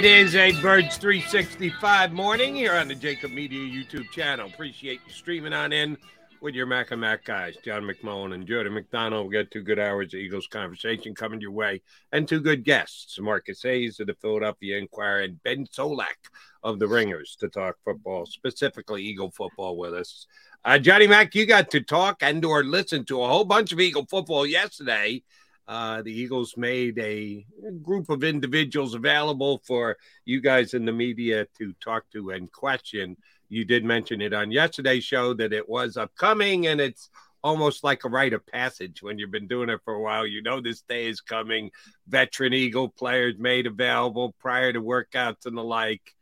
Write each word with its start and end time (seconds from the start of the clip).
It 0.00 0.06
is 0.06 0.34
a 0.34 0.52
Birds 0.62 0.96
365 0.96 2.12
morning 2.12 2.54
here 2.54 2.72
on 2.72 2.88
the 2.88 2.94
JAKIB 2.94 3.34
Media 3.34 3.58
YouTube 3.60 4.10
channel. 4.10 4.46
Appreciate 4.46 4.98
you 5.06 5.12
streaming 5.12 5.52
on 5.52 5.74
in 5.74 5.98
with 6.40 6.54
your 6.54 6.64
Mac 6.64 6.90
and 6.90 7.02
Mac 7.02 7.22
guys, 7.22 7.58
John 7.62 7.82
McMullen 7.82 8.32
and 8.32 8.46
Jody 8.46 8.70
McDonald. 8.70 9.26
We 9.26 9.34
got 9.34 9.50
two 9.50 9.62
good 9.62 9.78
hours 9.78 10.14
of 10.14 10.20
Eagles 10.20 10.46
conversation 10.46 11.14
coming 11.14 11.42
your 11.42 11.50
way 11.50 11.82
and 12.12 12.26
two 12.26 12.40
good 12.40 12.64
guests, 12.64 13.20
Marcus 13.20 13.62
Hayes 13.62 14.00
of 14.00 14.06
the 14.06 14.14
Philadelphia 14.14 14.78
Inquirer 14.78 15.20
and 15.20 15.42
Ben 15.42 15.66
Solak 15.66 16.30
of 16.62 16.78
the 16.78 16.88
Ringers 16.88 17.36
to 17.40 17.50
talk 17.50 17.76
football, 17.84 18.24
specifically 18.24 19.02
Eagle 19.02 19.30
football 19.30 19.76
with 19.76 19.92
us. 19.92 20.26
Uh, 20.64 20.78
Johnny 20.78 21.08
Mac, 21.08 21.34
you 21.34 21.44
got 21.44 21.70
to 21.72 21.82
talk 21.82 22.22
and 22.22 22.42
or 22.42 22.64
listen 22.64 23.04
to 23.04 23.22
a 23.22 23.28
whole 23.28 23.44
bunch 23.44 23.70
of 23.70 23.80
Eagle 23.80 24.06
football 24.06 24.46
yesterday. 24.46 25.22
Uh, 25.70 26.02
the 26.02 26.12
Eagles 26.12 26.56
made 26.56 26.98
a 26.98 27.46
group 27.80 28.10
of 28.10 28.24
individuals 28.24 28.94
available 28.94 29.62
for 29.64 29.96
you 30.24 30.40
guys 30.40 30.74
in 30.74 30.84
the 30.84 30.90
media 30.90 31.46
to 31.56 31.72
talk 31.74 32.02
to 32.10 32.30
and 32.30 32.50
question. 32.50 33.16
You 33.48 33.64
did 33.64 33.84
mention 33.84 34.20
it 34.20 34.32
on 34.32 34.50
yesterday's 34.50 35.04
show 35.04 35.32
that 35.34 35.52
it 35.52 35.68
was 35.68 35.96
upcoming, 35.96 36.66
and 36.66 36.80
it's 36.80 37.08
almost 37.44 37.84
like 37.84 38.02
a 38.02 38.08
rite 38.08 38.32
of 38.32 38.44
passage 38.48 39.00
when 39.00 39.16
you've 39.16 39.30
been 39.30 39.46
doing 39.46 39.68
it 39.68 39.78
for 39.84 39.94
a 39.94 40.02
while. 40.02 40.26
You 40.26 40.42
know 40.42 40.60
this 40.60 40.82
day 40.82 41.06
is 41.06 41.20
coming. 41.20 41.70
Veteran 42.08 42.52
Eagle 42.52 42.88
players 42.88 43.36
made 43.38 43.68
available 43.68 44.34
prior 44.40 44.72
to 44.72 44.82
workouts 44.82 45.46
and 45.46 45.56
the 45.56 45.62
like. 45.62 46.16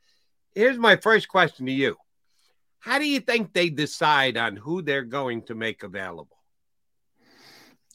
Here's 0.54 0.76
my 0.76 0.96
first 0.96 1.26
question 1.26 1.64
to 1.64 1.72
you 1.72 1.96
How 2.80 2.98
do 2.98 3.08
you 3.08 3.20
think 3.20 3.54
they 3.54 3.70
decide 3.70 4.36
on 4.36 4.56
who 4.56 4.82
they're 4.82 5.04
going 5.04 5.44
to 5.44 5.54
make 5.54 5.84
available? 5.84 6.37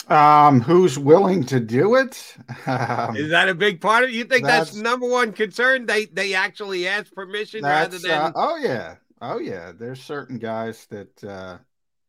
Um, 0.09 0.59
who's 0.59 0.99
willing 0.99 1.45
to 1.45 1.59
do 1.59 1.95
it? 1.95 2.35
Um, 2.65 3.17
Is 3.17 3.29
that 3.31 3.49
a 3.49 3.53
big 3.53 3.81
part 3.81 4.03
of 4.03 4.09
it? 4.09 4.15
You 4.15 4.23
think 4.23 4.45
that's, 4.45 4.71
that's- 4.71 4.83
number 4.83 5.07
one 5.07 5.33
concern? 5.33 5.85
They 5.85 6.05
they 6.05 6.33
actually 6.33 6.87
ask 6.87 7.13
permission 7.13 7.63
rather 7.63 7.97
than 7.97 8.11
uh, 8.11 8.31
oh 8.35 8.55
yeah, 8.57 8.95
oh 9.21 9.39
yeah. 9.39 9.73
There's 9.77 10.01
certain 10.01 10.37
guys 10.37 10.85
that 10.87 11.23
uh, 11.23 11.57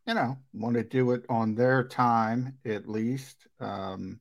you 0.06 0.14
know 0.14 0.38
want 0.52 0.74
to 0.74 0.84
do 0.84 1.10
it 1.12 1.24
on 1.28 1.54
their 1.54 1.82
time 1.82 2.56
at 2.64 2.88
least. 2.88 3.46
Um, 3.58 4.20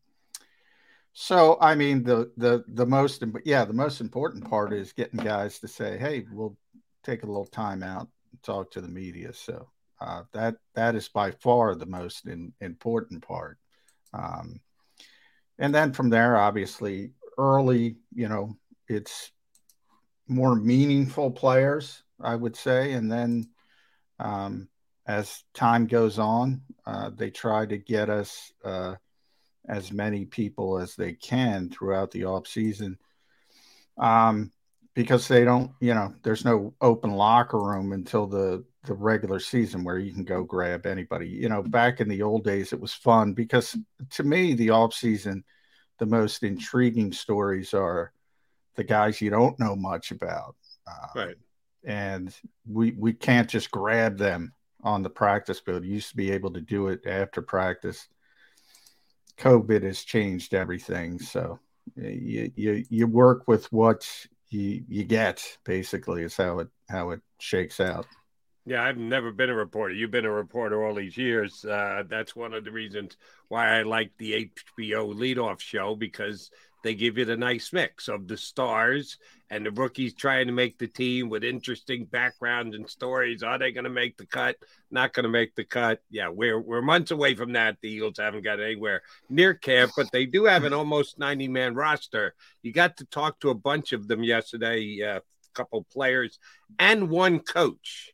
so 1.14 1.58
I 1.62 1.76
mean 1.76 2.04
the 2.04 2.32
the 2.38 2.64
the 2.68 2.86
most 2.86 3.24
yeah 3.46 3.66
the 3.66 3.74
most 3.74 4.02
important 4.02 4.50
part 4.50 4.74
is 4.74 4.94
getting 4.94 5.20
guys 5.20 5.60
to 5.60 5.68
say, 5.68 5.98
hey, 5.98 6.26
we'll 6.32 6.58
take 7.04 7.24
a 7.24 7.28
little 7.28 7.46
time 7.46 7.84
out 7.84 8.08
and 8.32 8.42
talk 8.42 8.72
to 8.72 8.82
the 8.82 8.88
media. 8.88 9.34
So 9.34 9.70
uh, 10.02 10.24
that 10.32 10.56
that 10.74 10.96
is 10.96 11.08
by 11.10 11.32
far 11.32 11.76
the 11.76 11.86
most 11.86 12.26
in, 12.26 12.54
important 12.60 13.22
part. 13.26 13.60
Um, 14.14 14.60
and 15.60 15.74
then 15.74 15.94
from 15.94 16.10
there, 16.10 16.38
obviously, 16.38 17.12
early, 17.38 17.98
you 18.14 18.28
know, 18.28 18.56
it's 18.88 19.32
more 20.28 20.56
meaningful 20.56 21.32
players, 21.32 22.04
I 22.20 22.36
would 22.36 22.56
say. 22.56 22.94
And 22.94 23.12
then 23.12 23.50
um, 24.20 24.68
as 25.06 25.44
time 25.54 25.88
goes 25.88 26.20
on, 26.20 26.62
uh, 26.86 27.12
they 27.16 27.30
try 27.30 27.66
to 27.66 27.78
get 27.78 28.10
us 28.10 28.52
uh, 28.64 28.96
as 29.68 29.92
many 29.92 30.26
people 30.26 30.80
as 30.80 30.96
they 30.96 31.14
can 31.14 31.70
throughout 31.70 32.12
the 32.12 32.26
off 32.26 32.48
season. 32.48 32.98
Um, 33.98 34.52
because 34.96 35.28
they 35.28 35.44
don't, 35.44 35.72
you 35.80 35.94
know, 35.94 36.14
there's 36.24 36.46
no 36.46 36.74
open 36.80 37.12
locker 37.12 37.60
room 37.60 37.94
until 37.94 38.28
the 38.28 38.64
the 38.86 38.94
regular 38.94 39.40
season 39.40 39.84
where 39.84 39.98
you 39.98 40.14
can 40.14 40.24
go 40.24 40.40
mm-hmm. 40.40 40.48
grab 40.48 40.86
anybody. 40.86 41.28
You 41.28 41.50
know, 41.50 41.62
mm-hmm. 41.62 41.72
back 41.72 42.02
in 42.02 42.10
the 42.10 42.22
old 42.22 42.44
days, 42.44 42.74
it 42.74 42.80
was 42.80 42.94
fun 42.94 43.34
because 43.34 43.72
mm-hmm. 43.72 44.06
to 44.12 44.24
me, 44.24 44.54
the 44.54 44.72
off 44.72 44.94
season, 44.94 45.44
the 46.00 46.06
most 46.06 46.44
intriguing 46.44 47.12
stories 47.12 47.74
are 47.74 48.12
the 48.76 48.84
guys 48.84 49.22
you 49.22 49.30
don't 49.30 49.60
know 49.60 49.76
much 49.76 50.12
about. 50.12 50.56
Uh, 50.88 51.08
right. 51.16 51.36
And 51.86 52.34
we 52.68 52.92
we 52.92 53.14
can't 53.14 53.50
just 53.50 53.72
grab 53.72 54.18
them 54.18 54.54
on 54.84 55.04
the 55.04 55.10
practice 55.10 55.60
field. 55.60 55.84
You 55.84 55.94
used 55.94 56.10
to 56.10 56.16
be 56.16 56.32
able 56.32 56.52
to 56.54 56.62
do 56.62 56.88
it 56.88 57.06
after 57.06 57.42
practice. 57.42 58.08
COVID 59.38 59.84
has 59.84 60.04
changed 60.04 60.54
everything. 60.54 61.20
So 61.20 61.60
you 61.96 62.52
you, 62.56 62.86
you 62.90 63.08
work 63.08 63.48
with 63.48 63.72
what 63.72 64.10
you 64.50 64.84
you 64.88 65.04
get 65.04 65.58
basically 65.64 66.24
is 66.24 66.38
how 66.38 66.60
it 66.60 66.70
how 66.90 67.12
it 67.12 67.22
shakes 67.40 67.80
out. 67.80 68.06
Yeah, 68.66 68.82
I've 68.82 68.98
never 68.98 69.32
been 69.32 69.50
a 69.50 69.56
reporter. 69.56 69.94
You've 69.94 70.12
been 70.12 70.26
a 70.26 70.32
reporter 70.32 70.86
all 70.86 70.96
these 70.96 71.18
years. 71.18 71.66
Uh, 71.66 72.04
that's 72.08 72.34
one 72.36 72.54
of 72.54 72.64
the 72.64 72.72
reasons 72.72 73.18
why 73.50 73.78
I 73.78 73.84
like 73.84 74.12
the 74.18 74.50
HBO 74.72 75.14
leadoff 75.14 75.60
show 75.60 75.96
because 75.96 76.50
they 76.82 76.96
give 76.96 77.18
you 77.18 77.26
the 77.26 77.36
nice 77.36 77.74
mix 77.74 78.08
of 78.08 78.28
the 78.28 78.38
stars 78.38 79.18
and 79.50 79.66
the 79.66 79.72
rookies 79.72 80.14
trying 80.14 80.48
to 80.48 80.54
make 80.54 80.78
the 80.78 80.88
team 80.88 81.30
with 81.30 81.44
interesting 81.44 82.06
backgrounds 82.06 82.76
and 82.76 82.90
stories. 82.90 83.44
Are 83.44 83.60
they 83.60 83.74
going 83.74 83.84
to 83.84 83.90
make 83.90 84.16
the 84.18 84.26
cut? 84.26 84.56
Not 84.92 85.14
going 85.14 85.24
to 85.24 85.30
make 85.30 85.56
the 85.56 85.66
cut. 85.66 86.02
Yeah, 86.10 86.30
we're 86.30 86.60
we're 86.60 86.82
months 86.82 87.12
away 87.12 87.36
from 87.36 87.54
that. 87.54 87.78
The 87.82 87.90
Eagles 87.90 88.18
haven't 88.18 88.44
got 88.44 88.62
anywhere 88.62 89.02
near 89.30 89.54
camp, 89.54 89.92
but 89.98 90.12
they 90.12 90.26
do 90.26 90.46
have 90.46 90.64
an 90.64 90.74
almost 90.74 91.20
90 91.20 91.50
man 91.50 91.76
roster. 91.76 92.34
You 92.62 92.72
got 92.72 92.98
to 92.98 93.06
talk 93.06 93.42
to 93.42 93.50
a 93.50 93.56
bunch 93.56 93.92
of 93.92 94.08
them 94.08 94.24
yesterday, 94.24 95.00
a 95.02 95.18
uh, 95.18 95.20
couple 95.54 95.86
players 95.92 96.40
and 96.80 97.10
one 97.10 97.40
coach. 97.40 98.13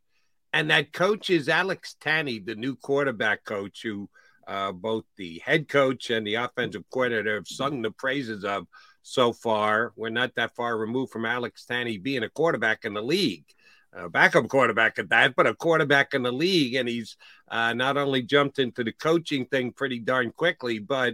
And 0.51 0.72
that 0.72 0.94
coach 0.94 1.30
is 1.30 1.48
Alex 1.48 1.96
Tanney, 2.01 2.44
the 2.44 2.56
new 2.56 2.75
quarterback 2.75 3.44
coach 3.44 3.81
who 3.84 4.10
uh, 4.48 4.72
both 4.72 5.06
the 5.16 5.40
head 5.46 5.68
coach 5.68 6.10
and 6.10 6.25
the 6.25 6.36
offensive 6.36 6.84
coordinator 6.92 7.36
have 7.36 7.48
sung 7.48 7.81
the 7.81 7.92
praises 7.92 8.44
of 8.44 8.66
so 9.04 9.31
far. 9.31 9.94
We're 9.96 10.10
not 10.10 10.34
that 10.36 10.56
far 10.56 10.78
removed 10.78 11.12
from 11.12 11.25
Alex 11.25 11.66
Tanney 11.69 12.01
being 12.01 12.24
a 12.24 12.30
quarterback 12.30 12.84
in 12.84 12.94
the 12.94 13.01
league. 13.01 13.46
a 13.94 14.10
backup 14.10 14.48
quarterback 14.48 14.98
at 14.98 15.10
that, 15.10 15.36
but 15.36 15.48
a 15.48 15.54
quarterback 15.54 16.13
in 16.13 16.24
the 16.24 16.31
league. 16.31 16.75
And 16.75 16.90
he's 16.90 17.16
uh, 17.48 17.74
not 17.74 17.98
only 17.98 18.24
jumped 18.24 18.57
into 18.57 18.84
the 18.84 18.92
coaching 18.92 19.46
thing 19.46 19.72
pretty 19.72 20.00
darn 20.00 20.31
quickly, 20.31 20.80
but 20.80 21.13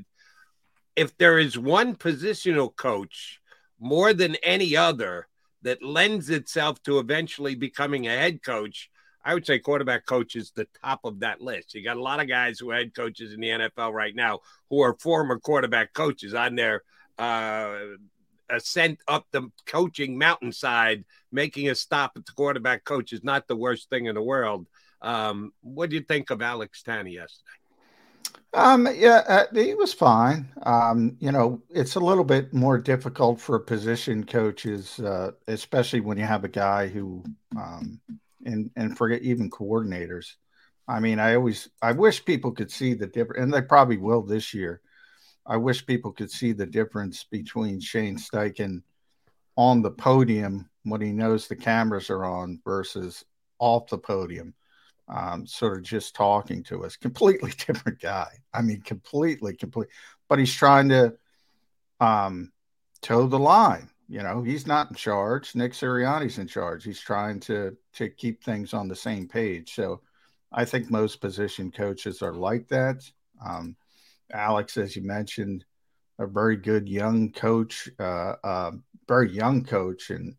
if 0.96 1.18
there 1.18 1.38
is 1.38 1.58
one 1.58 1.96
positional 1.96 2.74
coach 2.74 3.42
more 3.80 4.14
than 4.14 4.36
any 4.44 4.78
other 4.78 5.28
that 5.62 5.84
lends 5.84 6.30
itself 6.30 6.82
to 6.84 7.00
eventually 7.00 7.56
becoming 7.56 8.08
a 8.08 8.12
head 8.12 8.42
coach, 8.42 8.90
I 9.26 9.34
would 9.34 9.46
say 9.46 9.58
quarterback 9.58 10.06
coach 10.06 10.36
is 10.36 10.52
the 10.52 10.68
top 10.84 11.02
of 11.04 11.22
that 11.22 11.42
list. 11.42 11.74
You 11.74 11.84
got 11.84 11.98
a 11.98 12.02
lot 12.02 12.22
of 12.22 12.28
guys 12.28 12.60
who 12.60 12.70
are 12.70 12.76
head 12.76 12.94
coaches 12.94 13.34
in 13.34 13.42
the 13.42 13.50
NFL 13.50 13.92
right 13.92 14.16
now 14.16 14.42
who 14.70 14.82
are 14.82 14.96
former 15.00 15.40
quarterback 15.40 15.94
coaches 15.94 16.36
on 16.36 16.56
their 16.56 16.84
uh, 17.18 17.76
ascent 18.52 19.00
up 19.08 19.26
the 19.32 19.50
coaching 19.66 20.20
mountainside. 20.20 21.06
Making 21.32 21.70
a 21.70 21.76
stop 21.76 22.12
at 22.16 22.26
the 22.28 22.34
quarterback 22.34 22.84
coach 22.84 23.14
is 23.14 23.24
not 23.24 23.48
the 23.48 23.56
worst 23.56 23.90
thing 23.90 24.06
in 24.06 24.14
the 24.14 24.22
world. 24.22 24.68
Um, 25.02 25.54
what 25.62 25.90
do 25.90 25.96
you 25.96 26.04
think 26.04 26.30
of 26.30 26.44
Alex 26.44 26.84
Tanney 26.84 27.14
yesterday? 27.14 27.50
Um, 28.54 28.88
yeah, 28.96 29.24
uh, 29.28 29.46
he 29.54 29.74
was 29.74 29.92
fine. 29.92 30.48
Um, 30.64 31.18
you 31.20 31.32
know, 31.32 31.62
it's 31.70 31.96
a 31.96 32.00
little 32.00 32.24
bit 32.24 32.54
more 32.54 32.78
difficult 32.78 33.42
for 33.42 33.60
position 33.60 34.24
coaches, 34.24 35.00
uh, 35.00 35.32
especially 35.48 36.00
when 36.00 36.18
you 36.18 36.24
have 36.24 36.44
a 36.46 36.50
guy 36.50 36.88
who 36.88 37.24
um, 37.58 38.00
and 38.46 38.72
and 38.76 38.98
forget 38.98 39.22
even 39.22 39.50
coordinators. 39.50 40.34
I 40.88 41.00
mean, 41.00 41.20
I 41.20 41.36
always 41.36 41.70
I 41.82 41.92
wish 41.92 42.26
people 42.26 42.52
could 42.52 42.72
see 42.72 42.94
the 42.94 43.08
difference, 43.08 43.44
and 43.44 43.54
they 43.54 43.62
probably 43.62 43.98
will 43.98 44.22
this 44.22 44.54
year. 44.54 44.82
I 45.46 45.58
wish 45.58 45.86
people 45.86 46.12
could 46.12 46.32
see 46.32 46.54
the 46.54 46.66
difference 46.66 47.24
between 47.24 47.80
Shane 47.80 48.18
Steichen 48.18 48.82
on 49.56 49.82
the 49.82 49.92
podium 49.92 50.70
when 50.84 51.02
he 51.02 51.12
knows 51.12 51.48
the 51.48 51.56
cameras 51.56 52.10
are 52.10 52.26
on 52.26 52.60
versus 52.66 53.24
off 53.60 53.88
the 53.88 53.98
podium, 53.98 54.54
um, 55.08 55.46
sort 55.46 55.78
of 55.78 55.84
just 55.84 56.16
talking 56.16 56.64
to 56.64 56.84
us. 56.84 56.98
Completely 56.98 57.52
different 57.66 58.00
guy. 58.00 58.28
I 58.54 58.62
mean, 58.62 58.82
completely, 58.82 59.56
complete. 59.56 59.90
But 60.28 60.40
he's 60.40 60.54
trying 60.54 60.90
to 60.90 61.16
um, 62.00 62.52
toe 63.02 63.28
the 63.28 63.40
line. 63.40 63.90
You 64.08 64.22
know, 64.22 64.44
he's 64.44 64.68
not 64.68 64.90
in 64.90 64.96
charge. 64.96 65.56
Nick 65.56 65.74
Sirianni's 65.74 66.38
in 66.38 66.48
charge. 66.48 66.84
He's 66.84 67.00
trying 67.00 67.40
to 67.42 67.76
to 67.94 68.10
keep 68.10 68.44
things 68.44 68.74
on 68.74 68.88
the 68.88 68.96
same 68.96 69.28
page. 69.28 69.74
So 69.74 70.02
I 70.52 70.66
think 70.66 70.90
most 70.90 71.22
position 71.22 71.72
coaches 71.72 72.22
are 72.22 72.34
like 72.34 72.68
that. 72.70 73.04
Um, 73.46 73.76
Alex, 74.32 74.78
as 74.78 74.96
you 74.96 75.02
mentioned, 75.02 75.66
a 76.20 76.26
very 76.26 76.56
good 76.56 76.88
young 76.88 77.32
coach, 77.32 77.90
uh, 78.00 78.36
uh, 78.44 78.72
very 79.08 79.32
young 79.32 79.64
coach, 79.64 80.10
and 80.12 80.36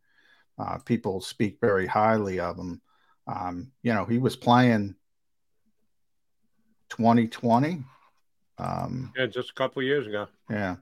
uh, 0.58 0.78
people 0.78 1.20
speak 1.20 1.58
very 1.60 1.86
highly 1.86 2.40
of 2.40 2.56
him. 2.56 2.80
Um, 3.26 3.72
you 3.82 3.92
know, 3.92 4.04
he 4.04 4.18
was 4.18 4.36
playing 4.36 4.94
2020. 6.90 7.82
Um, 8.58 9.12
yeah, 9.16 9.26
just 9.26 9.50
a 9.50 9.54
couple 9.54 9.82
years 9.82 10.06
ago. 10.06 10.28
Yeah. 10.48 10.76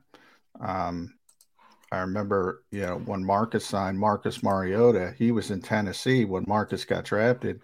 Um, 0.61 1.15
I 1.95 2.01
remember, 2.01 2.65
you 2.71 2.81
know, 2.81 2.97
when 2.99 3.25
Marcus 3.25 3.65
signed 3.65 3.99
Marcus 3.99 4.43
Mariota, 4.43 5.15
he 5.17 5.31
was 5.31 5.51
in 5.51 5.63
Tennessee 5.63 6.25
when 6.25 6.45
Marcus 6.49 6.85
got 6.85 7.05
drafted. 7.05 7.63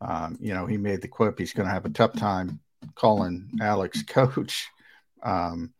Um, 0.00 0.38
you 0.40 0.54
know, 0.54 0.64
he 0.64 0.78
made 0.78 1.02
the 1.02 1.08
quip 1.08 1.38
he's 1.38 1.52
going 1.52 1.68
to 1.68 1.74
have 1.74 1.84
a 1.84 1.90
tough 1.90 2.14
time 2.14 2.60
calling 2.94 3.50
Alex 3.60 4.02
coach. 4.08 4.66
Um, 5.22 5.74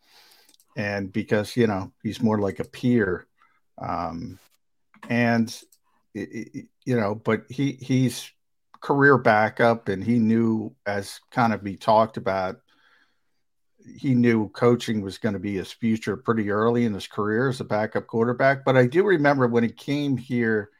and 0.77 1.11
because, 1.11 1.57
you 1.57 1.67
know, 1.67 1.91
he's 2.03 2.23
more 2.23 2.39
like 2.39 2.61
a 2.61 2.65
peer. 2.65 3.27
Um, 3.79 4.39
and, 5.09 5.49
it, 6.13 6.51
it, 6.55 6.67
you 6.85 6.97
know, 6.97 7.15
but 7.15 7.45
he 7.49 7.73
he's 7.73 8.31
career 8.81 9.17
backup 9.17 9.89
and 9.89 10.05
he 10.05 10.19
knew, 10.19 10.75
as 10.85 11.21
kind 11.31 11.55
of 11.55 11.65
be 11.65 11.77
talked 11.77 12.19
about, 12.19 12.61
he 13.97 14.15
knew 14.15 14.49
coaching 14.51 15.01
was 15.01 15.19
going 15.19 15.33
to 15.33 15.39
be 15.39 15.55
his 15.55 15.73
future 15.73 16.17
pretty 16.17 16.51
early 16.51 16.85
in 16.85 16.95
his 16.95 17.07
career 17.07 17.49
as 17.49 17.61
a 17.61 17.65
backup 17.65 18.07
quarterback. 18.07 18.65
But 18.65 18.77
I 18.77 18.87
do 18.87 19.05
remember 19.05 19.47
when 19.47 19.65
he 19.65 19.71
came 19.71 20.17
here, 20.17 20.71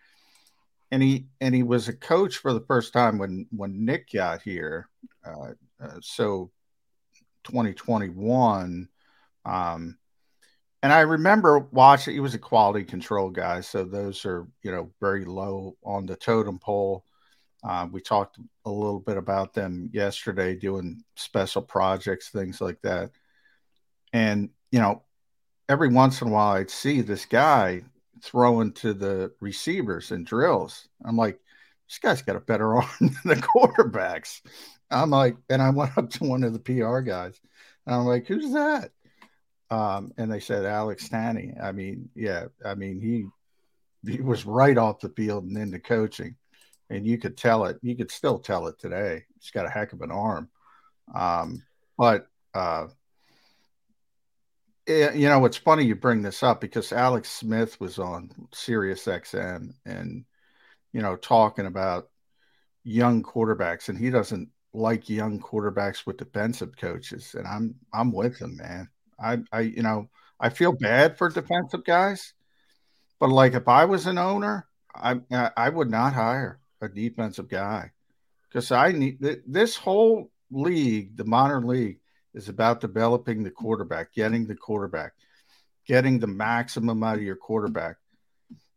and 0.91 1.03
he 1.03 1.27
and 1.41 1.55
he 1.55 1.63
was 1.63 1.89
a 1.89 1.93
coach 1.93 2.39
for 2.39 2.53
the 2.53 2.65
first 2.67 2.93
time 2.93 3.19
when 3.19 3.47
when 3.51 3.85
Nick 3.85 4.11
got 4.13 4.43
here. 4.43 4.89
Uh, 5.25 5.53
uh, 5.83 5.99
so 6.01 6.51
2021. 7.45 8.89
Um, 9.45 9.99
and 10.83 10.93
I 10.93 11.01
remember 11.01 11.59
watching. 11.59 12.15
He 12.15 12.21
was 12.21 12.35
a 12.35 12.39
quality 12.39 12.85
control 12.85 13.31
guy, 13.31 13.61
so 13.61 13.85
those 13.85 14.25
are 14.25 14.47
you 14.63 14.73
know 14.73 14.91
very 15.01 15.25
low 15.25 15.77
on 15.85 16.07
the 16.07 16.17
totem 16.17 16.59
pole. 16.59 17.05
Uh, 17.63 17.87
we 17.91 18.01
talked 18.01 18.39
a 18.65 18.71
little 18.71 19.01
bit 19.01 19.17
about 19.17 19.53
them 19.53 19.91
yesterday, 19.93 20.55
doing 20.55 21.03
special 21.17 21.63
projects, 21.63 22.31
things 22.31 22.61
like 22.61 22.81
that. 22.83 23.11
And, 24.13 24.51
you 24.73 24.81
know, 24.81 25.03
every 25.69 25.89
once 25.89 26.21
in 26.21 26.29
a 26.29 26.31
while 26.31 26.57
I'd 26.57 26.71
see 26.71 27.01
this 27.01 27.27
guy 27.27 27.83
throwing 28.23 28.73
to 28.73 28.95
the 28.95 29.33
receivers 29.41 30.11
and 30.11 30.27
drills. 30.27 30.89
I'm 31.05 31.17
like, 31.17 31.39
this 31.89 31.99
guy's 31.99 32.23
got 32.23 32.37
a 32.37 32.41
better 32.41 32.75
arm 32.77 32.89
than 33.01 33.17
the 33.25 33.37
quarterbacks. 33.37 34.41
I'm 34.91 35.11
like, 35.11 35.37
and 35.49 35.61
I 35.63 35.71
went 35.71 35.97
up 35.97 36.11
to 36.11 36.25
one 36.25 36.45
of 36.45 36.53
the 36.53 36.59
PR 36.59 37.01
guys 37.01 37.41
and 37.87 37.95
I'm 37.95 38.07
like, 38.07 38.27
who's 38.27 38.53
that? 38.53 38.91
Um, 39.71 40.13
and 40.17 40.33
they 40.33 40.41
said 40.41 40.65
Alex 40.65 41.09
Tanney. 41.09 41.63
I 41.63 41.73
mean, 41.73 42.09
yeah, 42.15 42.47
I 42.65 42.75
mean, 42.75 43.01
he 43.01 43.27
he 44.11 44.21
was 44.21 44.47
right 44.47 44.77
off 44.77 45.01
the 45.01 45.11
field 45.11 45.45
and 45.45 45.57
into 45.57 45.79
coaching 45.79 46.37
and 46.91 47.07
you 47.07 47.17
could 47.17 47.37
tell 47.37 47.65
it. 47.65 47.79
You 47.83 47.97
could 47.97 48.11
still 48.11 48.39
tell 48.39 48.67
it 48.67 48.79
today. 48.79 49.25
He's 49.39 49.53
got 49.53 49.65
a 49.65 49.71
heck 49.71 49.93
of 49.93 50.03
an 50.03 50.11
arm. 50.11 50.51
Um, 51.15 51.63
but 51.97 52.27
uh, 52.53 52.89
it, 54.87 55.15
you 55.15 55.29
know, 55.29 55.45
it's 55.45 55.57
funny 55.57 55.85
you 55.85 55.95
bring 55.95 56.23
this 56.23 56.43
up 56.43 56.61
because 56.61 56.93
Alex 56.93 57.31
Smith 57.31 57.81
was 57.81 57.99
on 57.99 58.31
Sirius 58.53 59.05
XM 59.07 59.73
and 59.87 60.25
you 60.93 61.01
know 61.01 61.17
talking 61.17 61.67
about 61.67 62.09
young 62.83 63.23
quarterbacks, 63.23 63.89
and 63.89 63.97
he 63.97 64.11
doesn't 64.11 64.49
like 64.73 65.09
young 65.09 65.41
quarterbacks 65.41 66.07
with 66.07 66.17
defensive 66.17 66.77
coaches, 66.77 67.35
and 67.39 67.47
I'm 67.47 67.77
I'm 67.95 68.13
with 68.13 68.39
him, 68.39 68.57
man. 68.57 68.89
I 69.23 69.39
I 69.53 69.61
you 69.61 69.83
know 69.83 70.09
I 70.41 70.49
feel 70.49 70.73
bad 70.73 71.19
for 71.19 71.29
defensive 71.29 71.85
guys, 71.85 72.35
but 73.21 73.31
like 73.31 73.55
if 73.55 73.69
I 73.69 73.85
was 73.85 74.07
an 74.07 74.19
owner, 74.19 74.67
I 74.93 75.21
I 75.57 75.69
would 75.69 75.91
not 75.91 76.15
hire 76.15 76.60
a 76.81 76.89
defensive 76.89 77.49
guy 77.49 77.91
because 78.49 78.73
I 78.73 78.93
need 78.93 79.19
this 79.47 79.77
whole 79.77 80.31
league, 80.51 81.17
the 81.17 81.25
modern 81.25 81.67
league, 81.67 82.01
is 82.35 82.49
about 82.49 82.81
developing 82.81 83.43
the 83.43 83.51
quarterback, 83.51 84.13
getting 84.13 84.47
the 84.47 84.57
quarterback, 84.57 85.13
getting 85.87 86.19
the 86.19 86.27
maximum 86.27 87.03
out 87.03 87.17
of 87.17 87.23
your 87.23 87.37
quarterback. 87.37 87.97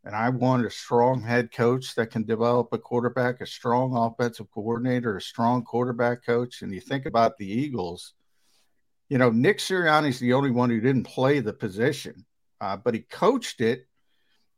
And 0.06 0.16
I 0.16 0.30
want 0.30 0.66
a 0.66 0.70
strong 0.70 1.22
head 1.22 1.52
coach 1.52 1.96
that 1.96 2.12
can 2.12 2.24
develop 2.26 2.70
a 2.74 2.78
quarterback, 2.78 3.42
a 3.42 3.46
strong 3.46 3.96
offensive 3.96 4.52
coordinator, 4.52 5.18
a 5.18 5.22
strong 5.22 5.64
quarterback 5.64 6.26
coach. 6.26 6.62
And 6.62 6.74
you 6.74 6.82
think 6.82 7.06
about 7.06 7.38
the 7.38 7.48
Eagles, 7.48 8.14
you 9.10 9.18
know, 9.18 9.32
Nick 9.32 9.60
Sirianni's 9.60 10.20
the 10.20 10.34
only 10.34 10.52
one 10.52 10.70
who 10.70 10.82
didn't 10.82 11.04
play 11.06 11.40
the 11.40 11.54
position, 11.54 12.26
uh, 12.62 12.78
but 12.78 12.94
he 12.94 13.02
coached 13.02 13.62
it 13.62 13.88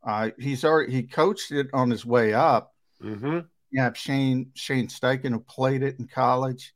Uh, 0.02 0.30
he's 0.38 0.64
already 0.64 0.92
he 0.92 1.02
coached 1.02 1.50
it 1.52 1.68
on 1.72 1.90
his 1.90 2.06
way 2.06 2.32
up. 2.32 2.75
Mm-hmm. 3.02 3.40
Yeah, 3.72 3.92
Shane 3.92 4.52
Shane 4.54 4.88
Steichen 4.88 5.30
who 5.30 5.40
played 5.40 5.82
it 5.82 5.98
in 5.98 6.06
college, 6.06 6.74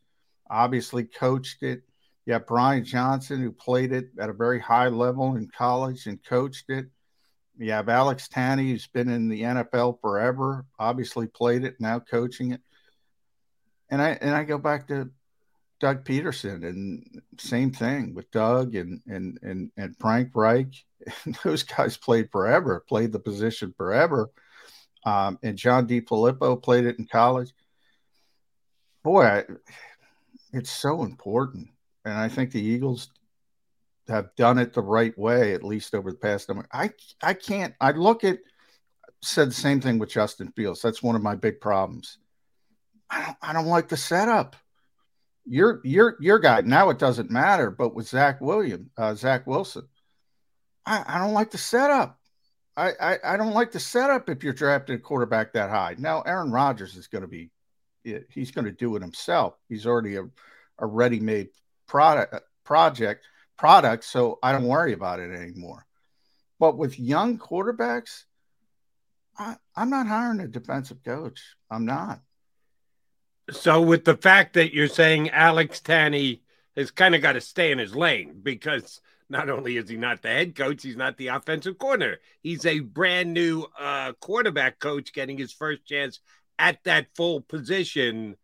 obviously 0.49 1.05
coached 1.05 1.63
it. 1.63 1.83
Yeah, 2.27 2.39
Brian 2.39 2.85
Johnson 2.85 3.41
who 3.41 3.53
played 3.53 3.93
it 3.93 4.11
at 4.19 4.29
a 4.31 4.35
very 4.35 4.61
high 4.61 4.89
level 4.89 5.37
in 5.37 5.49
college 5.49 6.07
and 6.07 6.23
coached 6.23 6.69
it. 6.69 6.87
You 7.59 7.73
have 7.73 7.89
Alex 7.89 8.29
Tanney 8.29 8.71
who's 8.71 8.87
been 8.87 9.09
in 9.09 9.29
the 9.29 9.43
NFL 9.43 10.01
forever, 10.01 10.67
obviously 10.79 11.27
played 11.27 11.65
it, 11.65 11.77
now 11.81 12.01
coaching 12.01 12.53
it. 12.53 12.61
And 13.89 14.01
I 14.01 14.11
and 14.21 14.35
I 14.35 14.45
go 14.45 14.59
back 14.59 14.89
to 14.89 15.11
Doug 15.81 16.05
Pederson 16.05 16.69
and 16.69 17.23
same 17.39 17.73
thing 17.73 18.15
with 18.15 18.31
Doug 18.31 18.75
and 18.75 19.01
and 19.07 19.39
and 19.43 19.71
and 19.77 19.97
Frank 19.99 20.31
Reich. 20.35 20.75
Those 21.45 21.63
guys 21.63 21.97
played 21.97 22.31
forever, 22.31 22.85
played 22.87 23.13
the 23.13 23.19
position 23.19 23.75
forever. 23.77 24.31
Um, 25.05 25.39
and 25.43 25.57
John 25.57 25.87
DeFilippo 25.87 26.63
played 26.63 26.85
it 26.85 26.99
in 26.99 27.07
college. 27.07 27.53
Boy, 29.03 29.25
I, 29.25 29.45
it's 30.53 30.71
so 30.71 31.05
important, 31.05 31.69
and 32.05 32.15
I 32.15 32.29
think 32.29 32.51
the 32.51 32.63
Eagles 32.63 33.09
have 34.09 34.35
done 34.37 34.59
it 34.59 34.73
the 34.73 34.83
right 34.83 35.17
way, 35.17 35.55
at 35.55 35.65
least 35.65 35.95
over 35.95 36.11
the 36.11 36.19
past 36.19 36.49
number. 36.49 36.67
I 36.73 36.91
I 37.23 37.35
can't. 37.35 37.75
I 37.81 37.93
look 37.93 38.25
at 38.25 38.39
said 39.23 39.49
the 39.49 39.55
same 39.55 39.81
thing 39.81 39.99
with 39.99 40.11
Justin 40.11 40.53
Fields. 40.53 40.83
That's 40.83 41.03
one 41.03 41.17
of 41.17 41.23
my 41.23 41.35
big 41.35 41.61
problems. 41.61 42.19
I 43.09 43.25
don't 43.25 43.37
I 43.43 43.53
don't 43.53 43.67
like 43.67 43.89
the 43.89 43.97
setup. 43.97 44.57
Your 45.47 45.81
your 45.85 46.17
your 46.21 46.39
guy 46.39 46.61
now 46.61 46.91
it 46.91 46.99
doesn't 46.99 47.31
matter, 47.31 47.71
but 47.71 47.95
with 47.95 48.09
Zach 48.09 48.41
William, 48.41 48.91
uh, 48.97 49.15
Zach 49.15 49.47
Wilson, 49.47 49.89
I, 50.85 51.05
I 51.07 51.19
don't 51.19 51.33
like 51.35 51.51
the 51.51 51.59
setup. 51.59 52.20
I, 52.77 52.93
I, 53.01 53.19
I 53.25 53.37
don't 53.37 53.53
like 53.53 53.73
the 53.73 53.81
setup 53.81 54.29
if 54.29 54.43
you're 54.43 54.53
drafting 54.53 54.97
a 54.97 54.99
quarterback 54.99 55.53
that 55.53 55.71
high. 55.71 55.97
Now 55.99 56.23
Aaron 56.23 56.51
Rodgers 56.51 56.97
is 56.97 57.09
going 57.09 57.23
to 57.23 57.29
be 57.29 57.51
he's 58.31 58.51
going 58.51 58.65
to 58.65 58.73
do 58.73 58.97
it 58.97 59.03
himself. 59.03 59.55
He's 59.69 59.87
already 59.87 60.17
a, 60.17 60.25
a 60.79 60.87
ready-made 60.87 61.49
product 61.87 62.35
uh, 62.35 62.41
project 62.65 63.27
product, 63.57 64.05
so 64.05 64.39
I 64.43 64.53
don't 64.53 64.65
worry 64.65 64.93
about 64.93 65.21
it 65.21 65.31
anymore. 65.33 65.87
But 66.59 66.79
with 66.79 66.99
young 66.99 67.39
quarterbacks, 67.39 68.25
I, 69.39 69.57
I'm 69.77 69.91
not 69.91 70.07
hiring 70.07 70.41
a 70.41 70.49
defensive 70.49 71.03
coach. 71.05 71.41
I'm 71.71 71.85
not. 71.85 72.21
So, 73.51 73.83
with 73.83 74.05
the 74.05 74.17
fact 74.17 74.55
that 74.55 74.73
you're 74.73 74.89
saying 74.89 75.31
Alex 75.31 75.81
Tanney 75.81 76.41
has 76.77 76.91
kind 76.91 77.15
of 77.15 77.23
got 77.23 77.33
to 77.33 77.41
stay 77.41 77.73
in 77.73 77.79
his 77.79 77.95
lane 77.95 78.41
because 78.43 79.01
not 79.31 79.49
only 79.49 79.77
is 79.77 79.89
he 79.89 79.97
not 79.97 80.23
the 80.23 80.29
head 80.29 80.57
coach, 80.57 80.83
he's 80.83 80.97
not 80.97 81.17
the 81.17 81.29
offensive 81.29 81.79
coordinator. 81.79 82.21
He's 82.43 82.67
a 82.67 82.81
brand 82.81 83.33
new 83.33 83.65
uh, 83.79 84.13
quarterback 84.21 84.81
coach 84.81 85.13
getting 85.13 85.39
his 85.39 85.53
first 85.53 85.87
chance 85.87 86.19
at 86.59 86.83
that 86.85 87.07
full 87.15 87.41
position. 87.41 88.37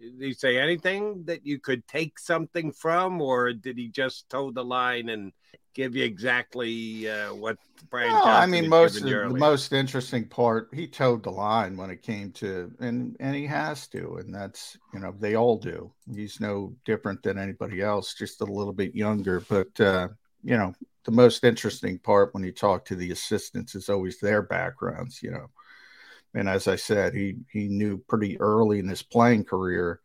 Did 0.00 0.14
he 0.20 0.32
say 0.32 0.58
anything 0.58 1.24
that 1.26 1.46
you 1.46 1.60
could 1.60 1.86
take 1.86 2.18
something 2.18 2.72
from, 2.72 3.20
or 3.20 3.52
did 3.52 3.76
he 3.76 3.88
just 3.88 4.28
toe 4.30 4.50
the 4.50 4.64
line 4.64 5.08
and 5.10 5.32
give 5.74 5.94
you 5.94 6.04
exactly 6.04 7.08
uh, 7.08 7.34
what 7.34 7.58
Brian? 7.90 8.12
No, 8.12 8.22
I 8.22 8.46
mean, 8.46 8.68
most 8.68 9.02
the 9.02 9.28
most 9.28 9.72
interesting 9.72 10.26
part, 10.26 10.68
he 10.72 10.86
towed 10.86 11.22
the 11.22 11.30
line 11.30 11.76
when 11.76 11.90
it 11.90 12.02
came 12.02 12.32
to, 12.32 12.72
and 12.80 13.16
and 13.20 13.34
he 13.34 13.46
has 13.46 13.86
to, 13.88 14.16
and 14.16 14.34
that's 14.34 14.78
you 14.92 15.00
know 15.00 15.14
they 15.18 15.34
all 15.34 15.58
do. 15.58 15.92
He's 16.14 16.40
no 16.40 16.74
different 16.84 17.22
than 17.22 17.38
anybody 17.38 17.82
else, 17.82 18.14
just 18.14 18.40
a 18.40 18.44
little 18.44 18.72
bit 18.72 18.94
younger. 18.94 19.40
But 19.40 19.78
uh, 19.80 20.08
you 20.42 20.56
know, 20.56 20.74
the 21.04 21.12
most 21.12 21.44
interesting 21.44 21.98
part 21.98 22.32
when 22.32 22.44
you 22.44 22.52
talk 22.52 22.84
to 22.86 22.96
the 22.96 23.10
assistants 23.10 23.74
is 23.74 23.88
always 23.88 24.18
their 24.18 24.42
backgrounds. 24.42 25.22
You 25.22 25.32
know, 25.32 25.50
and 26.34 26.48
as 26.48 26.68
I 26.68 26.76
said, 26.76 27.14
he 27.14 27.36
he 27.52 27.68
knew 27.68 27.98
pretty 27.98 28.40
early 28.40 28.78
in 28.78 28.88
his 28.88 29.02
playing 29.02 29.44
career 29.44 30.00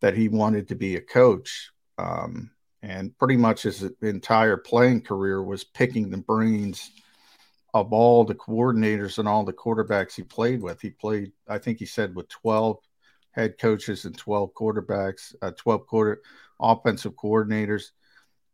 that 0.00 0.16
he 0.16 0.28
wanted 0.28 0.68
to 0.68 0.74
be 0.74 0.96
a 0.96 1.00
coach. 1.00 1.70
Um, 1.98 2.50
and 2.82 3.16
pretty 3.18 3.36
much 3.36 3.62
his 3.62 3.88
entire 4.02 4.56
playing 4.56 5.02
career 5.02 5.42
was 5.42 5.64
picking 5.64 6.10
the 6.10 6.16
brains 6.16 6.90
of 7.74 7.92
all 7.92 8.24
the 8.24 8.34
coordinators 8.34 9.18
and 9.18 9.28
all 9.28 9.44
the 9.44 9.52
quarterbacks 9.52 10.14
he 10.14 10.22
played 10.22 10.62
with. 10.62 10.80
He 10.80 10.90
played, 10.90 11.32
I 11.48 11.58
think 11.58 11.78
he 11.78 11.86
said, 11.86 12.14
with 12.14 12.28
12 12.28 12.78
head 13.32 13.58
coaches 13.58 14.04
and 14.04 14.16
12 14.16 14.52
quarterbacks, 14.54 15.34
uh, 15.42 15.52
12 15.56 15.86
quarter 15.86 16.22
offensive 16.58 17.14
coordinators. 17.14 17.90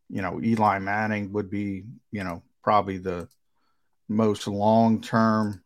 You 0.08 0.22
know, 0.22 0.40
Eli 0.42 0.78
Manning 0.80 1.32
would 1.32 1.50
be, 1.50 1.84
you 2.10 2.24
know, 2.24 2.42
probably 2.62 2.98
the 2.98 3.28
most 4.08 4.46
long 4.46 5.00
term 5.00 5.62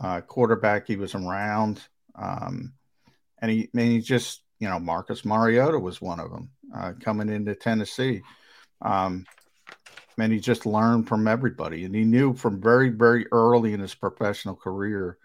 uh, 0.00 0.20
quarterback 0.22 0.86
he 0.86 0.96
was 0.96 1.14
around. 1.14 1.82
Um, 2.14 2.72
and 3.42 3.50
he, 3.50 3.64
I 3.64 3.68
mean, 3.74 3.90
he 3.90 4.00
just, 4.00 4.42
you 4.58 4.68
know, 4.68 4.78
Marcus 4.78 5.24
Mariota 5.24 5.78
was 5.78 6.00
one 6.00 6.18
of 6.18 6.30
them 6.30 6.50
uh, 6.74 6.92
coming 7.00 7.28
into 7.28 7.54
Tennessee. 7.54 8.22
Um, 8.82 9.26
and 10.18 10.32
he 10.32 10.40
just 10.40 10.64
learned 10.64 11.08
from 11.08 11.28
everybody. 11.28 11.84
And 11.84 11.94
he 11.94 12.04
knew 12.04 12.34
from 12.34 12.60
very, 12.60 12.88
very 12.88 13.26
early 13.32 13.74
in 13.74 13.80
his 13.80 13.94
professional 13.94 14.56
career 14.56 15.18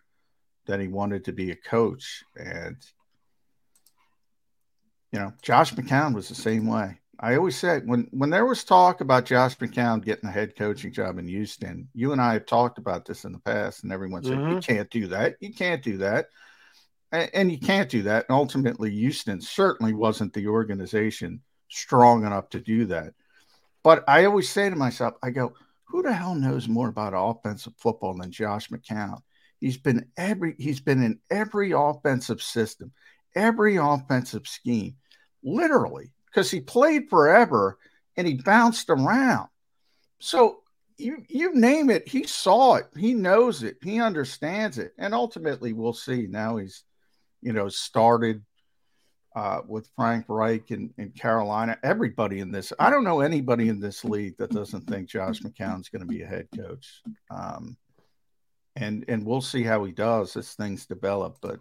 that 0.66 0.80
he 0.80 0.88
wanted 0.88 1.26
to 1.26 1.32
be 1.32 1.52
a 1.52 1.56
coach. 1.56 2.24
And, 2.36 2.78
you 5.12 5.20
know, 5.20 5.34
Josh 5.42 5.74
McCown 5.74 6.14
was 6.14 6.28
the 6.28 6.36
same 6.36 6.68
way. 6.68 7.00
I 7.22 7.36
always 7.36 7.56
said 7.56 7.88
when 7.88 8.08
when 8.12 8.32
there 8.32 8.48
was 8.48 8.64
talk 8.64 9.00
about 9.00 9.26
Josh 9.26 9.56
McCown 9.58 10.04
getting 10.04 10.28
a 10.28 10.32
head 10.32 10.56
coaching 10.56 10.92
job 10.92 11.20
in 11.20 11.28
Houston, 11.28 11.88
you 11.94 12.14
and 12.14 12.22
I 12.22 12.34
have 12.34 12.48
talked 12.48 12.80
about 12.80 13.06
this 13.06 13.26
in 13.26 13.32
the 13.32 13.40
past, 13.40 13.84
and 13.84 13.94
everyone 13.94 14.24
said 14.24 14.40
mm-hmm. 14.40 14.54
you 14.54 14.60
can't 14.60 14.90
do 14.90 15.08
that. 15.08 15.36
You 15.40 15.54
can't 15.54 15.84
do 15.84 15.98
that, 15.98 16.30
and, 17.12 17.52
you 17.52 17.60
can't 17.60 17.90
do 17.90 18.04
that. 18.04 18.26
And 18.30 18.36
ultimately, 18.36 18.92
Houston 18.92 19.42
certainly 19.42 19.94
wasn't 19.94 20.34
the 20.34 20.48
organization 20.48 21.42
strong 21.70 22.26
enough 22.26 22.50
to 22.50 22.60
do 22.60 22.86
that. 22.86 23.14
But 23.84 24.04
I 24.08 24.26
always 24.26 24.50
say 24.50 24.70
to 24.70 24.76
myself, 24.76 25.16
I 25.22 25.32
go, 25.32 25.54
who 25.86 26.02
the 26.02 26.14
hell 26.14 26.36
knows 26.36 26.68
more 26.70 26.88
about 26.88 27.14
offensive 27.16 27.74
football 27.78 28.14
than 28.14 28.32
Josh 28.32 28.70
McCown? 28.70 29.22
He's 29.60 29.78
been 29.78 30.08
every 30.18 30.56
he's 30.58 30.80
been 30.80 31.04
in 31.04 31.20
every 31.30 31.72
offensive 31.72 32.42
system, 32.42 32.92
every 33.36 33.76
offensive 33.76 34.48
scheme, 34.48 34.96
literally 35.44 36.14
because 36.26 36.50
he 36.50 36.62
played 36.62 37.10
forever 37.10 37.78
and 38.18 38.26
he 38.26 38.36
bounced 38.36 38.90
around. 38.90 39.50
So 40.20 40.62
you 40.98 41.24
you 41.28 41.54
name 41.54 41.90
it, 41.90 42.08
he 42.08 42.24
saw 42.24 42.76
it, 42.76 42.88
he 42.96 43.14
knows 43.14 43.64
it, 43.64 43.78
he 43.84 44.00
understands 44.00 44.78
it, 44.78 44.94
and 44.98 45.14
ultimately 45.14 45.74
we'll 45.74 45.94
see. 45.94 46.28
Now 46.28 46.58
he's, 46.58 46.84
you 47.42 47.54
know, 47.54 47.70
started 47.70 48.44
uh, 49.36 49.62
with 49.68 49.90
Frank 49.96 50.26
Reich 50.28 50.72
in, 50.72 50.94
in 50.98 51.12
Carolina. 51.12 51.78
Everybody 51.84 52.40
in 52.40 52.52
this, 52.52 52.74
I 52.80 52.90
don't 52.90 53.04
know 53.04 53.22
anybody 53.22 53.70
in 53.70 53.80
this 53.80 54.04
league 54.04 54.38
that 54.38 54.52
doesn't 54.52 54.88
think 54.88 55.10
Josh 55.10 55.40
McCown's 55.40 55.90
going 55.90 56.02
to 56.02 56.08
be 56.08 56.22
a 56.22 56.28
head 56.28 56.48
coach. 56.56 57.02
Um, 57.30 57.78
and 58.76 59.06
and 59.08 59.26
we'll 59.26 59.42
see 59.42 59.64
how 59.64 59.84
he 59.84 59.92
does 59.92 60.36
as 60.36 60.54
things 60.54 60.86
develop. 60.86 61.38
But 61.42 61.60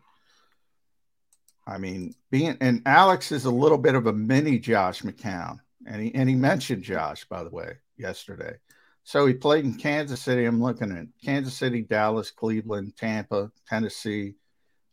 I 1.67 1.79
mean, 1.79 2.15
being 2.31 2.57
and 2.61 2.83
Alex 2.87 3.33
is 3.33 3.45
a 3.45 3.51
little 3.51 3.79
bit 3.79 3.95
of 3.95 4.07
a 4.07 4.13
mini 4.13 4.59
Josh 4.59 5.03
McCown, 5.03 5.59
and 5.87 6.03
he 6.03 6.15
and 6.15 6.29
he 6.29 6.35
mentioned 6.35 6.83
Josh 6.83 7.25
by 7.25 7.43
the 7.43 7.51
way 7.51 7.75
yesterday. 7.97 8.57
So 9.03 9.27
he 9.27 9.35
played 9.35 9.65
in 9.65 9.75
Kansas 9.75 10.21
City. 10.21 10.45
I'm 10.45 10.63
looking 10.63 10.93
at 10.93 11.07
Kansas 11.25 11.55
City, 11.55 11.83
Dallas, 11.83 12.31
Cleveland, 12.31 12.97
Tampa, 12.97 13.51
Tennessee, 13.67 14.35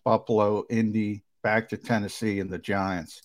Buffalo, 0.07 0.63
Indy, 0.69 1.21
back 1.43 1.67
to 1.67 1.75
Tennessee, 1.75 2.39
and 2.39 2.49
the 2.49 2.57
Giants. 2.57 3.23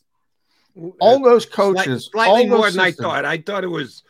All 0.99 1.25
uh, 1.25 1.31
those 1.31 1.47
coaches, 1.47 2.09
slightly 2.11 2.43
all 2.43 2.49
more 2.49 2.71
than 2.73 2.73
systems, 2.73 2.99
I 2.99 3.03
thought. 3.03 3.25
I 3.25 3.39
thought 3.39 3.63
it 3.63 3.69
was 3.69 4.03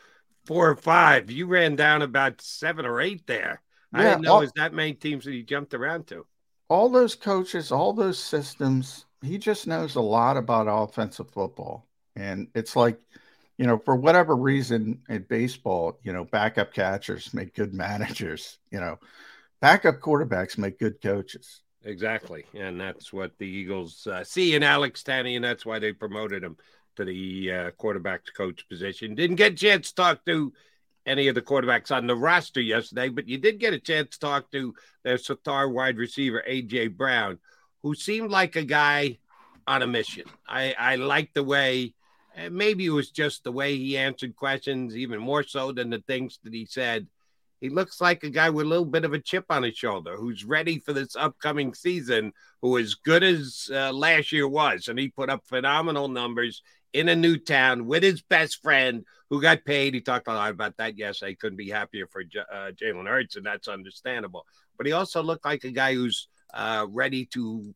four 0.47 0.71
or 0.71 0.77
five. 0.77 1.31
You 1.31 1.49
ran 1.49 1.77
down 1.77 2.01
about 2.01 2.41
seven 2.41 2.87
or 2.87 3.03
eight 3.03 3.27
there. 3.27 3.61
Yeah, 3.93 4.01
I 4.01 4.05
didn't 4.05 4.23
know 4.23 4.33
all, 4.33 4.39
it 4.39 4.45
was 4.45 4.53
that 4.57 4.73
many 4.73 4.95
teams 4.95 5.27
that 5.27 5.33
he 5.33 5.43
jumped 5.43 5.75
around 5.75 6.07
to. 6.07 6.25
All 6.71 6.89
those 6.89 7.15
coaches, 7.15 7.71
all 7.73 7.93
those 7.93 8.19
systems, 8.19 9.05
he 9.21 9.37
just 9.37 9.67
knows 9.67 9.97
a 9.97 10.01
lot 10.01 10.39
about 10.39 10.67
offensive 10.67 11.31
football. 11.31 11.87
And 12.17 12.49
it's 12.55 12.75
like, 12.75 12.99
you 13.59 13.67
know, 13.67 13.77
for 13.77 13.97
whatever 13.97 14.35
reason 14.35 15.03
in 15.11 15.27
baseball, 15.29 15.99
you 16.05 16.15
know, 16.15 16.25
backup 16.25 16.73
catchers 16.73 17.35
make 17.35 17.55
good 17.55 17.75
managers, 17.85 18.57
you 18.71 18.81
know, 18.81 18.99
backup 19.61 20.01
quarterbacks 20.01 20.57
make 20.57 20.79
good 20.79 21.03
coaches. 21.03 21.61
Exactly. 21.85 22.45
And 22.55 22.81
that's 22.81 23.13
what 23.13 23.37
the 23.39 23.47
Eagles 23.47 24.07
uh, 24.07 24.25
see 24.25 24.55
in 24.55 24.63
Alex 24.63 25.03
Tanney, 25.03 25.37
and 25.37 25.45
that's 25.45 25.67
why 25.67 25.79
they 25.79 25.93
promoted 25.93 26.45
him 26.45 26.57
to 26.97 27.05
the 27.05 27.53
uh, 27.53 27.71
quarterback 27.73 28.23
coach 28.37 28.69
position. 28.69 29.15
Didn't 29.15 29.37
get 29.37 29.53
a 29.53 29.57
chance 29.57 29.89
to 29.89 29.95
talk 29.95 30.25
to 30.27 30.53
any 31.07 31.29
of 31.29 31.35
the 31.35 31.43
quarterbacks 31.43 31.95
on 31.95 32.07
the 32.07 32.15
roster 32.15 32.61
yesterday, 32.61 33.09
but 33.09 33.29
you 33.29 33.39
did 33.39 33.59
get 33.59 33.75
a 33.75 33.79
chance 33.79 34.11
to 34.11 34.21
talk 34.21 34.51
to 34.53 34.75
their 35.03 35.19
star 35.19 35.69
wide 35.69 35.97
receiver, 35.97 36.45
A.J. 36.47 36.89
Brown, 36.89 37.39
who 37.83 37.95
seemed 37.95 38.31
like 38.31 38.55
a 38.55 38.63
guy 38.63 39.19
on 39.67 39.83
a 39.83 39.87
mission. 39.87 40.25
I, 40.47 40.75
I 40.79 40.97
like 40.97 41.33
the 41.35 41.43
way, 41.43 41.95
maybe 42.51 42.87
it 42.87 42.91
was 42.91 43.11
just 43.11 43.43
the 43.43 43.53
way 43.53 43.77
he 43.77 43.97
answered 43.97 44.37
questions, 44.37 44.97
even 44.97 45.19
more 45.19 45.43
so 45.43 45.73
than 45.73 45.91
the 45.91 46.03
things 46.07 46.39
that 46.45 46.55
he 46.55 46.67
said. 46.67 47.09
He 47.63 47.69
looks 47.69 48.01
like 48.01 48.25
a 48.25 48.29
guy 48.29 48.51
with 48.51 48.67
a 48.67 48.69
little 48.69 48.85
bit 48.85 49.05
of 49.05 49.13
a 49.13 49.21
chip 49.21 49.45
on 49.49 49.63
his 49.63 49.77
shoulder 49.77 50.17
who's 50.17 50.45
ready 50.45 50.81
for 50.81 50.93
this 50.93 51.15
upcoming 51.15 51.75
season, 51.75 52.33
who 52.61 52.77
as 52.77 52.95
good 52.95 53.23
as 53.23 53.71
uh, 53.73 53.93
last 53.93 54.33
year 54.33 54.49
was. 54.49 54.89
And 54.89 54.99
he 54.99 55.09
put 55.09 55.31
up 55.31 55.47
phenomenal 55.47 56.09
numbers 56.09 56.61
in 56.93 57.09
a 57.09 57.15
new 57.15 57.37
town 57.37 57.87
with 57.87 58.03
his 58.03 58.21
best 58.21 58.61
friend 58.63 59.05
who 59.31 59.41
got 59.41 59.65
paid. 59.65 59.95
He 59.95 60.01
talked 60.01 60.27
a 60.27 60.35
lot 60.35 60.51
about 60.51 60.77
that 60.79 60.99
Yes, 60.99 61.23
I 61.23 61.35
Couldn't 61.35 61.57
be 61.57 61.71
happier 61.71 62.09
for 62.09 62.23
uh, 62.23 62.73
Jalen 62.73 63.07
Hurts, 63.07 63.37
and 63.37 63.47
that's 63.47 63.69
understandable. 63.69 64.45
But 64.77 64.87
he 64.87 64.93
also 64.93 65.23
looked 65.23 65.45
like 65.45 65.63
a 65.63 65.71
guy 65.71 65.95
who's 65.95 66.27
uh, 66.53 66.87
ready 66.91 67.27
to 67.27 67.73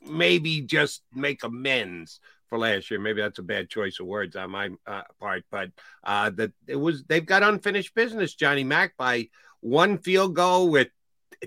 maybe 0.00 0.62
just 0.62 1.02
make 1.14 1.44
amends 1.44 2.20
for 2.52 2.58
last 2.58 2.90
year. 2.90 3.00
Maybe 3.00 3.22
that's 3.22 3.38
a 3.38 3.42
bad 3.42 3.70
choice 3.70 3.98
of 3.98 4.06
words 4.06 4.36
on 4.36 4.50
my 4.50 4.68
uh, 4.86 5.04
part, 5.18 5.42
but 5.50 5.70
uh, 6.04 6.28
that 6.36 6.52
it 6.66 6.76
was 6.76 7.02
they've 7.04 7.24
got 7.24 7.42
unfinished 7.42 7.94
business. 7.94 8.34
Johnny 8.34 8.62
Mack 8.62 8.94
by 8.98 9.30
one 9.60 9.96
field 9.96 10.34
goal 10.36 10.68
with 10.68 10.88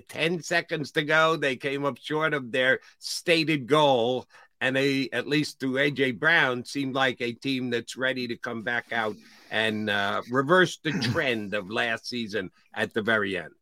10 0.08 0.42
seconds 0.42 0.90
to 0.92 1.04
go. 1.04 1.36
They 1.36 1.54
came 1.54 1.84
up 1.84 1.98
short 2.02 2.34
of 2.34 2.50
their 2.50 2.80
stated 2.98 3.68
goal. 3.68 4.26
And 4.60 4.74
they, 4.74 5.08
at 5.12 5.28
least 5.28 5.60
through 5.60 5.74
AJ 5.74 6.18
Brown, 6.18 6.64
seemed 6.64 6.94
like 6.94 7.20
a 7.20 7.32
team 7.32 7.70
that's 7.70 7.96
ready 7.96 8.26
to 8.26 8.36
come 8.36 8.62
back 8.62 8.86
out 8.90 9.14
and 9.50 9.88
uh, 9.88 10.22
reverse 10.28 10.78
the 10.82 10.90
trend 11.12 11.54
of 11.54 11.70
last 11.70 12.08
season 12.08 12.50
at 12.74 12.94
the 12.94 13.02
very 13.02 13.36
end. 13.36 13.52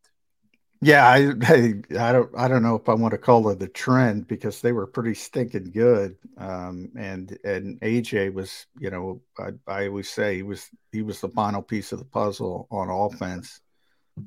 Yeah, 0.81 1.07
I, 1.07 1.33
I, 1.43 1.75
I 1.99 2.13
don't 2.13 2.31
I 2.37 2.49
don't 2.49 2.63
know 2.63 2.77
if 2.77 2.89
I 2.89 2.95
want 2.95 3.13
to 3.13 3.19
call 3.19 3.49
it 3.49 3.59
the 3.59 3.69
trend 3.69 4.29
because 4.29 4.61
they 4.61 4.73
were 4.73 4.87
pretty 4.87 5.15
stinking 5.15 5.71
good. 5.71 6.17
Um, 6.37 6.91
and 6.97 7.39
and 7.45 7.81
AJ 7.81 8.35
was, 8.35 8.67
you 8.79 8.91
know, 8.91 9.23
I, 9.39 9.51
I 9.67 9.89
always 9.89 10.11
say 10.11 10.37
he 10.37 10.43
was 10.43 10.69
he 10.93 11.03
was 11.03 11.21
the 11.21 11.29
final 11.29 11.63
piece 11.63 11.93
of 11.93 12.01
the 12.01 12.05
puzzle 12.05 12.67
on 12.71 12.91
offense. 12.91 13.61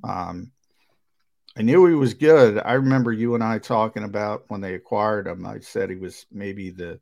Um, 0.03 0.51
I 1.57 1.63
knew 1.63 1.85
he 1.85 1.95
was 1.95 2.13
good. 2.13 2.61
I 2.63 2.73
remember 2.73 3.11
you 3.11 3.35
and 3.35 3.43
I 3.43 3.57
talking 3.59 4.03
about 4.03 4.45
when 4.47 4.61
they 4.61 4.75
acquired 4.75 5.27
him. 5.27 5.45
I 5.45 5.59
said 5.59 5.89
he 5.89 5.95
was 5.95 6.25
maybe 6.31 6.69
the 6.69 6.99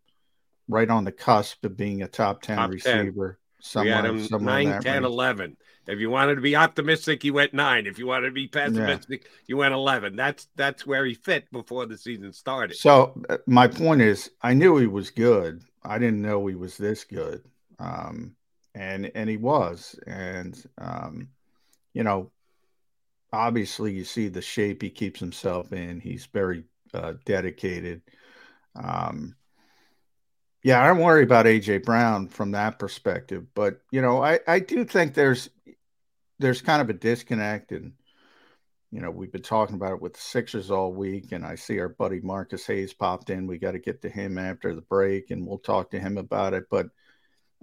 right 0.68 0.90
on 0.90 1.04
the 1.04 1.12
cusp 1.12 1.64
of 1.66 1.78
being 1.78 2.02
a 2.02 2.08
top 2.08 2.42
ten 2.42 2.58
top 2.58 2.72
receiver. 2.72 3.40
10. 3.40 3.46
Somewhere, 3.62 3.86
we 3.86 3.92
had 3.96 4.06
him 4.06 4.28
somewhere 4.28 4.64
9, 4.64 4.82
10, 4.82 4.94
range. 4.94 5.06
11. 5.06 5.58
If 5.88 6.00
you 6.00 6.10
wanted 6.10 6.36
to 6.36 6.42
be 6.42 6.56
optimistic, 6.56 7.22
he 7.22 7.32
went 7.32 7.54
nine. 7.54 7.86
If 7.86 8.00
you 8.00 8.08
wanted 8.08 8.28
to 8.28 8.34
be 8.34 8.48
pessimistic, 8.48 9.24
yeah. 9.24 9.30
you 9.48 9.58
went 9.58 9.74
eleven. 9.74 10.16
That's 10.16 10.48
that's 10.56 10.86
where 10.86 11.06
he 11.06 11.14
fit 11.14 11.52
before 11.52 11.86
the 11.86 11.98
season 11.98 12.34
started. 12.34 12.76
So 12.76 13.22
uh, 13.30 13.38
my 13.46 13.68
point 13.68 14.02
is, 14.02 14.32
I 14.42 14.54
knew 14.54 14.78
he 14.78 14.88
was 14.88 15.12
good. 15.12 15.62
I 15.84 16.00
didn't 16.00 16.22
know 16.22 16.46
he 16.48 16.56
was 16.56 16.78
this 16.78 17.04
good, 17.04 17.44
um, 17.80 18.36
and 18.74 19.12
and 19.14 19.30
he 19.30 19.38
was. 19.38 20.00
And 20.08 20.62
um, 20.80 21.30
you 21.94 22.04
know, 22.04 22.32
obviously, 23.32 23.94
you 23.94 24.04
see 24.04 24.28
the 24.28 24.42
shape 24.42 24.82
he 24.82 24.90
keeps 24.90 25.20
himself 25.20 25.72
in. 25.72 26.00
He's 26.00 26.26
very 26.26 26.64
uh, 26.94 27.14
dedicated. 27.26 28.02
Um, 28.76 29.36
yeah, 30.64 30.84
I 30.84 30.88
don't 30.88 30.98
worry 30.98 31.24
about 31.24 31.46
AJ 31.46 31.86
Brown 31.86 32.28
from 32.28 32.52
that 32.52 32.80
perspective, 32.80 33.46
but 33.54 33.82
you 33.92 34.02
know, 34.02 34.24
I 34.24 34.40
I 34.48 34.58
do 34.58 34.84
think 34.84 35.14
there's 35.14 35.52
there's 36.40 36.62
kind 36.62 36.82
of 36.82 36.90
a 36.90 36.94
disconnect 36.94 37.72
and 37.72 37.94
you 38.92 39.02
know 39.02 39.12
we've 39.12 39.32
been 39.32 39.42
talking 39.42 39.76
about 39.76 39.94
it 39.94 40.02
with 40.02 40.14
the 40.14 40.22
sixers 40.22 40.72
all 40.72 40.94
week 40.94 41.32
and 41.32 41.46
i 41.46 41.56
see 41.56 41.80
our 41.80 41.90
buddy 41.90 42.20
marcus 42.22 42.66
hayes 42.66 42.94
popped 42.94 43.30
in. 43.30 43.48
We 43.48 43.58
got 43.58 43.72
to 43.72 43.80
get 43.80 44.02
to 44.02 44.10
him 44.10 44.38
after 44.38 44.74
the 44.74 44.82
break 44.82 45.32
and 45.32 45.46
we'll 45.46 45.60
talk 45.60 45.92
to 45.92 46.00
him 46.00 46.18
about 46.18 46.54
it. 46.54 46.66
But 46.70 46.88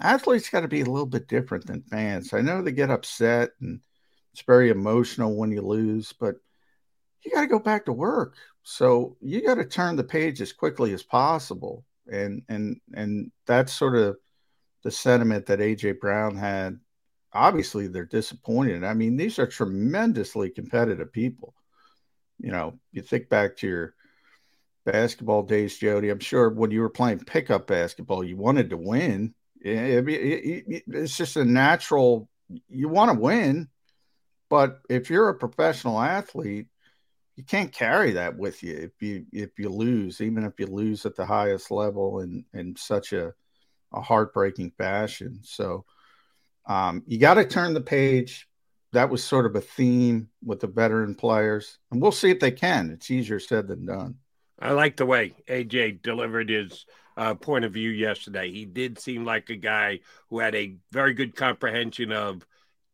athletes 0.00 0.50
got 0.50 0.60
to 0.60 0.68
be 0.68 0.80
a 0.80 0.86
little 0.90 1.06
bit 1.06 1.28
different 1.28 1.66
than 1.66 1.82
fans. 1.82 2.32
I 2.32 2.40
know 2.40 2.62
they 2.62 2.72
get 2.72 2.90
upset 2.90 3.50
and 3.60 3.80
it's 4.32 4.42
very 4.42 4.70
emotional 4.70 5.36
when 5.36 5.52
you 5.52 5.62
lose 5.62 6.12
but 6.12 6.36
you 7.24 7.30
got 7.30 7.42
to 7.42 7.46
go 7.46 7.58
back 7.58 7.84
to 7.84 7.92
work. 7.92 8.34
So 8.64 9.16
you 9.20 9.42
got 9.42 9.54
to 9.54 9.64
turn 9.64 9.96
the 9.96 10.04
page 10.04 10.40
as 10.40 10.52
quickly 10.52 10.92
as 10.92 11.02
possible. 11.02 11.84
And 12.10 12.42
and 12.48 12.80
and 12.94 13.30
that's 13.46 13.72
sort 13.72 13.96
of 13.96 14.16
the 14.82 14.90
sentiment 14.90 15.46
that 15.46 15.60
aj 15.60 16.00
brown 16.00 16.36
had 16.36 16.80
obviously 17.34 17.86
they're 17.86 18.04
disappointed. 18.04 18.84
I 18.84 18.94
mean, 18.94 19.16
these 19.16 19.38
are 19.38 19.46
tremendously 19.46 20.50
competitive 20.50 21.12
people. 21.12 21.54
You 22.38 22.50
know, 22.52 22.78
you 22.92 23.02
think 23.02 23.28
back 23.28 23.56
to 23.58 23.66
your 23.68 23.94
basketball 24.84 25.42
days, 25.44 25.78
Jody. 25.78 26.10
I'm 26.10 26.18
sure 26.18 26.50
when 26.50 26.70
you 26.70 26.80
were 26.80 26.90
playing 26.90 27.20
pickup 27.20 27.66
basketball, 27.66 28.24
you 28.24 28.36
wanted 28.36 28.70
to 28.70 28.76
win. 28.76 29.34
It's 29.60 31.16
just 31.16 31.36
a 31.36 31.44
natural. 31.44 32.28
You 32.68 32.88
want 32.88 33.12
to 33.12 33.18
win, 33.18 33.68
but 34.50 34.80
if 34.90 35.08
you're 35.08 35.28
a 35.28 35.38
professional 35.38 36.00
athlete, 36.00 36.66
you 37.36 37.44
can't 37.44 37.72
carry 37.72 38.12
that 38.12 38.36
with 38.36 38.62
you 38.62 38.76
if 38.76 39.00
you 39.00 39.24
if 39.32 39.58
you 39.58 39.70
lose, 39.70 40.20
even 40.20 40.44
if 40.44 40.52
you 40.58 40.66
lose 40.66 41.06
at 41.06 41.16
the 41.16 41.24
highest 41.24 41.70
level 41.70 42.20
in 42.20 42.44
in 42.52 42.76
such 42.76 43.12
a 43.12 43.32
a 43.92 44.00
heartbreaking 44.00 44.72
fashion. 44.76 45.40
So 45.42 45.84
um, 46.66 47.02
you 47.06 47.18
got 47.18 47.34
to 47.34 47.44
turn 47.44 47.74
the 47.74 47.80
page. 47.80 48.48
That 48.92 49.08
was 49.08 49.24
sort 49.24 49.46
of 49.46 49.56
a 49.56 49.60
theme 49.60 50.28
with 50.44 50.60
the 50.60 50.66
veteran 50.66 51.14
players, 51.14 51.78
and 51.90 52.02
we'll 52.02 52.12
see 52.12 52.30
if 52.30 52.40
they 52.40 52.50
can. 52.50 52.90
It's 52.90 53.10
easier 53.10 53.40
said 53.40 53.66
than 53.66 53.86
done. 53.86 54.16
I 54.58 54.72
like 54.72 54.96
the 54.96 55.06
way 55.06 55.34
AJ 55.48 56.02
delivered 56.02 56.50
his 56.50 56.84
uh, 57.16 57.34
point 57.34 57.64
of 57.64 57.72
view 57.72 57.90
yesterday. 57.90 58.50
He 58.50 58.64
did 58.64 58.98
seem 58.98 59.24
like 59.24 59.50
a 59.50 59.56
guy 59.56 60.00
who 60.28 60.38
had 60.40 60.54
a 60.54 60.76
very 60.92 61.14
good 61.14 61.34
comprehension 61.34 62.12
of 62.12 62.46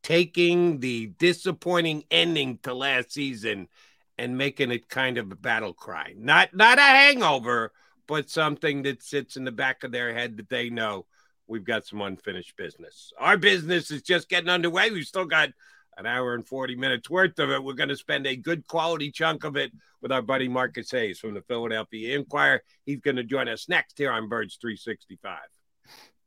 taking 0.03 0.81
the 0.81 1.07
disappointing 1.19 2.05
ending 2.11 2.59
to 2.63 2.73
last 2.75 3.13
season 3.13 3.69
and 4.17 4.39
making 4.39 4.71
it 4.71 4.89
kind 4.89 5.19
of 5.19 5.31
a 5.31 5.37
battle 5.37 5.73
cry. 5.73 6.15
Not 6.17 6.55
not 6.55 6.79
a 6.79 6.83
hangover, 6.83 7.73
but 8.07 8.31
something 8.31 8.83
that 8.83 9.03
sits 9.03 9.37
in 9.37 9.45
the 9.45 9.53
back 9.53 9.85
of 9.85 9.93
their 9.93 10.15
head 10.15 10.39
that 10.39 10.49
they 10.49 10.71
know 10.71 11.07
we've 11.49 11.65
got 11.65 11.87
some 11.87 12.01
unfinished 12.01 12.57
business. 12.57 13.13
Our 13.19 13.37
business 13.37 13.91
is 13.91 14.03
just 14.03 14.29
getting 14.29 14.51
underway. 14.51 14.91
We've 14.91 15.07
still 15.07 15.25
got 15.25 15.51
an 15.97 16.07
hour 16.07 16.35
and 16.35 16.47
40 16.47 16.77
minutes 16.77 17.11
worth 17.11 17.39
of 17.41 17.51
it. 17.51 17.65
We're 17.65 17.73
going 17.73 17.89
to 17.89 17.97
spend 17.97 18.27
a 18.27 18.37
good 18.37 18.67
quality 18.69 19.11
chunk 19.11 19.45
of 19.45 19.57
it 19.57 19.73
with 20.01 20.13
our 20.13 20.23
buddy 20.23 20.49
Marcus 20.49 20.91
Hayes 20.93 21.19
from 21.19 21.35
the 21.35 21.43
Philadelphia 21.43 22.17
Inquirer. 22.17 22.63
He's 22.87 23.01
going 23.01 23.17
to 23.17 23.25
join 23.25 23.49
us 23.49 23.69
next 23.69 23.99
here 23.99 24.13
on 24.13 24.29
Birds 24.29 24.59
365. 24.61 25.39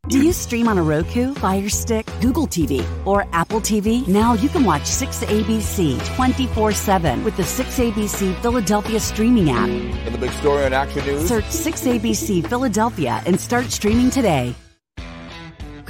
Do 0.07 0.19
you 0.19 0.33
stream 0.33 0.67
on 0.67 0.79
a 0.79 0.83
Roku, 0.83 1.35
Fire 1.35 1.69
Stick, 1.69 2.07
Google 2.21 2.47
TV, 2.47 2.83
or 3.05 3.27
Apple 3.33 3.61
TV? 3.61 4.05
Now 4.07 4.33
you 4.33 4.49
can 4.49 4.65
watch 4.65 4.81
6ABC 4.81 6.15
24 6.15 6.71
7 6.71 7.23
with 7.23 7.37
the 7.37 7.43
6ABC 7.43 8.41
Philadelphia 8.41 8.99
streaming 8.99 9.51
app. 9.51 9.69
And 9.69 10.13
the 10.13 10.17
big 10.17 10.31
story 10.31 10.65
on 10.65 10.73
Action 10.73 11.05
News? 11.05 11.27
Search 11.27 11.45
6ABC 11.45 12.47
Philadelphia 12.47 13.21
and 13.27 13.39
start 13.39 13.65
streaming 13.65 14.09
today. 14.09 14.55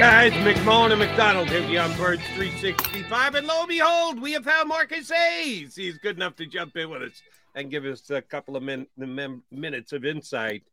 Guys, 0.00 0.32
McMullen 0.32 0.92
and 0.92 0.98
McDonald 0.98 1.50
you 1.50 1.78
on 1.78 1.94
Birds 1.98 2.22
365. 2.34 3.34
And 3.34 3.46
lo 3.46 3.58
and 3.58 3.68
behold, 3.68 4.18
we 4.18 4.32
have 4.32 4.44
found 4.44 4.66
Marcus 4.66 5.10
Hayes. 5.10 5.76
He's 5.76 5.98
good 5.98 6.16
enough 6.16 6.36
to 6.36 6.46
jump 6.46 6.74
in 6.78 6.88
with 6.88 7.02
us 7.02 7.22
and 7.54 7.70
give 7.70 7.84
us 7.84 8.08
a 8.08 8.22
couple 8.22 8.56
of 8.56 8.62
min- 8.62 8.86
min- 8.96 9.42
minutes 9.50 9.92
of 9.92 10.06
insight. 10.06 10.64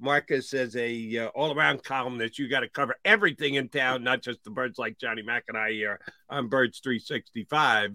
Marcus 0.00 0.52
is 0.52 0.74
a 0.74 1.18
uh, 1.18 1.26
all-around 1.36 1.84
columnist. 1.84 2.36
You 2.36 2.48
got 2.48 2.60
to 2.60 2.68
cover 2.68 2.96
everything 3.04 3.54
in 3.54 3.68
town, 3.68 4.02
not 4.02 4.22
just 4.22 4.42
the 4.42 4.50
birds 4.50 4.76
like 4.76 4.98
Johnny 4.98 5.22
Mac 5.22 5.44
and 5.46 5.56
I 5.56 5.70
here 5.70 6.00
on 6.28 6.48
Birds 6.48 6.80
365. 6.80 7.94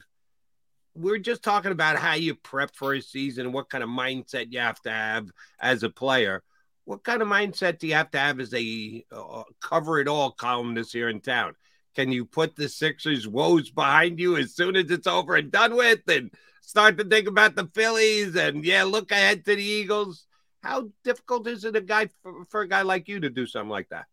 We're 0.96 1.18
just 1.18 1.44
talking 1.44 1.74
about 1.74 1.98
how 1.98 2.14
you 2.14 2.36
prep 2.36 2.74
for 2.74 2.94
a 2.94 3.02
season 3.02 3.48
and 3.48 3.54
what 3.54 3.70
kind 3.70 3.84
of 3.84 3.90
mindset 3.90 4.54
you 4.54 4.60
have 4.60 4.80
to 4.84 4.92
have 4.92 5.30
as 5.60 5.84
a 5.84 5.90
player. 5.90 6.42
What 6.90 7.04
kind 7.04 7.22
of 7.22 7.28
mindset 7.28 7.78
do 7.78 7.86
you 7.86 7.94
have 7.94 8.10
to 8.12 8.18
have 8.18 8.40
as 8.40 8.52
a 8.52 9.06
uh, 9.12 9.44
cover 9.62 10.00
it 10.00 10.08
all 10.08 10.32
columnist 10.32 10.92
here 10.92 11.08
in 11.08 11.22
town? 11.22 11.54
Can 11.96 12.12
you 12.12 12.26
put 12.26 12.56
the 12.56 12.68
Sixers' 12.68 13.28
woes 13.28 13.70
behind 13.70 14.20
you 14.20 14.38
as 14.38 14.56
soon 14.56 14.76
as 14.76 14.90
it's 14.90 15.06
over 15.06 15.36
and 15.36 15.52
done 15.52 15.76
with 15.76 16.00
and 16.08 16.32
start 16.62 16.98
to 16.98 17.04
think 17.04 17.28
about 17.28 17.54
the 17.54 17.70
Phillies 17.76 18.36
and, 18.36 18.66
yeah, 18.66 18.86
look 18.86 19.12
ahead 19.12 19.46
to 19.46 19.56
the 19.56 19.62
Eagles? 19.62 20.26
How 20.64 20.90
difficult 21.04 21.46
is 21.46 21.64
it 21.64 21.76
a 21.76 21.82
guy 21.82 22.10
for, 22.24 22.46
for 22.46 22.62
a 22.62 22.68
guy 22.68 22.82
like 22.82 23.08
you 23.08 23.20
to 23.20 23.30
do 23.30 23.46
something 23.46 23.70
like 23.70 23.90
that? 23.90 24.08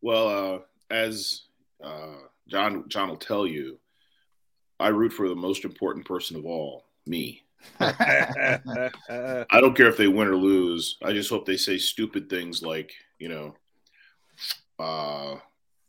Well, 0.00 0.28
uh, 0.28 0.58
as 0.94 1.42
uh, 1.82 2.18
John 2.46 2.84
John 2.86 3.08
will 3.08 3.16
tell 3.16 3.48
you, 3.48 3.80
I 4.78 4.90
root 4.90 5.12
for 5.12 5.28
the 5.28 5.34
most 5.34 5.64
important 5.64 6.06
person 6.06 6.36
of 6.36 6.46
all, 6.46 6.84
me. 7.04 7.42
I 7.80 9.60
don't 9.60 9.76
care 9.76 9.88
if 9.88 9.96
they 9.96 10.08
win 10.08 10.28
or 10.28 10.36
lose. 10.36 10.98
I 11.02 11.12
just 11.12 11.30
hope 11.30 11.46
they 11.46 11.56
say 11.56 11.78
stupid 11.78 12.28
things 12.28 12.62
like, 12.62 12.92
you 13.18 13.28
know, 13.28 13.54
uh, 14.78 15.36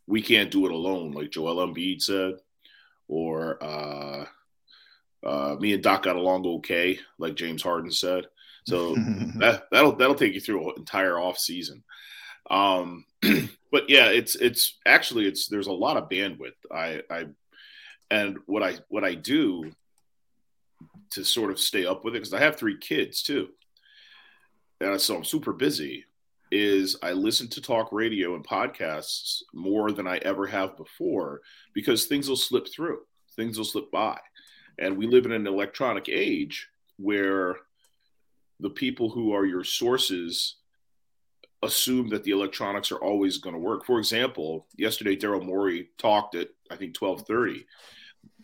we 0.06 0.22
can't 0.22 0.50
do 0.50 0.66
it 0.66 0.72
alone, 0.72 1.12
like 1.12 1.30
Joel 1.30 1.66
Embiid 1.66 2.02
said, 2.02 2.34
or 3.08 3.62
uh, 3.62 4.24
uh, 5.24 5.56
me 5.58 5.72
and 5.74 5.82
Doc 5.82 6.02
got 6.02 6.16
along 6.16 6.46
okay, 6.46 6.98
like 7.18 7.34
James 7.34 7.62
Harden 7.62 7.90
said. 7.90 8.26
So 8.66 8.94
that 9.38 9.64
that'll 9.70 9.96
that'll 9.96 10.14
take 10.14 10.34
you 10.34 10.40
through 10.40 10.70
an 10.70 10.74
entire 10.78 11.18
off 11.18 11.38
season. 11.38 11.82
Um, 12.50 13.06
but 13.72 13.88
yeah, 13.88 14.06
it's 14.06 14.36
it's 14.36 14.78
actually 14.86 15.26
it's 15.26 15.48
there's 15.48 15.66
a 15.66 15.72
lot 15.72 15.96
of 15.96 16.08
bandwidth. 16.08 16.52
I 16.70 17.02
I 17.10 17.26
and 18.10 18.38
what 18.46 18.62
I 18.62 18.76
what 18.88 19.04
I 19.04 19.14
do 19.14 19.72
to 21.10 21.24
sort 21.24 21.50
of 21.50 21.60
stay 21.60 21.86
up 21.86 22.04
with 22.04 22.14
it 22.14 22.18
because 22.18 22.34
I 22.34 22.40
have 22.40 22.56
three 22.56 22.78
kids 22.78 23.22
too, 23.22 23.48
and 24.80 25.00
so 25.00 25.16
I'm 25.16 25.24
super 25.24 25.52
busy. 25.52 26.04
Is 26.50 26.96
I 27.02 27.12
listen 27.12 27.48
to 27.48 27.60
talk 27.60 27.90
radio 27.90 28.36
and 28.36 28.46
podcasts 28.46 29.42
more 29.52 29.90
than 29.90 30.06
I 30.06 30.18
ever 30.18 30.46
have 30.46 30.76
before 30.76 31.40
because 31.72 32.04
things 32.04 32.28
will 32.28 32.36
slip 32.36 32.68
through, 32.68 33.00
things 33.34 33.58
will 33.58 33.64
slip 33.64 33.90
by, 33.90 34.18
and 34.78 34.96
we 34.96 35.06
live 35.06 35.26
in 35.26 35.32
an 35.32 35.46
electronic 35.46 36.08
age 36.08 36.68
where 36.96 37.56
the 38.60 38.70
people 38.70 39.10
who 39.10 39.32
are 39.32 39.44
your 39.44 39.64
sources 39.64 40.56
assume 41.62 42.08
that 42.10 42.22
the 42.24 42.30
electronics 42.30 42.92
are 42.92 43.02
always 43.02 43.38
going 43.38 43.54
to 43.54 43.58
work. 43.58 43.84
For 43.84 43.98
example, 43.98 44.66
yesterday 44.76 45.16
Daryl 45.16 45.44
Morey 45.44 45.88
talked 45.98 46.34
at 46.34 46.50
I 46.70 46.76
think 46.76 46.94
twelve 46.94 47.22
thirty. 47.26 47.66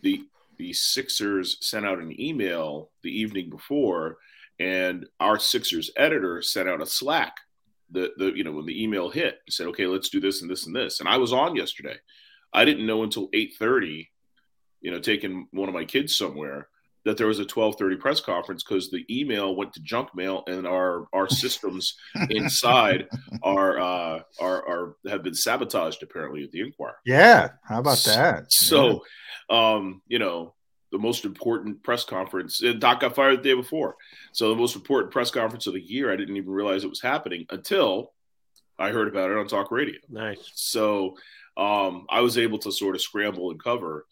The 0.01 0.23
the 0.61 0.73
Sixers 0.73 1.57
sent 1.59 1.87
out 1.87 1.97
an 1.97 2.21
email 2.21 2.91
the 3.01 3.09
evening 3.09 3.49
before, 3.49 4.17
and 4.59 5.07
our 5.19 5.39
Sixers 5.39 5.89
editor 5.97 6.43
sent 6.43 6.69
out 6.69 6.83
a 6.83 6.85
Slack. 6.85 7.35
The 7.89 8.11
the 8.17 8.27
you 8.27 8.43
know 8.43 8.51
when 8.51 8.67
the 8.67 8.81
email 8.81 9.09
hit, 9.09 9.39
said, 9.49 9.65
"Okay, 9.69 9.87
let's 9.87 10.09
do 10.09 10.19
this 10.19 10.43
and 10.43 10.51
this 10.51 10.67
and 10.67 10.75
this." 10.75 10.99
And 10.99 11.09
I 11.09 11.17
was 11.17 11.33
on 11.33 11.55
yesterday. 11.55 11.95
I 12.53 12.63
didn't 12.63 12.85
know 12.85 13.01
until 13.01 13.29
eight 13.33 13.55
thirty, 13.57 14.11
you 14.81 14.91
know, 14.91 14.99
taking 14.99 15.47
one 15.49 15.67
of 15.67 15.73
my 15.73 15.83
kids 15.83 16.15
somewhere 16.15 16.67
that 17.05 17.17
there 17.17 17.27
was 17.27 17.39
a 17.39 17.45
12:30 17.45 17.99
press 17.99 18.19
conference 18.19 18.63
because 18.63 18.89
the 18.89 19.05
email 19.09 19.55
went 19.55 19.73
to 19.73 19.81
junk 19.81 20.09
mail 20.15 20.43
and 20.47 20.67
our 20.67 21.07
our 21.13 21.27
systems 21.43 21.95
inside 22.29 23.07
are 23.43 23.79
uh 23.79 24.19
are 24.39 24.67
are 24.67 24.95
have 25.07 25.23
been 25.23 25.33
sabotaged 25.33 26.03
apparently 26.03 26.43
at 26.43 26.51
the 26.51 26.61
Inquirer. 26.61 26.97
Yeah, 27.05 27.49
how 27.63 27.79
about 27.79 28.03
that? 28.05 28.51
So, 28.51 29.03
um, 29.49 30.01
you 30.07 30.19
know, 30.19 30.53
the 30.91 30.99
most 30.99 31.25
important 31.25 31.81
press 31.83 32.03
conference. 32.03 32.61
And 32.61 32.79
Doc 32.79 32.99
got 32.99 33.15
fired 33.15 33.39
the 33.39 33.43
day 33.43 33.53
before, 33.53 33.95
so 34.33 34.49
the 34.49 34.55
most 34.55 34.75
important 34.75 35.11
press 35.11 35.31
conference 35.31 35.67
of 35.67 35.73
the 35.73 35.81
year. 35.81 36.11
I 36.11 36.15
didn't 36.15 36.37
even 36.37 36.51
realize 36.51 36.83
it 36.83 36.89
was 36.89 37.01
happening 37.01 37.45
until 37.49 38.13
I 38.77 38.89
heard 38.89 39.07
about 39.07 39.31
it 39.31 39.37
on 39.37 39.47
talk 39.47 39.71
radio. 39.71 39.99
Nice. 40.09 40.51
So, 40.55 41.17
um, 41.57 42.05
I 42.09 42.21
was 42.21 42.37
able 42.37 42.59
to 42.59 42.71
sort 42.71 42.95
of 42.95 43.01
scramble 43.01 43.51
and 43.51 43.61
cover 43.61 44.05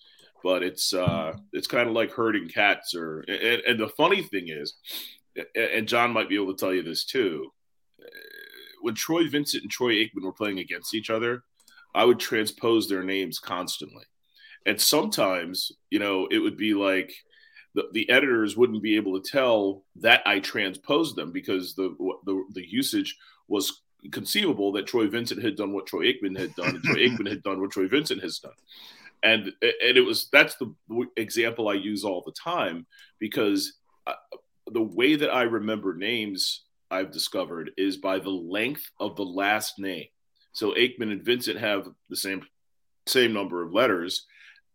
but 0.43 0.63
it's 0.63 0.93
uh 0.93 1.35
it's 1.53 1.67
kind 1.67 1.87
of 1.87 1.95
like 1.95 2.11
herding 2.11 2.47
cats 2.47 2.95
or 2.95 3.21
and, 3.27 3.61
and, 3.67 3.79
the 3.79 3.89
funny 3.89 4.21
thing 4.21 4.47
is 4.47 4.75
and 5.55 5.87
john 5.87 6.11
might 6.11 6.29
be 6.29 6.35
able 6.35 6.53
to 6.53 6.59
tell 6.59 6.73
you 6.73 6.83
this 6.83 7.05
too 7.05 7.51
when 8.81 8.95
troy 8.95 9.27
vincent 9.27 9.63
and 9.63 9.71
troy 9.71 9.93
aikman 9.93 10.23
were 10.23 10.33
playing 10.33 10.59
against 10.59 10.93
each 10.93 11.09
other 11.09 11.43
i 11.93 12.03
would 12.03 12.19
transpose 12.19 12.87
their 12.87 13.03
names 13.03 13.39
constantly. 13.39 14.03
And 14.65 14.79
sometimes 14.79 15.71
you 15.89 15.99
know 15.99 16.27
it 16.29 16.39
would 16.39 16.57
be 16.57 16.73
like 16.73 17.13
the, 17.75 17.85
the 17.93 18.09
editors 18.09 18.57
wouldn't 18.57 18.83
be 18.83 18.95
able 18.97 19.19
to 19.19 19.31
tell 19.31 19.83
that 19.97 20.21
i 20.25 20.39
transposed 20.39 21.15
them 21.15 21.31
because 21.31 21.75
the 21.75 21.95
the, 22.25 22.43
the 22.53 22.69
usage 22.69 23.17
was 23.47 23.81
conceivable 24.11 24.71
that 24.71 24.87
troy 24.87 25.07
vincent 25.07 25.41
had 25.41 25.55
done 25.55 25.73
what 25.73 25.85
troy 25.85 26.05
aikman 26.05 26.37
had 26.37 26.53
done 26.55 26.75
and 26.75 26.83
troy 26.83 26.95
aikman 27.07 27.27
had 27.29 27.43
done 27.43 27.59
what 27.59 27.71
troy 27.71 27.87
vincent 27.87 28.21
has 28.21 28.39
done 28.39 28.51
and 29.23 29.51
and 29.61 29.97
it 29.97 30.05
was 30.05 30.29
that's 30.31 30.55
the 30.55 30.73
example 31.17 31.67
I 31.67 31.73
use 31.73 32.03
all 32.03 32.23
the 32.25 32.33
time 32.33 32.85
because 33.19 33.73
uh, 34.07 34.13
the 34.67 34.81
way 34.81 35.15
that 35.15 35.29
I 35.29 35.43
remember 35.43 35.93
names 35.93 36.63
I've 36.91 37.11
discovered 37.11 37.71
is 37.77 37.97
by 37.97 38.19
the 38.19 38.29
length 38.29 38.89
of 38.99 39.15
the 39.15 39.25
last 39.25 39.79
name. 39.79 40.05
So 40.53 40.71
Aikman 40.71 41.11
and 41.11 41.23
Vincent 41.23 41.59
have 41.59 41.87
the 42.09 42.15
same 42.15 42.41
same 43.07 43.33
number 43.33 43.63
of 43.63 43.73
letters 43.73 44.25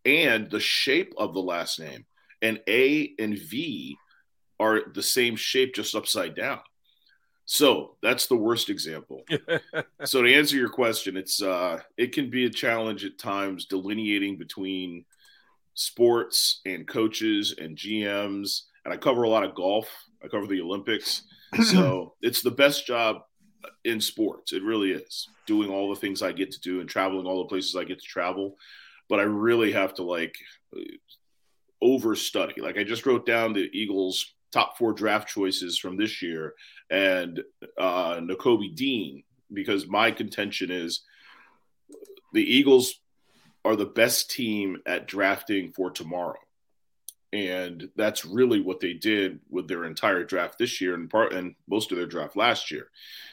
and 0.05 0.49
the 0.49 0.59
shape 0.59 1.13
of 1.17 1.33
the 1.33 1.41
last 1.41 1.79
name. 1.79 2.05
And 2.41 2.59
A 2.67 3.13
and 3.17 3.37
V 3.37 3.97
are 4.59 4.81
the 4.93 5.03
same 5.03 5.35
shape 5.35 5.73
just 5.73 5.95
upside 5.95 6.35
down. 6.35 6.59
So 7.45 7.95
that's 8.01 8.25
the 8.25 8.35
worst 8.35 8.69
example. 8.69 9.23
so 10.03 10.21
to 10.21 10.33
answer 10.33 10.55
your 10.55 10.69
question, 10.69 11.15
it's 11.15 11.41
uh, 11.41 11.79
it 11.97 12.11
can 12.11 12.29
be 12.29 12.45
a 12.45 12.49
challenge 12.49 13.05
at 13.05 13.19
times 13.19 13.65
delineating 13.65 14.37
between 14.37 15.05
sports 15.75 16.61
and 16.65 16.87
coaches 16.87 17.53
and 17.59 17.77
GMs. 17.77 18.61
And 18.83 18.93
I 18.93 18.97
cover 18.97 19.23
a 19.23 19.29
lot 19.29 19.43
of 19.43 19.55
golf. 19.55 19.87
I 20.23 20.27
cover 20.27 20.47
the 20.47 20.61
Olympics. 20.61 21.23
so 21.63 22.15
it's 22.21 22.41
the 22.41 22.51
best 22.51 22.87
job 22.87 23.17
in 23.83 24.01
sports. 24.01 24.53
It 24.53 24.63
really 24.63 24.91
is 24.91 25.27
doing 25.45 25.69
all 25.69 25.89
the 25.89 25.99
things 25.99 26.21
I 26.21 26.31
get 26.31 26.51
to 26.51 26.59
do 26.61 26.79
and 26.79 26.89
traveling 26.89 27.27
all 27.27 27.43
the 27.43 27.49
places 27.49 27.75
I 27.75 27.83
get 27.83 27.99
to 27.99 28.05
travel. 28.05 28.57
But 29.07 29.19
I 29.19 29.23
really 29.23 29.71
have 29.73 29.93
to 29.95 30.03
like 30.03 30.35
overstudy. 31.83 32.59
Like 32.59 32.77
I 32.77 32.83
just 32.83 33.05
wrote 33.05 33.25
down 33.25 33.53
the 33.53 33.69
Eagles 33.71 34.34
top 34.55 34.77
four 34.77 34.93
draft 34.93 35.27
choices 35.27 35.77
from 35.77 35.97
this 35.97 36.21
year 36.21 36.53
and 36.89 37.43
uh, 37.77 38.21
Dean 38.73 39.21
because 39.53 39.85
my 39.85 40.11
contention 40.11 40.71
is 40.71 41.01
the 42.33 42.41
Eagles 42.41 43.01
are 43.65 43.75
the 43.75 43.85
best 43.85 44.31
team 44.31 44.77
at 44.85 45.07
drafting 45.07 45.73
for 45.73 45.91
tomorrow. 45.91 46.39
And 47.33 47.89
that's 47.97 48.23
really 48.23 48.61
what 48.61 48.79
they 48.79 48.93
did 48.93 49.41
with 49.49 49.67
their 49.67 49.83
entire 49.83 50.23
draft 50.23 50.57
this 50.57 50.79
year 50.79 50.93
and 50.93 51.09
part 51.09 51.33
and 51.33 51.55
most 51.67 51.91
of 51.91 51.97
their 51.97 52.07
draft 52.07 52.37
last 52.37 52.71
year. 52.71 52.87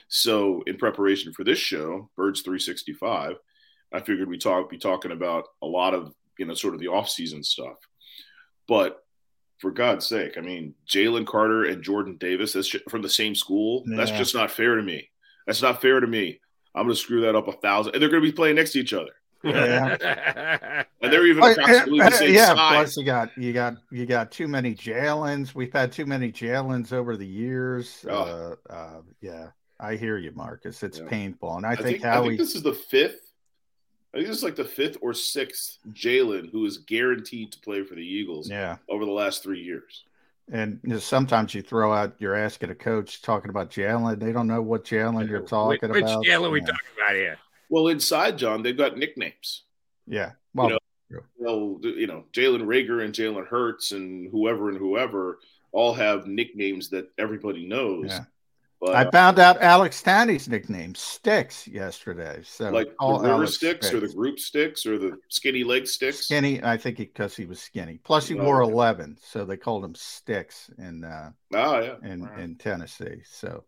So 0.09 0.63
in 0.67 0.77
preparation 0.77 1.33
for 1.33 1.45
this 1.45 1.61
show, 1.61 2.11
Birds 2.17 2.43
365, 2.43 3.37
I 3.93 4.01
figured 4.01 4.29
we 4.29 4.39
talk 4.39 4.69
be 4.69 4.79
talking 4.79 5.13
about 5.13 5.45
a 5.63 5.67
lot 5.67 5.95
of 5.95 6.13
you 6.37 6.47
know 6.47 6.55
sort 6.55 6.75
of 6.75 6.81
the 6.81 6.89
off-season 6.89 7.45
stuff. 7.45 7.77
But 8.67 9.02
for 9.63 9.71
God's 9.71 10.07
sake, 10.07 10.37
I 10.37 10.41
mean, 10.41 10.75
Jalen 10.89 11.25
Carter 11.25 11.65
and 11.65 11.83
Jordan 11.83 12.17
Davis, 12.19 12.53
that's 12.53 12.69
from 12.91 13.01
the 13.01 13.09
same 13.09 13.35
school. 13.35 13.85
Yeah. 13.87 13.97
That's 13.97 14.11
just 14.11 14.35
not 14.35 14.51
fair 14.51 14.75
to 14.75 14.83
me. 14.83 15.09
That's 15.47 15.63
not 15.63 15.81
fair 15.81 16.01
to 16.01 16.07
me. 16.07 16.41
I'm 16.75 16.87
going 16.87 16.95
to 16.95 17.01
screw 17.01 17.21
that 17.23 17.37
up 17.37 17.47
a 17.47 17.53
thousand. 17.53 17.95
And 17.95 18.03
they're 18.03 18.11
going 18.11 18.23
to 18.23 18.29
be 18.29 18.35
playing 18.35 18.57
next 18.57 18.73
to 18.73 18.81
each 18.81 18.93
other. 18.93 19.13
Yeah. 19.45 19.97
and 21.01 21.13
they're 21.13 21.27
even 21.27 21.45
approximately 21.45 22.01
the 22.01 22.11
same 22.11 22.35
yeah, 22.35 22.47
size. 22.47 22.57
plus 22.57 22.97
you 22.97 23.05
got 23.05 23.29
you 23.37 23.53
got 23.53 23.75
you 23.91 24.07
got 24.07 24.31
too 24.31 24.47
many 24.47 24.73
Jalen's. 24.73 25.53
We've 25.53 25.73
had 25.73 25.91
too 25.91 26.07
many 26.07 26.31
Jalen's 26.31 26.93
over 26.93 27.17
the 27.17 27.27
years. 27.27 28.05
Oh. 28.09 28.57
Uh, 28.69 28.73
uh, 28.73 29.01
yeah, 29.21 29.49
I 29.81 29.97
hear 29.97 30.17
you, 30.17 30.31
Marcus. 30.37 30.85
It's 30.85 31.01
yeah. 31.01 31.09
painful, 31.09 31.57
and 31.57 31.67
I, 31.67 31.73
I 31.73 31.75
think, 31.75 31.87
think 31.89 32.05
Howie. 32.05 32.25
I 32.25 32.29
think 32.29 32.39
this 32.39 32.55
is 32.55 32.63
the 32.63 32.75
fifth 32.75 33.32
I 34.15 34.19
think 34.19 34.29
it's 34.29 34.43
like 34.43 34.57
the 34.57 34.65
fifth 34.65 34.99
or 35.01 35.15
sixth 35.15 35.79
Jalen 35.93 36.51
who 36.51 36.67
is 36.67 36.79
guaranteed 36.79 37.53
to 37.53 37.61
play 37.61 37.83
for 37.83 37.95
the 37.95 38.07
Eagles. 38.07 38.49
Yeah. 38.51 38.77
over 38.89 39.05
the 39.05 39.11
last 39.11 39.43
three 39.43 39.61
years. 39.63 40.05
And 40.51 40.81
you 40.83 40.91
know, 40.91 40.99
sometimes 40.99 41.55
you 41.55 41.63
throw 41.63 41.93
out, 41.93 42.15
you're 42.19 42.35
asking 42.35 42.71
a 42.71 42.75
coach 42.75 43.23
talking 43.23 43.49
about 43.49 43.71
Jalen. 43.71 44.19
They 44.19 44.33
don't 44.33 44.49
know 44.49 44.61
what 44.61 44.85
Jalen 44.85 45.29
you're 45.29 45.41
talking 45.41 45.89
Which 45.89 46.03
about. 46.03 46.19
Which 46.21 46.29
Jalen 46.29 46.51
we 46.51 46.61
Yeah. 46.61 46.67
talking 46.67 46.91
about 46.97 47.15
here? 47.15 47.39
Well, 47.71 47.89
inside 47.89 48.37
John, 48.37 48.63
they've 48.63 48.77
got 48.77 48.99
nicknames. 48.99 49.63
Yeah. 50.07 50.33
Well, 50.53 50.69
you 50.69 50.79
know, 51.11 51.23
well, 51.39 51.79
you 51.83 52.07
know, 52.07 52.25
Jalen 52.33 52.65
Reagor 52.65 53.03
and 53.05 53.15
Jalen 53.15 53.47
Hurts 53.47 53.93
and 53.93 54.31
whoever 54.31 54.69
and 54.69 54.77
whoever 54.77 55.39
all 55.71 55.95
have 55.95 56.27
nicknames 56.27 56.91
that 56.91 57.09
everybody 57.17 57.67
knows. 57.67 58.09
Yeah. 58.09 58.25
But, 58.85 58.97
I 58.97 59.09
found 59.13 59.39
out 59.39 59.63
Alex 59.63 60.03
Tanney's 60.03 60.49
nickname 60.49 60.97
Sticks 60.97 61.69
yesterday. 61.69 62.41
So 62.43 62.69
like 62.71 62.89
the 62.99 63.07
river 63.07 63.29
Alex 63.29 63.55
sticks 63.55 63.95
or 63.95 64.01
the 64.01 64.09
group 64.09 64.41
sticks 64.41 64.85
or 64.87 64.99
the 64.99 65.19
skinny 65.29 65.63
leg 65.63 65.87
sticks. 65.87 66.25
skinny. 66.25 66.61
I 66.65 66.77
think 66.77 66.97
because 66.97 67.37
he 67.37 67.47
was 67.47 67.61
skinny. 67.61 68.01
Plus, 68.03 68.27
he 68.27 68.37
Oh, 68.37 68.43
wore 68.45 68.63
okay. 68.65 68.73
eleven, 68.73 69.17
so 69.23 69.45
they 69.45 69.57
called 69.57 69.85
him 69.85 69.95
Sticks 69.95 70.69
in 70.79 71.05
uh, 71.05 71.31
Oh 71.55 71.79
yeah, 71.79 71.95
in 72.03 72.29
in 72.41 72.57
Tennessee. 72.57 73.23
So 73.25 73.63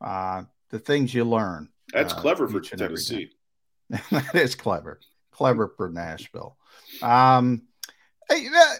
uh, 0.00 0.44
the 0.70 0.78
things 0.78 1.12
you 1.12 1.24
learn. 1.24 1.68
that's 1.92 2.14
uh, 2.14 2.20
clever 2.20 2.48
for 2.48 2.58
each 2.60 2.72
and 2.72 2.80
every 2.80 2.96
day. 2.96 3.28
Tennessee. 3.90 4.06
that 4.32 4.34
is 4.34 4.54
clever. 4.54 4.98
Clever 5.30 5.68
for 5.76 5.90
Nashville. 5.90 6.56
Um, 7.02 7.64
hey, 8.30 8.48
that, 8.48 8.78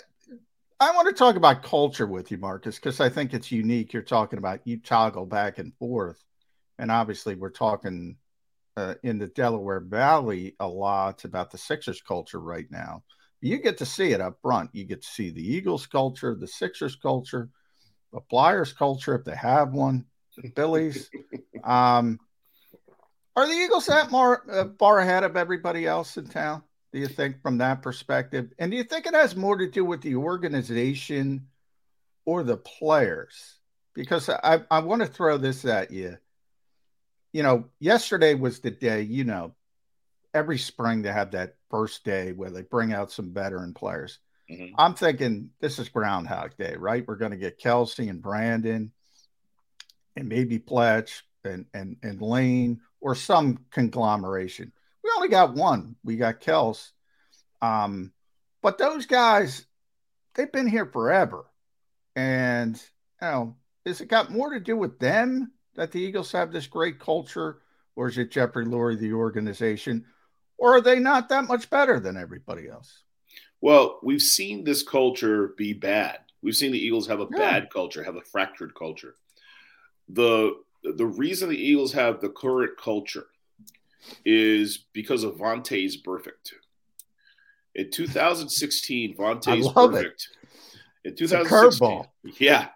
I 0.85 0.91
want 0.91 1.09
to 1.09 1.15
talk 1.15 1.37
about 1.37 1.63
culture 1.63 2.07
with 2.07 2.31
you, 2.31 2.37
Marcus, 2.37 2.75
because 2.75 3.01
I 3.01 3.09
think 3.09 3.33
it's 3.33 3.51
unique. 3.51 3.95
You're 3.95 4.03
talking 4.03 4.39
about 4.39 4.67
you 4.67 4.77
toggle 4.77 5.25
back 5.25 5.57
and 5.57 5.75
forth, 5.79 6.23
and 6.79 6.91
obviously 6.91 7.37
we're 7.37 7.49
talking 7.49 8.17
uh, 8.77 8.97
in 9.03 9.19
the 9.19 9.29
Delaware 9.29 9.81
Valley 9.81 10.57
a 10.61 10.69
lot 10.69 11.25
about 11.25 11.51
the 11.51 11.57
Sixers 11.57 12.03
culture 12.03 12.39
right 12.39 12.67
now. 12.71 13.03
You 13.41 13.63
get 13.63 13.79
to 13.79 13.87
see 13.87 14.13
it 14.13 14.21
up 14.21 14.37
front. 14.43 14.75
You 14.75 14.85
get 14.85 15.01
to 15.01 15.09
see 15.09 15.31
the 15.31 15.55
Eagles 15.55 15.87
culture, 15.87 16.37
the 16.39 16.47
Sixers 16.47 16.97
culture, 16.97 17.49
the 18.13 18.21
Flyers 18.29 18.75
culture 18.75 19.15
if 19.15 19.25
they 19.25 19.37
have 19.37 19.73
one, 19.73 20.05
the 20.37 20.51
Phillies. 20.51 21.09
um, 21.65 22.19
are 23.37 23.47
the 23.47 23.55
Eagles 23.55 23.87
that 23.87 24.11
more 24.11 24.45
uh, 24.51 24.67
far 24.79 24.99
ahead 24.99 25.25
of 25.25 25.39
everybody 25.39 25.87
else 25.87 26.19
in 26.19 26.27
town? 26.27 26.63
Do 26.95 27.01
you 27.01 27.09
think 27.09 27.43
from 27.43 27.59
that 27.59 27.83
perspective? 27.83 28.53
And 28.57 28.71
do 28.71 28.77
you 28.77 28.85
think 28.85 29.07
it 29.07 29.15
has 29.15 29.35
more 29.35 29.57
to 29.57 29.69
do 29.69 29.85
with 29.85 30.01
the 30.01 30.15
organization 30.15 31.49
or 32.25 32.45
the 32.45 32.57
players? 32.57 33.57
Because 33.95 34.29
I, 34.29 34.61
I 34.71 34.79
want 34.79 35.03
to 35.03 35.09
throw 35.09 35.37
this 35.37 35.65
at 35.65 35.91
you. 35.91 36.19
You 37.33 37.43
know, 37.43 37.65
yesterday 37.81 38.35
was 38.35 38.61
the 38.61 38.71
day, 38.71 39.03
you 39.03 39.25
know, 39.25 39.57
every 40.33 40.57
spring 40.57 41.03
they 41.03 41.11
have 41.11 41.33
that 41.33 41.57
first 41.69 42.05
day 42.05 42.31
where 42.31 42.51
they 42.51 42.63
bring 42.63 42.93
out 42.93 43.11
some 43.11 43.35
veteran 43.35 43.75
players. 43.75 44.21
Mm-hmm. 44.49 44.77
I'm 44.79 44.95
thinking 44.95 45.51
this 45.59 45.81
is 45.81 45.89
Groundhog 45.89 46.57
Day, 46.57 46.77
right? 46.79 47.05
We're 47.05 47.17
going 47.17 47.33
to 47.33 47.37
get 47.37 47.61
Kelce 47.61 48.09
and 48.09 48.23
Brandon 48.23 48.93
and 50.15 50.29
maybe 50.29 50.59
Fletch 50.59 51.25
and, 51.43 51.67
and, 51.75 51.97
and 52.05 52.23
Lane 52.23 52.83
or 53.01 53.17
some 53.17 53.65
conglomeration. 53.73 54.71
We 55.25 55.35
only 55.35 55.47
got 55.49 55.55
one. 55.55 55.97
We 56.05 56.17
got 56.17 56.43
Kels. 56.43 56.91
Um, 57.63 58.13
but 58.63 58.77
those 58.77 59.07
guys, 59.07 59.65
they've 60.35 60.53
been 60.53 60.67
here 60.67 60.85
forever. 60.85 61.47
And, 62.15 62.77
you 63.23 63.29
know, 63.29 63.57
has 63.87 64.03
it 64.03 64.09
got 64.09 64.31
more 64.31 64.53
to 64.53 64.61
do 64.61 64.77
with 64.77 64.99
them 64.99 65.53
that 65.77 65.93
the 65.93 66.01
Eagles 66.01 66.31
have 66.33 66.53
this 66.53 66.67
great 66.67 66.99
culture? 66.99 67.61
Or 67.97 68.09
is 68.09 68.19
it 68.19 68.33
Jeffrey 68.33 68.67
Lurie, 68.67 68.99
the 68.99 69.15
organization? 69.15 70.05
Or 70.59 70.77
are 70.77 70.83
they 70.83 70.99
not 70.99 71.31
that 71.31 71.49
much 71.49 71.71
better 71.71 71.99
than 71.99 72.19
everybody 72.19 72.69
else? 72.69 73.03
Well, 73.63 74.01
we've 74.03 74.21
seen 74.21 74.63
this 74.63 74.83
culture 74.83 75.55
be 75.57 75.73
bad. 75.73 76.19
We've 76.43 76.55
seen 76.57 76.71
the 76.73 76.79
Eagles 76.79 77.07
have 77.07 77.21
a 77.21 77.29
Yeah. 77.31 77.39
bad 77.39 77.71
culture, 77.71 78.05
have 78.05 78.17
a 78.17 78.23
fractured 78.23 78.75
culture. 78.75 79.15
The 80.07 80.53
the 80.83 81.07
reason 81.07 81.49
the 81.49 81.57
Eagles 81.57 81.95
have 81.95 82.21
the 82.21 82.29
current 82.29 82.77
culture 82.77 83.25
is 84.25 84.79
because 84.93 85.25
of 85.25 85.37
Vontaze 85.37 86.03
Burfict. 86.03 86.53
In 87.75 87.91
2016, 87.91 89.17
Vontae's 89.17 89.67
love 89.75 89.95
it. 89.95 89.97
perfect. 90.03 90.29
In 91.05 91.13
It's 91.13 91.21
a 91.21 91.25
2016, 91.27 91.89
curveball. 91.89 92.07
yeah. 92.39 92.69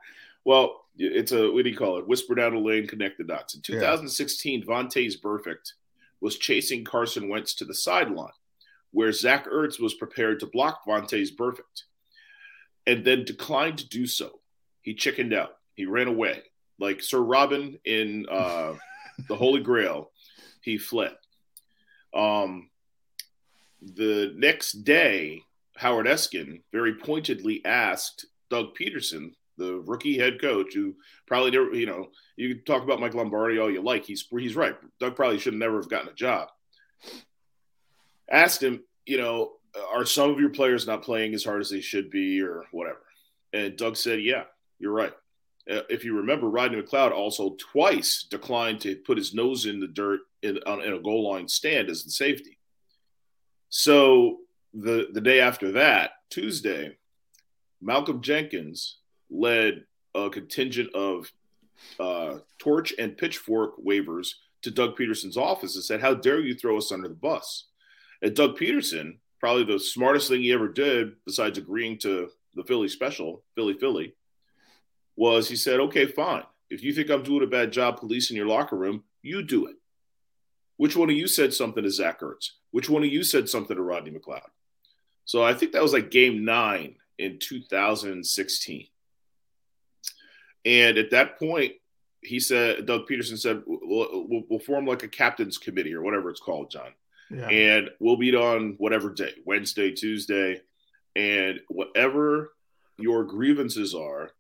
Well, 0.45 0.85
it's 0.97 1.33
a 1.33 1.51
what 1.53 1.63
do 1.65 1.71
you 1.71 1.77
call 1.77 1.99
it? 1.99 2.09
Whisper 2.09 2.35
down 2.35 2.55
the 2.55 2.61
lane, 2.61 2.87
connect 2.87 3.19
the 3.19 3.25
dots. 3.25 3.55
In 3.55 3.61
Yeah. 3.69 3.81
2016, 3.81 4.65
Vontaze 4.65 5.21
Burfict 5.21 5.73
was 6.21 6.37
chasing 6.37 6.85
Carson 6.85 7.29
Wentz 7.29 7.55
to 7.55 7.65
the 7.65 7.75
sideline, 7.75 8.33
where 8.91 9.13
Zach 9.13 9.47
Ertz 9.47 9.79
was 9.79 9.95
prepared 9.95 10.41
to 10.41 10.47
block 10.47 10.85
Vontaze 10.87 11.31
Burfict, 11.37 11.85
and 12.87 13.05
then 13.05 13.25
declined 13.25 13.79
to 13.79 13.89
do 13.89 14.07
so. 14.07 14.41
He 14.83 14.95
chickened 14.95 15.33
out. 15.33 15.59
He 15.75 15.87
ran 15.87 16.09
away, 16.09 16.43
like 16.81 17.01
Sir 17.03 17.21
Robin 17.21 17.79
in 17.85 18.27
uh, 18.29 18.75
the 19.29 19.37
Holy 19.37 19.61
Grail. 19.63 20.11
He 20.69 20.77
fled. 20.77 21.17
Um, 22.13 22.69
the 23.81 24.35
next 24.37 24.85
day, 24.85 25.43
Howard 25.77 26.07
Eskin 26.07 26.61
very 26.73 26.95
pointedly 26.95 27.65
asked 27.65 28.27
Doug 28.51 28.77
Pederson, 28.77 29.33
the 29.57 29.81
rookie 29.87 30.19
head 30.19 30.39
coach, 30.41 30.75
who 30.75 30.95
probably 31.27 31.53
never, 31.53 31.75
you 31.75 31.87
know, 31.87 32.11
you 32.37 32.55
can 32.55 32.65
talk 32.65 32.83
about 32.83 33.01
Mike 33.01 33.15
Lombardi 33.15 33.59
all 33.59 33.71
you 33.71 33.81
like. 33.81 34.05
He's 34.05 34.27
he's 34.31 34.57
right. 34.57 34.77
Doug 35.01 35.17
probably 35.17 35.39
should 35.39 35.55
never 35.55 35.77
have 35.77 35.89
gotten 35.89 36.11
a 36.11 36.15
job. 36.15 36.49
Asked 38.31 38.63
him, 38.63 38.85
you 39.07 39.17
know, 39.17 39.53
are 39.91 40.05
some 40.05 40.29
of 40.31 40.39
your 40.39 40.51
players 40.51 40.87
not 40.87 41.03
playing 41.03 41.33
as 41.33 41.45
hard 41.45 41.63
as 41.63 41.71
they 41.71 41.81
should 41.81 42.11
be, 42.11 42.43
or 42.43 42.65
whatever? 42.73 43.01
And 43.55 43.75
Doug 43.75 43.97
said, 43.97 44.21
"Yeah, 44.21 44.45
you're 44.79 44.93
right." 44.93 45.15
Uh, 45.71 45.83
if 45.91 46.05
you 46.05 46.17
remember, 46.17 46.49
Rodney 46.49 46.81
McLeod 46.81 47.13
also 47.13 47.57
twice 47.59 48.27
declined 48.31 48.81
to 48.83 48.97
put 48.97 49.19
his 49.19 49.35
nose 49.35 49.67
in 49.67 49.81
the 49.81 49.89
dirt 49.89 50.21
in, 50.43 50.59
on, 50.67 50.83
in 50.83 50.95
a 50.95 51.01
goal 51.01 51.31
line 51.31 51.49
stand 51.49 51.91
as 51.91 52.05
the 52.05 52.11
safety. 52.11 52.59
So 53.69 54.39
the 54.73 55.09
the 55.13 55.21
day 55.21 55.41
after 55.41 55.73
that, 55.73 56.13
Tuesday, 56.31 56.97
Malcolm 57.81 58.23
Jenkins 58.23 58.99
led 59.31 59.85
a 60.15 60.31
contingent 60.31 60.95
of 60.95 61.31
uh, 62.01 62.39
torch 62.59 62.95
and 62.99 63.17
pitchfork 63.17 63.75
wavers 63.79 64.37
to 64.63 64.71
Doug 64.71 64.97
Pederson's 64.97 65.37
office 65.37 65.75
and 65.75 65.85
said, 65.85 66.01
"How 66.01 66.15
dare 66.15 66.41
you 66.41 66.55
throw 66.55 66.79
us 66.79 66.93
under 66.93 67.09
the 67.09 67.15
bus?" 67.15 67.67
And 68.23 68.35
Doug 68.35 68.59
Pederson, 68.59 69.19
probably 69.39 69.65
the 69.65 69.79
smartest 69.79 70.29
thing 70.29 70.43
he 70.43 70.53
ever 70.53 70.69
did, 70.69 71.13
besides 71.25 71.59
agreeing 71.59 71.99
to 71.99 72.31
the 72.55 72.65
Philly 72.65 72.89
special, 72.89 73.45
Philly 73.55 73.75
Philly, 73.75 74.15
was 75.19 75.49
he 75.49 75.57
said, 75.57 75.81
"Okay, 75.81 76.07
fine. 76.07 76.45
If 76.71 76.83
you 76.83 76.93
think 76.93 77.11
I'm 77.11 77.23
doing 77.23 77.43
a 77.43 77.47
bad 77.47 77.73
job 77.73 77.99
policing 77.99 78.37
your 78.37 78.47
locker 78.47 78.77
room, 78.77 79.05
you 79.23 79.43
do 79.43 79.67
it. 79.67 79.77
Which 80.77 80.97
one 80.97 81.11
of 81.11 81.17
you 81.17 81.27
said 81.27 81.53
something 81.53 81.83
to 81.83 81.91
Zach 81.91 82.21
Ertz? 82.21 82.51
Which 82.71 82.89
one 82.89 83.03
of 83.03 83.11
you 83.11 83.25
said 83.25 83.49
something 83.49 83.77
to 83.77 83.83
Rodney 83.83 84.13
McLeod? 84.13 84.43
So 85.25 85.43
I 85.43 85.55
think 85.55 85.73
that 85.73 85.83
was 85.83 85.93
like 85.93 86.11
game 86.11 86.45
nine 86.45 86.95
in 87.19 87.39
2016. 87.39 88.87
And 90.65 90.99
at 90.99 91.11
that 91.11 91.39
point, 91.39 91.73
he 92.23 92.39
said, 92.41 92.87
Doug 92.87 93.09
Pederson 93.09 93.39
said, 93.39 93.63
we'll, 93.67 94.27
we'll, 94.29 94.43
we'll 94.49 94.59
form 94.61 94.87
like 94.87 95.03
a 95.03 95.09
captain's 95.09 95.59
committee 95.59 95.95
or 95.95 96.03
whatever 96.03 96.31
it's 96.31 96.41
called, 96.41 96.71
John. 96.71 96.93
Yeah. 97.31 97.49
And 97.49 97.91
we'll 98.01 98.17
meet 98.17 98.35
on 98.35 98.75
whatever 98.79 99.11
day, 99.11 99.35
Wednesday, 99.45 99.93
Tuesday, 99.93 100.63
and 101.17 101.61
whatever 101.69 102.53
your 102.99 103.25
grievances 103.25 103.95
are, 103.95 104.31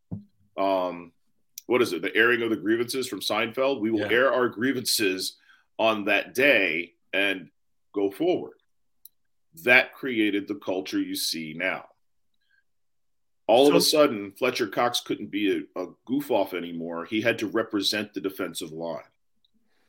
um, 0.58 1.12
what 1.66 1.82
is 1.82 1.92
it? 1.92 2.02
The 2.02 2.14
airing 2.16 2.42
of 2.42 2.50
the 2.50 2.56
grievances 2.56 3.06
from 3.06 3.20
Seinfeld. 3.20 3.80
We 3.80 3.90
will 3.90 4.00
Yeah. 4.00 4.10
air 4.10 4.32
our 4.32 4.48
grievances 4.48 5.36
on 5.78 6.06
that 6.06 6.34
day 6.34 6.94
and 7.12 7.50
go 7.92 8.10
forward. 8.10 8.54
That 9.64 9.94
created 9.94 10.48
the 10.48 10.54
culture 10.54 11.00
you 11.00 11.14
see 11.14 11.54
now. 11.54 11.88
All 13.46 13.66
of 13.66 13.74
a 13.74 13.80
sudden, 13.80 14.32
Fletcher 14.32 14.66
Cox 14.66 15.00
couldn't 15.00 15.30
be 15.30 15.66
a, 15.74 15.80
a 15.82 15.86
goof 16.04 16.30
off 16.30 16.52
anymore. 16.52 17.06
He 17.06 17.22
had 17.22 17.38
to 17.38 17.46
represent 17.46 18.12
the 18.12 18.20
defensive 18.20 18.72
line. 18.72 19.04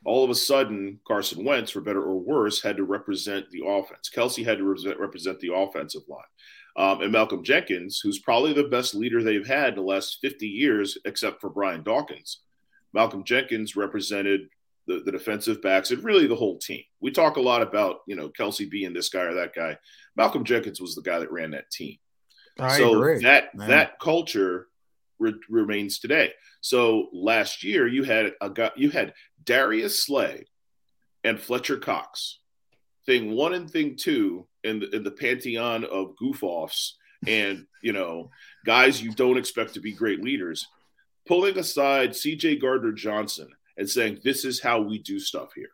All 0.05 0.23
of 0.23 0.29
a 0.29 0.35
sudden, 0.35 1.01
Carson 1.05 1.43
Wentz, 1.43 1.71
for 1.71 1.81
better 1.81 2.01
or 2.01 2.17
worse, 2.17 2.61
had 2.61 2.77
to 2.77 2.85
represent 2.85 3.49
the 3.51 3.65
offense. 3.65 4.09
Kelce 4.09 4.45
had 4.45 4.59
to 4.59 4.63
represent, 4.63 4.97
represent 4.97 5.39
the 5.41 5.53
offensive 5.53 6.03
line. 6.07 6.23
Um, 6.79 7.01
and 7.01 7.11
Malcolm 7.11 7.43
Jenkins, 7.43 7.99
who's 7.99 8.19
probably 8.19 8.53
the 8.53 8.69
best 8.69 8.95
leader 8.95 9.21
they've 9.21 9.45
had 9.45 9.69
in 9.69 9.75
the 9.75 9.81
last 9.81 10.19
50 10.21 10.47
years, 10.47 10.97
except 11.03 11.41
for 11.41 11.49
Brian 11.49 11.83
Dawkins. 11.83 12.39
Malcolm 12.93 13.25
Jenkins 13.25 13.75
represented 13.75 14.47
the, 14.87 15.01
the 15.05 15.11
defensive 15.11 15.61
backs 15.61 15.91
and 15.91 16.01
really 16.05 16.25
the 16.25 16.37
whole 16.37 16.57
team. 16.57 16.81
We 17.01 17.11
talk 17.11 17.35
a 17.35 17.41
lot 17.41 17.61
about, 17.61 17.97
you 18.07 18.15
know, 18.15 18.29
Kelce 18.29 18.69
being 18.69 18.93
this 18.93 19.09
guy 19.09 19.23
or 19.23 19.33
that 19.33 19.53
guy. 19.53 19.77
Malcolm 20.15 20.45
Jenkins 20.45 20.79
was 20.79 20.95
the 20.95 21.01
guy 21.01 21.19
that 21.19 21.33
ran 21.33 21.51
that 21.51 21.69
team. 21.69 21.97
I 22.57 22.77
so 22.77 22.93
agree, 22.95 23.23
that 23.23 23.53
man. 23.53 23.69
that 23.69 23.99
culture 23.99 24.67
re- 25.19 25.33
remains 25.49 25.99
today. 25.99 26.31
So 26.61 27.09
last 27.11 27.61
year 27.61 27.87
you 27.87 28.03
had 28.03 28.33
a 28.39 28.49
guy, 28.49 28.71
you 28.77 28.89
had 28.89 29.13
Darius 29.43 30.05
Slay 30.05 30.45
and 31.25 31.39
Fletcher 31.39 31.77
Cox, 31.77 32.39
thing 33.05 33.31
one 33.31 33.53
and 33.53 33.69
thing 33.69 33.97
two 33.97 34.47
in 34.63 34.79
the, 34.79 34.89
in 34.95 35.03
the 35.03 35.11
pantheon 35.11 35.85
of 35.85 36.15
goof 36.17 36.43
offs 36.43 36.95
and 37.27 37.65
you 37.81 37.93
know 37.93 38.29
guys 38.65 39.01
you 39.01 39.11
don't 39.13 39.37
expect 39.37 39.73
to 39.73 39.79
be 39.81 39.91
great 39.91 40.23
leaders, 40.23 40.67
pulling 41.27 41.57
aside 41.57 42.15
C.J. 42.15 42.57
Gardner 42.57 42.91
Johnson 42.93 43.49
and 43.77 43.89
saying 43.89 44.19
this 44.23 44.45
is 44.45 44.61
how 44.61 44.79
we 44.81 44.99
do 44.99 45.19
stuff 45.19 45.49
here. 45.55 45.69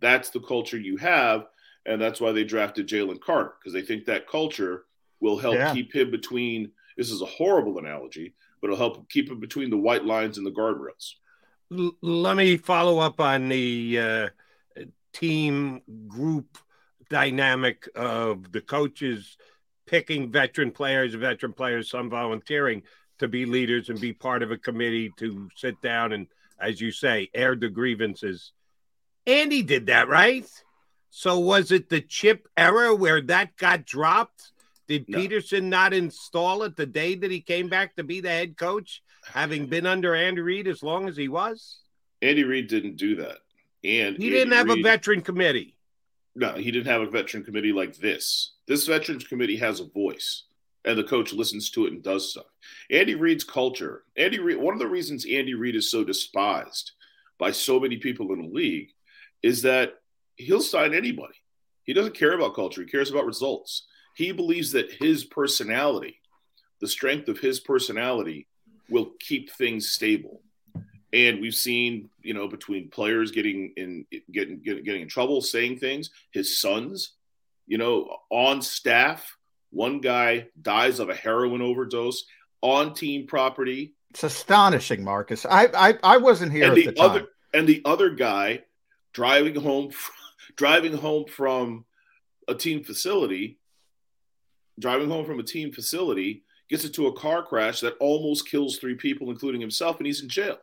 That's 0.00 0.30
the 0.30 0.40
culture 0.40 0.78
you 0.78 0.96
have, 0.96 1.46
and 1.86 2.00
that's 2.00 2.20
why 2.20 2.32
they 2.32 2.44
drafted 2.44 2.88
Jalen 2.88 3.20
Carter 3.20 3.54
because 3.60 3.72
they 3.72 3.82
think 3.82 4.04
that 4.06 4.28
culture 4.28 4.84
will 5.20 5.38
help 5.38 5.54
Yeah. 5.56 5.72
keep 5.72 5.94
him 5.94 6.10
between. 6.10 6.72
This 6.96 7.10
is 7.10 7.22
a 7.22 7.26
horrible 7.26 7.78
analogy, 7.78 8.34
but 8.60 8.66
it'll 8.68 8.76
help 8.78 9.08
keep 9.08 9.30
him 9.30 9.40
between 9.40 9.70
the 9.70 9.78
white 9.78 10.04
lines 10.04 10.36
and 10.38 10.46
the 10.46 10.50
guardrails. 10.50 11.12
L- 11.72 11.96
let 12.02 12.36
me 12.36 12.56
follow 12.58 12.98
up 12.98 13.18
on 13.20 13.48
the 13.48 13.98
uh, 13.98 14.28
team 15.14 15.80
group 16.08 16.58
dynamic 17.12 17.86
of 17.94 18.50
the 18.52 18.62
coaches 18.62 19.36
picking 19.86 20.32
veteran 20.32 20.70
players, 20.70 21.12
veteran 21.14 21.52
players, 21.52 21.90
some 21.90 22.08
volunteering 22.08 22.82
to 23.18 23.28
be 23.28 23.44
leaders 23.44 23.90
and 23.90 24.00
be 24.00 24.14
part 24.14 24.42
of 24.42 24.50
a 24.50 24.56
committee 24.56 25.12
to 25.18 25.48
sit 25.54 25.80
down 25.82 26.12
and, 26.12 26.26
as 26.58 26.80
you 26.80 26.90
say, 26.90 27.28
air 27.34 27.54
the 27.54 27.68
grievances. 27.68 28.52
Andy 29.26 29.62
did 29.62 29.86
that, 29.86 30.08
right? 30.08 30.48
So 31.10 31.38
was 31.38 31.70
it 31.70 31.90
the 31.90 32.00
chip 32.00 32.48
era 32.56 32.94
where 32.94 33.20
that 33.20 33.56
got 33.58 33.84
dropped? 33.84 34.50
Did 34.88 35.06
No. 35.08 35.18
Pederson 35.18 35.64
not 35.64 35.92
install 35.92 36.62
it 36.62 36.76
the 36.76 36.86
day 36.86 37.14
that 37.14 37.30
he 37.30 37.42
came 37.42 37.68
back 37.68 37.94
to 37.96 38.04
be 38.04 38.20
the 38.20 38.30
head 38.30 38.56
coach, 38.56 39.02
having 39.26 39.66
been 39.66 39.86
under 39.86 40.14
Andy 40.14 40.40
Reid 40.40 40.66
as 40.66 40.82
long 40.82 41.08
as 41.08 41.16
he 41.16 41.28
was? 41.28 41.80
Andy 42.22 42.44
Reid 42.44 42.68
didn't 42.68 42.96
do 42.96 43.16
that, 43.16 43.38
and 43.84 44.16
He 44.16 44.30
didn't 44.30 44.54
Andy 44.54 44.70
have 44.70 44.78
a 44.78 44.82
veteran 44.82 45.20
committee. 45.20 45.76
No, 46.34 46.54
he 46.54 46.70
didn't 46.70 46.86
have 46.86 47.02
a 47.02 47.10
veteran 47.10 47.44
committee 47.44 47.72
like 47.72 47.96
this. 47.96 48.52
This 48.66 48.86
veterans 48.86 49.24
committee 49.24 49.56
has 49.56 49.80
a 49.80 49.84
voice, 49.84 50.44
and 50.84 50.96
the 50.96 51.04
coach 51.04 51.32
listens 51.32 51.70
to 51.70 51.86
it 51.86 51.92
and 51.92 52.02
does 52.02 52.30
stuff. 52.30 52.46
Andy 52.90 53.14
Reid's 53.14 53.44
culture. 53.44 54.04
Andy 54.16 54.38
Reid. 54.38 54.58
One 54.58 54.72
of 54.72 54.80
the 54.80 54.86
reasons 54.86 55.26
Andy 55.26 55.54
Reid 55.54 55.76
is 55.76 55.90
so 55.90 56.04
despised 56.04 56.92
by 57.38 57.50
so 57.50 57.78
many 57.78 57.98
people 57.98 58.32
in 58.32 58.40
the 58.42 58.48
league 58.48 58.90
is 59.42 59.62
that 59.62 59.94
he'll 60.36 60.62
sign 60.62 60.94
anybody. 60.94 61.34
He 61.84 61.92
doesn't 61.92 62.16
care 62.16 62.32
about 62.32 62.54
culture. 62.54 62.82
He 62.82 62.88
cares 62.88 63.10
about 63.10 63.26
results. 63.26 63.86
He 64.14 64.32
believes 64.32 64.72
that 64.72 64.92
his 64.92 65.24
personality, 65.24 66.18
the 66.80 66.88
strength 66.88 67.28
of 67.28 67.40
his 67.40 67.60
personality, 67.60 68.46
will 68.88 69.12
keep 69.18 69.50
things 69.50 69.90
stable 69.90 70.42
and 71.12 71.40
we've 71.40 71.54
seen 71.54 72.08
you 72.22 72.34
know 72.34 72.48
between 72.48 72.88
players 72.88 73.30
getting 73.30 73.72
in 73.76 74.06
getting 74.30 74.60
getting, 74.62 74.84
getting 74.84 75.02
in 75.02 75.08
trouble 75.08 75.40
saying 75.40 75.78
things 75.78 76.10
his 76.30 76.58
sons 76.58 77.12
you 77.66 77.78
know 77.78 78.16
on 78.30 78.62
staff 78.62 79.36
one 79.72 80.00
guy 80.00 80.48
dies 80.60 81.00
of 81.00 81.08
a 81.08 81.14
heroin 81.14 81.62
overdose 81.62 82.24
on 82.60 82.94
team 82.94 83.26
property. 83.26 83.94
It's 84.10 84.22
astonishing, 84.22 85.02
Marcus. 85.02 85.44
I 85.46 85.68
I, 85.74 85.98
I 86.04 86.16
wasn't 86.18 86.52
here 86.52 86.64
and 86.64 86.72
at 86.72 86.76
the, 86.76 86.92
the 86.92 87.00
other 87.00 87.26
and 87.52 87.66
the 87.66 87.82
other 87.84 88.10
guy 88.10 88.60
driving 89.12 89.56
home 89.56 89.90
driving 90.56 90.92
home 90.92 91.24
from 91.26 91.84
a 92.48 92.54
team 92.54 92.84
facility 92.84 93.58
driving 94.78 95.08
home 95.08 95.24
from 95.24 95.38
a 95.38 95.42
team 95.42 95.70
facility 95.70 96.42
gets 96.68 96.84
into 96.84 97.06
a 97.06 97.12
car 97.12 97.42
crash 97.42 97.80
that 97.80 97.96
almost 98.00 98.48
kills 98.48 98.78
three 98.78 98.94
people 98.94 99.30
including 99.30 99.60
himself 99.60 99.98
and 99.98 100.06
he's 100.06 100.22
in 100.22 100.28
jail 100.28 100.58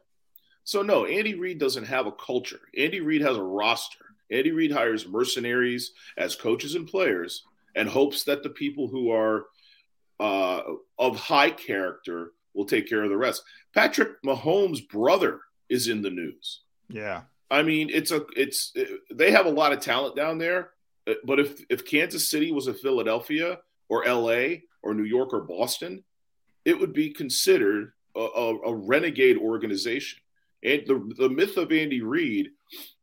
so 0.69 0.81
no 0.81 1.05
andy 1.05 1.35
reid 1.35 1.59
doesn't 1.59 1.85
have 1.85 2.07
a 2.07 2.11
culture 2.11 2.61
andy 2.77 2.99
reid 2.99 3.21
has 3.21 3.37
a 3.37 3.43
roster 3.43 4.05
andy 4.31 4.51
reid 4.51 4.71
hires 4.71 5.07
mercenaries 5.07 5.91
as 6.17 6.35
coaches 6.35 6.75
and 6.75 6.87
players 6.87 7.43
and 7.75 7.87
hopes 7.87 8.23
that 8.23 8.43
the 8.43 8.49
people 8.49 8.87
who 8.87 9.11
are 9.11 9.45
uh, 10.19 10.61
of 10.97 11.15
high 11.15 11.49
character 11.49 12.31
will 12.53 12.65
take 12.65 12.89
care 12.89 13.03
of 13.03 13.09
the 13.09 13.17
rest 13.17 13.43
patrick 13.73 14.21
mahomes 14.23 14.87
brother 14.87 15.41
is 15.69 15.87
in 15.87 16.01
the 16.01 16.09
news 16.09 16.61
yeah. 16.89 17.21
I 17.49 17.63
mean, 17.63 17.89
it's 17.91 18.11
a 18.11 18.25
it's 18.35 18.73
they 19.11 19.31
have 19.31 19.45
a 19.45 19.51
lot 19.51 19.73
of 19.73 19.79
talent 19.79 20.15
down 20.15 20.37
there, 20.37 20.71
but 21.23 21.39
if 21.39 21.63
if 21.69 21.85
Kansas 21.85 22.29
City 22.29 22.51
was 22.51 22.67
a 22.67 22.73
Philadelphia 22.73 23.59
or 23.87 24.05
L.A. 24.05 24.63
or 24.83 24.93
New 24.93 25.05
York 25.05 25.33
or 25.33 25.41
Boston, 25.41 26.03
it 26.65 26.79
would 26.79 26.93
be 26.93 27.11
considered 27.11 27.93
a, 28.15 28.19
a, 28.19 28.59
a 28.61 28.75
renegade 28.75 29.37
organization. 29.37 30.19
And 30.63 30.83
the 30.85 31.13
the 31.17 31.29
myth 31.29 31.57
of 31.57 31.71
Andy 31.71 32.01
Reid 32.01 32.49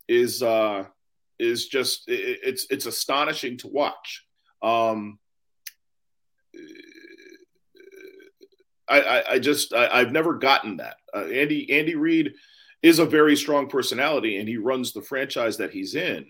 is 0.08 0.42
uh, 0.42 0.84
is 1.38 1.66
just 1.66 2.08
it, 2.08 2.40
it's 2.42 2.66
it's 2.70 2.86
astonishing 2.86 3.56
to 3.58 3.68
watch. 3.68 4.24
Um, 4.62 5.18
I, 8.88 9.00
I, 9.00 9.32
I 9.32 9.38
just 9.38 9.72
I, 9.74 9.88
I've 9.88 10.12
never 10.12 10.34
gotten 10.34 10.76
that. 10.78 10.96
Uh, 11.14 11.24
Andy 11.26 11.72
Andy 11.72 11.94
Reid 11.94 12.34
is 12.82 12.98
a 12.98 13.06
very 13.06 13.36
strong 13.36 13.68
personality 13.68 14.36
and 14.38 14.48
he 14.48 14.56
runs 14.56 14.92
the 14.92 15.02
franchise 15.02 15.56
that 15.56 15.72
he's 15.72 15.94
in. 15.94 16.26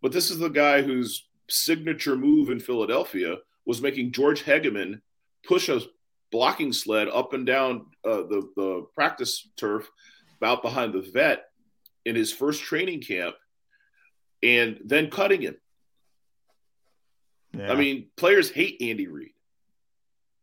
But 0.00 0.12
this 0.12 0.30
is 0.30 0.38
the 0.38 0.48
guy 0.48 0.82
whose 0.82 1.26
signature 1.48 2.16
move 2.16 2.50
in 2.50 2.60
Philadelphia 2.60 3.36
was 3.66 3.82
making 3.82 4.12
George 4.12 4.44
Hegamin 4.44 5.00
push 5.46 5.68
a 5.68 5.80
blocking 6.30 6.72
sled 6.72 7.08
up 7.08 7.32
and 7.32 7.46
down 7.46 7.86
uh, 8.04 8.22
the, 8.22 8.48
the 8.54 8.86
practice 8.94 9.48
turf 9.56 9.90
out 10.42 10.62
behind 10.62 10.92
the 10.92 11.00
vet 11.02 11.44
in 12.04 12.14
his 12.16 12.32
first 12.32 12.62
training 12.62 13.00
camp 13.02 13.34
and 14.42 14.78
then 14.84 15.10
cutting 15.10 15.42
him. 15.42 15.56
Yeah. 17.52 17.72
I 17.72 17.76
mean, 17.76 18.08
players 18.16 18.50
hate 18.50 18.80
Andy 18.80 19.06
Reid. 19.08 19.32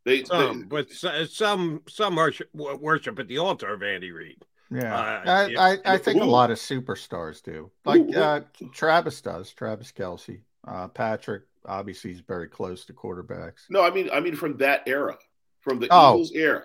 They, 0.05 0.23
Some, 0.23 0.59
they 0.61 0.65
but 0.65 0.91
some 0.91 1.81
some 1.87 2.15
worship, 2.15 2.49
worship 2.53 3.17
at 3.19 3.27
the 3.27 3.39
altar 3.39 3.73
of 3.73 3.81
Andy 3.81 4.11
Reid. 4.11 4.43
Yeah, 4.71 4.95
Uh, 4.95 5.23
I, 5.31 5.45
yeah. 5.47 5.61
I, 5.61 5.77
I 5.93 5.97
think 5.97 6.21
a 6.21 6.25
lot 6.25 6.51
of 6.51 6.57
superstars 6.57 7.41
do. 7.41 7.71
Like 7.85 8.01
Ooh, 8.01 8.11
ooh. 8.15 8.19
uh, 8.19 8.41
Travis 8.73 9.21
does. 9.21 9.51
Travis 9.53 9.91
Kelce, 9.91 10.41
uh, 10.67 10.87
Patrick. 10.89 11.43
Obviously, 11.67 12.11
he's 12.11 12.19
very 12.19 12.47
close 12.47 12.85
to 12.85 12.93
quarterbacks. 12.93 13.61
no, 13.69 13.83
I 13.83 13.89
mean, 13.89 14.09
I 14.13 14.19
mean 14.19 14.35
from 14.35 14.57
that 14.57 14.83
era, 14.87 15.17
from 15.61 15.79
the 15.79 15.87
Oh. 15.89 16.15
Eagles 16.15 16.31
era. 16.33 16.63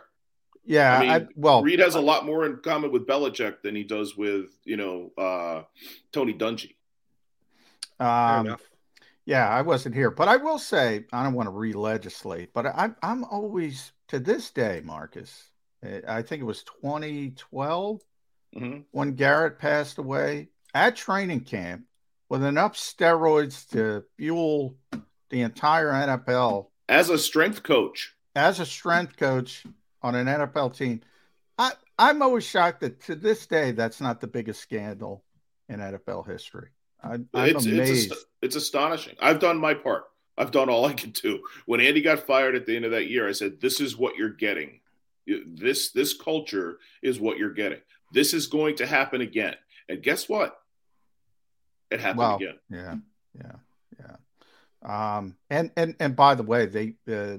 Yeah, 0.65 0.97
I 0.97 1.01
mean, 1.01 1.11
I- 1.11 1.27
well- 1.37 1.63
Reid 1.63 1.79
has 1.81 1.95
a 1.95 2.01
lot 2.01 2.25
more 2.27 2.45
in 2.47 2.59
common 2.59 2.93
with 2.93 3.07
Belichick 3.07 3.63
than 3.63 3.75
he 3.75 3.83
does 3.85 4.17
with 4.17 4.51
you 4.65 4.77
know 4.77 5.11
uh, 5.19 5.63
Tony 6.13 6.35
Dungy. 6.35 6.75
Um, 7.99 8.47
enough. 8.47 8.63
Yeah, 9.27 9.49
I 9.49 9.63
wasn't 9.63 9.95
here, 9.95 10.11
but 10.11 10.29
I 10.29 10.37
will 10.37 10.59
say 10.59 11.05
I 11.13 11.23
don't 11.23 11.35
want 11.35 11.47
to 11.47 11.53
re-legislate, 11.53 12.53
but 12.53 12.67
I'm 12.67 12.97
I'm 13.03 13.25
always 13.25 13.93
to 14.09 14.19
this 14.19 14.51
day, 14.51 14.81
Marcus. 14.85 15.51
Uh, 15.85 16.01
I 16.09 16.23
think 16.23 16.41
it 16.43 16.47
was 16.47 16.63
2012 16.83 18.01
Mhm. 18.57 18.85
when 18.91 19.15
Garrett 19.15 19.59
passed 19.59 19.99
away 19.99 20.49
at 20.75 20.97
training 20.97 21.41
camp 21.45 21.85
with 22.29 22.43
enough 22.45 22.77
steroids 22.77 23.69
to 23.71 24.05
fuel 24.17 24.77
the 25.31 25.41
entire 25.43 25.93
NFL 25.93 26.71
As 26.89 27.09
a 27.11 27.19
strength 27.19 27.63
coach, 27.63 28.15
as 28.35 28.59
a 28.61 28.67
strength 28.67 29.17
coach 29.17 29.65
on 30.03 30.15
an 30.15 30.27
NFL 30.27 30.77
team. 30.77 31.01
I, 31.59 31.73
I'm 31.99 32.23
always 32.23 32.45
shocked 32.45 32.81
that 32.81 33.01
to 33.05 33.15
this 33.15 33.47
day 33.47 33.73
that's 33.73 34.01
not 34.01 34.21
the 34.21 34.27
biggest 34.27 34.61
scandal 34.63 35.25
in 35.69 35.81
NFL 35.81 36.27
history. 36.27 36.69
I, 37.03 37.15
I'm 37.15 37.29
it's, 37.35 37.67
amazed. 37.67 38.13
it's, 38.13 38.25
it's 38.43 38.57
astonishing. 38.57 39.17
I've 39.21 39.39
done 39.39 39.59
my 39.59 39.75
part. 39.75 40.05
I've 40.39 40.51
done 40.51 40.71
all 40.71 40.87
I 40.87 40.95
can 40.95 41.11
do. 41.11 41.41
When 41.67 41.81
Andy 41.81 42.01
got 42.01 42.27
fired 42.27 42.55
at 42.55 42.65
the 42.67 42.75
end 42.75 42.85
of 42.87 42.93
that 42.93 43.09
year, 43.11 43.29
I 43.29 43.33
said, 43.33 43.61
"This 43.61 43.81
is 43.81 43.97
what 43.97 44.17
you're 44.17 44.31
getting. 44.31 44.81
This 45.27 45.91
this 45.91 46.15
culture 46.15 46.79
is 47.03 47.21
what 47.21 47.37
you're 47.37 47.53
getting. 47.53 47.81
This 48.13 48.33
is 48.33 48.47
going 48.47 48.77
to 48.77 48.87
happen 48.87 49.21
again." 49.21 49.55
And 49.89 50.03
guess 50.03 50.29
what? 50.29 50.59
It 51.91 52.01
happened 52.01 52.21
Wow. 52.21 52.37
again. 52.37 52.59
Yeah, 52.71 52.95
yeah, 53.35 53.57
yeah. 54.85 55.19
Um, 55.19 55.37
and 55.51 55.71
and 55.77 55.95
and 56.01 56.17
by 56.17 56.35
the 56.35 56.43
way, 56.43 56.67
they 56.67 56.95
uh, 57.13 57.39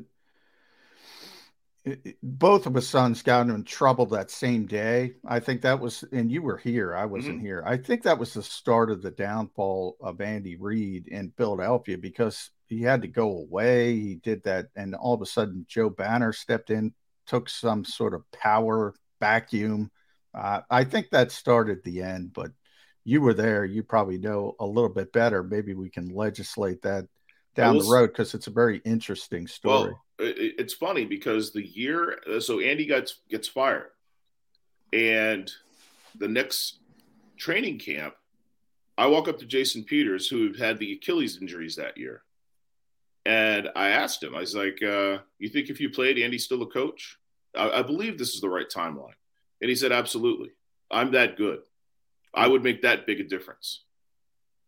both 2.21 2.67
of 2.67 2.75
his 2.75 2.87
sons 2.87 3.23
got 3.23 3.49
in 3.49 3.63
trouble 3.63 4.05
that 4.07 4.29
same 4.29 4.67
day. 4.67 5.13
I 5.25 5.39
think 5.39 5.61
that 5.61 5.79
was, 5.79 6.03
and 6.11 6.31
you 6.31 6.43
were 6.43 6.57
here. 6.57 6.95
I 6.95 7.05
wasn't 7.05 7.39
Mhm. 7.39 7.41
here. 7.41 7.63
I 7.65 7.77
think 7.77 8.03
that 8.03 8.19
was 8.19 8.33
the 8.33 8.43
start 8.43 8.91
of 8.91 9.01
the 9.01 9.11
downfall 9.11 9.97
of 9.99 10.21
Andy 10.21 10.57
Reid 10.57 11.07
in 11.07 11.31
Philadelphia 11.31 11.97
because 11.97 12.51
he 12.67 12.83
had 12.83 13.01
to 13.01 13.07
go 13.07 13.37
away. 13.37 13.95
He 13.99 14.15
did 14.15 14.43
that, 14.43 14.67
and 14.75 14.93
all 14.93 15.15
of 15.15 15.21
a 15.21 15.25
sudden, 15.25 15.65
Joe 15.67 15.89
Banner 15.89 16.33
stepped 16.33 16.69
in, 16.69 16.93
took 17.25 17.49
some 17.49 17.83
sort 17.83 18.13
of 18.13 18.29
power 18.31 18.93
vacuum. 19.19 19.91
Uh, 20.33 20.61
I 20.69 20.83
think 20.83 21.09
that 21.09 21.31
started 21.31 21.83
the 21.83 22.01
end, 22.03 22.33
but 22.33 22.51
you 23.03 23.21
were 23.21 23.33
there. 23.33 23.65
You 23.65 23.81
probably 23.81 24.19
know 24.19 24.55
a 24.59 24.65
little 24.65 24.89
bit 24.89 25.11
better. 25.11 25.41
Maybe 25.41 25.73
we 25.73 25.89
can 25.89 26.09
legislate 26.09 26.83
that 26.83 27.07
down 27.55 27.75
will 27.75 27.83
the 27.83 27.91
road 27.91 28.07
because 28.07 28.33
it's 28.33 28.47
a 28.47 28.51
very 28.51 28.81
interesting 28.85 29.47
story. 29.47 29.91
Well, 29.91 30.01
it, 30.19 30.55
it's 30.57 30.73
funny 30.73 31.05
because 31.05 31.51
the 31.51 31.65
year 31.65 32.19
uh, 32.29 32.39
so 32.39 32.59
Andy 32.59 32.85
gets 32.85 33.19
gets 33.29 33.47
fired, 33.47 33.91
and 34.93 35.51
the 36.17 36.27
next 36.27 36.79
training 37.37 37.79
camp, 37.79 38.15
I 38.97 39.07
walk 39.07 39.27
up 39.27 39.39
to 39.39 39.45
Jason 39.45 39.83
Peters, 39.83 40.27
who 40.27 40.53
had 40.53 40.77
the 40.77 40.93
Achilles 40.93 41.39
injuries 41.41 41.75
that 41.75 41.97
year, 41.97 42.23
and 43.25 43.69
I 43.75 43.89
asked 43.89 44.23
him, 44.23 44.35
I 44.35 44.39
was 44.39 44.55
like, 44.55 44.81
uh, 44.83 45.19
"You 45.39 45.49
think 45.49 45.69
if 45.69 45.79
you 45.79 45.89
played, 45.89 46.17
Andy's 46.17 46.45
still 46.45 46.61
a 46.61 46.67
coach?" 46.67 47.17
I, 47.55 47.79
I 47.79 47.81
believe 47.81 48.17
this 48.17 48.33
is 48.33 48.41
the 48.41 48.49
right 48.49 48.69
timeline, 48.69 49.15
and 49.61 49.69
he 49.69 49.75
said, 49.75 49.91
"Absolutely, 49.91 50.51
I'm 50.89 51.11
that 51.11 51.37
good. 51.37 51.59
I 52.33 52.47
would 52.47 52.63
make 52.63 52.83
that 52.83 53.05
big 53.05 53.19
a 53.19 53.23
difference." 53.23 53.83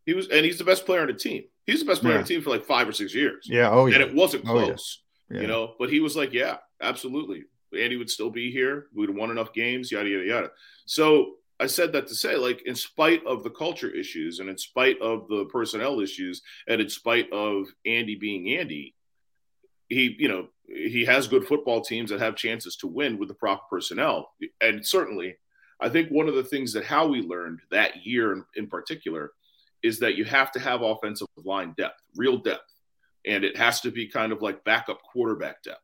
He 0.05 0.13
was, 0.13 0.27
and 0.27 0.45
he's 0.45 0.57
the 0.57 0.65
best 0.65 0.85
player 0.85 1.01
on 1.01 1.07
the 1.07 1.13
team. 1.13 1.45
He's 1.65 1.79
the 1.79 1.85
best 1.85 2.01
player 2.01 2.15
on 2.15 2.21
the 2.21 2.27
team 2.27 2.41
for 2.41 2.49
like 2.49 2.65
five 2.65 2.87
or 2.87 2.91
six 2.91 3.13
years. 3.15 3.47
Yeah, 3.49 3.69
oh, 3.71 3.85
yeah. 3.85 3.95
and 3.95 4.03
it 4.03 4.13
wasn't 4.13 4.43
Oh, 4.47 4.59
yeah. 4.59 4.65
close 4.65 5.01
Yeah. 5.31 5.41
you 5.41 5.47
know. 5.47 5.75
But 5.79 5.89
he 5.89 5.99
was 5.99 6.15
like, 6.15 6.33
"Yeah, 6.33 6.57
absolutely." 6.81 7.43
Andy 7.77 7.97
would 7.97 8.09
still 8.09 8.29
be 8.29 8.51
here. 8.51 8.87
We'd 8.93 9.09
have 9.09 9.15
won 9.17 9.31
enough 9.31 9.51
games, 9.53 9.91
yada 9.91 10.07
yada 10.09 10.25
yada. 10.25 10.51
So 10.85 11.35
I 11.59 11.67
said 11.67 11.93
that 11.93 12.07
to 12.07 12.15
say, 12.15 12.35
like, 12.35 12.61
in 12.67 12.75
spite 12.75 13.25
of 13.25 13.43
the 13.43 13.49
culture 13.49 13.89
issues, 13.89 14.39
and 14.39 14.49
in 14.49 14.57
spite 14.57 14.99
of 15.01 15.27
the 15.27 15.45
personnel 15.45 15.99
issues, 15.99 16.41
and 16.67 16.81
in 16.81 16.89
spite 16.89 17.31
of 17.31 17.67
Andy 17.85 18.15
being 18.15 18.57
Andy, 18.59 18.95
he, 19.89 20.15
you 20.19 20.27
know, 20.27 20.47
he 20.67 21.05
has 21.05 21.27
good 21.27 21.45
football 21.47 21.81
teams 21.81 22.09
that 22.09 22.19
have 22.19 22.35
chances 22.35 22.75
to 22.77 22.87
win 22.87 23.17
with 23.17 23.27
the 23.29 23.33
proper 23.35 23.63
personnel. 23.69 24.31
And 24.61 24.85
certainly, 24.85 25.37
I 25.79 25.89
think 25.89 26.09
one 26.09 26.27
of 26.27 26.35
the 26.35 26.43
things 26.43 26.73
that 26.73 26.85
Howie 26.85 27.21
learned 27.21 27.59
that 27.71 28.05
year 28.05 28.33
in, 28.33 28.43
in 28.55 28.67
particular 28.67 29.31
is 29.83 29.99
that 29.99 30.15
you 30.15 30.25
have 30.25 30.51
to 30.53 30.59
have 30.59 30.81
offensive 30.81 31.27
line 31.43 31.73
depth, 31.77 32.01
real 32.15 32.37
depth 32.37 32.73
and 33.25 33.43
it 33.43 33.57
has 33.57 33.81
to 33.81 33.91
be 33.91 34.07
kind 34.07 34.31
of 34.31 34.41
like 34.41 34.63
backup 34.63 35.01
quarterback 35.03 35.63
depth. 35.63 35.79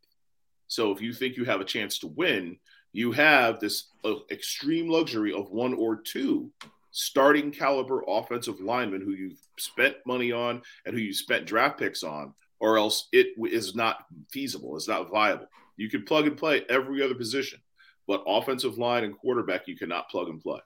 So 0.67 0.91
if 0.91 1.01
you 1.01 1.13
think 1.13 1.37
you 1.37 1.45
have 1.45 1.61
a 1.61 1.65
chance 1.65 1.99
to 1.99 2.07
win, 2.07 2.57
you 2.91 3.11
have 3.11 3.59
this 3.59 3.89
uh, 4.03 4.15
extreme 4.31 4.89
luxury 4.89 5.33
of 5.33 5.51
one 5.51 5.73
or 5.73 5.97
two 5.97 6.51
starting 6.91 7.51
caliber 7.51 8.03
offensive 8.07 8.59
linemen 8.59 9.01
who 9.01 9.11
you've 9.11 9.39
spent 9.57 9.95
money 10.05 10.31
on 10.31 10.61
and 10.85 10.95
who 10.95 11.01
you 11.01 11.13
spent 11.13 11.45
draft 11.45 11.79
picks 11.79 12.03
on, 12.03 12.33
or 12.59 12.77
else 12.77 13.07
it 13.11 13.27
is 13.51 13.75
not 13.75 14.05
feasible. 14.31 14.75
It's 14.75 14.87
not 14.87 15.09
viable. 15.09 15.47
You 15.77 15.89
can 15.89 16.03
plug 16.03 16.27
and 16.27 16.35
play 16.35 16.65
every 16.67 17.03
other 17.03 17.15
position, 17.15 17.59
but 18.07 18.23
offensive 18.27 18.77
line 18.77 19.03
and 19.03 19.17
quarterback 19.17 19.67
you 19.67 19.77
cannot 19.77 20.09
plug 20.09 20.29
and 20.29 20.41
play. 20.41 20.59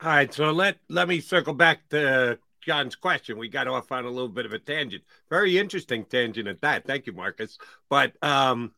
All 0.00 0.10
right, 0.10 0.32
so 0.32 0.52
let 0.52 0.76
let 0.88 1.08
me 1.08 1.20
circle 1.20 1.54
back 1.54 1.88
to 1.90 2.38
John's 2.60 2.96
question. 2.96 3.38
We 3.38 3.48
got 3.48 3.68
off 3.68 3.92
on 3.92 4.04
a 4.04 4.10
little 4.10 4.28
bit 4.28 4.46
of 4.46 4.52
a 4.52 4.58
tangent. 4.58 5.02
Very 5.30 5.58
interesting 5.58 6.04
tangent 6.04 6.48
at 6.48 6.60
that. 6.62 6.86
Thank 6.86 7.06
you, 7.06 7.12
Marcus. 7.12 7.58
But 7.88 8.12
um, 8.22 8.72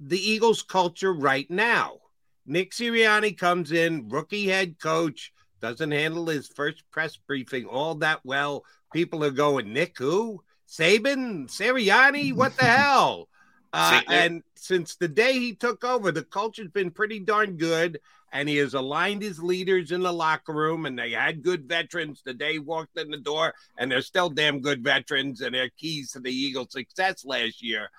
the 0.00 0.18
Eagles 0.18 0.62
culture 0.62 1.12
right 1.12 1.50
now. 1.50 1.98
Nick 2.46 2.72
Sirianni 2.72 3.36
comes 3.36 3.72
in, 3.72 4.08
rookie 4.08 4.48
head 4.48 4.78
coach, 4.80 5.32
doesn't 5.60 5.90
handle 5.90 6.26
his 6.26 6.48
first 6.48 6.82
press 6.90 7.16
briefing 7.16 7.66
all 7.66 7.96
that 7.96 8.20
well. 8.24 8.64
People 8.92 9.22
are 9.24 9.30
going, 9.30 9.72
Nick 9.72 9.98
who? 9.98 10.42
Saban? 10.68 11.48
Sirianni? 11.48 12.32
What 12.32 12.56
the 12.56 12.64
hell? 12.64 13.28
Uh, 13.72 14.00
and 14.08 14.42
since 14.54 14.96
the 14.96 15.08
day 15.08 15.34
he 15.34 15.54
took 15.54 15.84
over, 15.84 16.10
the 16.10 16.24
culture's 16.24 16.70
been 16.70 16.90
pretty 16.90 17.20
darn 17.20 17.56
good 17.56 18.00
and 18.32 18.48
he 18.48 18.56
has 18.56 18.74
aligned 18.74 19.22
his 19.22 19.42
leaders 19.42 19.92
in 19.92 20.02
the 20.02 20.12
locker 20.12 20.52
room 20.52 20.86
and 20.86 20.98
they 20.98 21.12
had 21.12 21.42
good 21.42 21.66
veterans 21.66 22.22
the 22.24 22.34
day 22.34 22.54
he 22.54 22.58
walked 22.58 22.98
in 22.98 23.10
the 23.10 23.18
door 23.18 23.54
and 23.78 23.90
they're 23.90 24.02
still 24.02 24.28
damn 24.28 24.60
good 24.60 24.82
veterans 24.82 25.40
and 25.40 25.54
they're 25.54 25.70
keys 25.78 26.12
to 26.12 26.20
the 26.20 26.30
eagles 26.30 26.72
success 26.72 27.24
last 27.24 27.62
year 27.62 27.90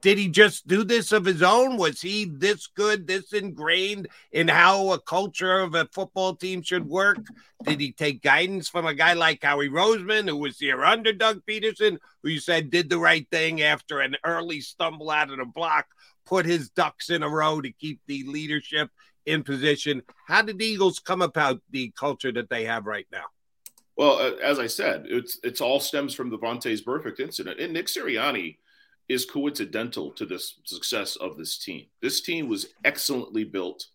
did 0.00 0.18
he 0.18 0.28
just 0.28 0.66
do 0.66 0.82
this 0.82 1.12
of 1.12 1.24
his 1.24 1.42
own 1.42 1.76
was 1.76 2.00
he 2.00 2.24
this 2.24 2.66
good 2.66 3.06
this 3.06 3.32
ingrained 3.32 4.08
in 4.32 4.48
how 4.48 4.92
a 4.92 5.00
culture 5.00 5.60
of 5.60 5.74
a 5.74 5.88
football 5.92 6.34
team 6.34 6.62
should 6.62 6.84
work 6.88 7.18
did 7.64 7.80
he 7.80 7.92
take 7.92 8.20
guidance 8.20 8.68
from 8.68 8.86
a 8.86 8.94
guy 8.94 9.12
like 9.12 9.42
howie 9.42 9.68
roseman 9.68 10.28
who 10.28 10.36
was 10.36 10.58
here 10.58 10.84
under 10.84 11.12
doug 11.12 11.40
pederson 11.48 11.96
who 12.22 12.28
you 12.28 12.40
said 12.40 12.70
did 12.70 12.90
the 12.90 12.98
right 12.98 13.28
thing 13.30 13.62
after 13.62 14.00
an 14.00 14.16
early 14.24 14.60
stumble 14.60 15.10
out 15.10 15.30
of 15.30 15.38
the 15.38 15.44
block 15.44 15.86
put 16.28 16.44
his 16.44 16.68
ducks 16.70 17.08
in 17.08 17.22
a 17.22 17.28
row 17.28 17.60
to 17.60 17.72
keep 17.72 18.00
the 18.06 18.22
leadership 18.24 18.90
in 19.28 19.42
position. 19.42 20.02
How 20.26 20.42
did 20.42 20.58
the 20.58 20.64
Eagles 20.64 20.98
come 20.98 21.22
about 21.22 21.60
the 21.70 21.92
culture 21.98 22.32
that 22.32 22.50
they 22.50 22.64
have 22.64 22.86
right 22.86 23.06
now? 23.12 23.24
Well, 23.96 24.36
as 24.42 24.58
I 24.58 24.68
said, 24.68 25.06
it's 25.08 25.40
it's 25.42 25.60
all 25.60 25.80
stems 25.80 26.14
from 26.14 26.30
the 26.30 26.38
Vontaze 26.38 26.84
Burfict 26.84 27.18
incident, 27.18 27.58
and 27.58 27.72
Nick 27.72 27.86
Sirianni 27.86 28.58
is 29.08 29.24
coincidental 29.24 30.10
to 30.12 30.26
the 30.26 30.38
success 30.64 31.16
of 31.16 31.36
this 31.36 31.58
team. 31.58 31.86
This 32.02 32.20
team 32.20 32.48
was 32.48 32.66
excellently 32.84 33.44
built, 33.44 33.86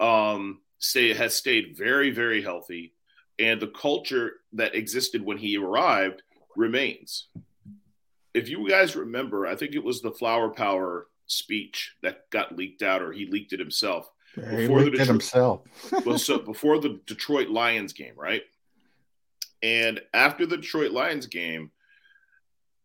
um, 0.00 0.60
stay 0.78 1.14
has 1.14 1.34
stayed 1.36 1.76
very 1.76 2.10
very 2.10 2.42
healthy, 2.42 2.92
and 3.38 3.60
the 3.60 3.68
culture 3.68 4.34
that 4.52 4.74
existed 4.74 5.24
when 5.24 5.38
he 5.38 5.56
arrived 5.56 6.22
remains. 6.56 7.28
If 8.34 8.48
you 8.48 8.68
guys 8.68 8.96
remember, 8.96 9.46
I 9.46 9.56
think 9.56 9.74
it 9.74 9.84
was 9.84 10.02
the 10.02 10.10
Flower 10.10 10.50
Power 10.50 11.06
speech 11.26 11.94
that 12.02 12.28
got 12.30 12.56
leaked 12.56 12.82
out, 12.82 13.02
or 13.02 13.12
he 13.12 13.26
leaked 13.26 13.52
it 13.52 13.60
himself 13.60 14.10
Yeah, 14.36 14.50
he 14.50 14.68
leaked 14.68 14.88
it 14.88 14.90
Detroit- 14.90 15.06
himself. 15.08 15.60
well, 16.04 16.18
so 16.18 16.38
before 16.38 16.78
the 16.78 17.00
Detroit 17.06 17.48
Lions 17.48 17.92
game, 17.92 18.14
right? 18.16 18.42
And 19.62 20.00
after 20.12 20.44
the 20.44 20.58
Detroit 20.58 20.92
Lions 20.92 21.26
game, 21.26 21.70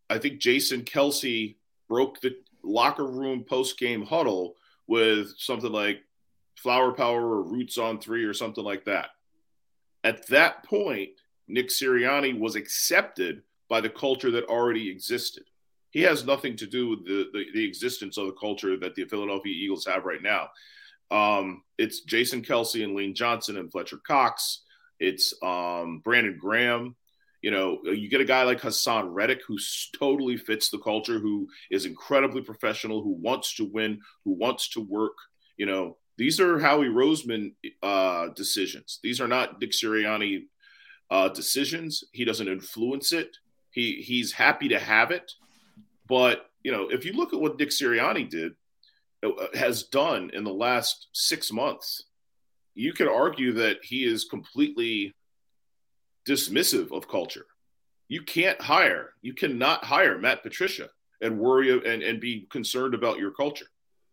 I 0.09 0.17
think 0.17 0.39
Jason 0.39 0.84
Kelce 0.84 1.55
broke 1.91 2.21
the 2.21 2.33
locker 2.63 3.05
room 3.05 3.43
post 3.43 3.77
game 3.77 4.05
huddle 4.05 4.55
with 4.87 5.33
something 5.37 5.73
like 5.73 5.99
flower 6.55 6.93
power 6.93 7.21
or 7.21 7.43
roots 7.43 7.77
on 7.77 7.99
three 7.99 8.23
or 8.23 8.33
something 8.33 8.63
like 8.63 8.85
that. 8.85 9.07
At 10.05 10.25
that 10.27 10.63
point, 10.63 11.09
Nick 11.49 11.67
Sirianni 11.67 12.39
was 12.39 12.55
accepted 12.55 13.43
by 13.67 13.81
the 13.81 13.89
culture 13.89 14.31
that 14.31 14.45
already 14.45 14.89
existed. 14.89 15.43
He 15.89 16.01
has 16.03 16.25
nothing 16.25 16.55
to 16.57 16.65
do 16.65 16.87
with 16.87 17.05
the, 17.05 17.29
the, 17.33 17.45
the 17.53 17.65
existence 17.65 18.17
of 18.17 18.27
the 18.27 18.37
culture 18.39 18.77
that 18.77 18.95
the 18.95 19.03
Philadelphia 19.03 19.53
Eagles 19.53 19.85
have 19.85 20.05
right 20.05 20.23
now. 20.23 20.47
Um, 21.11 21.61
it's 21.77 22.01
Jason 22.01 22.41
Kelce 22.41 22.85
and 22.85 22.95
Lane 22.95 23.13
Johnson 23.13 23.57
and 23.57 23.69
Fletcher 23.69 23.99
Cox. 24.07 24.61
It's 25.01 25.33
um, 25.43 25.99
Brandon 26.05 26.37
Graham. 26.39 26.95
You 27.41 27.51
know, 27.51 27.79
you 27.83 28.07
get 28.09 28.21
a 28.21 28.25
guy 28.25 28.43
like 28.43 28.61
Haason 28.61 29.07
Reddick 29.11 29.41
who 29.47 29.57
totally 29.97 30.37
fits 30.37 30.69
the 30.69 30.77
culture, 30.77 31.19
who 31.19 31.47
is 31.71 31.85
incredibly 31.85 32.41
professional, 32.41 33.01
who 33.01 33.13
wants 33.13 33.55
to 33.55 33.65
win, 33.65 33.99
who 34.23 34.33
wants 34.33 34.69
to 34.69 34.81
work. 34.81 35.17
You 35.57 35.65
know, 35.65 35.97
these 36.17 36.39
are 36.39 36.59
Howie 36.59 36.87
Roseman 36.87 37.53
uh, 37.81 38.27
decisions. 38.35 38.99
These 39.01 39.19
are 39.19 39.27
not 39.27 39.59
Dick 39.59 39.71
Sirianni 39.71 40.43
uh, 41.09 41.29
decisions. 41.29 42.03
He 42.13 42.25
doesn't 42.25 42.47
influence 42.47 43.11
it. 43.11 43.35
He 43.71 44.01
he's 44.01 44.33
happy 44.33 44.67
to 44.69 44.79
have 44.79 45.11
it, 45.11 45.31
but 46.07 46.47
you 46.63 46.71
know, 46.71 46.89
if 46.89 47.05
you 47.05 47.13
look 47.13 47.33
at 47.33 47.39
what 47.39 47.57
Dick 47.57 47.69
Sirianni 47.69 48.29
did, 48.29 48.53
uh, 49.23 49.29
has 49.53 49.83
done 49.83 50.29
in 50.33 50.43
the 50.43 50.53
last 50.53 51.07
six 51.13 51.51
months, 51.51 52.03
you 52.75 52.93
could 52.93 53.07
argue 53.07 53.53
that 53.53 53.77
he 53.83 54.03
is 54.03 54.25
completely 54.25 55.13
dismissive 56.28 56.91
of 56.91 57.07
culture. 57.07 57.45
You 58.07 58.24
can't 58.24 58.59
hire, 58.61 59.13
you 59.22 59.34
cannot 59.34 59.86
hire 59.86 60.17
Matt 60.17 60.43
Patricia 60.43 60.89
and 61.22 61.39
worry 61.39 61.72
and, 61.72 62.03
and 62.03 62.19
be 62.19 62.47
concerned 62.49 62.93
about 62.93 63.19
your 63.19 63.32
culture. 63.32 63.67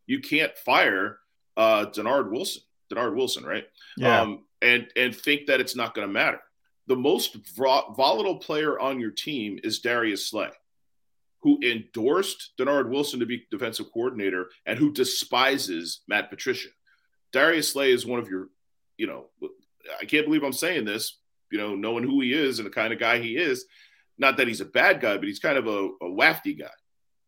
You 0.06 0.20
can't 0.20 0.56
fire 0.58 1.18
uh, 1.56 1.86
Dennard 1.86 2.30
Wilson, 2.30 2.62
Dennard 2.92 3.14
Wilson, 3.14 3.44
right? 3.44 3.66
Yeah. 3.96 4.20
Um, 4.20 4.44
and 4.62 4.86
and 4.96 5.14
think 5.14 5.46
that 5.46 5.60
it's 5.60 5.76
not 5.76 5.94
going 5.94 6.06
to 6.06 6.12
matter. 6.12 6.40
The 6.86 6.96
most 6.96 7.36
volatile 7.56 8.38
player 8.38 8.78
on 8.78 9.00
your 9.00 9.10
team 9.10 9.58
is 9.62 9.80
Darius 9.80 10.30
Slay, 10.30 10.50
who 11.42 11.58
endorsed 11.62 12.52
Dennard 12.58 12.88
Wilson 12.88 13.20
to 13.20 13.26
be 13.26 13.46
defensive 13.50 13.92
coordinator 13.92 14.48
and 14.64 14.78
who 14.78 14.92
despises 14.92 16.00
Matt 16.08 16.30
Patricia. 16.30 16.68
Darius 17.32 17.72
Slay 17.72 17.92
is 17.92 18.06
one 18.06 18.18
of 18.18 18.28
your, 18.28 18.48
you 18.96 19.06
know, 19.06 19.26
I 20.00 20.06
can't 20.06 20.24
believe 20.24 20.42
I'm 20.42 20.52
saying 20.52 20.86
this, 20.86 21.18
you 21.50 21.58
know, 21.58 21.74
knowing 21.74 22.04
who 22.04 22.20
he 22.20 22.32
is 22.32 22.58
and 22.58 22.66
the 22.66 22.70
kind 22.70 22.92
of 22.92 22.98
guy 22.98 23.18
he 23.18 23.36
is. 23.36 23.64
Not 24.18 24.36
that 24.36 24.48
he's 24.48 24.60
a 24.60 24.66
bad 24.66 25.00
guy, 25.00 25.16
but 25.16 25.26
he's 25.26 25.38
kind 25.38 25.56
of 25.58 25.66
a, 25.66 25.88
a 26.02 26.10
wafty 26.10 26.58
guy. 26.58 26.70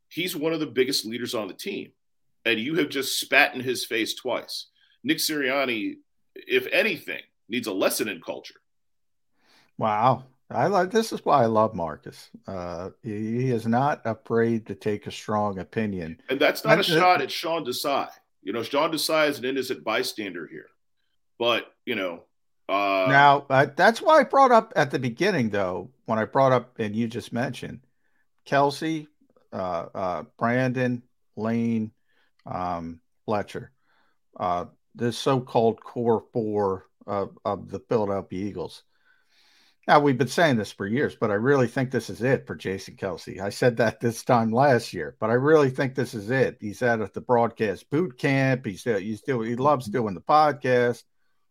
He's 0.09 0.35
one 0.35 0.53
of 0.53 0.61
the 0.61 0.67
biggest 0.67 1.07
leaders 1.07 1.35
on 1.35 1.49
the 1.49 1.55
team. 1.55 1.93
And 2.45 2.59
you 2.59 2.77
have 2.77 2.89
just 2.89 3.21
spat 3.21 3.55
in 3.55 3.61
his 3.61 3.85
face 3.85 4.15
twice. 4.15 4.67
Nick 5.05 5.19
Sirianni, 5.19 5.97
if 6.35 6.67
anything, 6.73 7.21
needs 7.49 7.67
a 7.67 7.73
lesson 7.73 8.09
in 8.09 8.21
culture. 8.21 8.61
Wow. 9.79 10.25
I 10.51 10.67
like 10.67 10.91
this 10.91 11.13
is 11.13 11.25
why 11.25 11.43
I 11.43 11.47
love 11.47 11.75
Marcus. 11.77 12.29
Uh, 12.47 12.91
he, 13.03 13.51
is 13.51 13.67
not 13.67 14.03
afraid 14.05 14.67
to 14.67 14.75
take 14.75 15.07
a 15.07 15.13
strong 15.13 15.59
opinion. 15.61 16.21
And 16.29 16.41
that's 16.41 16.65
not 16.65 16.73
a 16.73 16.77
And- 16.79 16.85
shot 16.85 17.23
at 17.23 17.31
Sean 17.31 17.65
Desai. 17.65 18.09
You 18.43 18.53
know, 18.53 18.63
Sean 18.63 18.91
Desai 18.91 19.29
is 19.29 19.39
an 19.39 19.45
innocent 19.45 19.85
bystander 19.85 20.49
here. 20.51 20.67
But, 21.39 21.73
you 21.87 21.95
know, 21.95 22.25
uh, 22.71 23.07
now, 23.09 23.47
uh, 23.51 23.67
that's 23.75 24.01
why 24.01 24.21
I 24.21 24.23
brought 24.23 24.53
up 24.53 24.73
at 24.77 24.93
the 24.93 24.99
beginning, 24.99 25.51
though, 25.51 25.91
when 26.07 26.19
I 26.19 26.25
brought 26.25 26.53
up, 26.53 26.79
and 26.79 26.95
you 26.95 27.09
just 27.09 27.33
mentioned 27.33 27.81
Kelce, 28.47 29.09
uh, 29.53 29.87
uh, 29.95 30.23
Brandon, 30.39 31.03
Lane, 31.37 31.91
um, 32.47 33.01
Fletcher, 33.25 33.73
uh, 34.39 34.67
this 34.95 35.19
so 35.19 35.41
called 35.41 35.83
core 35.83 36.25
four 36.33 36.87
of, 37.07 37.37
of 37.45 37.71
the 37.71 37.81
Philadelphia 37.81 38.47
Eagles. 38.47 38.85
Now, 39.89 39.99
we've 39.99 40.19
been 40.19 40.29
saying 40.29 40.57
this 40.57 40.71
for 40.71 40.87
years, 40.87 41.17
but 41.17 41.33
I 41.33 41.35
really 41.35 41.67
think 41.67 41.91
this 41.91 42.09
is 42.09 42.23
it 42.23 42.47
for 42.47 42.55
Jason 42.55 42.95
Kelce. 42.95 43.41
I 43.41 43.51
said 43.51 43.79
that 43.79 43.99
this 43.99 44.23
time 44.23 44.53
last 44.53 44.93
year, 44.93 45.17
but 45.19 45.31
I 45.31 45.35
really 45.35 45.71
think 45.71 45.95
this 45.95 46.15
is 46.15 46.31
it. 46.31 46.59
He's 46.61 46.83
out 46.83 47.01
at 47.01 47.15
the 47.15 47.21
broadcast 47.21 47.91
boot 47.91 48.17
camp. 48.17 48.65
He's, 48.65 48.85
he's 48.85 49.23
doing, 49.23 49.49
he 49.49 49.57
loves 49.57 49.87
doing 49.87 50.15
the 50.15 50.21
podcast. 50.21 51.03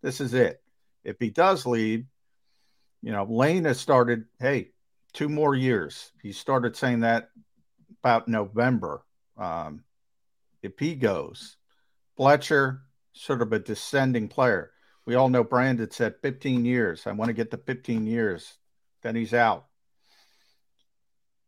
This 0.02 0.22
is 0.22 0.34
it 0.34 0.62
if 1.04 1.18
he 1.20 1.30
does 1.30 1.66
leave, 1.66 2.06
you 3.02 3.12
know, 3.12 3.24
Lane 3.24 3.66
has 3.66 3.80
started, 3.80 4.26
hey, 4.40 4.72
two 5.14 5.30
more 5.30 5.56
years. 5.56 6.12
He 6.22 6.32
started 6.32 6.76
saying 6.76 7.02
that 7.02 7.30
about 8.02 8.28
November. 8.28 9.04
Um, 9.38 9.84
if 10.62 10.74
he 10.78 10.96
goes, 10.96 11.58
Fletcher, 12.18 12.82
sort 13.14 13.42
of 13.42 13.54
a 13.54 13.60
descending 13.60 14.28
player. 14.28 14.72
We 15.06 15.16
all 15.16 15.30
know 15.30 15.44
Brandon 15.44 15.90
said 15.90 16.16
15 16.22 16.66
years. 16.66 17.08
I 17.08 17.14
want 17.14 17.30
to 17.30 17.34
get 17.34 17.52
to 17.52 17.58
15 17.58 18.06
years. 18.06 18.58
Then 19.02 19.16
he's 19.16 19.34
out. 19.34 19.66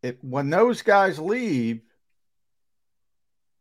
It, 0.01 0.17
when 0.23 0.49
those 0.49 0.81
guys 0.81 1.19
leave, 1.19 1.81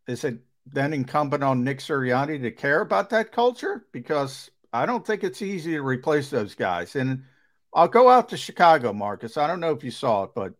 is 0.06 0.24
it 0.24 0.38
then 0.66 0.92
incumbent 0.92 1.44
on 1.44 1.64
Nick 1.64 1.80
Sirianni 1.80 2.40
to 2.40 2.50
care 2.50 2.80
about 2.80 3.10
that 3.10 3.32
culture? 3.32 3.84
Because 3.92 4.50
I 4.72 4.86
don't 4.86 5.06
think 5.06 5.24
it's 5.24 5.42
easy 5.42 5.72
to 5.72 5.82
replace 5.82 6.30
those 6.30 6.54
guys. 6.54 6.96
And 6.96 7.24
I'll 7.74 7.88
go 7.88 8.08
out 8.08 8.28
to 8.30 8.36
Chicago, 8.36 8.92
Marcus. 8.92 9.36
I 9.36 9.46
don't 9.46 9.60
know 9.60 9.72
if 9.72 9.84
you 9.84 9.90
saw 9.90 10.24
it, 10.24 10.30
but 10.34 10.54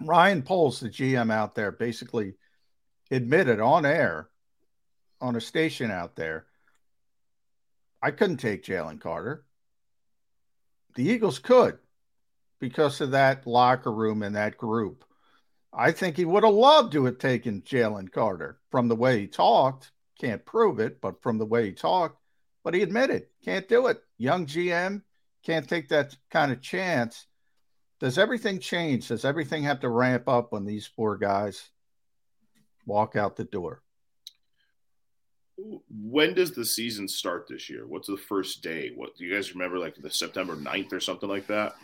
Ryan 0.00 0.42
Poles, 0.42 0.80
the 0.80 0.88
GM 0.88 1.32
out 1.32 1.54
there, 1.54 1.72
basically 1.72 2.34
admitted 3.10 3.60
on 3.60 3.86
air 3.86 4.28
on 5.20 5.36
a 5.36 5.40
station 5.40 5.90
out 5.90 6.16
there, 6.16 6.46
I 8.02 8.10
couldn't 8.10 8.36
take 8.38 8.64
Jalen 8.64 9.00
Carter. 9.00 9.44
The 10.94 11.04
Eagles 11.04 11.38
could 11.38 11.78
because 12.60 13.00
of 13.00 13.12
that 13.12 13.46
locker 13.46 13.92
room 13.92 14.22
and 14.22 14.36
that 14.36 14.58
group. 14.58 15.04
I 15.72 15.90
think 15.90 16.16
he 16.16 16.24
would 16.24 16.44
have 16.44 16.54
loved 16.54 16.92
to 16.92 17.04
have 17.06 17.18
taken 17.18 17.62
Jalen 17.62 18.12
Carter 18.12 18.58
from 18.70 18.88
the 18.88 18.94
way 18.94 19.20
he 19.20 19.26
talked. 19.26 19.90
Can't 20.20 20.44
prove 20.44 20.78
it, 20.78 21.00
but 21.00 21.22
from 21.22 21.38
the 21.38 21.46
way 21.46 21.66
he 21.66 21.72
talked, 21.72 22.20
but 22.64 22.74
he 22.74 22.82
admitted 22.82 23.26
can't 23.44 23.68
do 23.68 23.86
it. 23.86 24.02
Young 24.18 24.46
GM 24.46 25.02
can't 25.44 25.68
take 25.68 25.90
that 25.90 26.16
kind 26.30 26.50
of 26.50 26.60
chance. 26.60 27.26
Does 28.00 28.18
everything 28.18 28.58
change? 28.58 29.08
Does 29.08 29.24
everything 29.24 29.62
have 29.64 29.80
to 29.80 29.88
ramp 29.88 30.28
up 30.28 30.50
when 30.52 30.64
these 30.64 30.86
four 30.86 31.16
guys 31.16 31.70
walk 32.86 33.14
out 33.14 33.36
the 33.36 33.44
door? 33.44 33.80
when 35.88 36.34
does 36.34 36.50
the 36.50 36.64
season 36.64 37.06
start 37.06 37.46
this 37.48 37.70
year? 37.70 37.86
What's 37.86 38.08
the 38.08 38.16
first 38.16 38.60
day? 38.60 38.90
What 38.96 39.16
do 39.16 39.24
you 39.24 39.32
guys 39.32 39.54
remember? 39.54 39.78
Like 39.78 39.94
the 39.94 40.10
September 40.10 40.56
9th 40.56 40.92
or 40.92 40.98
something 41.00 41.28
like 41.28 41.46
that? 41.46 41.76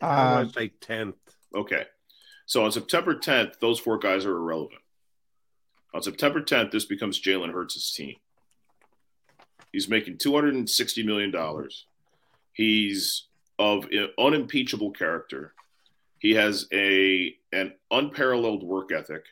I 0.00 0.06
Uh, 0.06 0.34
want 0.36 0.52
to 0.52 0.60
say 0.60 0.72
10th. 0.80 1.14
Okay. 1.52 1.86
So 2.46 2.64
on 2.64 2.70
September 2.70 3.16
10th, 3.16 3.58
those 3.58 3.80
four 3.80 3.98
guys 3.98 4.24
are 4.24 4.36
irrelevant. 4.36 4.80
On 5.92 6.00
September 6.02 6.40
10th, 6.40 6.70
this 6.70 6.84
becomes 6.84 7.20
Jalen 7.20 7.52
Hurts' 7.52 7.92
team. 7.92 8.14
He's 9.76 9.90
making 9.90 10.16
$260 10.16 11.04
million. 11.04 11.68
He's 12.54 13.24
of 13.58 13.86
unimpeachable 14.18 14.92
character. 14.92 15.52
He 16.18 16.30
has 16.30 16.66
a 16.72 17.36
an 17.52 17.74
unparalleled 17.90 18.62
work 18.62 18.90
ethic, 18.90 19.24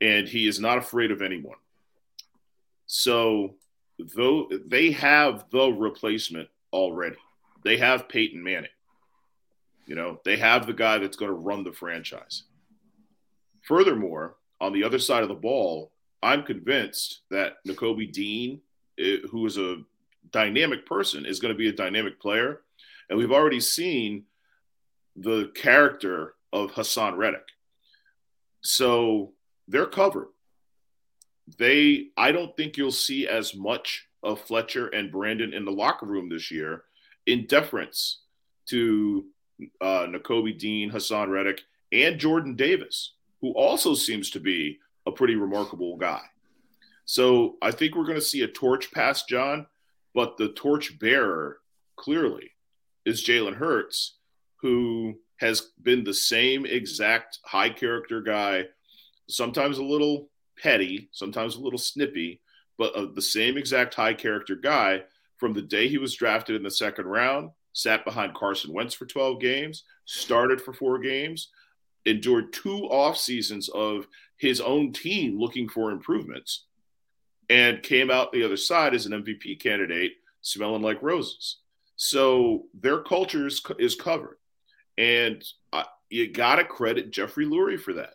and 0.00 0.26
he 0.26 0.48
is 0.48 0.58
not 0.58 0.78
afraid 0.78 1.10
of 1.10 1.20
anyone. 1.20 1.58
So, 2.86 3.56
though 3.98 4.48
they 4.66 4.92
have 4.92 5.44
the 5.50 5.70
replacement 5.70 6.48
already, 6.72 7.18
they 7.62 7.76
have 7.76 8.08
Peyton 8.08 8.42
Manning. 8.42 8.70
You 9.84 9.96
know, 9.96 10.18
they 10.24 10.38
have 10.38 10.66
the 10.66 10.72
guy 10.72 10.96
that's 10.96 11.18
going 11.18 11.30
to 11.30 11.36
run 11.36 11.62
the 11.62 11.72
franchise. 11.72 12.44
Furthermore, 13.68 14.36
on 14.62 14.72
the 14.72 14.84
other 14.84 14.98
side 14.98 15.22
of 15.22 15.28
the 15.28 15.34
ball, 15.34 15.92
I'm 16.22 16.42
convinced 16.42 17.20
that 17.30 17.56
Nakobe 17.68 18.10
Dean, 18.10 18.62
who 18.96 19.46
is 19.46 19.58
a 19.58 19.82
dynamic 20.30 20.86
person, 20.86 21.26
is 21.26 21.40
going 21.40 21.52
to 21.52 21.58
be 21.58 21.68
a 21.68 21.72
dynamic 21.72 22.20
player. 22.20 22.60
And 23.08 23.18
we've 23.18 23.32
already 23.32 23.60
seen 23.60 24.24
the 25.16 25.50
character 25.54 26.34
of 26.52 26.72
Haason 26.72 27.16
Reddick. 27.16 27.48
So 28.62 29.32
they're 29.68 29.86
covered. 29.86 30.28
They, 31.58 32.08
I 32.16 32.32
don't 32.32 32.56
think 32.56 32.76
you'll 32.76 32.92
see 32.92 33.26
as 33.26 33.54
much 33.54 34.06
of 34.22 34.40
Fletcher 34.40 34.88
and 34.88 35.10
Brandon 35.10 35.52
in 35.52 35.64
the 35.64 35.72
locker 35.72 36.06
room 36.06 36.28
this 36.28 36.50
year 36.50 36.84
in 37.26 37.46
deference 37.46 38.20
to 38.66 39.26
uh, 39.80 40.06
Dean, 40.58 40.90
Hassan 40.90 41.30
Reddick, 41.30 41.62
and 41.92 42.18
Jordan 42.18 42.54
Davis, 42.54 43.12
who 43.40 43.52
also 43.52 43.94
seems 43.94 44.30
to 44.30 44.40
be 44.40 44.78
a 45.06 45.12
pretty 45.12 45.34
remarkable 45.34 45.96
guy. 45.96 46.22
So 47.04 47.56
I 47.60 47.70
think 47.70 47.94
we're 47.94 48.04
going 48.04 48.16
to 48.16 48.20
see 48.20 48.42
a 48.42 48.48
torch 48.48 48.92
pass, 48.92 49.24
John, 49.24 49.66
but 50.14 50.36
the 50.36 50.48
torch 50.50 50.98
bearer 50.98 51.58
clearly 51.96 52.52
is 53.04 53.24
Jalen 53.24 53.54
Hurts, 53.54 54.18
who 54.56 55.18
has 55.38 55.72
been 55.82 56.04
the 56.04 56.14
same 56.14 56.64
exact 56.64 57.38
high 57.44 57.70
character 57.70 58.20
guy, 58.20 58.66
sometimes 59.28 59.78
a 59.78 59.84
little 59.84 60.28
petty, 60.56 61.08
sometimes 61.12 61.56
a 61.56 61.60
little 61.60 61.78
snippy, 61.78 62.40
but 62.78 62.94
uh, 62.94 63.06
the 63.14 63.22
same 63.22 63.56
exact 63.56 63.94
high 63.94 64.14
character 64.14 64.54
guy 64.54 65.02
from 65.38 65.52
the 65.52 65.62
day 65.62 65.88
he 65.88 65.98
was 65.98 66.14
drafted 66.14 66.54
in 66.54 66.62
the 66.62 66.70
second 66.70 67.06
round, 67.06 67.50
sat 67.72 68.04
behind 68.04 68.34
Carson 68.34 68.72
Wentz 68.72 68.94
for 68.94 69.06
12 69.06 69.40
games, 69.40 69.82
started 70.04 70.60
for 70.60 70.72
four 70.72 70.98
games, 70.98 71.48
endured 72.04 72.52
two 72.52 72.84
off 72.84 73.16
seasons 73.16 73.68
of 73.70 74.06
his 74.36 74.60
own 74.60 74.92
team 74.92 75.38
looking 75.38 75.68
for 75.68 75.90
improvements, 75.90 76.66
and 77.52 77.82
came 77.82 78.10
out 78.10 78.32
the 78.32 78.44
other 78.44 78.56
side 78.56 78.94
as 78.94 79.06
an 79.06 79.12
MVP 79.12 79.60
candidate, 79.60 80.12
smelling 80.40 80.82
like 80.82 81.02
roses. 81.02 81.58
So 81.96 82.64
their 82.74 83.00
culture 83.00 83.46
is, 83.46 83.62
is 83.78 83.94
covered. 83.94 84.38
And 84.98 85.44
uh, 85.72 85.84
you 86.10 86.30
got 86.32 86.56
to 86.56 86.64
credit 86.64 87.10
Jeffrey 87.10 87.46
Lurie 87.46 87.78
for 87.80 87.92
that. 87.94 88.14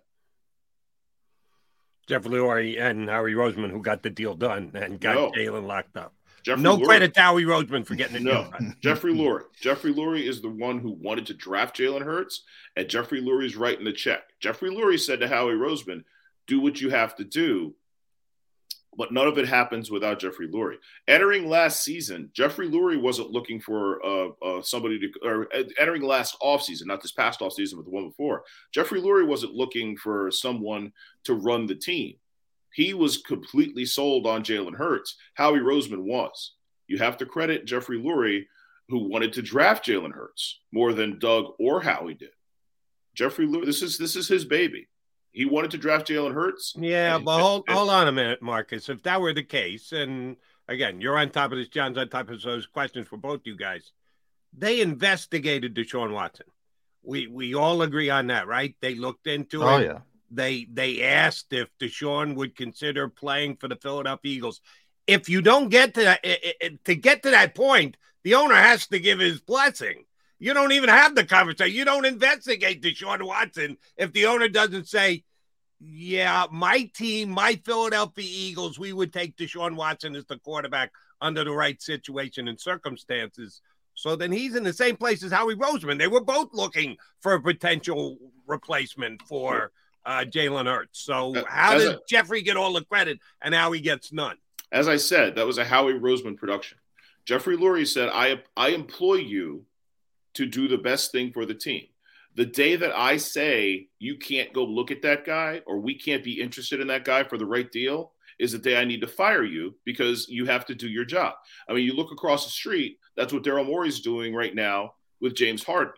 Jeffrey 2.07 2.31
Lurie 2.31 2.79
and 2.79 3.09
Howie 3.09 3.33
Roseman, 3.33 3.69
who 3.69 3.81
got 3.81 4.01
the 4.03 4.09
deal 4.09 4.33
done 4.35 4.71
and 4.73 4.99
got 4.99 5.15
No. 5.15 5.31
Jalen 5.31 5.65
locked 5.67 5.97
up. 5.97 6.13
Jeffrey 6.43 6.63
no 6.63 6.77
Lurie- 6.77 6.85
credit 6.85 7.13
to 7.15 7.21
Howie 7.21 7.43
Roseman 7.43 7.85
for 7.85 7.95
getting 7.95 8.15
it 8.17 8.21
No, 8.23 8.43
deal 8.43 8.51
done. 8.51 8.75
Jeffrey 8.81 9.13
Lurie. 9.13 9.43
Jeffrey 9.59 9.93
Lurie 9.93 10.27
is 10.27 10.41
the 10.41 10.49
one 10.49 10.79
who 10.79 10.91
wanted 10.91 11.25
to 11.27 11.33
draft 11.33 11.77
Jalen 11.77 12.03
Hurts, 12.03 12.43
and 12.77 12.87
Jeffrey 12.87 13.21
Lurie's 13.21 13.57
writing 13.57 13.83
the 13.85 13.91
check. 13.93 14.21
Jeffrey 14.39 14.69
Lurie 14.69 14.99
said 14.99 15.19
to 15.19 15.27
Howie 15.27 15.53
Roseman, 15.53 16.03
"Do 16.47 16.61
what 16.61 16.79
you 16.79 16.89
have 16.89 17.15
to 17.17 17.25
do. 17.25 17.75
But 18.97 19.13
none 19.13 19.27
of 19.27 19.37
it 19.37 19.47
happens 19.47 19.91
without 19.91 20.19
Jeffrey 20.19 20.49
Lurie. 20.49 20.77
Entering 21.07 21.47
last 21.47 21.83
season, 21.83 22.31
Jeffrey 22.33 22.67
Lurie 22.67 22.99
wasn't 22.99 23.29
looking 23.29 23.61
for 23.61 24.03
uh, 24.03 24.29
uh, 24.41 24.61
somebody 24.63 24.99
to, 24.99 25.11
or 25.23 25.47
uh, 25.55 25.63
entering 25.79 26.01
last 26.01 26.35
offseason, 26.41 26.87
not 26.87 27.01
this 27.01 27.11
past 27.11 27.39
offseason, 27.39 27.75
but 27.75 27.85
the 27.85 27.91
one 27.91 28.09
before. 28.09 28.43
Jeffrey 28.73 28.99
Lurie 28.99 29.27
wasn't 29.27 29.53
looking 29.53 29.95
for 29.95 30.31
someone 30.31 30.91
to 31.25 31.35
run 31.35 31.67
the 31.67 31.75
team. 31.75 32.15
He 32.73 32.95
was 32.95 33.17
completely 33.17 33.85
sold 33.85 34.25
on 34.25 34.43
Jalen 34.43 34.75
Hurts. 34.75 35.15
Howie 35.35 35.59
Roseman 35.59 36.03
was. 36.03 36.53
You 36.87 36.97
have 36.97 37.17
to 37.17 37.25
credit 37.25 37.65
Jeffrey 37.65 37.99
Lurie, 38.01 38.45
who 38.89 39.09
wanted 39.09 39.33
to 39.33 39.41
draft 39.41 39.85
Jalen 39.85 40.13
Hurts 40.13 40.59
more 40.71 40.93
than 40.93 41.19
Doug 41.19 41.53
or 41.59 41.81
Howie 41.81 42.15
did. 42.15 42.29
Jeffrey 43.13 43.45
Lurie, 43.45 43.65
this 43.65 43.81
is 43.81 43.97
this 43.97 44.15
is 44.15 44.27
his 44.27 44.45
baby. 44.45 44.87
He 45.37 45.45
wanted 45.45 45.69
to 45.69 45.77
draft 45.77 46.07
Jalen 46.07 46.33
Hurts. 46.33 46.73
Yeah, 46.75 47.19
but 47.19 47.39
hold, 47.39 47.69
hold 47.69 47.91
on 47.91 48.07
a 48.07 48.11
minute, 48.11 48.41
Marcus. 48.41 48.89
If 48.89 49.03
that 49.03 49.21
were 49.21 49.33
the 49.33 49.43
case, 49.43 49.91
and 49.91 50.35
again, 50.67 50.99
you're 50.99 51.15
on 51.15 51.29
top 51.29 51.51
of 51.51 51.59
this, 51.59 51.67
John's 51.67 51.95
on 51.95 52.09
top 52.09 52.31
of 52.31 52.41
those 52.41 52.65
questions 52.65 53.07
for 53.07 53.17
both 53.17 53.41
you 53.43 53.55
guys. 53.55 53.91
They 54.57 54.81
investigated 54.81 55.75
Deshaun 55.75 56.11
Watson. 56.11 56.47
We 57.03 57.27
we 57.27 57.53
all 57.53 57.83
agree 57.83 58.09
on 58.09 58.27
that, 58.27 58.47
right? 58.47 58.73
They 58.81 58.95
looked 58.95 59.27
into 59.27 59.61
it. 59.61 59.65
Oh 59.65 59.77
it. 59.77 59.85
yeah. 59.85 59.99
They 60.31 60.65
they 60.73 61.03
asked 61.03 61.53
if 61.53 61.69
Deshaun 61.79 62.33
would 62.33 62.55
consider 62.55 63.07
playing 63.07 63.57
for 63.57 63.67
the 63.67 63.75
Philadelphia 63.75 64.31
Eagles. 64.35 64.59
If 65.05 65.29
you 65.29 65.43
don't 65.43 65.69
get 65.69 65.93
to 65.93 66.01
that, 66.01 66.19
i- 66.25 66.53
i- 66.63 66.79
to 66.85 66.95
get 66.95 67.21
to 67.21 67.29
that 67.29 67.53
point, 67.53 67.95
the 68.23 68.33
owner 68.33 68.55
has 68.55 68.87
to 68.87 68.97
give 68.99 69.19
his 69.19 69.39
blessing. 69.39 70.05
You 70.39 70.55
don't 70.55 70.71
even 70.71 70.89
have 70.89 71.13
the 71.13 71.25
conversation. 71.25 71.75
You 71.75 71.85
don't 71.85 72.05
investigate 72.05 72.81
Deshaun 72.81 73.21
Watson 73.21 73.77
if 73.97 74.11
the 74.13 74.25
owner 74.25 74.47
doesn't 74.47 74.87
say, 74.87 75.23
"Yeah, 75.79 76.45
my 76.51 76.89
team, 76.93 77.29
my 77.29 77.55
Philadelphia 77.65 78.25
Eagles, 78.27 78.79
we 78.79 78.93
would 78.93 79.13
take 79.13 79.35
Deshaun 79.37 79.75
Watson 79.75 80.15
as 80.15 80.25
the 80.25 80.39
quarterback 80.39 80.91
under 81.21 81.43
the 81.43 81.51
right 81.51 81.81
situation 81.81 82.47
and 82.47 82.59
circumstances." 82.59 83.61
So 83.93 84.15
then 84.15 84.31
he's 84.31 84.55
in 84.55 84.63
the 84.63 84.73
same 84.73 84.95
place 84.95 85.23
as 85.23 85.31
Howie 85.31 85.55
Roseman. 85.55 85.97
They 85.97 86.07
were 86.07 86.23
both 86.23 86.53
looking 86.53 86.97
for 87.19 87.33
a 87.33 87.41
potential 87.41 88.17
replacement 88.45 89.23
for 89.23 89.71
uh, 90.05 90.23
Jalen 90.23 90.65
Hurts. 90.67 90.99
So 91.01 91.35
Uh, 91.35 91.43
how 91.47 91.73
as 91.75 91.83
does 91.83 91.93
a- 91.95 91.99
Jeffrey 92.07 92.41
get 92.43 92.57
all 92.57 92.73
the 92.73 92.85
credit 92.85 93.19
and 93.41 93.53
Howie 93.55 93.79
gets 93.81 94.11
none? 94.13 94.37
As 94.71 94.87
I 94.87 94.97
said, 94.97 95.35
that 95.35 95.47
was 95.47 95.57
a 95.57 95.65
Howie 95.65 95.93
Roseman 95.93 96.37
production. 96.37 96.77
Jeffrey 97.25 97.57
Lurie 97.57 97.87
said, 97.87 98.09
I, 98.13 98.41
I 98.55 98.69
employ 98.69 99.15
you 99.15 99.65
to 100.35 100.45
do 100.45 100.67
the 100.67 100.77
best 100.77 101.11
thing 101.11 101.33
for 101.33 101.45
the 101.45 101.53
team. 101.55 101.87
The 102.37 102.45
day 102.45 102.75
that 102.75 102.95
I 102.95 103.17
say 103.17 103.87
you 103.97 104.15
can't 104.15 104.53
go 104.53 104.63
look 104.63 104.91
at 104.91 105.01
that 105.01 105.25
guy 105.25 105.61
or 105.65 105.79
we 105.79 105.97
can't 105.97 106.23
be 106.23 106.39
interested 106.39 106.79
in 106.79 106.87
that 106.87 107.03
guy 107.03 107.23
for 107.23 107.37
the 107.37 107.47
right 107.47 107.69
deal 107.71 108.13
is 108.39 108.51
the 108.51 108.59
day 108.59 108.79
I 108.79 108.85
need 108.85 109.01
to 109.01 109.07
fire 109.07 109.43
you 109.43 109.75
because 109.85 110.29
you 110.29 110.45
have 110.45 110.63
to 110.67 110.75
do 110.75 110.87
your 110.87 111.03
job. 111.03 111.33
I 111.67 111.73
mean, 111.73 111.83
you 111.83 111.93
look 111.93 112.11
across 112.11 112.45
the 112.45 112.51
street, 112.51 112.99
that's 113.15 113.33
what 113.33 113.43
Daryl 113.43 113.65
Morey's 113.65 114.01
doing 114.01 114.35
right 114.35 114.53
now 114.53 114.93
with 115.19 115.35
James 115.35 115.63
Harden. 115.63 115.95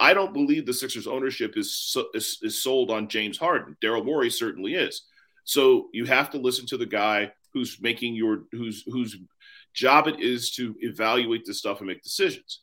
I 0.00 0.14
don't 0.14 0.34
believe 0.34 0.66
the 0.66 0.74
Sixers 0.74 1.06
ownership 1.06 1.56
is, 1.56 1.96
is, 2.12 2.38
is 2.42 2.60
sold 2.60 2.90
on 2.90 3.08
James 3.08 3.38
Harden. 3.38 3.76
Daryl 3.80 4.04
Morey 4.04 4.30
certainly 4.30 4.74
is. 4.74 5.02
So 5.44 5.90
you 5.92 6.06
have 6.06 6.30
to 6.30 6.38
listen 6.38 6.66
to 6.66 6.76
the 6.76 6.86
guy 6.86 7.30
who's 7.52 7.80
making 7.80 8.16
your 8.16 8.44
whose 8.50 8.82
whose 8.86 9.16
job 9.74 10.08
it 10.08 10.20
is 10.20 10.50
to 10.52 10.74
evaluate 10.80 11.44
this 11.46 11.58
stuff 11.58 11.78
and 11.78 11.86
make 11.86 12.02
decisions. 12.02 12.61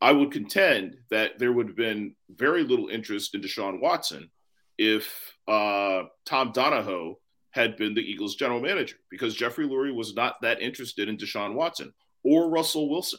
I 0.00 0.12
would 0.12 0.32
contend 0.32 0.96
that 1.10 1.38
there 1.38 1.52
would 1.52 1.68
have 1.68 1.76
been 1.76 2.14
very 2.30 2.64
little 2.64 2.88
interest 2.88 3.34
in 3.34 3.42
Deshaun 3.42 3.80
Watson 3.80 4.30
if 4.78 5.34
uh, 5.46 6.04
Tom 6.24 6.52
Donahoe 6.52 7.18
had 7.50 7.76
been 7.76 7.94
the 7.94 8.00
Eagles' 8.00 8.36
general 8.36 8.60
manager, 8.60 8.96
because 9.10 9.34
Jeffrey 9.34 9.66
Lurie 9.66 9.94
was 9.94 10.14
not 10.14 10.40
that 10.42 10.62
interested 10.62 11.08
in 11.08 11.18
Deshaun 11.18 11.54
Watson 11.54 11.92
or 12.22 12.48
Russell 12.48 12.88
Wilson 12.88 13.18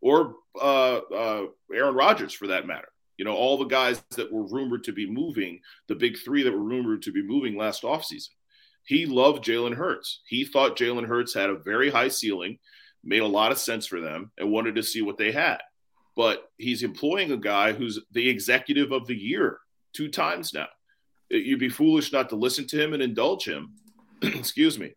or 0.00 0.36
uh, 0.60 0.96
uh, 0.96 1.46
Aaron 1.72 1.94
Rodgers, 1.94 2.32
for 2.32 2.46
that 2.48 2.66
matter. 2.66 2.88
You 3.18 3.24
know, 3.24 3.34
all 3.34 3.58
the 3.58 3.66
guys 3.66 4.02
that 4.16 4.32
were 4.32 4.46
rumored 4.46 4.84
to 4.84 4.92
be 4.92 5.08
moving, 5.08 5.60
the 5.86 5.94
big 5.94 6.16
three 6.18 6.42
that 6.42 6.52
were 6.52 6.58
rumored 6.58 7.02
to 7.02 7.12
be 7.12 7.22
moving 7.22 7.56
last 7.56 7.82
offseason. 7.82 8.30
He 8.84 9.06
loved 9.06 9.44
Jalen 9.44 9.74
Hurts. 9.74 10.22
He 10.26 10.44
thought 10.44 10.76
Jalen 10.76 11.06
Hurts 11.06 11.34
had 11.34 11.50
a 11.50 11.58
very 11.58 11.90
high 11.90 12.08
ceiling, 12.08 12.58
made 13.04 13.22
a 13.22 13.26
lot 13.26 13.52
of 13.52 13.58
sense 13.58 13.86
for 13.86 14.00
them, 14.00 14.30
and 14.38 14.50
wanted 14.50 14.74
to 14.76 14.82
see 14.82 15.02
what 15.02 15.18
they 15.18 15.32
had. 15.32 15.58
But 16.16 16.50
he's 16.58 16.82
employing 16.82 17.32
a 17.32 17.36
guy 17.36 17.72
who's 17.72 17.98
the 18.12 18.28
executive 18.28 18.92
of 18.92 19.06
the 19.06 19.16
year 19.16 19.58
two 19.92 20.08
times 20.08 20.52
now. 20.52 20.68
You'd 21.30 21.58
be 21.58 21.68
foolish 21.68 22.12
not 22.12 22.28
to 22.28 22.36
listen 22.36 22.66
to 22.68 22.82
him 22.82 22.92
and 22.92 23.02
indulge 23.02 23.46
him. 23.46 23.74
Excuse 24.22 24.78
me. 24.78 24.94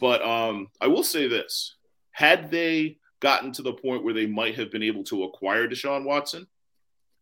But 0.00 0.22
um, 0.22 0.68
I 0.80 0.86
will 0.86 1.02
say 1.02 1.26
this 1.26 1.76
had 2.12 2.50
they 2.50 2.98
gotten 3.20 3.52
to 3.52 3.62
the 3.62 3.72
point 3.72 4.04
where 4.04 4.14
they 4.14 4.26
might 4.26 4.56
have 4.56 4.70
been 4.70 4.82
able 4.82 5.04
to 5.04 5.24
acquire 5.24 5.68
Deshaun 5.68 6.04
Watson, 6.04 6.46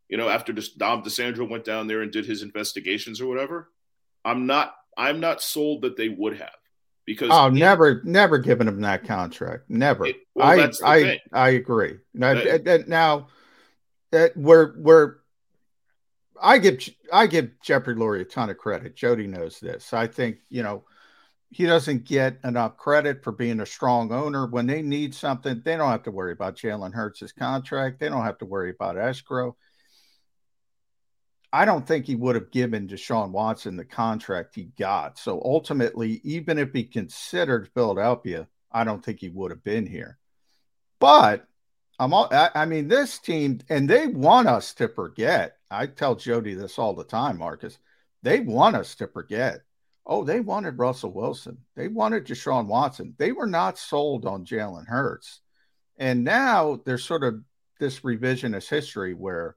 you 0.08 0.16
know, 0.16 0.28
after 0.28 0.52
Dom 0.52 1.02
DiSandro 1.02 1.48
went 1.48 1.64
down 1.64 1.86
there 1.86 2.02
and 2.02 2.12
did 2.12 2.26
his 2.26 2.42
investigations 2.42 3.20
or 3.20 3.26
whatever, 3.26 3.70
I'm 4.24 4.46
not 4.46 4.74
I'm 4.96 5.20
not 5.20 5.42
sold 5.42 5.82
that 5.82 5.96
they 5.96 6.08
would 6.08 6.38
have 6.38 6.56
because 7.06 7.30
Oh, 7.32 7.48
never, 7.48 8.02
never 8.04 8.38
given 8.38 8.68
him 8.68 8.80
that 8.82 9.04
contract. 9.04 9.64
Never. 9.68 10.08
well, 10.34 10.46
I, 10.46 10.70
I, 10.84 11.02
thing. 11.02 11.18
I 11.32 11.48
agree. 11.50 11.98
Now, 12.12 12.34
that- 12.34 12.88
now, 12.88 13.28
that 14.10 14.36
we're 14.36 14.74
we're. 14.78 15.14
I 16.40 16.58
give 16.58 16.86
I 17.12 17.26
give 17.26 17.50
Jeffrey 17.62 17.94
Lurie 17.94 18.20
a 18.20 18.24
ton 18.24 18.50
of 18.50 18.58
credit. 18.58 18.94
Jody 18.94 19.26
knows 19.26 19.58
this. 19.58 19.92
I 19.94 20.06
think 20.06 20.38
you 20.50 20.62
know 20.62 20.84
he 21.50 21.64
doesn't 21.64 22.04
get 22.04 22.38
enough 22.44 22.76
credit 22.76 23.24
for 23.24 23.32
being 23.32 23.60
a 23.60 23.66
strong 23.66 24.12
owner. 24.12 24.46
When 24.46 24.66
they 24.66 24.82
need 24.82 25.14
something, 25.14 25.62
they 25.64 25.76
don't 25.76 25.90
have 25.90 26.02
to 26.02 26.10
worry 26.10 26.32
about 26.32 26.56
Jalen 26.56 26.92
Hurts' 26.92 27.32
contract. 27.32 28.00
They 28.00 28.08
don't 28.08 28.24
have 28.24 28.38
to 28.38 28.44
worry 28.46 28.70
about 28.70 28.98
escrow. 28.98 29.56
I 31.52 31.64
don't 31.64 31.86
think 31.86 32.06
he 32.06 32.16
would 32.16 32.34
have 32.34 32.50
given 32.50 32.88
Deshaun 32.88 33.30
Watson 33.30 33.76
the 33.76 33.84
contract 33.84 34.54
he 34.54 34.64
got. 34.78 35.18
So 35.18 35.40
ultimately, 35.44 36.20
even 36.24 36.58
if 36.58 36.72
he 36.72 36.84
considered 36.84 37.70
Philadelphia, 37.72 38.48
I 38.70 38.84
don't 38.84 39.04
think 39.04 39.20
he 39.20 39.28
would 39.28 39.50
have 39.50 39.64
been 39.64 39.86
here. 39.86 40.18
But 40.98 41.46
I'm 41.98 42.12
all, 42.12 42.28
I, 42.30 42.50
I 42.54 42.64
mean, 42.66 42.88
this 42.88 43.18
team, 43.18 43.60
and 43.68 43.88
they 43.88 44.06
want 44.06 44.48
us 44.48 44.74
to 44.74 44.88
forget. 44.88 45.56
I 45.70 45.86
tell 45.86 46.14
Jody 46.14 46.54
this 46.54 46.78
all 46.78 46.94
the 46.94 47.04
time, 47.04 47.38
Marcus. 47.38 47.78
They 48.22 48.40
want 48.40 48.76
us 48.76 48.94
to 48.96 49.06
forget. 49.06 49.60
Oh, 50.04 50.24
they 50.24 50.40
wanted 50.40 50.78
Russell 50.78 51.12
Wilson. 51.12 51.58
They 51.74 51.88
wanted 51.88 52.26
Deshaun 52.26 52.66
Watson. 52.66 53.14
They 53.18 53.32
were 53.32 53.46
not 53.46 53.78
sold 53.78 54.24
on 54.26 54.44
Jalen 54.44 54.86
Hurts. 54.86 55.40
And 55.98 56.22
now 56.22 56.80
there's 56.84 57.04
sort 57.04 57.24
of 57.24 57.40
this 57.80 58.00
revisionist 58.00 58.68
history 58.68 59.14
where, 59.14 59.56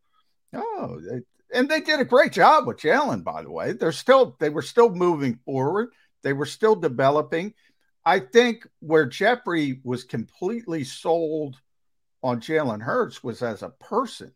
oh, 0.54 1.00
they, 1.02 1.20
and 1.54 1.70
they 1.70 1.82
did 1.82 2.00
a 2.00 2.06
great 2.06 2.32
job 2.32 2.68
with 2.68 2.78
Jalen, 2.78 3.24
by 3.24 3.44
the 3.44 3.52
way. 3.52 3.72
They're 3.72 3.92
still, 3.92 4.36
they 4.40 4.50
were 4.50 4.62
still 4.62 4.90
moving 4.90 5.40
forward. 5.46 5.90
They 6.22 6.34
were 6.34 6.46
still 6.46 6.76
developing. 6.76 7.54
I 8.06 8.20
think 8.20 8.68
where 8.80 9.06
Jeffrey 9.06 9.82
was 9.84 10.04
completely 10.04 10.84
sold 10.84 11.58
on 12.24 12.42
Jalen 12.42 12.82
Hurts 12.82 13.24
was 13.24 13.42
as 13.42 13.64
a 13.64 13.70
person. 13.70 14.34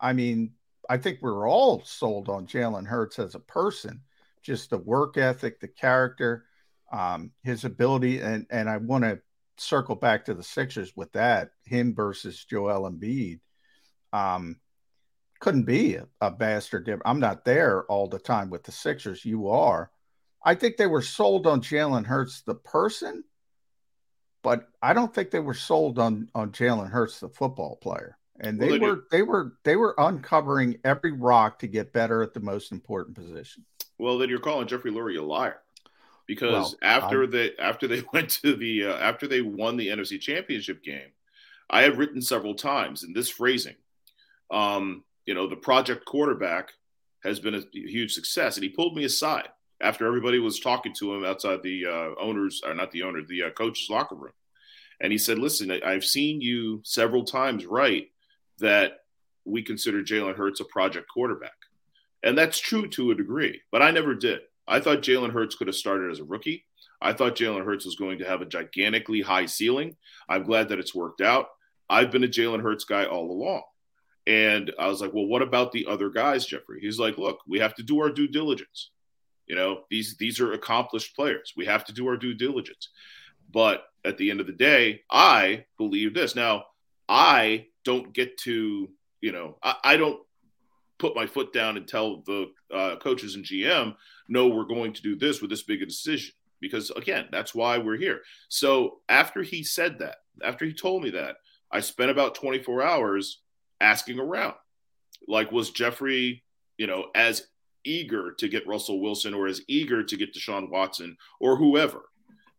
I 0.00 0.12
mean, 0.12 0.52
I 0.88 0.98
think 0.98 1.18
we 1.22 1.30
were 1.30 1.46
all 1.46 1.82
sold 1.84 2.28
on 2.28 2.46
Jalen 2.46 2.86
Hurts 2.86 3.18
as 3.18 3.34
a 3.34 3.40
person, 3.40 4.02
just 4.42 4.70
the 4.70 4.78
work 4.78 5.16
ethic, 5.16 5.60
the 5.60 5.68
character, 5.68 6.44
um, 6.92 7.30
his 7.42 7.64
ability, 7.64 8.20
and 8.20 8.46
and 8.50 8.68
I 8.68 8.76
want 8.76 9.04
to 9.04 9.20
circle 9.56 9.94
back 9.94 10.24
to 10.24 10.34
the 10.34 10.42
Sixers 10.42 10.92
with 10.96 11.12
that 11.12 11.50
him 11.64 11.94
versus 11.94 12.44
Joel 12.44 12.90
Embiid. 12.90 13.40
Um, 14.12 14.56
couldn't 15.44 15.64
be 15.64 15.96
a, 15.96 16.08
a 16.22 16.30
bastard. 16.30 16.88
I'm 17.04 17.20
not 17.20 17.44
there 17.44 17.84
all 17.84 18.08
the 18.08 18.18
time 18.18 18.48
with 18.48 18.62
the 18.62 18.72
Sixers. 18.72 19.26
You 19.26 19.50
are. 19.50 19.90
I 20.42 20.54
think 20.54 20.78
they 20.78 20.86
were 20.86 21.02
sold 21.02 21.46
on 21.46 21.60
Jalen 21.60 22.06
Hurts 22.06 22.40
the 22.40 22.54
person, 22.54 23.24
but 24.42 24.68
I 24.80 24.94
don't 24.94 25.14
think 25.14 25.30
they 25.30 25.40
were 25.40 25.52
sold 25.52 25.98
on 25.98 26.30
on 26.34 26.50
Jalen 26.50 26.88
Hurts 26.88 27.20
the 27.20 27.28
football 27.28 27.76
player. 27.76 28.16
And 28.40 28.58
they 28.58 28.70
Well, 28.70 28.78
they 28.78 28.86
were 28.86 28.94
do- 28.96 29.04
they 29.10 29.22
were 29.22 29.52
they 29.64 29.76
were 29.76 29.94
uncovering 29.98 30.78
every 30.82 31.12
rock 31.12 31.58
to 31.58 31.66
get 31.66 31.92
better 31.92 32.22
at 32.22 32.32
the 32.32 32.40
most 32.40 32.72
important 32.72 33.14
position. 33.14 33.66
Well, 33.98 34.16
then 34.16 34.30
you're 34.30 34.40
calling 34.40 34.66
Jeffrey 34.66 34.90
Lurie 34.90 35.18
a 35.18 35.22
liar 35.22 35.60
because 36.26 36.50
Well, 36.52 36.74
after 36.80 37.26
they 37.26 37.54
after 37.58 37.86
they 37.86 38.02
went 38.14 38.30
to 38.42 38.56
the 38.56 38.86
uh, 38.86 38.96
after 38.96 39.26
they 39.26 39.42
won 39.42 39.76
the 39.76 39.88
NFC 39.88 40.18
Championship 40.18 40.82
game, 40.82 41.12
I 41.68 41.82
have 41.82 41.98
written 41.98 42.22
several 42.22 42.54
times 42.54 43.04
in 43.04 43.12
this 43.12 43.28
phrasing. 43.28 43.76
Um, 44.50 45.04
you 45.26 45.34
know, 45.34 45.48
the 45.48 45.56
project 45.56 46.04
quarterback 46.04 46.70
has 47.22 47.40
been 47.40 47.54
a 47.54 47.62
huge 47.72 48.12
success, 48.12 48.56
and 48.56 48.64
he 48.64 48.70
pulled 48.70 48.96
me 48.96 49.04
aside 49.04 49.48
after 49.80 50.06
everybody 50.06 50.38
was 50.38 50.60
talking 50.60 50.92
to 50.94 51.14
him 51.14 51.24
outside 51.24 51.62
the 51.62 51.86
uh, 51.86 52.20
owners, 52.20 52.62
or 52.64 52.74
not 52.74 52.90
the 52.90 53.02
owner, 53.02 53.22
the 53.26 53.44
uh, 53.44 53.50
coach's 53.50 53.88
locker 53.90 54.14
room, 54.14 54.32
and 55.00 55.12
he 55.12 55.18
said, 55.18 55.38
"Listen, 55.38 55.70
I've 55.70 56.04
seen 56.04 56.40
you 56.40 56.80
several 56.84 57.24
times 57.24 57.66
write 57.66 58.10
that 58.58 59.00
we 59.44 59.62
consider 59.62 60.02
Jalen 60.02 60.36
Hurts 60.36 60.60
a 60.60 60.64
project 60.64 61.06
quarterback." 61.12 61.52
And 62.22 62.38
that's 62.38 62.58
true 62.58 62.88
to 62.88 63.10
a 63.10 63.14
degree, 63.14 63.60
but 63.70 63.82
I 63.82 63.90
never 63.90 64.14
did. 64.14 64.40
I 64.66 64.80
thought 64.80 65.02
Jalen 65.02 65.32
Hurts 65.32 65.56
could 65.56 65.66
have 65.66 65.76
started 65.76 66.10
as 66.10 66.20
a 66.20 66.24
rookie. 66.24 66.64
I 67.00 67.12
thought 67.12 67.36
Jalen 67.36 67.66
Hurts 67.66 67.84
was 67.84 67.96
going 67.96 68.18
to 68.18 68.24
have 68.24 68.40
a 68.40 68.46
gigantically 68.46 69.20
high 69.20 69.44
ceiling. 69.44 69.96
I'm 70.26 70.44
glad 70.44 70.70
that 70.70 70.78
it's 70.78 70.94
worked 70.94 71.20
out. 71.20 71.48
I've 71.90 72.10
been 72.10 72.24
a 72.24 72.28
Jalen 72.28 72.62
Hurts 72.62 72.84
guy 72.84 73.04
all 73.04 73.30
along. 73.30 73.62
And 74.26 74.72
I 74.78 74.88
was 74.88 75.00
like, 75.00 75.12
well, 75.12 75.26
what 75.26 75.42
about 75.42 75.72
the 75.72 75.86
other 75.86 76.08
guys, 76.08 76.46
Jeffrey? 76.46 76.80
He's 76.80 76.98
like, 76.98 77.18
look, 77.18 77.40
we 77.46 77.58
have 77.58 77.74
to 77.74 77.82
do 77.82 78.00
our 78.00 78.10
due 78.10 78.28
diligence. 78.28 78.90
You 79.46 79.54
know, 79.54 79.82
these 79.90 80.16
these 80.16 80.40
are 80.40 80.54
accomplished 80.54 81.14
players. 81.14 81.52
We 81.56 81.66
have 81.66 81.84
to 81.86 81.92
do 81.92 82.08
our 82.08 82.16
due 82.16 82.34
diligence. 82.34 82.88
But 83.52 83.84
at 84.04 84.16
the 84.16 84.30
end 84.30 84.40
of 84.40 84.46
the 84.46 84.52
day, 84.52 85.02
I 85.10 85.66
believe 85.76 86.14
this. 86.14 86.34
Now, 86.34 86.64
I 87.08 87.66
don't 87.84 88.14
get 88.14 88.38
to, 88.38 88.88
you 89.20 89.32
know, 89.32 89.58
I, 89.62 89.76
I 89.84 89.96
don't 89.96 90.20
put 90.98 91.14
my 91.14 91.26
foot 91.26 91.52
down 91.52 91.76
and 91.76 91.86
tell 91.86 92.22
the 92.22 92.50
uh, 92.72 92.96
coaches 92.96 93.34
and 93.34 93.44
GM, 93.44 93.94
no, 94.28 94.48
we're 94.48 94.64
going 94.64 94.92
to 94.94 95.02
do 95.02 95.16
this 95.16 95.40
with 95.40 95.50
this 95.50 95.62
big 95.62 95.82
a 95.82 95.86
decision. 95.86 96.34
Because 96.60 96.90
again, 96.90 97.26
that's 97.30 97.54
why 97.54 97.76
we're 97.76 97.98
here. 97.98 98.22
So 98.48 99.00
after 99.08 99.42
he 99.42 99.62
said 99.62 99.98
that, 99.98 100.16
after 100.42 100.64
he 100.64 100.72
told 100.72 101.02
me 101.02 101.10
that, 101.10 101.36
I 101.70 101.80
spent 101.80 102.10
about 102.10 102.34
24 102.36 102.82
hours 102.82 103.42
asking 103.84 104.18
around. 104.18 104.54
Like, 105.28 105.52
was 105.52 105.70
Jeffrey, 105.70 106.42
you 106.78 106.86
know, 106.86 107.10
as 107.14 107.46
eager 107.84 108.32
to 108.32 108.48
get 108.48 108.66
Russell 108.66 109.00
Wilson 109.00 109.34
or 109.34 109.46
as 109.46 109.60
eager 109.68 110.02
to 110.02 110.16
get 110.16 110.34
Deshaun 110.34 110.70
Watson 110.70 111.16
or 111.38 111.56
whoever 111.56 112.02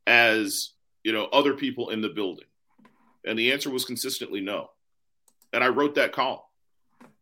as, 0.07 0.73
you 1.03 1.11
know, 1.11 1.25
other 1.25 1.53
people 1.53 1.89
in 1.89 2.01
the 2.01 2.09
building? 2.09 2.45
And 3.25 3.37
the 3.37 3.51
answer 3.51 3.71
was 3.71 3.85
consistently 3.85 4.39
no. 4.39 4.69
And 5.51 5.63
I 5.63 5.69
wrote 5.69 5.95
that 5.95 6.11
column. 6.11 6.41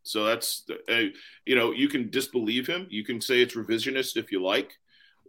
So 0.02 0.24
that's, 0.26 0.64
uh, 0.90 1.08
you 1.46 1.56
know, 1.56 1.72
you 1.72 1.88
can 1.88 2.10
disbelieve 2.10 2.66
him. 2.66 2.86
You 2.90 3.04
can 3.04 3.20
say 3.22 3.40
it's 3.40 3.54
revisionist 3.54 4.18
if 4.18 4.30
you 4.30 4.42
like, 4.42 4.72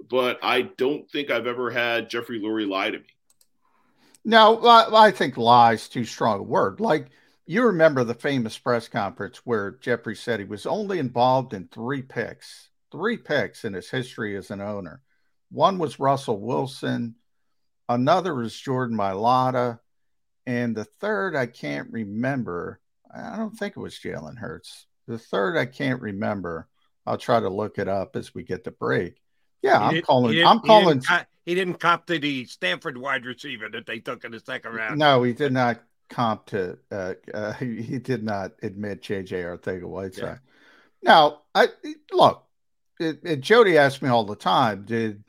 but 0.10 0.38
I 0.44 0.64
don't 0.64 1.10
think 1.10 1.32
I've 1.32 1.48
ever 1.48 1.72
had 1.72 2.10
Jeffrey 2.10 2.42
Lurie 2.42 2.68
lie 2.68 2.92
to 2.92 3.00
me. 3.00 3.06
No, 4.26 4.60
I 4.66 5.12
think 5.12 5.38
lie 5.38 5.74
is 5.74 5.88
too 5.88 6.04
strong 6.04 6.40
a 6.40 6.44
word. 6.44 6.82
Like 6.82 7.08
you 7.46 7.64
remember 7.64 8.04
the 8.04 8.14
famous 8.14 8.58
press 8.58 8.88
conference 8.88 9.42
where 9.44 9.72
Jeffrey 9.82 10.16
said 10.16 10.40
he 10.40 10.46
was 10.46 10.66
only 10.66 11.00
involved 11.00 11.54
in 11.54 11.68
three 11.68 12.02
picks, 12.02 12.70
three 12.92 13.18
picks 13.18 13.66
in 13.66 13.74
his 13.74 13.90
history 13.90 14.36
as 14.36 14.52
an 14.52 14.62
owner. 14.62 15.02
One 15.52 15.78
was 15.78 16.00
Russell 16.00 16.40
Wilson, 16.40 17.16
another 17.88 18.34
was 18.34 18.56
Jordan 18.60 18.98
Mailata, 18.98 19.80
and 20.48 20.76
the 20.76 20.86
third 20.86 21.36
I 21.36 21.46
can't 21.46 21.92
remember. 21.92 22.80
I 23.14 23.38
don't 23.38 23.56
think 23.56 23.78
it 23.78 23.82
was 23.82 24.00
Jalen 24.00 24.38
Hurts. 24.38 24.88
The 25.08 25.20
third 25.20 25.58
I 25.58 25.66
can't 25.66 26.02
remember. 26.02 26.68
I'll 27.06 27.18
try 27.18 27.40
to 27.40 27.50
look 27.50 27.78
it 27.78 27.88
up 27.88 28.16
as 28.16 28.34
we 28.34 28.44
get 28.44 28.64
the 28.64 28.72
break. 28.72 29.22
Yeah, 29.62 29.90
He 29.92 29.98
I'm 29.98 30.02
calling. 30.04 30.46
I'm 30.46 30.60
calling. 30.60 30.88
He 30.88 30.94
didn't, 30.94 31.08
co- 31.08 31.26
he 31.46 31.56
didn't 31.56 31.80
cop 31.80 32.08
to 32.08 32.20
the 32.20 32.46
Stanford 32.46 32.98
wide 32.98 33.26
receiver 33.26 33.70
that 33.70 33.86
they 33.86 34.00
took 34.00 34.24
in 34.24 34.32
the 34.32 34.40
second 34.40 34.74
round. 34.74 34.98
No, 34.98 35.22
he 35.22 35.34
did 35.34 35.54
not 35.54 35.80
comp 36.10 36.46
to. 36.48 36.78
Uh, 36.92 37.14
uh, 37.34 37.54
he, 37.54 37.82
he 37.82 38.00
did 38.00 38.24
not 38.24 38.52
admit 38.64 39.02
J.J. 39.02 39.44
Arcega-Whiteside. 39.44 40.40
Now, 41.04 41.42
I 41.54 41.68
look. 42.12 42.44
It, 43.00 43.20
it, 43.24 43.42
Jody 43.42 43.78
asked 43.78 44.02
me 44.02 44.10
all 44.10 44.24
the 44.24 44.36
time. 44.36 44.86
Did 44.86 45.24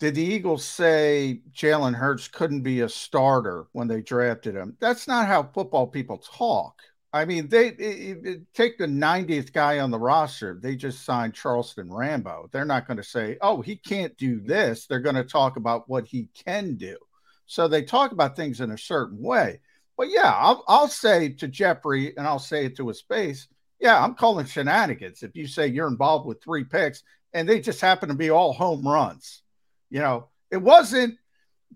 did 0.00 0.16
the 0.16 0.22
Eagles 0.22 0.64
say 0.64 1.40
Jalen 1.56 1.94
Hurts 1.94 2.28
couldn't 2.28 2.62
be 2.62 2.80
a 2.80 2.88
starter 2.88 3.66
when 3.72 3.88
they 3.88 4.02
drafted 4.02 4.54
him? 4.54 4.76
That's 4.80 5.08
not 5.08 5.26
how 5.26 5.44
football 5.44 5.86
people 5.86 6.18
talk. 6.18 6.74
I 7.14 7.24
mean, 7.24 7.48
they 7.48 7.68
it, 7.68 8.26
it- 8.26 8.54
take 8.54 8.76
the 8.76 8.86
90th 8.86 9.52
guy 9.52 9.78
on 9.78 9.90
the 9.90 9.98
roster. 9.98 10.58
They 10.60 10.74
just 10.74 11.04
signed 11.04 11.32
Charleston 11.32 11.90
Rambo. 11.90 12.50
They're 12.52 12.64
not 12.64 12.86
going 12.88 12.96
to 12.96 13.04
say, 13.04 13.38
"Oh, 13.40 13.62
he 13.62 13.76
can't 13.76 14.16
do 14.18 14.40
this." 14.40 14.86
They're 14.86 14.98
going 14.98 15.14
to 15.14 15.24
talk 15.24 15.56
about 15.56 15.88
what 15.88 16.06
he 16.06 16.28
can 16.34 16.74
do. 16.74 16.98
So 17.46 17.68
they 17.68 17.82
talk 17.82 18.12
about 18.12 18.36
things 18.36 18.60
in 18.60 18.70
a 18.70 18.78
certain 18.78 19.22
way. 19.22 19.60
But 19.96 20.08
yeah, 20.10 20.32
I'll, 20.34 20.64
I'll 20.66 20.88
say 20.88 21.28
to 21.30 21.48
Jeffrey, 21.48 22.16
and 22.16 22.26
I'll 22.26 22.38
say 22.38 22.64
it 22.64 22.76
to 22.76 22.88
his 22.88 23.00
face. 23.00 23.48
Yeah, 23.80 24.02
I'm 24.02 24.14
calling 24.14 24.46
shenanigans 24.46 25.22
if 25.22 25.36
you 25.36 25.46
say 25.46 25.66
you're 25.66 25.88
involved 25.88 26.26
with 26.26 26.42
three 26.42 26.64
picks 26.64 27.02
and 27.34 27.48
they 27.48 27.60
just 27.60 27.80
happen 27.80 28.08
to 28.08 28.14
be 28.14 28.30
all 28.30 28.52
home 28.52 28.86
runs. 28.86 29.42
You 29.90 30.00
know, 30.00 30.28
it 30.50 30.56
wasn't 30.56 31.18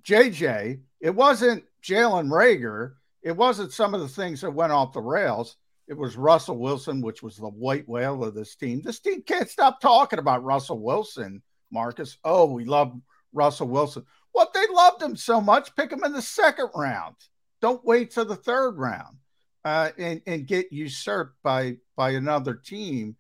JJ, 0.03 0.81
it 1.01 1.15
wasn't 1.15 1.65
Jalen 1.83 2.31
Reagor, 2.31 2.95
it 3.23 3.37
wasn't 3.37 3.73
some 3.73 3.93
of 3.93 4.01
the 4.01 4.09
things 4.09 4.41
that 4.41 4.53
went 4.53 4.73
off 4.73 4.93
the 4.93 5.01
rails. 5.01 5.57
It 5.89 5.97
was 5.97 6.17
Russell 6.17 6.59
Wilson, 6.59 7.01
which 7.01 7.23
was 7.23 7.37
the 7.37 7.49
white 7.49 7.89
whale 7.89 8.23
of 8.23 8.35
this 8.35 8.55
team. 8.55 8.83
This 8.83 9.01
team 9.01 9.23
can't 9.23 9.49
stop 9.49 9.81
talking 9.81 10.19
about 10.19 10.45
Russell 10.45 10.81
Wilson, 10.81 11.43
Marcus. 11.71 12.19
Oh, 12.25 12.47
we 12.47 12.65
love 12.65 12.93
Russell 13.33 13.69
Wilson. 13.69 14.05
What 14.33 14.53
they 14.53 14.65
loved 14.71 15.03
him 15.03 15.17
so 15.17 15.41
much, 15.41 15.75
pick 15.77 15.91
him 15.93 16.05
in 16.05 16.13
the 16.13 16.23
second 16.23 16.71
round. 16.75 17.17
Don't 17.61 17.85
wait 17.85 18.11
till 18.13 18.25
the 18.25 18.37
third 18.37 18.79
round 18.79 19.17
uh, 19.65 19.91
and, 19.99 20.23
and 20.27 20.47
get 20.47 20.73
usurped 20.73 21.35
by 21.43 21.79
by 21.97 22.11
another 22.11 22.55
team. 22.55 23.17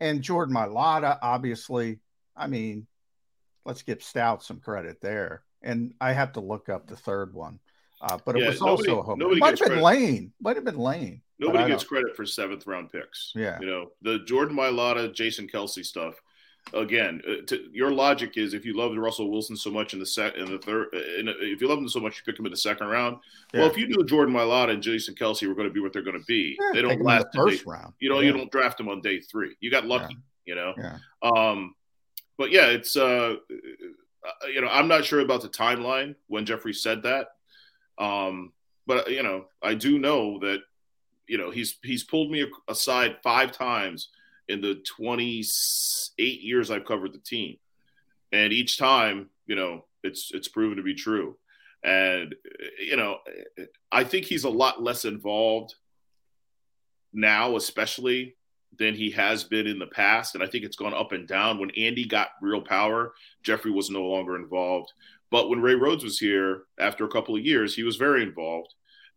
And 0.00 0.22
Jordan 0.22 0.54
Mailata, 0.54 1.18
obviously, 1.22 2.00
I 2.36 2.46
mean, 2.46 2.86
let's 3.64 3.82
give 3.82 4.02
Stout 4.02 4.42
some 4.42 4.60
credit 4.60 5.00
there. 5.00 5.42
And 5.62 5.94
I 6.00 6.12
have 6.12 6.32
to 6.34 6.40
look 6.40 6.68
up 6.68 6.86
the 6.86 6.96
third 6.96 7.32
one. 7.32 7.58
Uh, 8.00 8.18
but 8.24 8.36
it 8.36 8.42
Yeah, 8.42 8.48
was 8.48 8.60
nobody- 8.60 8.88
also 8.90 9.00
a 9.00 9.02
home. 9.02 9.18
nobody 9.18 9.38
It 9.38 9.40
might 9.40 9.58
have 9.58 9.68
been. 9.68 9.80
Lane. 9.80 10.32
Might 10.42 10.56
have 10.56 10.64
been 10.64 10.76
Lane. 10.78 11.22
Nobody 11.38 11.68
gets 11.68 11.84
credit 11.84 12.14
for 12.16 12.26
seventh 12.26 12.66
round 12.66 12.90
picks. 12.90 13.32
Yeah. 13.34 13.58
You 13.60 13.66
know, 13.66 13.90
the 14.02 14.20
Jordan 14.20 14.56
Mailata, 14.56 15.12
Jason 15.12 15.48
Kelce 15.48 15.84
stuff. 15.84 16.14
Again, 16.72 17.20
uh, 17.28 17.44
to, 17.46 17.68
your 17.72 17.92
logic 17.92 18.36
is 18.36 18.54
if 18.54 18.64
you 18.64 18.74
loved 18.76 18.96
Russell 18.96 19.30
Wilson 19.30 19.56
so 19.56 19.70
much 19.70 19.92
in 19.92 20.00
the 20.00 20.06
set 20.06 20.36
in 20.36 20.50
the 20.50 20.58
third, 20.58 20.88
in, 21.18 21.28
if 21.28 21.60
you 21.60 21.68
love 21.68 21.78
him 21.78 21.88
so 21.88 22.00
much, 22.00 22.16
you 22.16 22.22
pick 22.32 22.38
him 22.38 22.46
in 22.46 22.50
the 22.50 22.56
second 22.56 22.88
round. 22.88 23.18
Well, 23.52 23.66
if 23.66 23.76
you 23.76 23.86
knew 23.86 24.02
Jordan 24.04 24.34
Mailata 24.34 24.70
and 24.70 24.82
Jason 24.82 25.14
Kelce 25.14 25.46
were 25.46 25.54
going 25.54 25.68
to 25.68 25.72
be 25.74 25.80
what 25.80 25.92
they're 25.92 26.02
going 26.02 26.18
to 26.18 26.24
be, 26.26 26.56
Yeah, 26.58 26.70
they 26.72 26.82
don't 26.82 27.02
last 27.02 27.26
the 27.32 27.38
first 27.38 27.58
day- 27.64 27.70
round. 27.70 27.92
You 28.00 28.08
know, 28.08 28.20
Yeah. 28.20 28.28
you 28.28 28.32
don't 28.32 28.50
draft 28.50 28.78
them 28.78 28.88
on 28.88 29.02
day 29.02 29.20
three. 29.20 29.54
You 29.60 29.70
got 29.70 29.86
lucky. 29.86 30.16
You 30.46 30.54
know. 30.54 30.74
Yeah. 30.76 30.98
Um, 31.22 31.74
but 32.38 32.50
yeah, 32.50 32.66
it's 32.66 32.96
uh, 32.96 33.36
uh, 33.46 34.46
you 34.48 34.60
know, 34.60 34.68
I'm 34.68 34.88
not 34.88 35.04
sure 35.04 35.20
about 35.20 35.42
the 35.42 35.48
timeline 35.50 36.14
when 36.28 36.44
Jeffrey 36.46 36.72
said 36.72 37.02
that. 37.02 37.28
Um, 37.98 38.52
but 38.86 39.10
you 39.10 39.22
know, 39.22 39.46
I 39.62 39.74
do 39.74 39.98
know 39.98 40.38
that 40.40 40.60
you 41.28 41.38
know 41.38 41.50
he's 41.50 41.76
he's 41.82 42.02
pulled 42.04 42.30
me 42.30 42.46
aside 42.68 43.18
five 43.22 43.52
times 43.52 44.08
in 44.48 44.60
the 44.60 44.82
28 44.96 46.40
years 46.42 46.70
I've 46.70 46.84
covered 46.84 47.12
the 47.12 47.18
team, 47.18 47.56
and 48.32 48.52
each 48.52 48.78
time, 48.78 49.30
you 49.46 49.56
know, 49.56 49.84
it's 50.02 50.30
it's 50.32 50.48
proven 50.48 50.76
to 50.76 50.82
be 50.82 50.94
true. 50.94 51.36
And 51.82 52.34
you 52.80 52.96
know, 52.96 53.18
I 53.92 54.04
think 54.04 54.26
he's 54.26 54.44
a 54.44 54.50
lot 54.50 54.82
less 54.82 55.04
involved 55.04 55.74
now, 57.12 57.56
especially 57.56 58.36
than 58.78 58.94
he 58.94 59.10
has 59.12 59.44
been 59.44 59.66
in 59.66 59.78
the 59.78 59.86
past. 59.86 60.34
And 60.34 60.42
I 60.42 60.46
think 60.46 60.64
it's 60.64 60.76
gone 60.76 60.94
up 60.94 61.12
and 61.12 61.28
down. 61.28 61.58
When 61.58 61.70
Andy 61.70 62.06
got 62.06 62.30
real 62.42 62.60
power, 62.60 63.14
Jeffrey 63.42 63.70
was 63.70 63.90
no 63.90 64.02
longer 64.02 64.36
involved. 64.36 64.92
But 65.30 65.48
when 65.48 65.62
Ray 65.62 65.74
Rhodes 65.74 66.04
was 66.04 66.18
here 66.18 66.64
after 66.78 67.04
a 67.04 67.10
couple 67.10 67.36
of 67.36 67.44
years, 67.44 67.74
he 67.74 67.82
was 67.82 67.96
very 67.96 68.22
involved. 68.22 68.74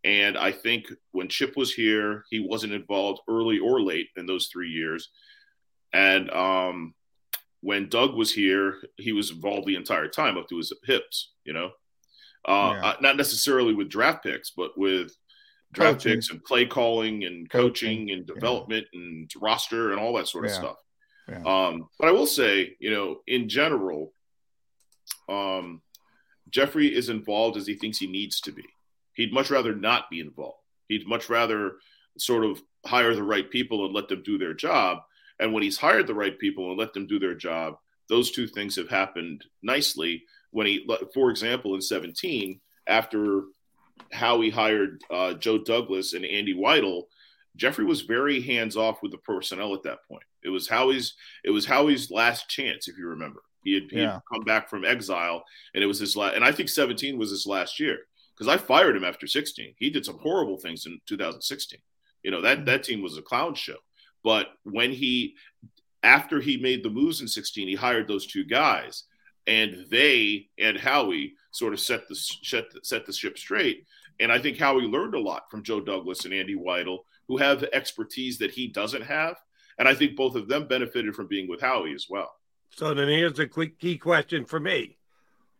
And 0.08 0.38
I 0.38 0.54
think 0.54 0.86
when 1.12 1.28
Chip 1.28 1.58
was 1.58 1.74
here, 1.74 2.24
he 2.30 2.40
wasn't 2.40 2.72
involved 2.72 3.20
early 3.28 3.60
or 3.60 3.82
late 3.82 4.08
in 4.16 4.26
those 4.26 4.48
three 4.48 4.70
years. 4.70 5.10
And 5.92 6.32
um, 6.32 6.94
when 7.60 7.90
Doug 7.90 8.16
was 8.16 8.32
here, 8.32 8.78
he 8.96 9.12
was 9.12 9.32
involved 9.32 9.68
the 9.68 9.76
entire 9.76 10.08
time 10.08 10.38
up 10.38 10.48
to 10.48 10.56
his 10.56 10.72
hips, 10.86 11.34
you 11.44 11.52
know, 11.52 11.72
uh, 12.48 12.72
Yeah. 12.74 12.86
uh, 12.88 12.96
not 13.02 13.18
necessarily 13.18 13.74
with 13.74 13.90
draft 13.90 14.24
picks, 14.24 14.52
but 14.52 14.78
with 14.78 15.14
draft 15.74 15.96
Coaching. 15.98 16.14
picks 16.14 16.30
and 16.30 16.42
play 16.46 16.66
calling 16.66 17.26
and 17.26 17.50
coaching 17.50 18.12
and 18.12 18.26
yeah. 18.26 18.34
development 18.34 18.88
and 18.94 19.30
roster 19.42 19.92
and 19.92 20.00
all 20.00 20.14
that 20.14 20.30
sort 20.30 20.46
of 20.46 20.52
Yeah. 20.52 20.58
stuff. 20.58 20.78
Yeah. 21.28 21.44
Um, 21.44 21.90
but 22.00 22.08
I 22.08 22.12
will 22.12 22.28
say, 22.28 22.78
you 22.80 22.92
know, 22.92 23.22
in 23.28 23.50
general, 23.50 24.14
um, 25.28 25.82
Jeffrey 26.50 26.96
is 26.96 27.10
involved 27.10 27.58
as 27.58 27.68
he 27.68 27.76
thinks 27.76 27.98
he 27.98 28.08
needs 28.08 28.40
to 28.40 28.54
be. 28.54 28.64
He'd 29.18 29.34
much 29.34 29.50
rather 29.50 29.76
not 29.76 30.10
be 30.10 30.20
involved. 30.20 30.62
He'd 30.88 31.08
much 31.08 31.28
rather 31.28 31.74
sort 32.18 32.46
of 32.46 32.62
hire 32.86 33.16
the 33.16 33.24
right 33.24 33.50
people 33.50 33.86
and 33.86 33.94
let 33.94 34.08
them 34.08 34.22
do 34.24 34.38
their 34.38 34.54
job. 34.54 35.00
And 35.40 35.52
when 35.54 35.64
he's 35.64 35.78
hired 35.78 36.08
the 36.08 36.14
right 36.14 36.38
people 36.38 36.70
and 36.70 36.80
let 36.80 36.94
them 36.94 37.08
do 37.08 37.20
their 37.20 37.36
job, 37.36 37.78
those 38.10 38.32
two 38.32 38.48
things 38.48 38.76
have 38.76 38.90
happened 38.90 39.44
nicely. 39.64 40.24
When 40.52 40.68
he, 40.68 40.88
for 41.14 41.32
example, 41.32 41.74
in 41.74 41.82
17, 41.82 42.62
after 42.88 43.46
Howie 44.12 44.52
hired 44.52 45.02
uh, 45.12 45.34
Joe 45.34 45.58
Douglas 45.58 46.14
and 46.14 46.24
Andy 46.24 46.54
Weidl, 46.54 47.04
Jeffrey 47.56 47.86
was 47.86 48.02
very 48.02 48.40
hands 48.40 48.78
off 48.78 49.02
with 49.02 49.12
the 49.12 49.18
personnel 49.18 49.74
at 49.74 49.82
that 49.84 50.00
point. 50.08 50.24
It 50.44 50.50
was 50.50 50.70
Howie's. 50.70 51.16
It 51.44 51.50
was 51.50 51.66
Howie's 51.66 52.12
last 52.12 52.48
chance, 52.50 52.88
if 52.88 53.00
you 53.00 53.08
remember. 53.08 53.42
He 53.64 53.74
had, 53.74 53.84
he 53.90 54.00
had 54.00 54.22
come 54.32 54.44
back 54.46 54.70
from 54.70 54.86
exile, 54.86 55.44
and 55.74 55.84
it 55.84 55.88
was 55.88 56.00
his 56.00 56.16
last. 56.16 56.36
And 56.36 56.46
I 56.46 56.52
think 56.52 56.70
17 56.70 57.18
was 57.18 57.32
his 57.32 57.48
last 57.48 57.80
year 57.80 57.98
because 58.38 58.54
I 58.54 58.58
fired 58.58 58.96
him 58.96 59.04
after 59.04 59.26
16. 59.26 59.74
He 59.78 59.90
did 59.90 60.06
some 60.06 60.20
horrible 60.20 60.58
things 60.58 60.86
in 60.86 61.00
2016. 61.08 61.80
You 62.24 62.32
know 62.32 62.42
that 62.42 62.58
mm-hmm. 62.58 62.66
that 62.66 62.84
team 62.84 63.02
was 63.02 63.18
a 63.18 63.22
clown 63.22 63.56
show. 63.56 63.78
But 64.24 64.48
when 64.64 64.92
he 64.92 65.36
after 66.04 66.40
he 66.40 66.58
made 66.58 66.84
the 66.84 66.90
moves 66.90 67.22
in 67.22 67.28
16, 67.28 67.68
he 67.68 67.76
hired 67.76 68.08
those 68.08 68.28
two 68.28 68.44
guys, 68.44 69.04
and 69.46 69.86
they 69.90 70.48
and 70.58 70.78
Howie 70.78 71.34
sort 71.52 71.74
of 71.74 71.80
set 71.80 72.08
the 72.08 72.16
set 72.16 72.72
the, 72.72 72.80
set 72.84 73.06
the 73.06 73.14
ship 73.14 73.38
straight. 73.38 73.86
And 74.20 74.32
I 74.32 74.40
think 74.40 74.58
Howie 74.58 74.88
learned 74.88 75.14
a 75.14 75.20
lot 75.20 75.50
from 75.50 75.64
Joe 75.64 75.80
Douglas 75.80 76.26
and 76.26 76.34
Andy 76.34 76.56
Weidl, 76.56 77.00
who 77.28 77.38
have 77.38 77.64
expertise 77.64 78.40
that 78.40 78.52
he 78.52 78.68
doesn't 78.68 79.04
have. 79.04 79.36
And 79.78 79.88
I 79.88 79.94
think 79.94 80.16
both 80.16 80.36
of 80.36 80.48
them 80.48 80.68
benefited 80.68 81.16
from 81.16 81.28
being 81.28 81.48
with 81.48 81.62
Howie 81.62 81.94
as 81.94 82.08
well. 82.10 82.34
So 82.72 82.94
then 82.94 83.08
here's 83.08 83.38
a 83.38 83.48
quick 83.48 83.80
key 83.80 83.98
question 83.98 84.46
for 84.46 84.60
me. 84.60 84.97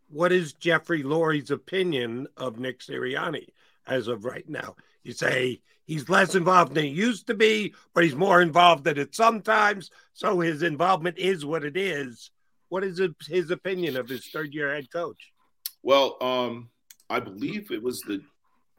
What 0.10 0.32
is 0.32 0.54
Jeffrey 0.54 1.04
Lurie's 1.04 1.52
opinion 1.52 2.28
of 2.38 2.60
Nick 2.60 2.80
Sirianni 2.80 3.50
as 3.86 4.08
of 4.08 4.26
right 4.26 4.48
now? 4.48 4.76
You 5.04 5.14
say 5.14 5.62
he's 5.86 6.10
less 6.10 6.36
involved 6.36 6.74
than 6.74 6.86
he 6.86 6.90
used 6.92 7.28
to 7.28 7.34
be, 7.34 7.74
but 7.94 8.04
he's 8.04 8.16
more 8.16 8.42
involved 8.42 8.84
than 8.84 8.98
it 8.98 9.16
sometimes. 9.16 9.90
So 10.14 10.40
his 10.40 10.64
involvement 10.64 11.18
is 11.18 11.46
what 11.46 11.64
it 11.64 11.78
is. 11.78 12.32
What 12.70 12.84
is 12.84 13.02
his 13.28 13.52
opinion 13.52 13.96
of 13.98 14.10
his 14.10 14.28
third 14.28 14.54
year 14.54 14.74
head 14.74 14.92
coach? 14.92 15.32
Well, 15.84 16.18
um, 16.22 16.70
I 17.10 17.20
believe 17.20 17.72
it 17.72 17.82
was 17.82 18.02
the 18.02 18.22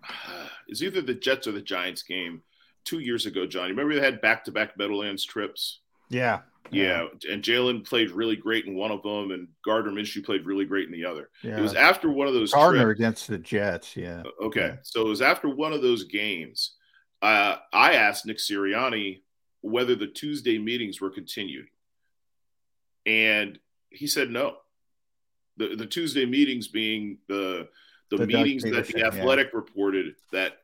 it's 0.69 0.83
either 0.83 1.01
the 1.01 1.15
Jets 1.15 1.47
or 1.47 1.53
the 1.53 1.63
Giants 1.63 2.03
game 2.03 2.43
two 2.85 3.01
years 3.01 3.27
ago, 3.27 3.47
John. 3.47 3.65
You 3.65 3.75
remember 3.75 3.95
they 3.95 4.05
had 4.05 4.21
back 4.21 4.45
to 4.45 4.53
back 4.53 4.77
Meadowlands 4.77 5.25
trips? 5.25 5.81
Yeah. 6.09 6.41
Yeah. 6.71 7.07
And 7.31 7.43
Jalen 7.43 7.87
played 7.87 8.11
really 8.11 8.37
great 8.37 8.67
in 8.67 8.75
one 8.75 8.91
of 8.91 9.03
them, 9.03 9.31
and 9.31 9.49
Gardner 9.65 9.93
Minshew 9.93 10.25
played 10.25 10.47
really 10.47 10.65
great 10.65 10.87
in 10.87 10.93
the 10.93 11.05
other. 11.05 11.31
Yeah. 11.43 11.59
It 11.59 11.61
was 11.61 11.75
after 11.75 12.11
one 12.11 12.27
of 12.29 12.35
those 12.35 12.53
games. 12.53 12.63
Gardner 12.63 12.85
trips. 12.85 12.99
against 12.99 13.29
the 13.29 13.39
Jets. 13.39 13.97
Yeah. 13.97 14.23
Okay. 14.43 14.61
Yeah. 14.61 14.77
So 14.83 15.07
it 15.07 15.09
was 15.09 15.23
after 15.23 15.49
one 15.49 15.73
of 15.73 15.83
those 15.83 16.05
games. 16.05 16.75
Uh, 17.21 17.57
I 17.73 17.95
asked 17.95 18.27
Nick 18.27 18.39
Sirianni 18.39 19.23
whether 19.61 19.97
the 19.97 20.07
Tuesday 20.07 20.59
meetings 20.59 21.01
were 21.01 21.11
continued. 21.11 21.67
And 23.07 23.59
he 23.91 24.07
said 24.07 24.31
no. 24.31 24.59
The, 25.57 25.75
the 25.75 25.87
Tuesday 25.87 26.27
meetings 26.27 26.69
being 26.69 27.19
the 27.27 27.69
the, 28.11 28.17
The 28.19 28.27
meetings 28.27 28.63
that 28.63 28.87
the 28.87 29.05
athletic 29.05 29.53
reported 29.53 30.15
that 30.33 30.59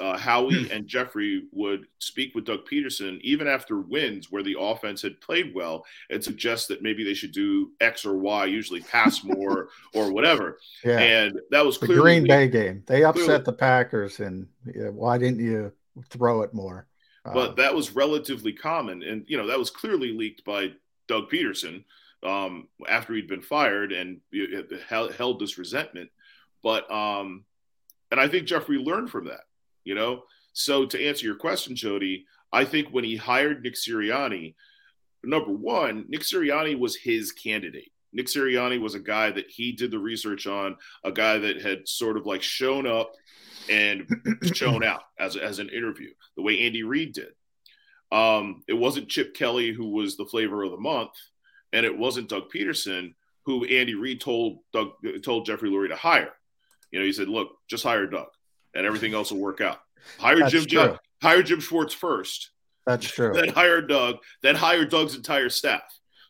uh, 0.00 0.16
Howie 0.16 0.70
and 0.70 0.86
Jeffrey 0.86 1.44
would 1.52 1.86
speak 1.98 2.34
with 2.34 2.44
Doug 2.44 2.66
Pederson 2.66 3.20
even 3.22 3.46
after 3.46 3.80
wins 3.80 4.30
where 4.30 4.42
the 4.42 4.56
offense 4.58 5.02
had 5.02 5.20
played 5.20 5.54
well 5.54 5.84
and 6.10 6.22
suggest 6.22 6.68
that 6.68 6.82
maybe 6.82 7.04
they 7.04 7.14
should 7.14 7.32
do 7.32 7.72
X 7.80 8.04
or 8.04 8.16
Y, 8.16 8.44
usually 8.46 8.80
pass 8.80 9.24
more 9.24 9.68
or 9.94 10.12
whatever. 10.12 10.58
Yeah. 10.84 10.98
And 10.98 11.40
that 11.50 11.64
was 11.64 11.78
The 11.78 11.86
clearly 11.86 12.02
Green 12.02 12.26
Bay 12.26 12.48
game. 12.48 12.82
They 12.86 13.04
upset 13.04 13.24
clearly- 13.24 13.44
the 13.44 13.52
Packers, 13.52 14.20
and 14.20 14.46
yeah, 14.66 14.88
why 14.88 15.18
didn't 15.18 15.40
you 15.40 15.72
throw 16.10 16.42
it 16.42 16.54
more? 16.54 16.86
Uh, 17.24 17.34
but 17.34 17.56
that 17.56 17.74
was 17.74 17.94
relatively 17.94 18.52
common 18.52 19.02
and 19.02 19.24
you 19.28 19.36
know 19.36 19.46
that 19.46 19.58
was 19.58 19.70
clearly 19.70 20.12
leaked 20.12 20.44
by 20.44 20.72
doug 21.06 21.30
pederson 21.30 21.84
um, 22.24 22.66
after 22.88 23.14
he'd 23.14 23.28
been 23.28 23.42
fired 23.42 23.92
and 23.92 24.20
held 24.88 25.14
held 25.14 25.38
this 25.38 25.56
resentment 25.56 26.10
but 26.64 26.90
um, 26.90 27.44
and 28.10 28.18
i 28.18 28.26
think 28.26 28.46
jeffrey 28.48 28.76
learned 28.76 29.08
from 29.08 29.26
that 29.26 29.42
you 29.84 29.94
know 29.94 30.22
so 30.52 30.84
to 30.86 31.06
answer 31.06 31.26
your 31.26 31.36
question 31.36 31.74
jody 31.74 32.24
i 32.52 32.64
think 32.64 32.88
when 32.88 33.04
he 33.04 33.16
hired 33.16 33.62
nick 33.62 33.74
sirianni 33.74 34.54
number 35.24 35.52
one 35.52 36.04
nick 36.08 36.22
sirianni 36.22 36.78
was 36.78 36.96
his 36.96 37.32
candidate 37.32 37.90
nick 38.12 38.26
sirianni 38.26 38.80
was 38.80 38.94
a 38.94 39.00
guy 39.00 39.30
that 39.30 39.48
he 39.48 39.72
did 39.72 39.90
the 39.90 39.98
research 39.98 40.46
on 40.46 40.76
a 41.04 41.12
guy 41.12 41.38
that 41.38 41.62
had 41.62 41.86
sort 41.86 42.16
of 42.16 42.26
like 42.26 42.42
shown 42.42 42.86
up 42.86 43.12
and 43.68 44.06
shown 44.54 44.84
out 44.84 45.02
as, 45.18 45.36
as 45.36 45.58
an 45.58 45.68
interview, 45.68 46.10
the 46.36 46.42
way 46.42 46.60
Andy 46.60 46.82
Reid 46.82 47.14
did. 47.14 47.32
Um, 48.10 48.62
it 48.68 48.74
wasn't 48.74 49.08
Chip 49.08 49.34
Kelly 49.34 49.72
who 49.72 49.90
was 49.90 50.16
the 50.16 50.26
flavor 50.26 50.62
of 50.62 50.70
the 50.70 50.78
month, 50.78 51.12
and 51.72 51.86
it 51.86 51.96
wasn't 51.96 52.28
Doug 52.28 52.44
Pederson 52.54 53.14
who 53.46 53.64
Andy 53.64 53.94
Reid 53.94 54.20
told 54.20 54.58
Doug 54.72 54.92
told 55.24 55.46
Jeffrey 55.46 55.70
Lurie 55.70 55.88
to 55.88 55.96
hire. 55.96 56.32
You 56.90 57.00
know, 57.00 57.06
he 57.06 57.12
said, 57.12 57.28
"Look, 57.28 57.56
just 57.68 57.84
hire 57.84 58.06
Doug, 58.06 58.28
and 58.74 58.86
everything 58.86 59.14
else 59.14 59.30
will 59.32 59.40
work 59.40 59.60
out. 59.60 59.80
Hire 60.18 60.38
That's 60.40 60.52
Jim 60.52 60.66
true. 60.66 60.98
hire 61.22 61.42
Jim 61.42 61.60
Schwartz 61.60 61.94
first, 61.94 62.50
That's 62.86 63.06
true. 63.06 63.32
then 63.34 63.48
hire 63.48 63.80
Doug, 63.82 64.16
then 64.42 64.54
hire 64.56 64.84
Doug's 64.84 65.14
entire 65.14 65.48
staff." 65.48 65.82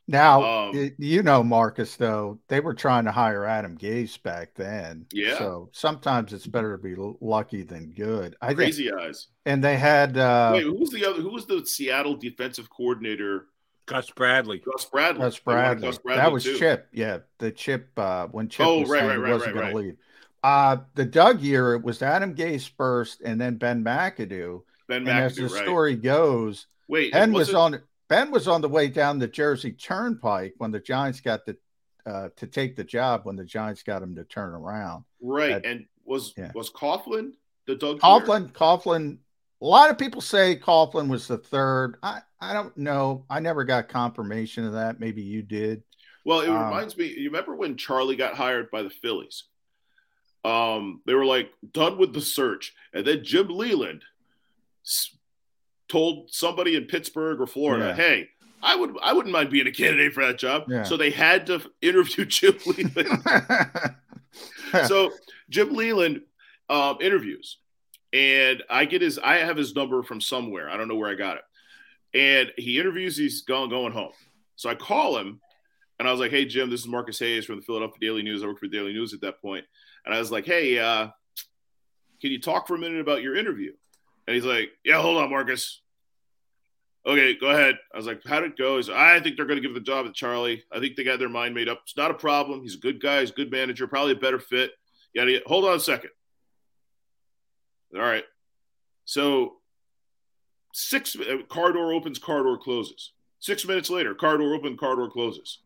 Now, 0.08 0.42
Um, 0.70 0.90
you 0.98 1.22
know, 1.22 1.44
Marcus, 1.44 1.94
though, 1.94 2.40
they 2.48 2.58
were 2.58 2.74
trying 2.74 3.04
to 3.04 3.12
hire 3.12 3.44
Adam 3.46 3.78
Gase 3.78 4.20
back 4.20 4.52
then. 4.56 5.06
Yeah. 5.12 5.38
So 5.38 5.70
sometimes 5.72 6.32
it's 6.32 6.46
better 6.46 6.76
to 6.76 6.82
be 6.82 6.96
lucky 7.20 7.62
than 7.62 7.90
good. 7.92 8.34
I 8.42 8.48
think, 8.48 8.56
Crazy 8.58 8.92
eyes. 8.92 9.28
and 9.46 9.62
they 9.62 9.76
had, 9.76 10.18
uh, 10.18 10.50
Wait, 10.54 10.64
who 10.64 10.74
was 10.74 10.90
the 10.90 11.04
other? 11.06 11.22
Who 11.22 11.30
was 11.30 11.46
the 11.46 11.64
Seattle 11.64 12.16
defensive 12.16 12.68
coordinator? 12.68 13.46
Gus 13.86 14.10
Bradley. 14.10 14.58
Gus 14.58 14.84
Bradley. 14.86 15.22
Gus 15.22 15.38
Bradley. 15.38 15.86
Gus 15.88 15.98
Bradley, 15.98 16.20
That 16.22 16.32
was 16.32 16.44
too. 16.44 16.58
Chip. 16.58 16.88
Yeah. 16.92 17.18
The 17.38 17.52
Chip, 17.52 17.90
uh, 17.96 18.26
when 18.26 18.48
Chip 18.48 18.66
Oh, 18.66 18.80
was 18.80 18.90
right, 18.90 18.98
saying 18.98 19.08
right, 19.08 19.16
he 19.16 19.22
right, 19.22 19.32
wasn't 19.32 19.54
right, 19.54 19.60
going 19.62 19.74
right. 19.76 19.82
to 19.82 19.86
leave. 19.88 19.96
Uh, 20.42 20.78
the 20.94 21.04
Doug 21.04 21.40
year, 21.40 21.74
it 21.74 21.82
was 21.82 22.02
Adam 22.02 22.34
Gase 22.34 22.68
first 22.76 23.20
and 23.20 23.40
then 23.40 23.56
Ben 23.56 23.84
McAdoo. 23.84 24.62
Ben 24.88 25.02
and 25.02 25.08
as 25.08 25.36
the 25.36 25.44
right. 25.44 25.62
story 25.62 25.94
goes, 25.96 26.66
Wait, 26.88 27.12
Ben 27.12 27.32
was 27.32 27.50
it- 27.50 27.54
on 27.54 27.80
Ben 28.08 28.30
was 28.30 28.46
on 28.48 28.60
the 28.60 28.68
way 28.68 28.88
down 28.88 29.18
the 29.18 29.28
Jersey 29.28 29.72
Turnpike 29.72 30.54
when 30.58 30.70
the 30.70 30.80
Giants 30.80 31.20
got 31.20 31.46
the 31.46 31.56
uh, 32.04 32.28
to 32.36 32.46
take 32.48 32.74
the 32.76 32.82
job 32.84 33.20
when 33.24 33.36
the 33.36 33.44
Giants 33.44 33.82
got 33.84 34.02
him 34.02 34.16
to 34.16 34.24
turn 34.24 34.52
around. 34.52 35.04
Right, 35.20 35.62
That- 35.62 35.64
and 35.64 35.86
was 36.04 36.34
yeah. 36.36 36.50
was 36.54 36.70
Coughlin 36.70 37.32
the 37.66 37.76
Doug? 37.76 37.94
year? 37.94 38.00
Coughlin, 38.00 38.52
Coughlin. 38.52 39.18
A 39.60 39.64
lot 39.64 39.90
of 39.90 39.96
people 39.98 40.20
say 40.20 40.56
Coughlin 40.56 41.08
was 41.08 41.28
the 41.28 41.38
third. 41.38 41.96
I 42.02 42.20
I 42.40 42.52
don't 42.52 42.76
know. 42.76 43.24
I 43.30 43.38
never 43.38 43.62
got 43.62 43.88
confirmation 43.88 44.64
of 44.64 44.72
that. 44.72 44.98
Maybe 44.98 45.22
you 45.22 45.42
did. 45.42 45.84
Well, 46.24 46.40
it 46.40 46.48
Um, 46.48 46.64
reminds 46.64 46.96
me. 46.96 47.06
You 47.06 47.30
remember 47.30 47.54
when 47.54 47.76
Charlie 47.76 48.16
got 48.16 48.34
hired 48.34 48.70
by 48.72 48.82
the 48.82 48.90
Phillies? 48.90 49.44
Um, 50.44 51.00
they 51.06 51.14
were 51.14 51.24
like 51.24 51.50
done 51.72 51.98
with 51.98 52.12
the 52.12 52.20
search, 52.20 52.74
and 52.92 53.06
then 53.06 53.22
Jim 53.24 53.48
Leyland 53.48 54.02
s- 54.84 55.16
told 55.88 56.32
somebody 56.32 56.74
in 56.74 56.86
Pittsburgh 56.86 57.40
or 57.40 57.46
Florida, 57.46 57.86
Yeah. 57.88 57.94
"Hey, 57.94 58.28
I 58.62 58.74
would 58.76 58.96
I 59.02 59.12
wouldn't 59.12 59.32
mind 59.32 59.50
being 59.50 59.66
a 59.68 59.72
candidate 59.72 60.12
for 60.14 60.24
that 60.26 60.38
job." 60.38 60.64
Yeah. 60.68 60.82
So 60.82 60.96
they 60.96 61.10
had 61.10 61.46
to 61.46 61.60
interview 61.80 62.24
Jim 62.26 62.58
Leyland. 62.66 63.22
so 64.88 65.12
Jim 65.48 65.74
Leyland 65.74 66.22
um, 66.68 66.98
interviews, 67.00 67.58
and 68.12 68.62
I 68.70 68.84
get 68.84 69.02
his. 69.02 69.18
I 69.18 69.36
have 69.36 69.56
his 69.56 69.74
number 69.74 70.02
from 70.02 70.20
somewhere. 70.20 70.68
I 70.70 70.76
don't 70.76 70.88
know 70.88 70.96
where 70.96 71.10
I 71.10 71.14
got 71.14 71.36
it. 71.36 71.42
And 72.18 72.52
he 72.56 72.78
interviews. 72.78 73.16
He's 73.16 73.42
going 73.42 73.70
going 73.70 73.92
home. 73.92 74.12
So 74.56 74.68
I 74.68 74.74
call 74.74 75.18
him, 75.18 75.40
and 75.98 76.08
I 76.08 76.10
was 76.10 76.20
like, 76.20 76.30
"Hey 76.30 76.44
Jim, 76.46 76.68
this 76.70 76.80
is 76.80 76.88
Marcus 76.88 77.18
Hayes 77.20 77.44
from 77.44 77.56
the 77.56 77.62
Philadelphia 77.62 77.98
Daily 78.00 78.22
News. 78.22 78.42
I 78.42 78.46
worked 78.46 78.60
for 78.60 78.66
Daily 78.68 78.92
News 78.92 79.14
at 79.14 79.20
that 79.20 79.40
point." 79.40 79.64
And 80.04 80.14
I 80.14 80.18
was 80.18 80.30
like, 80.30 80.44
"Hey, 80.44 80.78
uh, 80.78 81.08
can 82.20 82.30
you 82.30 82.40
talk 82.40 82.66
for 82.66 82.74
a 82.74 82.78
minute 82.78 83.00
about 83.00 83.22
your 83.22 83.36
interview?" 83.36 83.72
And 84.26 84.34
he's 84.34 84.44
like, 84.44 84.72
"Yeah, 84.84 85.00
hold 85.00 85.18
on, 85.18 85.30
Marcus." 85.30 85.80
Okay, 87.04 87.34
go 87.34 87.48
ahead. 87.50 87.78
I 87.92 87.96
was 87.96 88.06
like, 88.06 88.22
"How'd 88.24 88.44
it 88.44 88.56
go?" 88.56 88.76
He's 88.76 88.88
like, 88.88 88.98
"I 88.98 89.20
think 89.20 89.36
they're 89.36 89.46
going 89.46 89.60
to 89.60 89.66
give 89.66 89.74
the 89.74 89.80
job 89.80 90.06
to 90.06 90.12
Charlie. 90.12 90.64
I 90.70 90.78
think 90.78 90.96
they 90.96 91.04
got 91.04 91.18
their 91.18 91.28
mind 91.28 91.54
made 91.54 91.68
up. 91.68 91.80
It's 91.82 91.96
not 91.96 92.10
a 92.10 92.14
problem. 92.14 92.62
He's 92.62 92.76
a 92.76 92.78
good 92.78 93.00
guy. 93.00 93.20
He's 93.20 93.30
a 93.30 93.34
good 93.34 93.50
manager. 93.50 93.86
Probably 93.86 94.12
a 94.12 94.16
better 94.16 94.38
fit." 94.38 94.72
Yada. 95.14 95.40
Hold 95.46 95.64
on 95.64 95.76
a 95.76 95.80
second. 95.80 96.10
All 97.94 98.00
right. 98.00 98.24
So 99.04 99.56
six 100.72 101.16
car 101.48 101.72
door 101.72 101.92
opens, 101.92 102.18
car 102.18 102.42
door 102.42 102.58
closes. 102.58 103.12
Six 103.40 103.66
minutes 103.66 103.90
later, 103.90 104.14
car 104.14 104.38
door 104.38 104.54
open, 104.54 104.76
car 104.76 104.96
door 104.96 105.10
closes. 105.10 105.58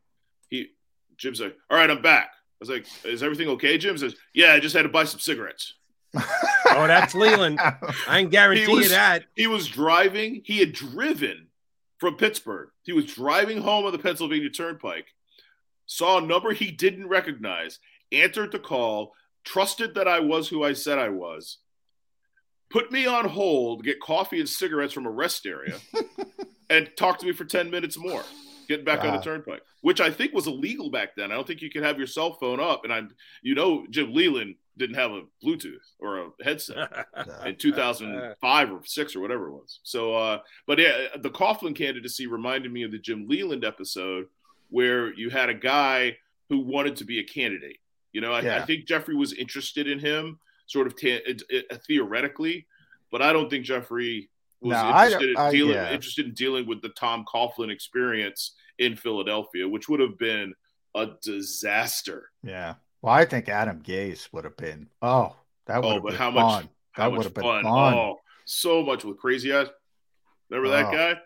He 0.49 0.70
Jim's 1.16 1.41
like, 1.41 1.57
"All 1.70 1.76
right, 1.76 1.91
I'm 1.91 2.03
back." 2.03 2.30
I 2.57 2.61
was 2.61 2.68
like, 2.68 2.86
"Is 3.04 3.22
everything 3.22 3.48
okay?" 3.48 3.78
Jim 3.78 3.98
says, 3.98 4.14
"Yeah, 4.32 4.52
I 4.52 4.61
just 4.61 4.74
had 4.74 4.82
to 4.82 4.88
buy 4.88 5.04
some 5.04 5.20
cigarettes." 5.20 5.74
Oh, 6.14 6.86
that's 6.86 7.14
Leyland. 7.14 7.59
I 7.61 8.22
can 8.22 8.28
guarantee 8.28 8.72
was, 8.72 8.84
you 8.84 8.90
that. 8.90 9.24
he 9.34 9.46
was 9.46 9.68
driving. 9.68 10.42
He 10.44 10.59
had 10.59 10.72
driven 10.72 11.48
from 11.98 12.16
Pittsburgh. 12.16 12.68
He 12.82 12.92
was 12.92 13.07
driving 13.07 13.61
home 13.62 13.84
on 13.84 13.92
the 13.92 13.98
Pennsylvania 13.98 14.50
Turnpike. 14.50 15.07
Saw 15.86 16.18
a 16.18 16.22
number 16.22 16.52
he 16.52 16.70
didn't 16.70 17.09
recognize. 17.09 17.78
Answered 18.12 18.52
the 18.52 18.59
call. 18.59 19.12
Trusted 19.44 19.94
that 19.94 20.09
I 20.09 20.20
was 20.20 20.48
who 20.48 20.64
I 20.64 20.72
said 20.72 20.98
I 20.98 21.09
was. 21.09 21.59
Put 22.68 22.90
me 22.90 23.07
on 23.07 23.28
hold. 23.28 23.84
Get 23.84 24.00
coffee 24.00 24.40
and 24.40 24.48
cigarettes 24.48 24.92
from 24.92 25.07
a 25.07 25.11
rest 25.11 25.46
area, 25.46 25.78
and 26.70 26.90
talk 26.96 27.18
to 27.18 27.26
me 27.26 27.32
for 27.32 27.44
ten 27.44 27.70
minutes 27.70 27.96
more. 27.96 28.24
Getting 28.69 28.85
back 28.85 29.01
on 29.01 29.07
the 29.14 29.19
uh, 29.19 29.23
turnpike, 29.23 29.62
which 29.83 30.01
I 30.01 30.11
think 30.11 30.33
was 30.33 30.47
illegal 30.47 30.91
back 30.91 31.17
then. 31.17 31.31
I 31.31 31.35
don't 31.35 31.47
think 31.47 31.62
you 31.62 31.71
could 31.71 31.83
have 31.83 31.99
your 31.99 32.07
cell 32.07 32.35
phone 32.35 32.61
up. 32.61 32.85
And 32.85 32.93
I'm, 32.93 33.14
you 33.43 33.55
know, 33.55 33.87
Jim 33.91 34.12
Leyland 34.12 34.57
didn't 34.77 34.97
have 34.97 35.11
a 35.12 35.23
Bluetooth 35.45 35.77
or 36.01 36.19
a 36.19 36.29
headset 36.45 37.07
in 37.47 37.57
2005 37.57 38.71
or 38.73 38.81
six 38.85 39.17
or 39.17 39.21
whatever 39.21 39.49
it 39.49 39.53
was. 39.53 39.81
So, 39.83 40.14
uh, 40.14 40.39
but 40.67 40.79
yeah, 40.79 41.07
uh, 41.14 41.19
the 41.19 41.31
Coughlin 41.31 41.75
candidacy 41.75 42.27
reminded 42.27 42.73
me 42.73 42.83
of 42.83 42.91
the 42.93 42.99
Jim 42.99 43.27
Leyland 43.29 43.64
episode 43.64 44.27
where 44.71 45.14
you 45.14 45.31
had 45.31 45.49
a 45.49 45.55
guy 45.55 46.17
who 46.49 46.59
wanted 46.61 46.97
to 46.97 47.05
be 47.05 47.19
a 47.21 47.25
candidate. 47.25 47.79
You 48.12 48.21
know, 48.21 48.33
I, 48.33 48.39
I 48.39 48.43
think 48.67 48.87
Jeffrey 48.87 49.14
was 49.14 49.33
interested 49.33 49.87
in 49.89 49.99
him, 49.99 50.39
sort 50.67 50.87
of 50.87 50.95
it, 51.03 51.43
it- 51.49 51.67
uh, 51.71 51.77
theoretically, 51.87 52.67
but 53.11 53.23
I 53.23 53.33
don't 53.33 53.49
think 53.49 53.64
Jeffrey 53.64 54.29
was 54.61 54.72
No, 54.72 54.88
interested, 54.88 55.34
don't- 55.34 55.38
I- 55.38 55.46
in 55.48 55.52
dealing, 55.54 55.74
yeah. 55.74 55.92
interested 55.92 56.26
in 56.26 56.32
dealing 56.34 56.66
with 56.66 56.82
the 56.82 56.88
Tom 56.90 57.24
Coughlin 57.32 57.70
experience 57.70 58.54
in 58.78 58.96
Philadelphia, 58.96 59.68
which 59.68 59.88
would 59.88 60.00
have 60.00 60.18
been 60.18 60.54
a 60.94 61.09
disaster. 61.22 62.30
Yeah. 62.42 62.74
Well, 63.02 63.14
I 63.14 63.24
think 63.24 63.48
Adam 63.48 63.82
Gase 63.82 64.32
would 64.32 64.44
have 64.44 64.57
been. 64.57 64.88
Oh, 65.02 65.36
that 65.66 65.82
would 65.82 65.84
Oh, 65.88 65.92
have 65.94 66.02
but 66.02 66.09
been 66.11 66.18
how 66.18 66.32
fun. 66.32 66.34
much? 66.34 66.66
that 66.96 67.12
would 67.12 67.22
have 67.24 67.34
been 67.34 67.42
fun! 67.44 67.62
fun. 67.64 67.94
Oh, 67.94 68.20
so 68.46 68.82
much 68.82 69.04
with 69.04 69.18
crazy 69.18 69.52
eyes. 69.54 69.68
Remember 70.48 70.70
that 70.70 70.86
Oh. 70.86 70.92
guy? 70.92 71.20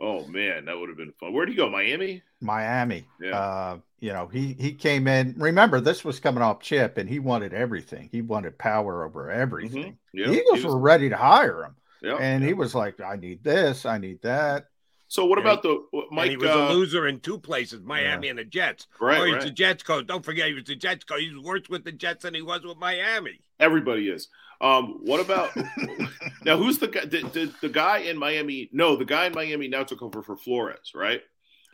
Oh 0.00 0.26
man, 0.26 0.64
that 0.64 0.76
would 0.78 0.88
have 0.88 0.98
been 0.98 1.12
fun. 1.20 1.32
Where'd 1.32 1.48
he 1.48 1.54
go? 1.54 1.68
Miami? 1.70 2.22
Miami. 2.40 3.06
Yeah. 3.20 3.38
Uh, 3.38 3.78
you 4.00 4.12
know, 4.12 4.26
he 4.26 4.54
he 4.54 4.72
came 4.72 5.06
in. 5.06 5.34
Remember, 5.38 5.80
this 5.80 6.04
was 6.04 6.18
coming 6.20 6.42
off 6.42 6.60
Chip, 6.60 6.98
and 6.98 7.08
he 7.08 7.18
wanted 7.20 7.54
everything. 7.54 8.08
He 8.10 8.20
wanted 8.22 8.58
power 8.58 9.04
over 9.04 9.30
everything. 9.30 9.98
Yeah, 10.12 10.26
the 10.26 10.32
he 10.32 10.38
Eagles 10.40 10.64
was- 10.64 10.74
were 10.74 10.78
ready 10.80 11.08
to 11.10 11.16
hire 11.16 11.64
him, 11.64 11.76
Yeah, 12.04 12.16
and 12.16 12.42
yeah. 12.42 12.48
he 12.48 12.54
was 12.54 12.74
like, 12.74 13.00
"I 13.00 13.16
need 13.16 13.42
this, 13.42 13.86
I 13.86 13.98
need 13.98 14.20
that." 14.22 14.66
So 15.08 15.24
what 15.26 15.38
And 15.38 15.46
about 15.46 15.62
he- 15.62 15.68
the 15.68 15.84
what- 15.90 16.06
and 16.08 16.16
Mike? 16.16 16.30
he 16.30 16.36
was 16.36 16.50
uh, 16.50 16.68
a 16.68 16.72
loser 16.72 17.06
in 17.06 17.20
two 17.20 17.38
places, 17.38 17.82
Miami 17.82 18.28
and 18.28 18.38
the 18.38 18.44
Jets. 18.44 18.86
Right, 19.00 19.20
Oh, 19.20 19.24
he's 19.24 19.34
right. 19.34 19.42
the 19.44 19.50
Jets 19.50 19.82
coach. 19.82 20.06
Don't 20.06 20.24
forget, 20.24 20.48
he 20.48 20.54
was 20.54 20.64
the 20.64 20.74
Jets 20.76 21.04
coach. 21.04 21.20
He's 21.20 21.38
worse 21.38 21.68
with 21.68 21.84
the 21.84 21.92
Jets 21.92 22.22
than 22.24 22.34
he 22.34 22.42
was 22.42 22.62
with 22.64 22.78
Miami. 22.78 23.38
Everybody 23.60 24.08
is. 24.08 24.28
Um, 24.60 25.00
what 25.04 25.20
about 25.20 25.50
now? 26.44 26.56
Who's 26.56 26.78
the 26.78 26.88
guy? 26.88 27.04
The, 27.04 27.20
the, 27.22 27.54
the 27.60 27.68
guy 27.68 27.98
in 27.98 28.16
Miami? 28.16 28.70
No, 28.72 28.96
the 28.96 29.04
guy 29.04 29.26
in 29.26 29.32
Miami 29.34 29.68
now 29.68 29.84
took 29.84 30.02
over 30.02 30.22
for 30.22 30.36
Flores, 30.36 30.92
right? 30.94 31.20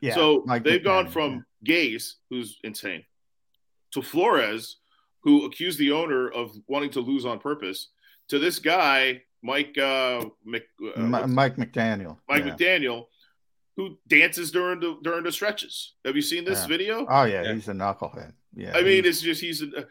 Yeah, 0.02 0.14
So 0.14 0.42
Mike 0.46 0.64
they've 0.64 0.82
gone 0.82 1.06
McMahon, 1.06 1.10
from 1.12 1.46
Gase, 1.64 2.14
who's 2.30 2.58
insane, 2.64 3.04
to 3.92 4.02
Flores, 4.02 4.76
who 5.22 5.44
accused 5.44 5.78
the 5.78 5.92
owner 5.92 6.28
of 6.28 6.56
wanting 6.68 6.90
to 6.90 7.00
lose 7.00 7.24
on 7.26 7.38
purpose, 7.38 7.88
to 8.28 8.38
this 8.38 8.58
guy, 8.58 9.22
Mike 9.42 9.76
uh, 9.78 10.24
Mc, 10.44 10.62
uh, 10.96 11.00
Mi- 11.00 11.26
Mike 11.26 11.56
McDaniel. 11.56 12.18
Mike 12.28 12.44
yeah. 12.44 12.54
McDaniel, 12.54 13.06
who 13.76 13.98
dances 14.06 14.50
during 14.50 14.80
the 14.80 14.96
during 15.02 15.24
the 15.24 15.32
stretches. 15.32 15.94
Have 16.04 16.16
you 16.16 16.22
seen 16.22 16.44
this 16.44 16.60
Yeah. 16.62 16.66
video? 16.66 17.06
Oh 17.08 17.24
yeah, 17.24 17.52
he's 17.52 17.68
a 17.68 17.72
knucklehead. 17.72 18.32
Yeah, 18.54 18.76
I 18.76 18.82
mean, 18.82 19.04
it's 19.04 19.20
just 19.20 19.40
he's 19.40 19.62
a, 19.62 19.86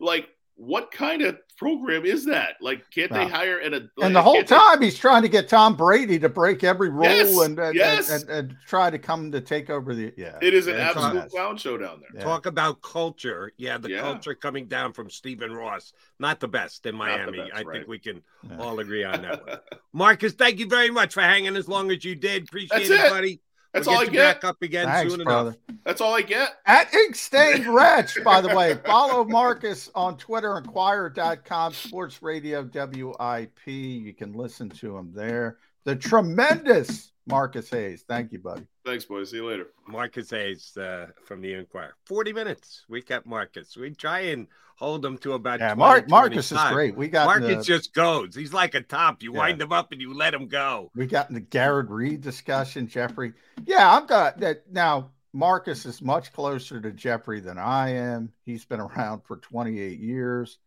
like, 0.00 0.28
what 0.60 0.90
kind 0.90 1.22
of 1.22 1.38
program 1.56 2.04
is 2.04 2.24
that? 2.24 2.56
Like, 2.60 2.82
can't 2.90 3.12
they 3.12 3.28
hire 3.28 3.58
an? 3.58 3.74
A, 3.74 4.04
and 4.04 4.14
the 4.14 4.20
whole 4.20 4.34
can't 4.34 4.48
they- 4.48 4.56
time 4.56 4.82
he's 4.82 4.98
trying 4.98 5.22
to 5.22 5.28
get 5.28 5.48
Tom 5.48 5.76
Brady 5.76 6.18
to 6.18 6.28
break 6.28 6.64
every 6.64 6.88
rule 6.88 7.04
Yes, 7.04 7.38
and, 7.38 7.58
and, 7.60 7.74
yes. 7.76 8.10
and, 8.10 8.22
and, 8.24 8.30
and 8.50 8.56
try 8.66 8.90
to 8.90 8.98
come 8.98 9.30
to 9.30 9.40
take 9.40 9.70
over 9.70 9.94
the. 9.94 10.12
Yeah, 10.16 10.36
It 10.42 10.54
is 10.54 10.66
an 10.66 10.74
Yeah, 10.74 10.88
it's 10.88 10.96
absolute 10.96 11.30
clown 11.30 11.56
show 11.58 11.78
down 11.78 12.00
there. 12.00 12.10
Yeah. 12.20 12.24
Talk 12.24 12.46
about 12.46 12.82
culture. 12.82 13.52
Yeah, 13.56 13.78
the 13.78 13.90
Yeah. 13.90 14.00
culture 14.00 14.34
coming 14.34 14.66
down 14.66 14.92
from 14.92 15.08
Stephen 15.10 15.52
Ross. 15.52 15.92
Not 16.18 16.40
the 16.40 16.48
best 16.48 16.84
in 16.86 16.96
Miami. 16.96 17.38
best, 17.38 17.52
I 17.54 17.62
right. 17.62 17.76
think 17.76 17.88
we 17.88 18.00
can 18.00 18.20
Yeah. 18.42 18.58
all 18.58 18.80
agree 18.80 19.04
on 19.04 19.22
that 19.22 19.46
one. 19.46 19.58
Marcus, 19.92 20.32
thank 20.32 20.58
you 20.58 20.66
very 20.66 20.90
much 20.90 21.14
for 21.14 21.20
hanging 21.22 21.54
as 21.56 21.68
long 21.68 21.92
as 21.92 22.04
you 22.04 22.16
did. 22.16 22.42
Appreciate 22.44 22.88
That's 22.88 22.90
it, 22.90 23.00
it. 23.06 23.10
buddy. 23.10 23.40
That's 23.72 23.86
We'll 23.86 23.96
all 23.96 24.02
I 24.02 24.06
get. 24.06 24.40
Back 24.42 24.44
up 24.44 24.62
again 24.62 24.86
Thanks, 24.86 25.12
soon 25.14 25.24
brother. 25.24 25.50
enough. 25.50 25.78
That's 25.84 26.00
all 26.00 26.14
I 26.14 26.22
get. 26.22 26.56
At 26.66 26.92
Ink 26.94 27.14
Stained 27.14 27.66
Wretch, 27.66 28.22
by 28.24 28.40
the 28.40 28.54
way. 28.54 28.78
Follow 28.86 29.24
Marcus 29.24 29.90
on 29.94 30.16
Twitter, 30.16 30.56
inquirer.com, 30.56 31.74
sports 31.74 32.22
radio 32.22 32.62
WIP. 32.62 33.66
You 33.66 34.14
can 34.14 34.32
listen 34.32 34.70
to 34.70 34.96
him 34.96 35.12
there. 35.14 35.58
The 35.84 35.96
tremendous 35.96 37.12
Marcus 37.26 37.70
Hayes. 37.70 38.04
Thank 38.08 38.32
you, 38.32 38.38
buddy. 38.38 38.66
Thanks, 38.84 39.04
boys. 39.04 39.30
See 39.30 39.36
you 39.36 39.46
later. 39.48 39.68
Marcus 39.86 40.30
Hayes 40.30 40.76
uh, 40.76 41.08
from 41.24 41.40
the 41.40 41.52
Inquirer. 41.54 41.94
40 42.06 42.32
minutes. 42.32 42.84
We 42.88 43.02
kept 43.02 43.26
Marcus. 43.26 43.76
We 43.76 43.90
try 43.90 44.20
and 44.20 44.46
hold 44.76 45.04
him 45.04 45.18
to 45.18 45.32
about 45.32 45.60
Yeah, 45.60 45.74
20, 45.74 45.78
Mark, 45.78 46.08
Marcus 46.08 46.52
is 46.52 46.58
great. 46.70 46.96
We 46.96 47.08
got 47.08 47.26
Marcus 47.26 47.56
the, 47.58 47.62
just 47.62 47.92
goes. 47.92 48.34
He's 48.34 48.52
like 48.52 48.74
a 48.74 48.80
top. 48.80 49.22
You 49.22 49.32
Yeah. 49.32 49.38
wind 49.40 49.60
him 49.60 49.72
up 49.72 49.92
and 49.92 50.00
you 50.00 50.14
let 50.14 50.32
him 50.32 50.46
go. 50.46 50.90
we 50.94 51.06
got 51.06 51.28
in 51.28 51.34
the 51.34 51.40
Garrett 51.40 51.88
Reid 51.90 52.20
discussion, 52.20 52.86
Jeffrey. 52.86 53.32
Yeah, 53.66 53.90
I've 53.92 54.06
got 54.06 54.38
that 54.40 54.70
now. 54.72 55.10
Marcus 55.34 55.84
is 55.84 56.00
much 56.00 56.32
closer 56.32 56.80
to 56.80 56.90
Jeffrey 56.90 57.40
than 57.40 57.58
I 57.58 57.90
am. 57.90 58.32
He's 58.46 58.64
been 58.64 58.80
around 58.80 59.22
for 59.26 59.36
28 59.36 60.00
years. 60.00 60.58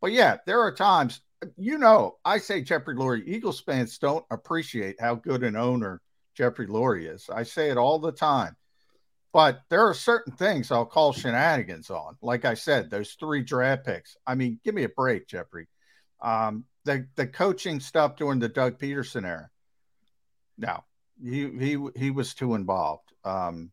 But 0.00 0.12
yeah, 0.12 0.36
there 0.46 0.60
are 0.60 0.72
times, 0.72 1.20
you 1.56 1.78
know, 1.78 2.16
I 2.24 2.38
say 2.38 2.62
Jeffrey 2.62 2.94
Lurie, 2.94 3.26
Eagles 3.26 3.60
fans 3.60 3.98
don't 3.98 4.24
appreciate 4.30 5.00
how 5.00 5.14
good 5.14 5.42
an 5.42 5.56
owner 5.56 6.00
Jeffrey 6.34 6.66
Lurie 6.66 7.12
is. 7.12 7.28
I 7.30 7.42
say 7.44 7.70
it 7.70 7.76
all 7.76 7.98
the 7.98 8.12
time. 8.12 8.56
But 9.32 9.62
there 9.68 9.84
are 9.88 9.94
certain 9.94 10.32
things 10.32 10.70
I'll 10.70 10.86
call 10.86 11.12
shenanigans 11.12 11.90
on. 11.90 12.16
Like 12.22 12.44
I 12.44 12.54
said, 12.54 12.88
those 12.88 13.16
three 13.18 13.42
draft 13.42 13.84
picks. 13.84 14.16
I 14.24 14.36
mean, 14.36 14.60
give 14.64 14.76
me 14.76 14.84
a 14.84 14.88
break, 14.88 15.26
Jeffrey. 15.26 15.66
Um, 16.20 16.64
the 16.84 17.08
the 17.16 17.26
coaching 17.26 17.80
stuff 17.80 18.14
during 18.16 18.38
the 18.38 18.48
Doug 18.48 18.78
Pederson 18.78 19.26
era. 19.26 19.50
No, 20.56 20.84
he 21.20 21.50
he 21.50 21.88
he 21.96 22.10
was 22.12 22.34
too 22.34 22.54
involved. 22.54 23.12
Um, 23.24 23.72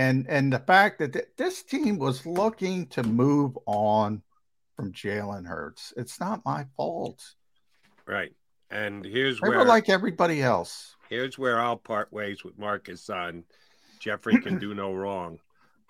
And 0.00 0.26
and 0.30 0.50
the 0.50 0.60
fact 0.60 0.98
that 1.00 1.12
th- 1.12 1.28
this 1.36 1.62
team 1.62 1.98
was 1.98 2.24
looking 2.24 2.86
to 2.86 3.02
move 3.02 3.58
on 3.66 4.22
from 4.74 4.92
Jalen 4.94 5.46
Hurts, 5.46 5.92
it's 5.94 6.18
not 6.18 6.42
my 6.42 6.64
fault. 6.74 7.22
Right. 8.06 8.32
And 8.70 9.04
here's 9.04 9.38
They 9.40 9.50
where 9.50 9.58
were 9.58 9.64
like 9.66 9.90
everybody 9.90 10.40
else. 10.40 10.96
here's 11.10 11.38
where 11.38 11.60
I'll 11.60 11.76
part 11.76 12.10
ways 12.14 12.42
with 12.42 12.58
Marcus 12.58 13.10
on 13.10 13.44
Jeffrey 13.98 14.40
can 14.40 14.58
do 14.58 14.74
no 14.74 14.94
wrong. 14.94 15.38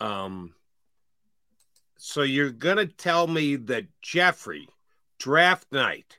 Um, 0.00 0.54
so 1.96 2.22
you're 2.22 2.50
gonna 2.50 2.86
tell 2.86 3.28
me 3.28 3.54
that 3.56 3.84
Jeffrey 4.02 4.68
draft 5.18 5.70
night, 5.70 6.18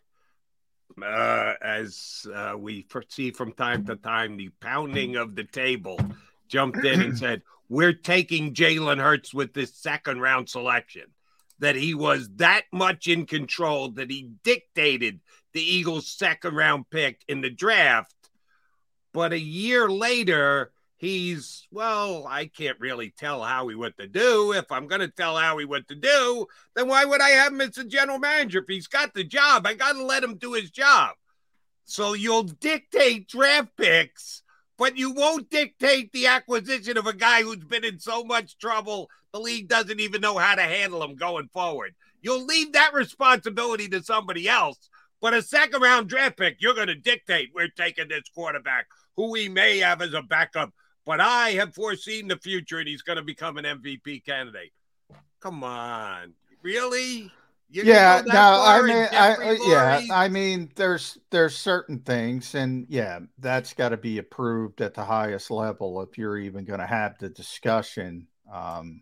uh, 1.03 1.55
as 1.61 2.25
uh, 2.33 2.53
we 2.57 2.85
see 3.09 3.31
from 3.31 3.51
time 3.51 3.85
to 3.87 3.97
time, 3.97 4.37
the 4.37 4.49
pounding 4.61 5.17
of 5.17 5.35
the 5.35 5.43
table, 5.43 5.99
jumped 6.47 6.85
in 6.85 7.01
and 7.01 7.17
said, 7.17 7.41
"We're 7.71 7.93
taking 7.93 8.53
Jalen 8.53 8.99
Hurts 8.99 9.33
with 9.33 9.53
this 9.53 9.73
second 9.73 10.19
round 10.19 10.49
selection." 10.49 11.05
That 11.59 11.75
he 11.75 11.93
was 11.93 12.27
that 12.37 12.63
much 12.73 13.07
in 13.07 13.25
control 13.27 13.91
that 13.91 14.09
he 14.09 14.31
dictated 14.43 15.19
the 15.53 15.61
Eagles' 15.61 16.11
second 16.11 16.55
round 16.55 16.89
pick 16.89 17.21
in 17.27 17.41
the 17.41 17.51
draft. 17.51 18.15
But 19.13 19.31
a 19.31 19.39
year 19.39 19.87
later, 19.87 20.71
he's, 20.97 21.67
well, 21.71 22.25
I 22.27 22.47
can't 22.47 22.79
really 22.79 23.13
tell 23.15 23.43
Howie 23.43 23.75
what 23.75 23.95
to 23.97 24.07
do. 24.07 24.53
If 24.53 24.71
I'm 24.71 24.87
going 24.87 25.01
to 25.01 25.07
tell 25.07 25.37
Howie 25.37 25.65
what 25.65 25.87
to 25.89 25.95
do, 25.95 26.47
then 26.75 26.87
why 26.87 27.05
would 27.05 27.21
I 27.21 27.29
have 27.29 27.53
him 27.53 27.61
as 27.61 27.77
a 27.77 27.83
general 27.83 28.17
manager? 28.17 28.59
If 28.59 28.65
he's 28.67 28.87
got 28.87 29.13
the 29.13 29.23
job, 29.23 29.67
I 29.67 29.75
got 29.75 29.93
to 29.93 30.03
let 30.03 30.23
him 30.23 30.37
do 30.37 30.53
his 30.53 30.71
job. 30.71 31.15
So 31.85 32.13
you'll 32.13 32.43
dictate 32.43 33.27
draft 33.27 33.77
picks, 33.77 34.41
but 34.81 34.97
you 34.97 35.11
won't 35.11 35.47
dictate 35.51 36.11
the 36.11 36.25
acquisition 36.25 36.97
of 36.97 37.05
a 37.05 37.13
guy 37.13 37.43
who's 37.43 37.63
been 37.63 37.83
in 37.83 37.99
so 37.99 38.23
much 38.23 38.57
trouble, 38.57 39.11
the 39.31 39.39
league 39.39 39.67
doesn't 39.67 39.99
even 39.99 40.21
know 40.21 40.39
how 40.39 40.55
to 40.55 40.63
handle 40.63 41.03
him 41.03 41.15
going 41.15 41.47
forward. 41.53 41.93
You'll 42.23 42.47
leave 42.47 42.73
that 42.73 42.91
responsibility 42.91 43.87
to 43.89 44.01
somebody 44.01 44.49
else. 44.49 44.89
But 45.21 45.35
a 45.35 45.43
second 45.43 45.83
round 45.83 46.09
draft 46.09 46.37
pick, 46.37 46.57
you're 46.59 46.73
going 46.73 46.87
to 46.87 46.95
dictate 46.95 47.51
we're 47.53 47.67
taking 47.67 48.07
this 48.07 48.23
quarterback 48.33 48.87
who 49.15 49.29
we 49.29 49.47
may 49.49 49.77
have 49.77 50.01
as 50.01 50.15
a 50.15 50.23
backup. 50.23 50.73
But 51.05 51.21
I 51.21 51.51
have 51.51 51.75
foreseen 51.75 52.27
the 52.27 52.37
future 52.37 52.79
and 52.79 52.87
he's 52.87 53.03
going 53.03 53.17
to 53.17 53.23
become 53.23 53.57
an 53.57 53.65
MVP 53.65 54.25
candidate. 54.25 54.71
Come 55.41 55.63
on. 55.63 56.33
Really? 56.63 57.31
You 57.73 57.83
yeah, 57.83 58.21
no, 58.25 58.33
I 58.65 58.81
mean, 58.81 59.07
I, 59.13 59.33
uh, 59.33 59.55
yeah, 59.65 60.01
I 60.11 60.27
mean, 60.27 60.69
there's 60.75 61.17
there's 61.29 61.55
certain 61.55 61.99
things, 61.99 62.53
and 62.53 62.85
yeah, 62.89 63.19
that's 63.39 63.73
got 63.73 63.89
to 63.89 63.97
be 63.97 64.17
approved 64.17 64.81
at 64.81 64.93
the 64.93 65.05
highest 65.05 65.49
level 65.49 66.01
if 66.01 66.17
you're 66.17 66.37
even 66.37 66.65
going 66.65 66.81
to 66.81 66.85
have 66.85 67.17
the 67.17 67.29
discussion 67.29 68.27
um, 68.51 69.01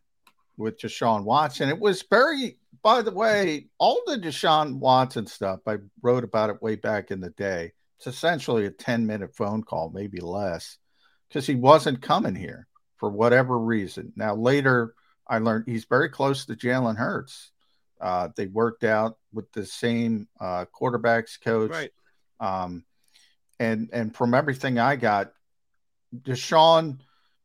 with 0.56 0.80
Deshaun 0.80 1.24
Watson. 1.24 1.70
It 1.70 1.80
was 1.80 2.04
very, 2.12 2.60
by 2.84 3.02
the 3.02 3.12
way, 3.12 3.70
all 3.80 4.04
the 4.06 4.18
Deshaun 4.18 4.78
Watson 4.78 5.26
stuff. 5.26 5.62
I 5.66 5.78
wrote 6.04 6.24
about 6.24 6.52
it 6.52 6.62
way 6.62 6.76
back 6.76 7.10
in 7.10 7.22
the 7.22 7.32
day. 7.32 7.72
It's 7.98 8.06
essentially 8.06 8.68
a 8.68 8.72
10 8.72 9.08
minute 9.08 9.36
phone 9.36 9.64
call, 9.64 9.90
maybe 9.90 10.20
less, 10.20 10.78
because 11.28 11.48
he 11.48 11.56
wasn't 11.56 12.04
coming 12.04 12.36
here 12.36 12.68
for 12.98 13.10
whatever 13.10 13.58
reason. 13.58 14.14
Now 14.16 14.36
later, 14.36 14.94
I 15.28 15.40
learned 15.40 15.66
he's 15.68 15.86
very 15.86 16.10
close 16.10 16.46
to 16.46 16.56
Jalen 16.56 16.98
Hurts. 16.98 17.52
Uh, 18.00 18.30
they 18.36 18.48
worked 18.48 18.84
out 18.84 19.18
with 19.34 19.52
the 19.52 19.66
same 19.66 20.28
uh, 20.40 20.66
quarterbacks 20.74 21.40
coach. 21.42 21.72
Right. 21.72 21.92
Um, 22.40 22.86
and 23.60 23.90
and 23.92 24.16
from 24.16 24.34
everything 24.34 24.80
I 24.80 24.96
got, 24.96 25.34
Deshaun 26.16 27.00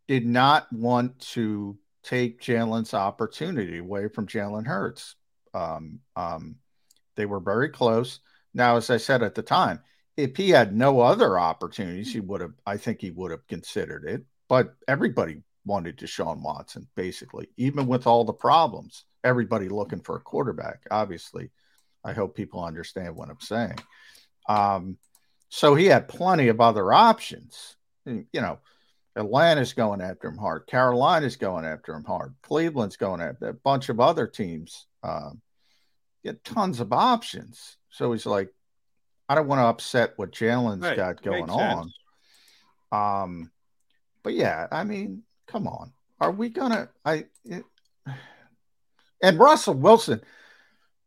did 0.07 0.26
not 0.26 0.72
want 0.72 1.18
to 1.18 1.76
take 2.02 2.40
Jalen's 2.40 2.94
opportunity 2.94 3.78
away 3.78 4.09
from 4.09 4.26
Jalen 4.26 4.66
Hurts. 4.66 5.16
Um, 5.55 6.00
um, 6.14 6.57
they 7.16 7.26
were 7.26 7.40
very 7.40 7.70
close. 7.70 8.20
Now, 8.52 8.76
as 8.76 8.90
I 8.90 8.98
said 8.98 9.22
at 9.22 9.34
the 9.34 9.42
time, 9.42 9.80
if 10.16 10.36
he 10.36 10.50
had 10.50 10.74
no 10.74 11.00
other 11.00 11.38
opportunities, 11.38 12.12
he 12.12 12.20
would 12.20 12.40
have. 12.40 12.52
I 12.66 12.76
think 12.76 13.00
he 13.00 13.11
would 13.11 13.30
have 13.30 13.46
considered 13.48 14.05
it. 14.05 14.24
But 14.48 14.74
everybody 14.86 15.42
wanted 15.64 15.98
Deshaun 15.98 16.42
Watson, 16.42 16.86
basically, 16.94 17.48
even 17.57 17.86
with 17.86 18.07
all 18.07 18.24
the 18.24 18.32
problems. 18.32 19.05
Everybody 19.25 19.68
looking 19.68 20.01
for 20.01 20.16
a 20.16 20.20
quarterback. 20.20 20.83
Obviously, 20.91 21.51
I 22.05 22.12
hope 22.12 22.37
people 22.37 22.62
understand 22.62 23.16
what 23.16 23.31
I'm 23.31 23.41
saying. 23.41 23.79
Um, 24.49 24.99
so 25.49 25.75
he 25.75 25.87
had 25.87 26.09
plenty 26.09 26.49
of 26.49 26.61
other 26.61 26.93
options. 26.93 27.77
You 28.05 28.27
know, 28.35 28.59
Atlanta's 29.16 29.72
going 29.72 30.01
after 30.01 30.29
him 30.29 30.37
hard. 30.37 30.66
Carolina's 30.66 31.37
going 31.37 31.64
after 31.64 31.95
him 31.95 32.05
hard. 32.05 32.35
Cleveland's 32.43 32.97
going 32.97 33.20
after 33.20 33.49
a 33.49 33.55
bunch 33.55 33.89
of 33.89 34.01
other 34.01 34.27
teams. 34.27 34.87
Um, 35.03 35.41
get 36.22 36.45
tons 36.45 36.81
of 36.81 36.93
options. 36.93 37.79
So 37.91 38.12
he's 38.12 38.27
like, 38.27 38.53
I 39.29 39.35
don't 39.35 39.49
want 39.49 39.61
to 39.61 39.66
upset 39.66 40.12
what 40.16 40.33
Jalen's 40.33 40.83
Right. 40.83 40.97
got 40.97 41.22
going 41.22 41.49
on. 41.51 41.91
Um, 42.93 43.51
but 44.22 44.35
yeah, 44.35 44.66
I 44.70 44.85
mean, 44.85 45.22
come 45.47 45.66
on. 45.66 45.93
Are 46.20 46.31
we 46.31 46.49
gonna? 46.49 46.91
I 47.05 47.27
it, 47.45 47.64
and 49.25 49.39
Russell 49.39 49.75
Wilson. 49.75 50.20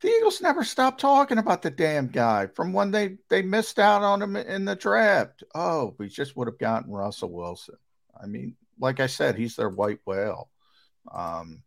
The 0.01 0.09
Eagles 0.09 0.41
never 0.41 0.63
stopped 0.63 1.01
talking 1.01 1.39
about 1.39 1.61
the 1.63 1.71
damn 1.71 2.07
guy 2.07 2.47
from 2.47 2.71
when 2.71 2.91
they 2.91 3.17
they 3.29 3.41
missed 3.41 3.79
out 3.79 4.03
on 4.03 4.21
him 4.21 4.35
in 4.35 4.63
the 4.65 4.75
draft. 4.75 5.43
Oh, 5.55 5.95
we 5.97 6.07
just 6.07 6.35
would 6.37 6.47
have 6.47 6.59
gotten 6.59 6.91
Russell 6.91 7.31
Wilson. 7.31 7.77
I 8.21 8.27
mean, 8.27 8.55
like 8.79 8.99
I 8.99 9.07
said, 9.07 9.35
he's 9.35 9.55
their 9.55 9.69
white 9.69 9.99
whale. 10.05 10.49
Um, 11.11 11.63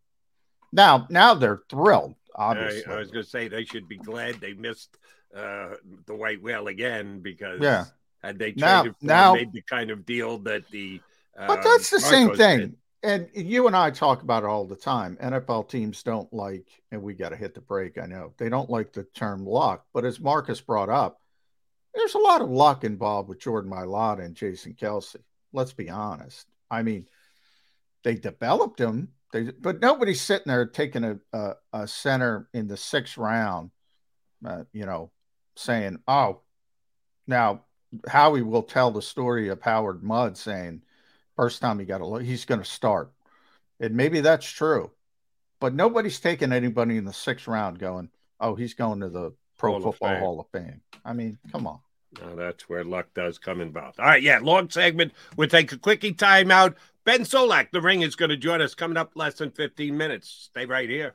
now, 0.72 1.07
now 1.11 1.34
they're 1.34 1.62
thrilled. 1.68 2.14
Obviously, 2.36 2.84
I, 2.92 2.96
I 2.96 2.98
was 3.01 3.11
going 3.11 3.24
to 3.24 3.30
say 3.30 3.48
they 3.48 3.64
should 3.64 3.88
be 3.88 3.96
glad 3.96 4.36
they 4.40 4.53
missed 4.53 4.96
uh, 5.36 5.70
the 6.07 6.14
white 6.14 6.40
whale 6.40 6.68
again 6.68 7.20
because 7.20 7.61
Yeah. 7.61 7.86
had 8.22 8.38
they 8.38 8.53
traded 8.53 8.94
Now- 9.03 9.32
now- 9.32 9.34
made 9.34 9.53
the 9.53 9.62
kind 9.62 9.90
of 9.90 10.07
deal 10.07 10.38
that 10.40 10.68
the 10.70 11.01
But 11.36 11.59
uh, 11.59 11.62
that's 11.62 11.90
the 11.90 11.98
same 12.01 12.36
thing. 12.36 12.59
did. 12.59 12.76
And 13.03 13.28
you 13.34 13.66
and 13.66 13.74
I 13.74 13.90
talk 13.90 14.22
about 14.22 14.42
it 14.42 14.46
all 14.46 14.66
the 14.66 14.76
time. 14.76 15.16
NFL 15.22 15.68
teams 15.70 16.03
don't 16.03 16.30
like, 16.32 16.66
and 16.92 17.03
we 17.03 17.14
got 17.14 17.30
to 17.30 17.36
hit 17.36 17.55
the 17.55 17.62
break. 17.62 17.96
I 17.96 18.05
know 18.05 18.34
they 18.36 18.51
don't 18.51 18.68
like 18.68 18.92
the 18.92 19.05
term 19.05 19.46
luck, 19.46 19.86
but 19.94 20.05
as 20.05 20.20
Marcus 20.20 20.61
brought 20.61 20.90
up, 20.90 21.18
there's 21.94 22.14
a 22.14 22.18
lot 22.18 22.42
of 22.42 22.51
luck 22.51 22.84
involved 22.84 23.28
with 23.28 23.40
Jordan 23.40 23.70
Mailata 23.70 24.24
and 24.24 24.34
Jason 24.34 24.74
Kelce. 24.74 25.16
Let's 25.53 25.72
be 25.72 25.88
honest. 25.88 26.46
I 26.70 26.82
mean, 26.82 27.07
they 28.05 28.14
developed 28.14 28.78
him, 28.78 29.09
they, 29.32 29.44
but 29.44 29.80
nobody's 29.80 30.20
sitting 30.20 30.48
there 30.48 30.66
taking 30.66 31.05
a, 31.05 31.18
a, 31.33 31.53
a 31.72 31.88
center 31.88 32.49
in 32.53 32.68
the 32.68 32.76
sixth 32.76 33.16
round, 33.16 33.70
uh, 34.45 34.64
you 34.72 34.87
know, 34.87 35.11
saying, 35.57 35.99
oh, 36.08 36.41
now 37.26 37.64
Howie 38.08 38.42
will 38.42 38.62
tell 38.62 38.91
the 38.91 39.03
story 39.03 39.49
of 39.49 39.62
Howard 39.62 40.03
Mudd 40.03 40.37
saying, 40.37 40.83
first 41.41 41.62
time 41.62 41.79
he 41.79 41.87
got 41.87 42.03
a 42.03 42.07
look, 42.07 42.22
he's 42.22 42.45
going 42.45 42.61
to 42.61 42.68
start. 42.68 43.11
And 43.80 43.95
maybe 43.95 44.21
that's 44.21 44.46
true. 44.46 44.91
But 45.58 45.72
nobody's 45.72 46.21
taking 46.21 46.53
anybody 46.53 46.99
in 46.99 47.07
the 47.07 47.14
sixth 47.14 47.49
round 47.49 47.79
going, 47.79 48.11
oh, 48.41 48.54
he's 48.54 48.75
going 48.75 49.00
to 49.00 49.08
the 49.08 49.33
Pro 49.57 49.71
Hall 49.71 49.79
of 49.79 49.84
Football 49.84 50.08
Fame. 50.11 50.21
Hall 50.21 50.41
of 50.41 50.46
Fame. 50.53 50.80
I 51.03 51.14
mean, 51.14 51.38
come 51.50 51.67
on. 51.67 51.79
Now 52.21 52.34
that's 52.34 52.68
where 52.68 52.84
luck 52.84 53.07
does 53.14 53.38
come 53.38 53.62
involved. 53.62 54.00
All 54.00 54.07
right, 54.07 54.22
yeah, 54.22 54.38
long 54.42 54.68
segment. 54.68 55.12
We'll 55.37 55.49
take 55.49 55.72
a 55.72 55.79
quickie 55.79 56.12
timeout. 56.12 56.75
Ben 57.04 57.22
Solak, 57.22 57.71
the 57.71 57.80
ring, 57.80 58.03
is 58.03 58.17
going 58.17 58.30
to 58.30 58.37
join 58.37 58.61
us 58.61 58.75
coming 58.75 58.99
up 58.99 59.12
less 59.14 59.34
than 59.34 59.50
15 59.50 59.96
minutes. 59.96 60.50
Stay 60.50 60.67
right 60.67 60.91
here. 60.91 61.14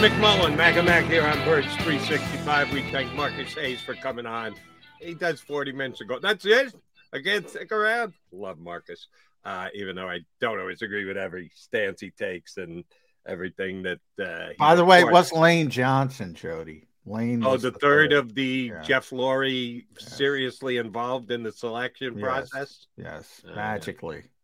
And 0.00 0.12
McMullen, 0.12 0.56
Mac 0.56 0.76
and 0.76 0.86
Mac 0.86 1.06
here 1.06 1.26
on 1.26 1.44
Birds 1.44 1.66
365. 1.78 2.72
We 2.72 2.82
thank 2.92 3.12
Marcus 3.14 3.52
Hayes 3.54 3.80
for 3.80 3.94
coming 3.94 4.26
on. 4.26 4.54
He 5.00 5.12
does 5.12 5.40
40 5.40 5.72
minutes 5.72 6.00
ago. 6.00 6.20
That's 6.22 6.44
it. 6.44 6.72
Again, 7.12 7.48
stick 7.48 7.72
around. 7.72 8.12
Love 8.30 8.60
Marcus, 8.60 9.08
uh, 9.44 9.66
even 9.74 9.96
though 9.96 10.08
I 10.08 10.20
don't 10.40 10.60
always 10.60 10.82
agree 10.82 11.04
with 11.04 11.16
every 11.16 11.50
stance 11.52 12.00
he 12.00 12.12
takes 12.12 12.58
and 12.58 12.84
everything 13.26 13.82
that. 13.82 13.98
Uh, 14.24 14.50
By 14.56 14.76
the 14.76 14.84
way, 14.84 15.00
it 15.00 15.10
was 15.10 15.32
Lane 15.32 15.68
Johnson, 15.68 16.32
Jody. 16.32 16.86
Lane. 17.04 17.42
Oh, 17.44 17.52
was 17.54 17.62
the, 17.62 17.72
third 17.72 18.12
of 18.12 18.36
the 18.36 18.70
Jeff 18.84 19.10
Lurie 19.10 19.86
seriously 19.98 20.76
involved 20.76 21.32
in 21.32 21.42
the 21.42 21.50
selection 21.50 22.16
Yes. 22.16 22.22
process. 22.24 22.86
Yes, 22.96 23.42
Uh, 23.48 23.78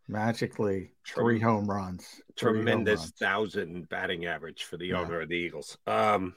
magically, 0.09 0.93
three 1.07 1.41
home 1.41 1.69
runs. 1.69 2.21
Three 2.37 2.49
home 2.49 2.57
tremendous 2.57 3.01
runs. 3.01 3.13
thousand 3.13 3.89
batting 3.89 4.27
average 4.27 4.65
for 4.65 4.77
the 4.77 4.89
Yeah. 4.89 5.01
owner 5.01 5.21
of 5.23 5.29
the 5.29 5.37
Eagles. 5.37 5.77
Um, 5.87 6.37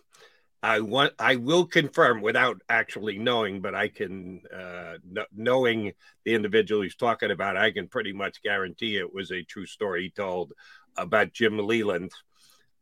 I 0.63 0.79
want, 0.81 1.13
I 1.19 1.35
will 1.35 1.65
confirm 1.65 2.21
without 2.21 2.61
actually 2.67 3.19
knowing, 3.19 3.61
but 3.61 3.75
I 3.75 3.89
can, 3.89 4.41
uh, 4.51 4.97
kn- 5.13 5.27
knowing 5.35 5.93
the 6.25 6.33
individual 6.33 6.81
he's 6.81 6.95
talking 6.95 7.29
about, 7.31 7.57
I 7.57 7.71
can 7.71 7.87
pretty 7.87 8.11
much 8.11 8.41
guarantee 8.41 8.97
it 8.97 9.13
was 9.13 9.31
a 9.31 9.43
true 9.43 9.67
story 9.67 10.03
he 10.03 10.09
told 10.09 10.53
about 10.97 11.31
Jim 11.33 11.59
Leyland. 11.59 12.11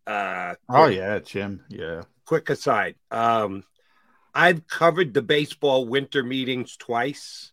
Uh, 0.07 0.55
Oh 0.69 0.87
yeah, 0.87 1.19
Jim. 1.19 1.65
Yeah. 1.69 2.03
quick 2.25 2.49
aside 2.49 2.95
um 3.11 3.63
i've 4.33 4.65
covered 4.67 5.13
the 5.13 5.21
baseball 5.21 5.85
winter 5.87 6.23
meetings 6.23 6.75
twice 6.75 7.51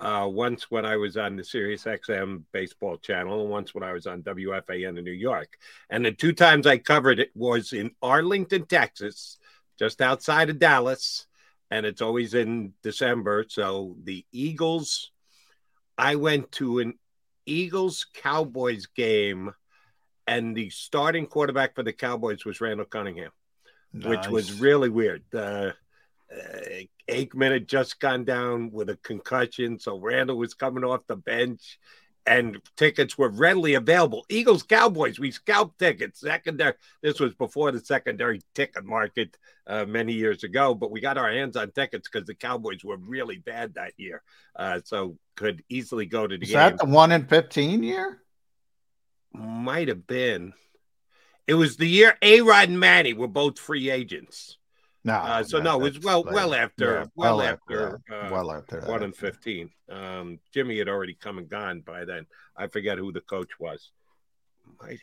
uh 0.00 0.26
once 0.28 0.70
when 0.70 0.84
i 0.84 0.96
was 0.96 1.16
on 1.16 1.36
the 1.36 1.44
sirius 1.44 1.84
xm 1.84 2.42
baseball 2.52 2.96
channel 2.96 3.42
and 3.42 3.50
once 3.50 3.74
when 3.74 3.84
i 3.84 3.92
was 3.92 4.06
on 4.06 4.22
wfan 4.22 4.98
in 4.98 5.04
new 5.04 5.10
york. 5.10 5.58
And 5.88 6.04
the 6.04 6.12
two 6.12 6.32
times 6.32 6.66
i 6.66 6.78
covered 6.78 7.20
it 7.20 7.30
was 7.34 7.72
in 7.72 7.92
arlington 8.02 8.66
texas 8.66 9.38
just 9.78 10.00
outside 10.00 10.50
of 10.50 10.58
dallas. 10.58 11.26
And 11.72 11.86
it's 11.86 12.02
always 12.02 12.34
in 12.34 12.72
december. 12.82 13.44
So 13.48 13.96
the 14.02 14.24
eagles 14.32 15.10
i 15.96 16.16
went 16.16 16.50
to 16.52 16.80
an 16.80 16.94
eagles 17.46 18.06
cowboys 18.14 18.86
game 18.86 19.52
and 20.26 20.56
the 20.56 20.70
starting 20.70 21.26
quarterback 21.26 21.74
for 21.74 21.82
the 21.82 21.92
cowboys 21.92 22.44
was 22.44 22.60
randall 22.60 22.86
cunningham 22.86 23.30
which 23.92 24.28
was 24.28 24.60
really 24.60 24.88
weird. 24.88 25.22
Uh, 25.34 25.72
uh, 26.32 26.84
Aikman 27.08 27.52
had 27.52 27.68
just 27.68 28.00
gone 28.00 28.24
down 28.24 28.70
with 28.70 28.90
a 28.90 28.96
concussion, 28.96 29.78
so 29.78 29.98
Randall 29.98 30.38
was 30.38 30.54
coming 30.54 30.84
off 30.84 31.06
the 31.06 31.16
bench, 31.16 31.78
and 32.26 32.58
tickets 32.76 33.18
were 33.18 33.30
readily 33.30 33.74
available. 33.74 34.24
Eagles, 34.28 34.62
Cowboys, 34.62 35.18
we 35.18 35.30
scalped 35.30 35.78
tickets. 35.78 36.20
Secondary. 36.20 36.74
This 37.02 37.18
was 37.18 37.34
before 37.34 37.72
the 37.72 37.80
secondary 37.80 38.40
ticket 38.54 38.84
market 38.84 39.36
uh, 39.66 39.86
many 39.86 40.12
years 40.12 40.44
ago, 40.44 40.74
but 40.74 40.90
we 40.90 41.00
got 41.00 41.18
our 41.18 41.32
hands 41.32 41.56
on 41.56 41.72
tickets 41.72 42.08
because 42.08 42.26
the 42.26 42.34
Cowboys 42.34 42.84
were 42.84 42.98
really 42.98 43.38
bad 43.38 43.74
that 43.74 43.94
year, 43.96 44.22
uh, 44.54 44.80
so 44.84 45.16
could 45.34 45.64
easily 45.68 46.06
go 46.06 46.26
to 46.26 46.36
the 46.36 46.44
Is 46.44 46.50
game. 46.50 46.58
that 46.58 46.78
the 46.78 46.86
one 46.86 47.10
in 47.10 47.26
fifteen 47.26 47.82
year? 47.82 48.22
Might 49.32 49.88
have 49.88 50.06
been. 50.06 50.52
It 51.46 51.54
was 51.54 51.76
the 51.76 51.88
year 51.88 52.16
A 52.22 52.42
Rod 52.42 52.68
and 52.68 52.78
Manny 52.78 53.12
were 53.14 53.26
both 53.26 53.58
free 53.58 53.90
agents. 53.90 54.56
No. 55.04 55.14
Uh, 55.14 55.42
so 55.42 55.56
that- 55.58 55.64
no, 55.64 55.80
it 55.80 55.94
was 55.94 56.00
well, 56.00 56.20
later. 56.22 56.34
well 56.34 56.54
after, 56.54 56.94
Yeah, 57.00 57.04
well, 57.14 57.42
after, 57.42 58.00
that. 58.08 58.14
uh, 58.26 58.28
well 58.30 58.52
after 58.52 58.80
one 58.82 59.02
and 59.02 59.16
fifteen. 59.16 59.70
Um, 59.90 60.38
Jimmy 60.52 60.78
had 60.78 60.88
already 60.88 61.14
come 61.14 61.38
and 61.38 61.48
gone 61.48 61.80
by 61.80 62.04
then. 62.04 62.26
I 62.56 62.66
forget 62.68 62.98
who 62.98 63.10
the 63.12 63.20
coach 63.22 63.58
was. 63.58 63.90
Might, 64.80 65.00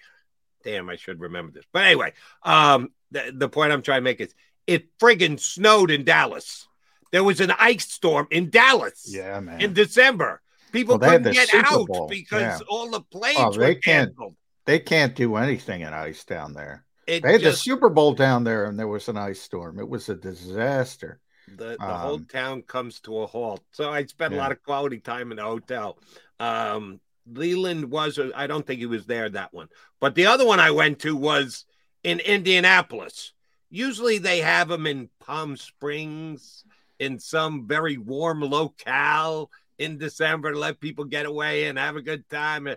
damn, 0.64 0.90
I 0.90 0.95
should 0.98 1.19
remember 1.19 1.52
this. 1.52 1.65
But 1.74 1.86
anyway, 1.86 2.14
um, 2.44 2.90
the, 3.11 3.32
the 3.36 3.49
point 3.49 3.72
I'm 3.72 3.82
trying 3.82 3.99
to 3.99 4.03
make 4.03 4.22
is 4.22 4.34
it 4.68 4.98
friggin' 4.99 5.40
snowed 5.40 5.91
in 5.91 6.03
Dallas. 6.06 6.68
There 7.11 7.24
was 7.24 7.40
an 7.41 7.52
ice 7.57 7.91
storm 7.91 8.28
in 8.32 8.49
Dallas. 8.49 9.06
Yeah, 9.07 9.40
man. 9.40 9.61
In 9.61 9.74
December, 9.74 10.41
people 10.72 10.98
Well, 10.98 11.10
couldn't 11.11 11.34
get 11.34 11.53
out 11.53 11.88
because 12.10 12.60
yeah. 12.60 12.65
all 12.69 12.91
the 12.91 13.02
planes 13.02 13.38
Oh, 13.40 13.57
were 13.57 13.76
canceled. 13.76 14.36
They 14.65 14.80
can't 14.80 15.15
do 15.15 15.38
anything 15.38 15.82
in 15.82 15.94
ice 15.94 16.26
down 16.26 16.53
there. 16.53 16.84
It 17.07 17.23
they 17.23 17.34
had 17.34 17.41
just- 17.41 17.63
the 17.63 17.69
Super 17.71 17.89
Bowl 17.89 18.13
down 18.13 18.43
there, 18.43 18.65
and 18.65 18.77
there 18.77 18.88
was 18.88 19.07
an 19.07 19.17
ice 19.17 19.41
storm. 19.41 19.79
It 19.79 19.88
was 19.89 20.09
a 20.09 20.15
disaster. 20.15 21.19
the, 21.55 21.77
the 21.79 21.85
whole 21.85 22.15
Um, 22.15 22.25
town 22.25 22.61
comes 22.61 22.99
to 22.99 23.19
a 23.19 23.25
halt. 23.25 23.63
So 23.71 23.89
I 23.89 24.03
spent 24.05 24.34
a 24.34 24.38
lot 24.38 24.51
of 24.51 24.61
quality 24.63 24.99
time 24.99 25.31
in 25.31 25.38
the 25.38 25.43
hotel. 25.43 25.97
Um, 26.41 26.99
Leyland 27.25 27.89
was, 27.89 28.19
I 28.35 28.47
don't 28.47 28.67
think 28.67 28.81
he 28.81 28.85
was 28.85 29.05
there 29.05 29.29
that 29.29 29.53
one, 29.53 29.69
but 30.01 30.13
the 30.13 30.25
other 30.25 30.45
one 30.45 30.59
I 30.59 30.71
went 30.71 30.99
to 30.99 31.15
was 31.15 31.63
in 32.03 32.19
Indianapolis. 32.19 33.31
Usually 33.69 34.17
they 34.17 34.39
have 34.41 34.67
them 34.67 34.85
in 34.85 35.09
Palm 35.21 35.55
Springs 35.55 36.65
in 36.99 37.17
some 37.17 37.65
very 37.65 37.97
warm 37.97 38.41
locale 38.41 39.49
in 39.77 39.97
December 39.97 40.51
to 40.51 40.59
let 40.59 40.81
people 40.81 41.05
get 41.05 41.25
away 41.25 41.67
and 41.67 41.77
have 41.77 41.95
a 41.95 42.01
good 42.01 42.27
time. 42.27 42.67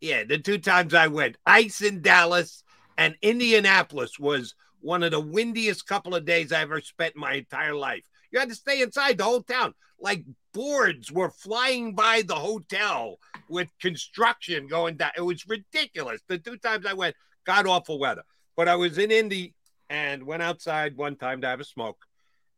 Yeah, 0.00 0.24
the 0.24 0.38
two 0.38 0.58
times 0.58 0.92
I 0.92 1.06
went, 1.06 1.36
ice 1.46 1.82
in 1.82 2.02
Dallas 2.02 2.64
and 2.98 3.14
Indianapolis 3.22 4.18
was 4.18 4.54
one 4.80 5.02
of 5.02 5.12
the 5.12 5.20
windiest 5.20 5.86
couple 5.86 6.14
of 6.14 6.26
days 6.26 6.52
I 6.52 6.60
ever 6.60 6.80
spent 6.80 7.14
in 7.14 7.20
my 7.20 7.34
entire 7.34 7.74
life. 7.74 8.02
You 8.30 8.40
had 8.40 8.48
to 8.50 8.54
stay 8.54 8.82
inside 8.82 9.16
the 9.16 9.24
whole 9.24 9.42
town. 9.42 9.72
Like 10.00 10.24
boards 10.52 11.10
were 11.10 11.30
flying 11.30 11.94
by 11.94 12.22
the 12.26 12.34
hotel 12.34 13.18
with 13.48 13.68
construction 13.80 14.66
going 14.66 14.96
down. 14.96 15.12
It 15.16 15.22
was 15.22 15.48
ridiculous. 15.48 16.20
The 16.26 16.38
two 16.38 16.56
times 16.58 16.86
I 16.86 16.92
went, 16.92 17.16
god 17.44 17.66
awful 17.66 17.98
weather. 17.98 18.22
But 18.56 18.68
I 18.68 18.74
was 18.74 18.98
in 18.98 19.10
Indy 19.10 19.54
and 19.88 20.24
went 20.24 20.42
outside 20.42 20.96
one 20.96 21.16
time 21.16 21.40
to 21.40 21.46
have 21.46 21.60
a 21.60 21.64
smoke. 21.64 22.04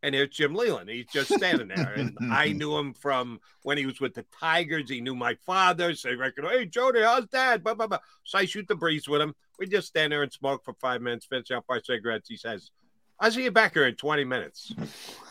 And 0.02 0.14
there's 0.14 0.30
Jim 0.30 0.54
Leyland. 0.54 0.88
He's 0.88 1.06
just 1.06 1.32
standing 1.34 1.68
there. 1.68 1.92
And 1.94 2.16
I 2.30 2.52
knew 2.56 2.76
him 2.76 2.94
from 2.94 3.38
when 3.62 3.76
he 3.76 3.84
was 3.84 4.00
with 4.00 4.14
the 4.14 4.24
Tigers. 4.38 4.88
He 4.88 5.00
knew 5.00 5.14
my 5.14 5.34
father. 5.46 5.94
So 5.94 6.08
he 6.08 6.14
reckon, 6.14 6.44
hey, 6.44 6.64
Jody, 6.64 7.02
how's 7.02 7.26
dad? 7.26 7.62
Blah, 7.62 7.74
blah, 7.74 7.86
blah. 7.86 7.98
So 8.24 8.38
I 8.38 8.46
shoot 8.46 8.66
the 8.66 8.74
breeze 8.74 9.08
with 9.08 9.20
him. 9.20 9.34
We 9.58 9.66
just 9.66 9.88
stand 9.88 10.12
there 10.12 10.22
and 10.22 10.32
smoke 10.32 10.64
for 10.64 10.72
five 10.80 11.02
minutes, 11.02 11.26
finish 11.26 11.50
up 11.50 11.66
our 11.68 11.82
cigarettes. 11.82 12.28
He 12.28 12.36
says, 12.36 12.70
I'll 13.18 13.30
see 13.30 13.44
you 13.44 13.50
back 13.50 13.74
here 13.74 13.86
in 13.86 13.94
20 13.94 14.24
minutes. 14.24 14.72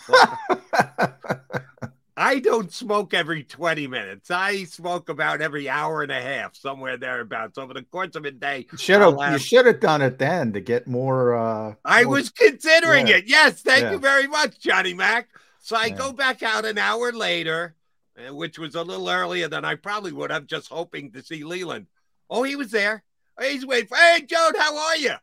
I 2.19 2.39
don't 2.39 2.69
smoke 2.73 3.13
every 3.13 3.43
20 3.43 3.87
minutes. 3.87 4.29
I 4.29 4.65
smoke 4.65 5.07
about 5.07 5.39
every 5.41 5.69
hour 5.69 6.03
and 6.03 6.11
a 6.11 6.19
half, 6.21 6.53
somewhere 6.53 6.97
thereabouts. 6.97 7.57
Over 7.57 7.73
the 7.73 7.83
course 7.83 8.13
of 8.15 8.25
a 8.25 8.31
day, 8.31 8.67
Should 8.77 8.99
have 8.99 9.31
you 9.31 9.37
should 9.39 9.65
have 9.65 9.79
done 9.79 10.01
it 10.01 10.17
then 10.19 10.51
to 10.51 10.59
get 10.59 10.85
more. 10.85 11.33
uh 11.37 11.75
I 11.85 12.03
more- 12.03 12.15
was 12.15 12.29
considering 12.29 13.07
Yeah. 13.07 13.15
it. 13.17 13.27
Yes, 13.27 13.61
thank 13.61 13.83
Yeah. 13.83 13.91
you 13.91 13.99
very 13.99 14.27
much, 14.27 14.59
Johnny 14.59 14.93
Mac. 14.93 15.29
So 15.61 15.77
I 15.77 15.85
Yeah. 15.85 15.95
go 15.95 16.11
back 16.11 16.43
out 16.43 16.65
an 16.65 16.77
hour 16.77 17.13
later, 17.13 17.75
uh, 18.17 18.35
which 18.35 18.59
was 18.59 18.75
a 18.75 18.83
little 18.83 19.09
earlier 19.09 19.47
than 19.47 19.63
I 19.63 19.75
probably 19.75 20.11
would 20.11 20.29
have, 20.29 20.45
just 20.45 20.67
hoping 20.67 21.13
to 21.13 21.23
see 21.23 21.45
Leyland. 21.45 21.87
Oh, 22.29 22.43
he 22.43 22.57
was 22.57 22.71
there. 22.71 23.01
He's 23.39 23.65
waiting 23.65 23.87
for, 23.87 23.95
hey, 23.95 24.23
Joe, 24.23 24.51
how 24.57 24.77
are 24.77 24.97
you? 24.97 25.13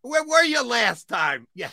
Where 0.00 0.24
were 0.24 0.44
you 0.44 0.62
last 0.62 1.06
time? 1.06 1.46
Yeah, 1.54 1.68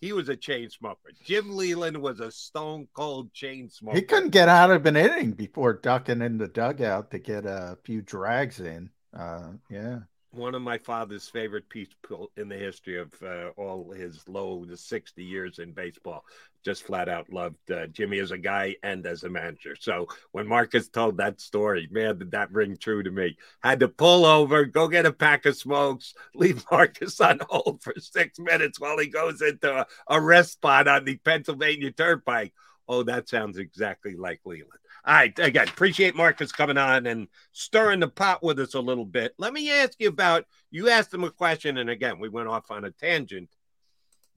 he 0.00 0.12
was 0.12 0.28
a 0.28 0.36
chain 0.36 0.70
smoker. 0.70 1.10
Jim 1.24 1.50
Leyland 1.50 2.00
was 2.00 2.20
a 2.20 2.30
stone 2.30 2.88
cold 2.94 3.32
chain 3.32 3.68
smoker. 3.68 3.96
He 3.96 4.02
couldn't 4.02 4.30
get 4.30 4.48
out 4.48 4.70
of 4.70 4.86
an 4.86 4.96
inning 4.96 5.32
before 5.32 5.74
ducking 5.74 6.22
in 6.22 6.38
the 6.38 6.48
dugout 6.48 7.10
to 7.10 7.18
get 7.18 7.44
a 7.44 7.76
few 7.84 8.00
drags 8.02 8.60
in. 8.60 8.90
Uh, 9.16 9.52
yeah. 9.68 9.98
one 10.30 10.54
of 10.54 10.62
my 10.62 10.78
father's 10.78 11.28
favorite 11.28 11.68
people 11.68 12.30
in 12.36 12.48
the 12.48 12.56
history 12.56 12.98
of 12.98 13.12
uh, 13.22 13.48
all 13.56 13.90
his 13.90 14.26
low 14.28 14.64
to 14.64 14.76
60 14.76 15.22
years 15.24 15.58
in 15.58 15.72
baseball. 15.72 16.24
Just 16.64 16.82
flat 16.82 17.08
out 17.08 17.32
loved 17.32 17.70
uh, 17.70 17.86
Jimmy 17.86 18.18
as 18.18 18.32
a 18.32 18.38
guy 18.38 18.76
and 18.82 19.06
as 19.06 19.22
a 19.22 19.30
manager. 19.30 19.74
So 19.78 20.08
when 20.32 20.46
Marcus 20.46 20.88
told 20.88 21.16
that 21.16 21.40
story, 21.40 21.88
man, 21.90 22.18
did 22.18 22.32
that 22.32 22.52
ring 22.52 22.76
true 22.76 23.02
to 23.02 23.10
me. 23.10 23.38
Had 23.62 23.80
to 23.80 23.88
pull 23.88 24.26
over, 24.26 24.66
go 24.66 24.86
get 24.86 25.06
a 25.06 25.12
pack 25.12 25.46
of 25.46 25.56
smokes, 25.56 26.14
leave 26.34 26.64
Marcus 26.70 27.20
on 27.20 27.40
hold 27.48 27.82
for 27.82 27.94
six 27.98 28.38
minutes 28.38 28.78
while 28.78 28.98
he 28.98 29.06
goes 29.06 29.40
into 29.40 29.74
a, 29.74 29.86
a 30.08 30.20
rest 30.20 30.52
spot 30.52 30.86
on 30.86 31.04
the 31.04 31.16
Pennsylvania 31.16 31.92
Turnpike. 31.92 32.52
Oh, 32.86 33.04
that 33.04 33.28
sounds 33.28 33.56
exactly 33.56 34.16
like 34.16 34.40
Leyland. 34.44 34.80
All 35.04 35.14
right, 35.14 35.38
again, 35.38 35.68
appreciate 35.68 36.14
Marcus 36.14 36.52
coming 36.52 36.76
on 36.76 37.06
and 37.06 37.28
stirring 37.52 38.00
the 38.00 38.08
pot 38.08 38.42
with 38.42 38.58
us 38.58 38.74
a 38.74 38.80
little 38.80 39.06
bit. 39.06 39.32
Let 39.38 39.54
me 39.54 39.70
ask 39.70 39.94
you 39.98 40.08
about 40.08 40.44
you 40.70 40.90
asked 40.90 41.14
him 41.14 41.24
a 41.24 41.30
question, 41.30 41.78
and 41.78 41.88
again, 41.88 42.18
we 42.18 42.28
went 42.28 42.48
off 42.48 42.70
on 42.70 42.84
a 42.84 42.90
tangent. 42.90 43.48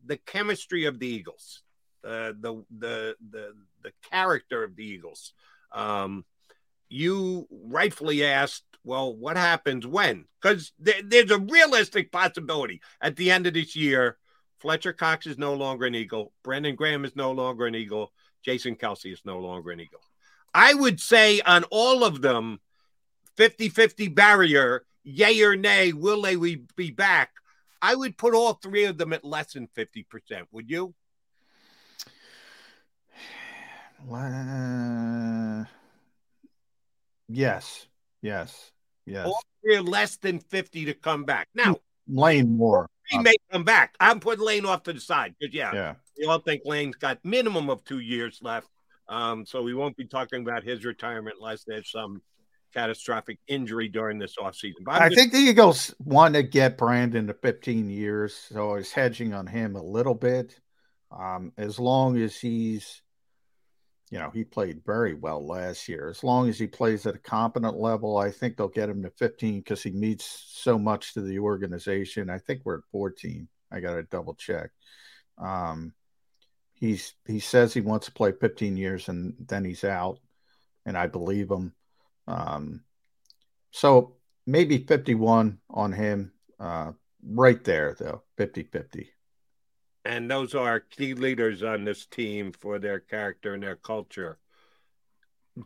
The 0.05 0.17
chemistry 0.17 0.85
of 0.85 0.99
the 0.99 1.07
Eagles, 1.07 1.63
uh, 2.03 2.33
the 2.39 2.63
the 2.77 3.15
the 3.31 3.53
the 3.83 3.91
character 4.09 4.63
of 4.63 4.75
the 4.75 4.85
Eagles. 4.85 5.33
Um, 5.71 6.25
you 6.89 7.47
rightfully 7.49 8.23
asked, 8.23 8.63
well, 8.83 9.15
what 9.15 9.35
happens 9.35 9.87
when? 9.87 10.25
Because 10.41 10.71
there, 10.77 11.01
there's 11.03 11.31
a 11.31 11.39
realistic 11.39 12.11
possibility 12.11 12.81
at 13.01 13.15
the 13.15 13.31
end 13.31 13.47
of 13.47 13.55
this 13.55 13.75
year, 13.75 14.17
Fletcher 14.59 14.93
Cox 14.93 15.25
is 15.25 15.37
no 15.37 15.55
longer 15.55 15.85
an 15.85 15.95
Eagle, 15.95 16.31
Brandon 16.43 16.75
Graham 16.75 17.03
is 17.03 17.15
no 17.15 17.31
longer 17.31 17.65
an 17.65 17.75
Eagle, 17.75 18.13
Jason 18.43 18.75
Kelce 18.75 19.11
is 19.11 19.21
no 19.25 19.39
longer 19.39 19.71
an 19.71 19.79
Eagle. 19.79 20.01
I 20.53 20.73
would 20.73 20.99
say 20.99 21.41
on 21.41 21.63
all 21.71 22.03
of 22.03 22.21
them, 22.21 22.59
50 23.35 23.69
50 23.69 24.09
barrier, 24.09 24.85
yay 25.03 25.41
or 25.41 25.55
nay, 25.55 25.91
will 25.91 26.21
they 26.21 26.35
be 26.75 26.91
back? 26.91 27.31
I 27.81 27.95
would 27.95 28.17
put 28.17 28.33
all 28.33 28.53
three 28.53 28.85
of 28.85 28.97
them 28.97 29.11
at 29.11 29.25
less 29.25 29.53
than 29.53 29.67
50%. 29.75 30.05
Would 30.51 30.69
you? 30.69 30.93
Uh, 34.11 35.63
yes. 37.29 37.87
Yes. 38.21 38.71
Yes. 39.05 39.27
Are 39.75 39.81
less 39.81 40.17
than 40.17 40.39
50 40.39 40.85
to 40.85 40.93
come 40.93 41.23
back. 41.23 41.47
Now, 41.55 41.77
Lane 42.07 42.57
Moore. 42.57 42.87
he 43.07 43.17
may 43.19 43.35
come 43.51 43.63
back. 43.63 43.95
I'm 43.99 44.19
putting 44.19 44.43
Lane 44.45 44.65
off 44.65 44.83
to 44.83 44.93
the 44.93 44.99
side 44.99 45.35
because, 45.39 45.53
yeah, 45.53 45.73
Yeah. 45.73 45.95
we 46.17 46.25
all 46.25 46.39
think 46.39 46.63
Lane's 46.65 46.95
got 46.95 47.23
minimum 47.23 47.69
of 47.69 47.83
two 47.83 47.99
years 47.99 48.39
left. 48.41 48.67
Um, 49.07 49.45
so 49.45 49.61
we 49.61 49.73
won't 49.73 49.95
be 49.97 50.05
talking 50.05 50.41
about 50.41 50.63
his 50.63 50.83
retirement 50.85 51.35
unless 51.39 51.63
there's 51.65 51.91
some 51.91 52.21
catastrophic 52.73 53.39
injury 53.47 53.87
during 53.87 54.17
this 54.17 54.35
offseason. 54.37 54.83
But 54.83 55.01
I'm 55.01 55.11
just- 55.11 55.19
think 55.19 55.31
the 55.33 55.39
Eagles 55.39 55.93
want 55.99 56.33
to 56.35 56.43
get 56.43 56.77
Brandon 56.77 57.27
to 57.27 57.33
15 57.33 57.89
years, 57.89 58.33
so 58.33 58.71
I 58.71 58.75
was 58.75 58.91
hedging 58.91 59.33
on 59.33 59.47
him 59.47 59.75
a 59.75 59.83
little 59.83 60.15
bit. 60.15 60.59
Um, 61.11 61.53
as 61.57 61.79
long 61.79 62.17
as 62.17 62.35
he's, 62.39 63.02
you 64.13 64.19
know, 64.19 64.29
he 64.29 64.43
played 64.43 64.85
very 64.85 65.15
well 65.15 65.43
last 65.43 65.89
year. 65.89 66.07
As 66.07 66.23
long 66.23 66.47
as 66.47 66.59
he 66.59 66.67
plays 66.67 67.07
at 67.07 67.15
a 67.15 67.17
competent 67.17 67.79
level, 67.79 68.19
I 68.19 68.29
think 68.29 68.55
they'll 68.55 68.67
get 68.67 68.87
him 68.87 69.01
to 69.01 69.09
15 69.09 69.57
because 69.57 69.81
he 69.81 69.89
means 69.89 70.23
so 70.23 70.77
much 70.77 71.15
to 71.15 71.21
the 71.21 71.39
organization. 71.39 72.29
I 72.29 72.37
think 72.37 72.61
we're 72.63 72.77
at 72.77 72.83
14. 72.91 73.47
I 73.71 73.79
got 73.79 73.95
to 73.95 74.03
double 74.03 74.35
check. 74.35 74.69
Um, 75.39 75.95
he's 76.73 77.15
he 77.25 77.39
says 77.39 77.73
he 77.73 77.81
wants 77.81 78.05
to 78.05 78.11
play 78.11 78.33
15 78.39 78.77
years 78.77 79.09
and 79.09 79.33
then 79.47 79.65
he's 79.65 79.83
out, 79.83 80.19
and 80.85 80.95
I 80.95 81.07
believe 81.07 81.49
him. 81.49 81.73
Um, 82.27 82.83
so 83.71 84.17
maybe 84.45 84.85
51 84.85 85.57
on 85.71 85.91
him. 85.91 86.33
Uh, 86.59 86.91
right 87.25 87.63
there, 87.63 87.95
though, 87.97 88.21
50 88.37 88.61
50. 88.61 89.09
And 90.05 90.29
those 90.29 90.53
are 90.55 90.79
key 90.79 91.13
leaders 91.13 91.63
on 91.63 91.85
this 91.85 92.05
team 92.05 92.51
for 92.51 92.79
their 92.79 92.99
character 92.99 93.53
and 93.53 93.63
their 93.63 93.75
culture. 93.75 94.37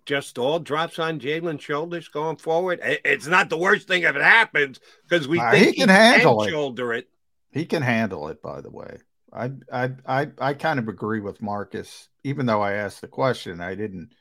Just 0.05 0.37
all 0.37 0.59
drops 0.59 0.99
on 0.99 1.19
Jalen's 1.19 1.63
shoulders 1.63 2.09
going 2.09 2.35
forward. 2.35 2.79
It's 2.83 3.27
not 3.27 3.49
the 3.49 3.57
worst 3.57 3.87
thing 3.87 4.03
if 4.03 4.15
it 4.15 4.21
happens 4.21 4.79
because 5.07 5.27
we 5.27 5.39
Uh, 5.39 5.51
think 5.51 5.75
he 5.75 5.81
can 5.81 5.89
handle 5.89 6.43
it. 6.43 6.49
shoulder 6.49 6.93
it. 6.93 7.07
He 7.51 7.65
can 7.65 7.81
handle 7.81 8.27
it, 8.27 8.41
by 8.41 8.59
the 8.61 8.69
way. 8.69 8.97
I, 9.31 9.51
I, 9.71 9.91
I, 10.05 10.27
I 10.39 10.53
kind 10.53 10.79
of 10.79 10.87
agree 10.87 11.21
with 11.21 11.41
Marcus. 11.41 12.09
Even 12.23 12.45
though 12.45 12.61
I 12.61 12.73
asked 12.73 13.01
the 13.01 13.07
question, 13.07 13.61
I 13.61 13.75
didn't 13.75 14.13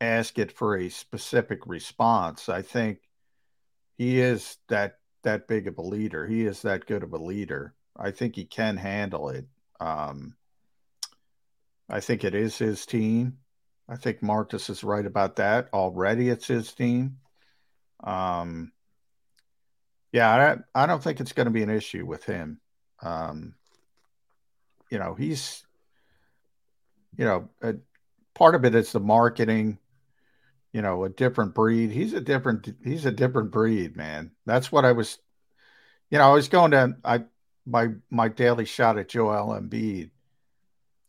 ask 0.00 0.38
it 0.38 0.52
for 0.52 0.76
a 0.76 0.90
specific 0.90 1.66
response. 1.66 2.48
I 2.50 2.60
think 2.62 2.98
he 3.96 4.20
is 4.20 4.58
that 4.68 4.98
that 5.22 5.48
big 5.48 5.66
of 5.66 5.78
a 5.78 5.82
leader. 5.82 6.26
He 6.26 6.44
is 6.44 6.60
that 6.62 6.84
good 6.84 7.02
of 7.02 7.14
a 7.14 7.18
leader. 7.18 7.74
I 7.96 8.10
think 8.10 8.36
he 8.36 8.44
can 8.44 8.76
handle 8.76 9.28
it. 9.28 9.46
Um, 9.80 10.34
I 11.88 12.00
think 12.00 12.24
it 12.24 12.34
is 12.34 12.56
his 12.58 12.86
team. 12.86 13.38
I 13.88 13.96
think 13.96 14.22
Marcus 14.22 14.70
is 14.70 14.82
right 14.82 15.04
about 15.04 15.36
that. 15.36 15.68
Already, 15.72 16.28
it's 16.28 16.46
his 16.46 16.72
team. 16.72 17.18
Um, 18.02 18.72
yeah, 20.12 20.56
I, 20.74 20.82
I 20.84 20.86
don't 20.86 21.02
think 21.02 21.20
it's 21.20 21.32
going 21.32 21.46
to 21.46 21.52
be 21.52 21.62
an 21.62 21.70
issue 21.70 22.06
with 22.06 22.24
him. 22.24 22.60
Um, 23.02 23.54
you 24.90 24.98
know, 24.98 25.14
he's, 25.14 25.64
you 27.16 27.24
know, 27.24 27.48
a, 27.62 27.74
part 28.34 28.54
of 28.54 28.64
it 28.64 28.74
is 28.74 28.92
the 28.92 29.00
marketing. 29.00 29.78
You 30.72 30.82
know, 30.82 31.04
a 31.04 31.08
different 31.08 31.54
breed. 31.54 31.90
He's 31.90 32.14
a 32.14 32.20
different. 32.20 32.74
He's 32.82 33.06
a 33.06 33.12
different 33.12 33.52
breed, 33.52 33.96
man. 33.96 34.32
That's 34.44 34.72
what 34.72 34.84
I 34.84 34.92
was. 34.92 35.18
You 36.10 36.18
know, 36.18 36.30
I 36.30 36.32
was 36.32 36.48
going 36.48 36.72
to 36.72 36.96
I 37.04 37.24
my 37.66 37.88
my 38.10 38.28
daily 38.28 38.64
shot 38.64 38.98
at 38.98 39.08
Joel 39.08 39.58
Embiid. 39.58 40.10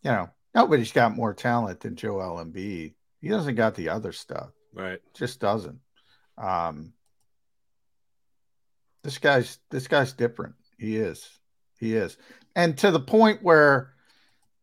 You 0.01 0.11
know, 0.11 0.29
nobody's 0.53 0.91
got 0.91 1.15
more 1.15 1.33
talent 1.33 1.81
than 1.81 1.95
Joel 1.95 2.43
Embiid. 2.43 2.93
He 3.21 3.29
doesn't 3.29 3.55
got 3.55 3.75
the 3.75 3.89
other 3.89 4.11
stuff. 4.11 4.51
Right. 4.73 4.99
Just 5.13 5.39
doesn't. 5.39 5.79
Um, 6.37 6.93
this 9.03 9.17
guy's 9.17 9.59
this 9.71 9.87
guy's 9.87 10.13
different. 10.13 10.55
He 10.77 10.97
is. 10.97 11.29
He 11.79 11.95
is. 11.95 12.17
And 12.55 12.77
to 12.79 12.91
the 12.91 12.99
point 12.99 13.43
where, 13.43 13.93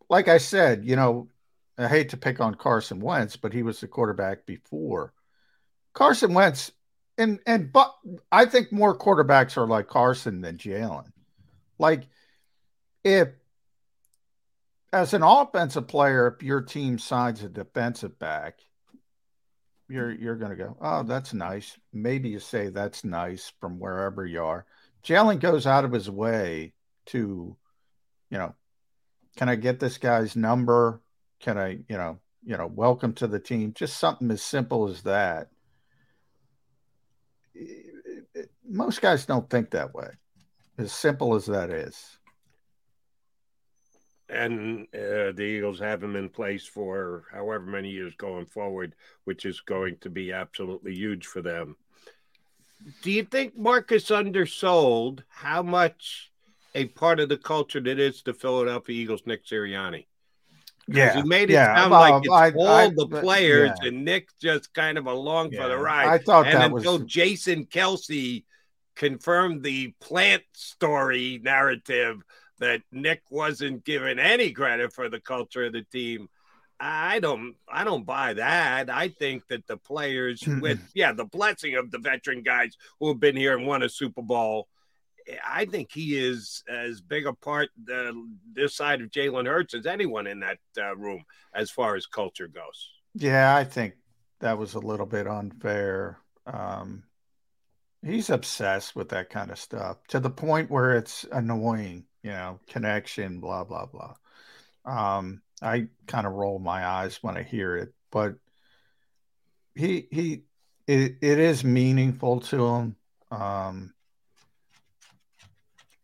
like 0.09 0.28
I 0.28 0.39
said, 0.39 0.85
you 0.85 0.97
know, 0.97 1.28
I 1.78 1.89
hate 1.89 2.10
to 2.10 2.16
pick 2.16 2.40
on 2.40 2.55
Carson 2.55 3.01
Wentz, 3.01 3.36
but 3.36 3.52
he 3.52 3.62
was 3.62 3.81
the 3.81 3.89
quarterback 3.89 4.47
before. 4.47 5.12
Carson 5.94 6.35
Wentz, 6.35 6.73
and 7.19 7.39
and 7.47 7.73
but 7.73 7.94
I 8.31 8.47
think 8.47 8.73
more 8.73 8.97
quarterbacks 8.97 9.56
are 9.56 9.66
like 9.66 9.89
Carson 9.89 10.40
than 10.40 10.56
Jalen. 10.56 11.11
Like 11.78 12.08
if 13.04 13.28
as 14.92 15.14
an 15.14 15.22
offensive 15.22 15.88
player, 15.88 16.36
if 16.36 16.42
your 16.42 16.60
team 16.60 16.98
signs 16.98 17.42
a 17.42 17.48
defensive 17.48 18.18
back, 18.18 18.60
you're 19.88 20.10
you're 20.12 20.36
going 20.36 20.50
to 20.50 20.56
go, 20.56 20.76
oh, 20.80 21.02
that's 21.02 21.34
nice. 21.34 21.76
Maybe 21.92 22.28
you 22.28 22.38
say 22.38 22.68
that's 22.68 23.04
nice 23.04 23.52
from 23.60 23.78
wherever 23.78 24.24
you 24.26 24.42
are. 24.42 24.66
Jalen 25.04 25.40
goes 25.40 25.66
out 25.66 25.84
of 25.84 25.92
his 25.92 26.08
way 26.08 26.72
to, 27.06 27.56
you 28.30 28.38
know, 28.38 28.54
can 29.36 29.48
I 29.48 29.56
get 29.56 29.80
this 29.80 29.98
guy's 29.98 30.36
number? 30.36 31.00
Can 31.40 31.58
I, 31.58 31.78
you 31.88 31.96
know, 31.96 32.18
you 32.44 32.56
know, 32.56 32.70
welcome 32.72 33.12
to 33.14 33.26
the 33.26 33.40
team? 33.40 33.72
Just 33.74 33.98
something 33.98 34.30
as 34.30 34.42
simple 34.42 34.88
as 34.88 35.02
that. 35.02 35.48
Most 38.66 39.00
guys 39.00 39.26
don't 39.26 39.48
think 39.50 39.70
that 39.70 39.94
way. 39.94 40.08
As 40.78 40.92
simple 40.92 41.34
as 41.34 41.46
that 41.46 41.70
is 41.70 42.18
and 44.32 44.86
uh, 44.94 45.30
the 45.32 45.42
Eagles 45.42 45.78
have 45.78 46.02
him 46.02 46.16
in 46.16 46.28
place 46.28 46.66
for 46.66 47.24
however 47.30 47.64
many 47.64 47.90
years 47.90 48.14
going 48.16 48.46
forward, 48.46 48.94
which 49.24 49.44
is 49.44 49.60
going 49.60 49.98
to 50.00 50.08
be 50.10 50.32
absolutely 50.32 50.94
huge 50.94 51.26
for 51.26 51.42
them. 51.42 51.76
Do 53.02 53.12
you 53.12 53.24
think 53.24 53.56
Marcus 53.56 54.10
undersold 54.10 55.22
how 55.28 55.62
much 55.62 56.32
a 56.74 56.86
part 56.86 57.20
of 57.20 57.28
the 57.28 57.36
culture 57.36 57.80
that 57.80 57.98
is 58.00 58.22
the 58.22 58.32
Philadelphia 58.32 58.96
Eagles, 58.96 59.22
Nick 59.26 59.44
Sirianni? 59.46 60.06
Yeah, 60.88 61.14
he 61.14 61.22
made 61.22 61.50
it 61.50 61.54
yeah. 61.54 61.76
sound 61.76 61.92
well, 61.92 62.00
like 62.00 62.24
it's 62.24 62.32
I, 62.32 62.50
all 62.58 62.66
I, 62.66 62.88
the 62.88 63.06
players 63.06 63.70
yeah. 63.82 63.88
and 63.88 64.04
Nick 64.04 64.30
just 64.40 64.74
kind 64.74 64.98
of 64.98 65.06
along 65.06 65.52
Yeah, 65.52 65.62
for 65.62 65.68
the 65.68 65.78
ride. 65.78 66.08
I 66.08 66.18
thought 66.18 66.46
and 66.46 66.56
that 66.56 66.72
until 66.72 66.98
was- 66.98 67.06
Jason 67.06 67.66
Kelce 67.66 68.44
confirmed 68.94 69.62
the 69.62 69.94
plant 70.01 70.43
story 70.52 71.40
narrative 71.43 72.23
that 72.59 72.82
Nick 72.93 73.23
wasn't 73.31 73.85
given 73.85 74.19
any 74.19 74.52
credit 74.52 74.93
for 74.93 75.09
the 75.09 75.20
culture 75.20 75.64
of 75.64 75.73
the 75.73 75.82
team. 75.82 76.28
I 76.78 77.20
don't 77.20 77.55
I 77.69 77.85
don't 77.85 78.05
buy 78.05 78.35
that. 78.35 78.90
I 78.90 79.09
think 79.09 79.47
that 79.48 79.66
the 79.66 79.77
players 79.77 80.43
with 80.60 80.81
yeah, 80.94 81.12
the 81.12 81.24
blessing 81.24 81.77
of 81.77 81.90
the 81.90 81.98
veteran 81.98 82.43
guys 82.43 82.77
who 82.98 83.09
have 83.09 83.20
been 83.20 83.36
here 83.36 83.56
and 83.56 83.66
won 83.66 83.82
a 83.82 83.89
Super 83.89 84.23
Bowl, 84.23 84.69
I 85.48 85.64
think 85.64 85.90
he 85.93 86.16
is 86.19 86.64
as 86.69 87.01
big 87.01 87.27
a 87.27 87.32
part 87.32 87.70
uh, 87.93 88.12
this 88.52 88.74
side 88.74 89.01
of 89.01 89.10
Jalen 89.10 89.47
Hurts 89.47 89.74
as 89.74 89.86
anyone 89.86 90.27
in 90.27 90.40
that 90.40 90.59
uh, 90.77 90.97
room 90.97 91.24
as 91.55 91.70
far 91.70 91.94
as 91.94 92.06
culture 92.06 92.48
goes. 92.48 92.90
Yeah, 93.14 93.55
I 93.55 93.64
think 93.64 93.94
that 94.40 94.59
was 94.59 94.74
a 94.74 94.81
little 94.81 95.06
bit 95.06 95.28
unfair. 95.28 96.19
Um, 96.47 97.05
he's 98.04 98.30
obsessed 98.30 98.96
with 98.96 99.10
that 99.10 99.30
kind 99.30 99.50
of 99.50 99.58
stuff 99.58 99.98
to 100.08 100.20
the 100.20 100.30
point 100.30 100.70
where 100.70 100.96
it's 100.96 101.24
annoying, 101.30 102.04
you 102.22 102.30
know, 102.30 102.58
connection, 102.68 103.40
blah, 103.40 103.64
blah, 103.64 103.86
blah. 103.86 104.14
Um, 104.84 105.42
I 105.60 105.86
kind 106.06 106.26
of 106.26 106.32
roll 106.32 106.58
my 106.58 106.84
eyes 106.84 107.22
when 107.22 107.36
I 107.36 107.42
hear 107.42 107.76
it, 107.76 107.94
but 108.10 108.34
he, 109.74 110.08
he, 110.10 110.42
it, 110.86 111.16
it 111.20 111.38
is 111.38 111.62
meaningful 111.64 112.40
to 112.40 112.66
him. 112.66 112.96
Um, 113.30 113.94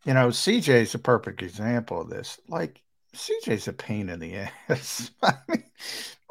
you 0.04 0.14
know, 0.14 0.28
CJ 0.28 0.82
is 0.82 0.94
a 0.94 0.98
perfect 0.98 1.42
example 1.42 2.00
of 2.00 2.08
this. 2.08 2.38
Like, 2.48 2.80
CJ's 3.14 3.68
a 3.68 3.72
pain 3.72 4.08
in 4.08 4.20
the 4.20 4.36
ass. 4.68 5.10
I 5.22 5.34
mean, 5.48 5.64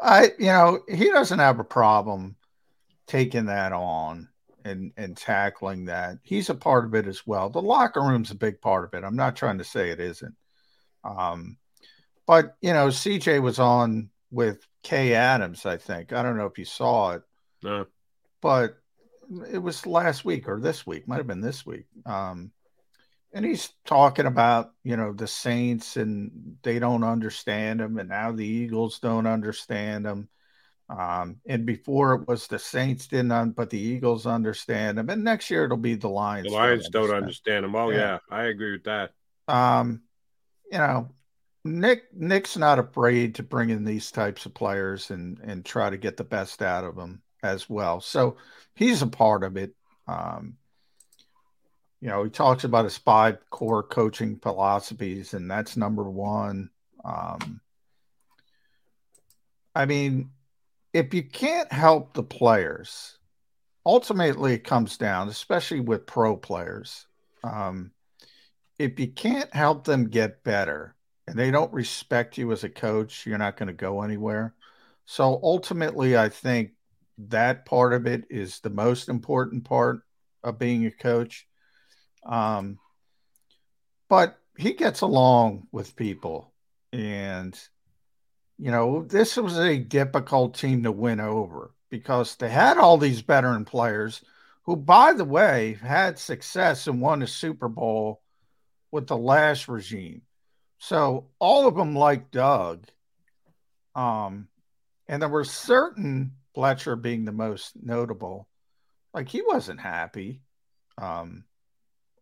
I, 0.02 0.32
you 0.40 0.48
know, 0.48 0.80
he 0.88 1.10
doesn't 1.10 1.40
have 1.40 1.60
a 1.60 1.66
problem 1.66 2.38
taking 3.08 3.48
that 3.48 3.74
on 3.74 4.30
and 4.68 4.92
and 4.98 5.16
tackling 5.18 5.86
that. 5.86 6.18
He's 6.24 6.50
a 6.50 6.56
part 6.56 6.86
of 6.86 6.94
it 6.96 7.08
as 7.08 7.26
well. 7.26 7.50
The 7.50 7.62
locker 7.62 8.02
room's 8.02 8.32
a 8.32 8.36
big 8.36 8.62
part 8.62 8.86
of 8.86 8.94
it. 8.94 9.06
I'm 9.06 9.16
not 9.16 9.36
trying 9.36 9.58
to 9.60 9.64
say 9.64 9.90
it 9.90 10.00
isn't. 10.00 10.36
Um, 11.04 11.58
but 12.26 12.56
you 12.62 12.74
know, 12.74 12.88
CJ 12.88 13.42
was 13.42 13.60
on 13.60 14.10
with 14.32 14.66
Kay 14.84 15.14
Adams, 15.14 15.66
I 15.66 15.78
think. 15.78 16.14
I 16.14 16.22
don't 16.24 16.38
know 16.38 16.46
if 16.46 16.58
you 16.58 16.66
saw 16.66 17.14
it, 17.14 17.24
No. 17.64 17.86
but 18.42 18.78
it 19.52 19.58
was 19.58 19.86
last 19.86 20.26
week 20.26 20.48
or 20.48 20.60
this 20.60 20.86
week, 20.86 21.08
might 21.08 21.18
have 21.18 21.28
been 21.28 21.42
this 21.42 21.66
week. 21.66 21.86
Um, 22.06 22.52
and 23.34 23.46
he's 23.46 23.70
talking 23.86 24.26
about 24.26 24.72
you 24.84 24.98
know 24.98 25.14
the 25.14 25.28
Saints 25.28 25.98
and 25.98 26.58
they 26.64 26.80
don't 26.80 27.04
understand 27.04 27.82
him, 27.82 27.98
and 27.98 28.10
now 28.10 28.32
the 28.32 28.46
Eagles 28.46 29.00
don't 29.00 29.28
understand 29.28 30.06
him. 30.06 30.30
Um, 30.90 31.38
and 31.46 31.66
before 31.66 32.14
it 32.14 32.28
was 32.28 32.48
the 32.48 32.60
Saints 32.60 33.08
didn't, 33.08 33.32
un- 33.32 33.52
but 33.52 33.70
the 33.70 33.80
Eagles 33.80 34.26
understand 34.26 34.98
them. 34.98 35.10
and 35.10 35.24
next 35.24 35.50
year 35.52 35.66
it'll 35.66 35.76
be 35.78 35.96
the 35.96 36.08
Lions. 36.08 36.48
The 36.48 36.54
Lions 36.54 36.90
don't 36.90 37.14
understand 37.14 37.66
them. 37.66 37.76
Oh 37.76 37.90
yeah, 37.90 38.20
I 38.32 38.44
agree 38.44 38.72
with 38.72 38.86
that. 38.86 39.12
Um, 39.50 40.02
you 40.72 40.78
know, 40.78 41.10
Nick 41.66 42.04
Nick's 42.14 42.56
not 42.56 42.80
afraid 42.80 43.36
to 43.36 43.44
bring 43.44 43.70
in 43.70 43.84
these 43.84 44.12
types 44.12 44.46
of 44.46 44.54
players 44.54 45.12
and 45.12 45.40
and 45.40 45.66
try 45.66 45.90
to 45.90 45.98
get 45.98 46.16
the 46.16 46.24
best 46.24 46.62
out 46.62 46.86
of 46.86 46.96
them 46.96 47.22
as 47.44 47.70
well. 47.70 48.00
So 48.00 48.38
he's 48.74 49.02
a 49.02 49.08
part 49.08 49.44
of 49.44 49.58
it. 49.58 49.74
Um, 50.08 50.56
you 52.00 52.08
know, 52.08 52.24
he 52.24 52.30
talks 52.30 52.64
about 52.64 52.86
his 52.86 52.98
five 52.98 53.38
core 53.50 53.84
coaching 53.84 54.38
philosophies, 54.38 55.34
and 55.34 55.52
that's 55.52 55.76
number 55.76 56.04
one. 56.04 56.70
Um, 57.04 57.60
I 59.76 59.86
mean, 59.86 60.30
if 60.98 61.14
you 61.14 61.22
can't 61.22 61.72
help 61.72 62.14
the 62.14 62.24
players, 62.24 63.20
ultimately 63.86 64.54
it 64.54 64.64
comes 64.64 64.98
down, 64.98 65.30
especially 65.30 65.80
with 65.80 66.08
pro 66.08 66.36
players. 66.36 67.06
Um, 67.44 67.92
if 68.80 69.00
you 69.00 69.08
can't 69.08 69.54
help 69.54 69.84
them 69.84 70.10
get 70.10 70.44
better 70.44 70.96
and 71.28 71.38
they 71.38 71.52
don't 71.52 71.72
respect 71.72 72.40
you 72.40 72.52
as 72.52 72.64
a 72.64 72.70
coach, 72.70 73.28
you're 73.28 73.38
not 73.38 73.58
going 73.58 73.68
to 73.68 73.74
go 73.74 74.02
anywhere. 74.02 74.56
So 75.06 75.40
ultimately, 75.44 76.18
I 76.18 76.30
think 76.30 76.72
that 77.30 77.68
part 77.68 77.94
of 77.94 78.08
it 78.08 78.26
is 78.32 78.60
the 78.60 78.72
most 78.72 79.08
important 79.08 79.66
part 79.66 80.00
of 80.44 80.58
being 80.58 80.84
a 80.88 80.92
coach. 80.92 81.48
Um, 82.26 82.80
but 84.10 84.40
he 84.58 84.74
gets 84.74 85.02
along 85.02 85.68
with 85.72 85.96
people. 85.96 86.54
And, 86.92 87.56
you 88.58 88.72
know, 88.72 89.04
this 89.04 89.38
was 89.38 89.58
a 89.58 89.78
difficult 89.78 90.56
team 90.56 90.84
to 90.84 90.92
win 90.92 91.20
over 91.20 91.72
because 91.90 92.36
they 92.36 92.50
had 92.50 92.78
all 92.78 92.98
these 92.98 93.22
veteran 93.22 93.66
players 93.66 94.22
who, 94.64 94.76
by 94.76 95.14
the 95.14 95.26
way, 95.26 95.78
had 95.82 96.20
success 96.20 96.88
and 96.88 97.02
won 97.02 97.22
a 97.22 97.28
Super 97.28 97.70
Bowl 97.70 98.22
with 98.92 99.08
the 99.08 99.18
last 99.18 99.68
regime. 99.68 100.22
So 100.80 101.28
all 101.40 101.68
of 101.68 101.76
them 101.76 101.96
like 101.96 102.32
Doug. 102.32 102.86
Um, 103.96 104.48
and 105.08 105.22
there 105.22 105.30
were 105.30 105.44
certain 105.44 106.34
Fletcher 106.54 106.96
being 106.96 107.26
the 107.26 107.32
most 107.32 107.74
notable, 107.82 108.48
like 109.14 109.30
he 109.30 109.42
wasn't 109.42 109.80
happy 109.80 110.42
um, 110.98 111.44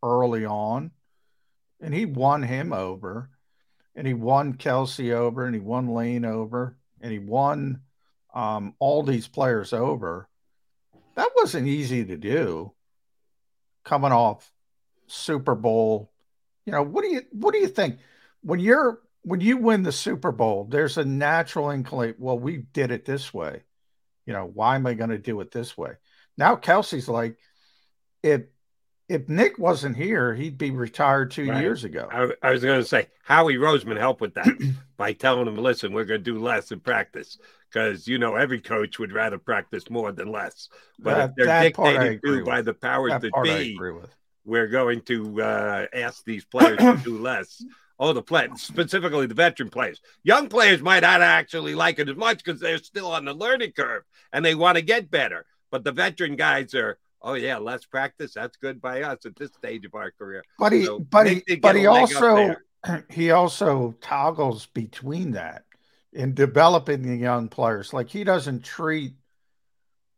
early 0.04 0.46
on, 0.46 0.92
and 1.82 1.94
he 1.94 2.06
won 2.06 2.44
him 2.44 2.74
over, 2.74 3.30
and 3.96 4.06
he 4.06 4.14
won 4.14 4.56
Kelce 4.56 5.12
over, 5.12 5.46
and 5.46 5.56
he 5.56 5.62
won 5.62 5.88
Lane 5.88 6.26
over, 6.26 6.78
and 7.02 7.12
he 7.12 7.20
won 7.20 7.82
um, 8.34 8.76
all 8.80 9.04
these 9.04 9.28
players 9.28 9.74
over. 9.74 10.30
That 11.16 11.30
wasn't 11.36 11.68
easy 11.68 12.06
to 12.06 12.18
do. 12.18 12.74
Coming 13.84 14.12
off 14.12 14.52
Super 15.08 15.56
Bowl, 15.56 16.12
you 16.66 16.72
know 16.72 16.82
what 16.82 17.04
do 17.04 17.10
you 17.10 17.22
what 17.32 17.54
do 17.54 17.60
you 17.60 17.68
think 17.68 18.00
when 18.42 18.60
you're 18.60 19.00
when 19.22 19.42
you 19.42 19.58
win 19.58 19.84
the 19.84 19.92
Super 19.92 20.32
Bowl? 20.32 20.68
There's 20.70 20.98
a 20.98 21.06
natural 21.06 21.72
inclination. 21.72 22.18
Well, 22.20 22.40
we 22.40 22.58
did 22.58 22.92
it 22.92 23.06
this 23.06 23.34
way. 23.34 23.62
You 24.26 24.34
know 24.34 24.50
why 24.52 24.76
am 24.76 24.88
I 24.88 24.96
going 24.96 25.12
to 25.12 25.20
do 25.20 25.40
it 25.42 25.52
this 25.52 25.78
way? 25.78 25.92
Now 26.38 26.56
Kelce's 26.56 27.08
like, 27.08 27.38
if 28.24 28.42
if 29.08 29.30
Nick 29.30 29.60
wasn't 29.60 29.96
here, 29.96 30.34
he'd 30.34 30.58
be 30.58 30.72
retired 30.72 31.32
two 31.32 31.50
Right. 31.50 31.62
years 31.62 31.84
ago. 31.84 32.08
I, 32.12 32.32
I 32.48 32.52
was 32.52 32.64
going 32.64 32.80
to 32.82 32.88
say 32.88 33.08
Howie 33.24 33.56
Roseman 33.56 33.98
helped 33.98 34.22
with 34.22 34.34
that 34.36 34.48
by 34.98 35.14
telling 35.14 35.48
him, 35.48 35.58
"Listen, 35.58 35.94
we're 35.94 36.06
going 36.06 36.24
to 36.24 36.32
do 36.32 36.40
less 36.40 36.72
in 36.72 36.80
practice 36.80 37.38
because 37.72 38.08
you 38.08 38.18
know 38.18 38.36
every 38.36 38.60
coach 38.62 38.98
would 39.00 39.12
rather 39.12 39.38
practice 39.38 39.90
more 39.90 40.12
than 40.12 40.32
less. 40.32 40.70
But 41.00 41.16
That- 41.16 41.30
if 41.30 41.36
they're 41.36 41.46
that 41.46 41.74
part 41.74 41.88
I 41.90 41.92
dictated 42.10 42.18
agree 42.24 42.40
to 42.40 42.46
by 42.46 42.58
with. 42.58 42.66
the 42.66 42.74
powers 42.74 43.12
That 43.12 43.22
that, 43.22 43.44
be, 43.44 43.74
agree 43.74 43.92
with. 43.92 44.10
we're 44.44 44.68
going 44.68 45.02
to 45.02 45.42
uh, 45.42 45.86
ask 45.94 46.24
these 46.26 46.46
players 46.46 46.78
to 46.80 47.00
do 47.04 47.18
less." 47.20 47.64
Oh, 47.98 48.12
the 48.12 48.22
play 48.22 48.50
specifically 48.58 49.26
the 49.26 49.34
veteran 49.34 49.70
players. 49.70 50.02
Young 50.22 50.50
players 50.50 50.82
might 50.82 51.04
not 51.04 51.22
actually 51.22 51.76
like 51.76 51.98
it 51.98 52.10
as 52.10 52.18
much 52.18 52.44
because 52.44 52.60
they're 52.60 52.78
still 52.78 53.08
on 53.08 53.24
the 53.24 53.34
learning 53.34 53.72
curve 53.72 54.04
and 54.34 54.44
they 54.44 54.54
want 54.54 54.76
to 54.76 54.82
get 54.82 55.10
better. 55.10 55.46
But 55.72 55.86
the 55.86 55.94
veteran 55.94 56.36
guys 56.36 56.74
are, 56.76 56.98
oh 57.26 57.34
yeah, 57.34 57.58
less 57.58 57.84
practice. 57.84 58.34
That's 58.34 58.56
good 58.56 58.80
by 58.80 59.02
us 59.02 59.26
at 59.26 59.36
this 59.36 59.52
stage 59.52 59.84
of 59.84 59.96
our 59.96 60.12
career. 60.12 60.44
But 60.58 60.72
he, 60.72 60.86
So 60.86 61.00
but 61.00 61.28
he, 61.28 61.44
but 61.58 61.76
he 61.76 61.84
a 61.84 61.92
leg 61.92 62.16
up 62.16 62.22
also, 62.22 62.56
he 63.10 63.32
also 63.32 63.96
toggles 64.00 64.68
between 64.68 65.32
that 65.32 65.64
in 66.14 66.34
developing 66.34 67.02
the 67.02 67.18
young 67.18 67.50
players. 67.50 67.92
Like 67.92 68.10
he 68.10 68.24
doesn't 68.24 68.64
treat 68.64 69.16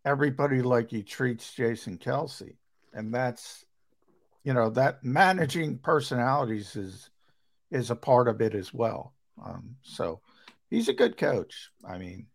everybody 0.06 0.62
like 0.62 0.92
he 0.92 1.02
treats 1.02 1.54
Jason 1.54 1.98
Kelce, 1.98 2.56
and 2.94 3.14
that's, 3.14 3.66
you 4.44 4.54
know, 4.54 4.70
that 4.72 5.04
managing 5.04 5.80
personalities 5.80 6.76
is 6.76 7.10
is 7.72 7.90
a 7.90 7.96
part 7.96 8.28
of 8.28 8.42
it 8.42 8.54
as 8.54 8.74
well. 8.74 9.14
Um, 9.44 9.76
so 9.82 10.22
he's 10.70 10.90
a 10.90 10.94
good 10.94 11.18
coach. 11.18 11.72
I 11.88 11.98
mean, 11.98 12.28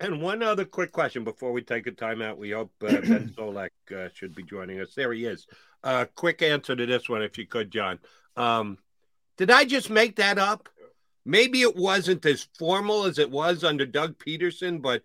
And 0.00 0.20
one 0.20 0.42
other 0.42 0.64
quick 0.64 0.92
question 0.92 1.24
before 1.24 1.52
we 1.52 1.62
take 1.62 1.86
a 1.86 1.92
timeout. 1.92 2.36
We 2.36 2.50
hope 2.50 2.72
uh, 2.82 3.00
Ben 3.00 3.32
Solak 3.36 3.70
uh, 3.94 4.08
should 4.14 4.34
be 4.34 4.42
joining 4.42 4.80
us. 4.80 4.94
There 4.94 5.12
he 5.12 5.24
is. 5.24 5.46
Uh, 5.82 6.06
quick 6.14 6.42
answer 6.42 6.74
to 6.74 6.86
this 6.86 7.08
one, 7.08 7.22
if 7.22 7.38
you 7.38 7.46
could, 7.46 7.70
John. 7.70 7.98
Um, 8.36 8.78
did 9.36 9.50
I 9.50 9.64
just 9.64 9.90
make 9.90 10.16
that 10.16 10.38
up? 10.38 10.68
Maybe 11.24 11.62
it 11.62 11.76
wasn't 11.76 12.24
as 12.24 12.48
formal 12.58 13.04
as 13.04 13.18
it 13.18 13.30
was 13.30 13.64
under 13.64 13.84
Doug 13.84 14.18
Pederson, 14.18 14.80
but 14.80 15.02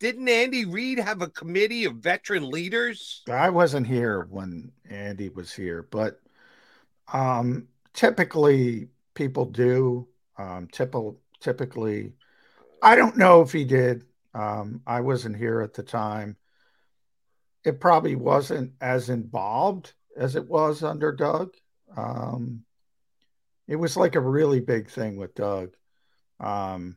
didn't 0.00 0.28
Andy 0.28 0.64
Reid 0.64 0.98
have 0.98 1.22
a 1.22 1.28
committee 1.28 1.84
of 1.84 1.96
veteran 1.96 2.48
leaders? 2.48 3.22
I 3.28 3.50
wasn't 3.50 3.86
here 3.86 4.26
when 4.30 4.72
Andy 4.88 5.28
was 5.28 5.52
here, 5.52 5.86
but 5.90 6.20
um, 7.12 7.68
typically 7.92 8.88
people 9.14 9.44
do. 9.44 10.06
Um, 10.38 10.68
typical, 10.70 11.18
typically, 11.40 12.12
I 12.82 12.96
don't 12.96 13.16
know 13.16 13.42
if 13.42 13.52
he 13.52 13.64
did. 13.64 14.04
Um, 14.34 14.82
I 14.86 15.00
wasn't 15.00 15.36
here 15.36 15.60
at 15.60 15.74
the 15.74 15.82
time. 15.82 16.36
It 17.64 17.80
probably 17.80 18.14
wasn't 18.14 18.72
as 18.80 19.08
involved 19.08 19.92
as 20.16 20.36
it 20.36 20.46
was 20.48 20.82
under 20.82 21.12
Doug. 21.12 21.54
Um, 21.96 22.64
it 23.66 23.76
was 23.76 23.96
like 23.96 24.14
a 24.14 24.20
really 24.20 24.60
big 24.60 24.88
thing 24.90 25.16
with 25.16 25.34
Doug. 25.34 25.74
Um, 26.40 26.96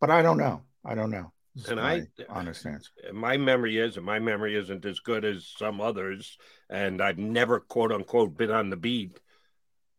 but 0.00 0.10
I 0.10 0.22
don't 0.22 0.38
know. 0.38 0.62
I 0.84 0.94
don't 0.94 1.10
know. 1.10 1.32
This 1.54 1.64
is 1.66 1.70
And 1.70 1.80
I- 1.80 2.06
honest 2.28 2.66
answer. 2.66 2.90
my 3.12 3.36
memory 3.36 3.78
is, 3.78 3.96
and 3.96 4.04
my 4.06 4.18
memory 4.18 4.54
isn't 4.56 4.84
as 4.84 5.00
good 5.00 5.24
as 5.24 5.46
some 5.56 5.80
others, 5.80 6.38
and 6.68 7.00
I've 7.00 7.18
never 7.18 7.60
quote 7.60 7.92
unquote 7.92 8.36
been 8.36 8.50
on 8.50 8.70
the 8.70 8.76
beat. 8.76 9.20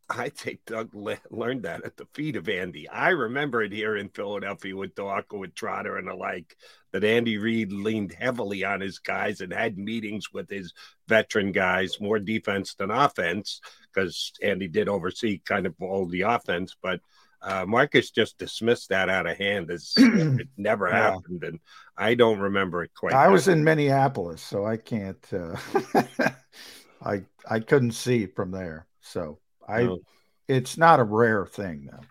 I 0.10 0.30
think 0.30 0.62
Doug 0.66 0.94
le- 0.96 1.18
learned 1.30 1.64
that 1.64 1.86
at 1.86 1.96
the 1.98 2.06
feet 2.14 2.36
of 2.36 2.50
Andy. 2.50 2.90
I 2.90 3.10
remember 3.10 3.62
it 3.62 3.72
here 3.72 3.96
in 3.96 4.10
Philadelphia 4.10 4.76
with 4.76 4.96
Dawker, 4.96 5.38
with 5.38 5.54
Trotter, 5.54 5.98
and 5.98 6.08
the 6.08 6.16
like, 6.16 6.56
that 6.92 7.04
Andy 7.04 7.38
Reid 7.38 7.72
leaned 7.72 8.14
heavily 8.14 8.64
on 8.64 8.82
his 8.82 8.98
guys 8.98 9.42
and 9.42 9.54
had 9.54 9.78
meetings 9.78 10.34
with 10.34 10.50
his 10.50 10.74
veteran 11.08 11.52
guys, 11.52 12.00
more 12.02 12.18
defense 12.18 12.74
than 12.74 12.90
offense, 12.90 13.62
because 13.94 14.32
Andy 14.42 14.68
did 14.68 14.90
oversee 14.90 15.40
kind 15.46 15.68
of 15.68 15.76
all 15.80 16.08
the 16.08 16.22
offense. 16.22 16.76
But 16.82 17.02
uh, 17.42 17.66
Marcus 17.68 18.10
just 18.10 18.38
dismissed 18.40 18.90
that 18.90 19.08
out 19.10 19.28
of 19.28 19.38
hand 19.38 19.70
as 19.70 19.94
it 19.96 20.48
never 20.58 20.88
Yeah. 20.90 21.12
happened, 21.12 21.44
and 21.44 21.60
I 21.96 22.16
don't 22.16 22.40
remember 22.40 22.84
it 22.84 22.92
quite. 22.96 23.14
I 23.14 23.28
was 23.28 23.48
in 23.48 23.64
Minneapolis, 23.64 24.42
so 24.42 24.66
I 24.66 24.78
can't. 24.78 25.24
Uh, 25.32 25.56
I 27.04 27.24
I 27.50 27.60
couldn't 27.60 27.92
see 27.92 28.26
from 28.26 28.52
there, 28.52 28.88
so 29.02 29.40
I. 29.70 29.84
No. 29.84 30.00
It's 30.48 30.78
not 30.78 31.00
a 31.00 31.04
rare 31.04 31.46
thing, 31.46 31.90
though. 31.92 32.04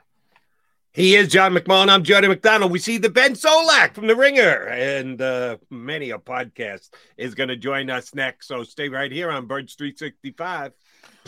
He 0.92 1.16
is 1.16 1.28
John 1.28 1.54
McMullen. 1.54 1.90
I'm 1.90 2.02
Jody 2.02 2.28
McDonald. 2.28 2.72
We 2.72 2.78
see 2.78 2.98
the 2.98 3.10
Ben 3.10 3.34
Solak 3.34 3.94
from 3.94 4.06
The 4.06 4.16
Ringer 4.16 4.68
and 4.68 5.20
uh, 5.20 5.58
many 5.70 6.10
a 6.10 6.18
podcast 6.18 6.90
is 7.16 7.34
going 7.34 7.50
to 7.50 7.56
join 7.56 7.90
us 7.90 8.14
next. 8.14 8.48
So 8.48 8.64
stay 8.64 8.88
right 8.88 9.12
here 9.12 9.30
on 9.30 9.46
Birds 9.46 9.74
365. 9.74 10.72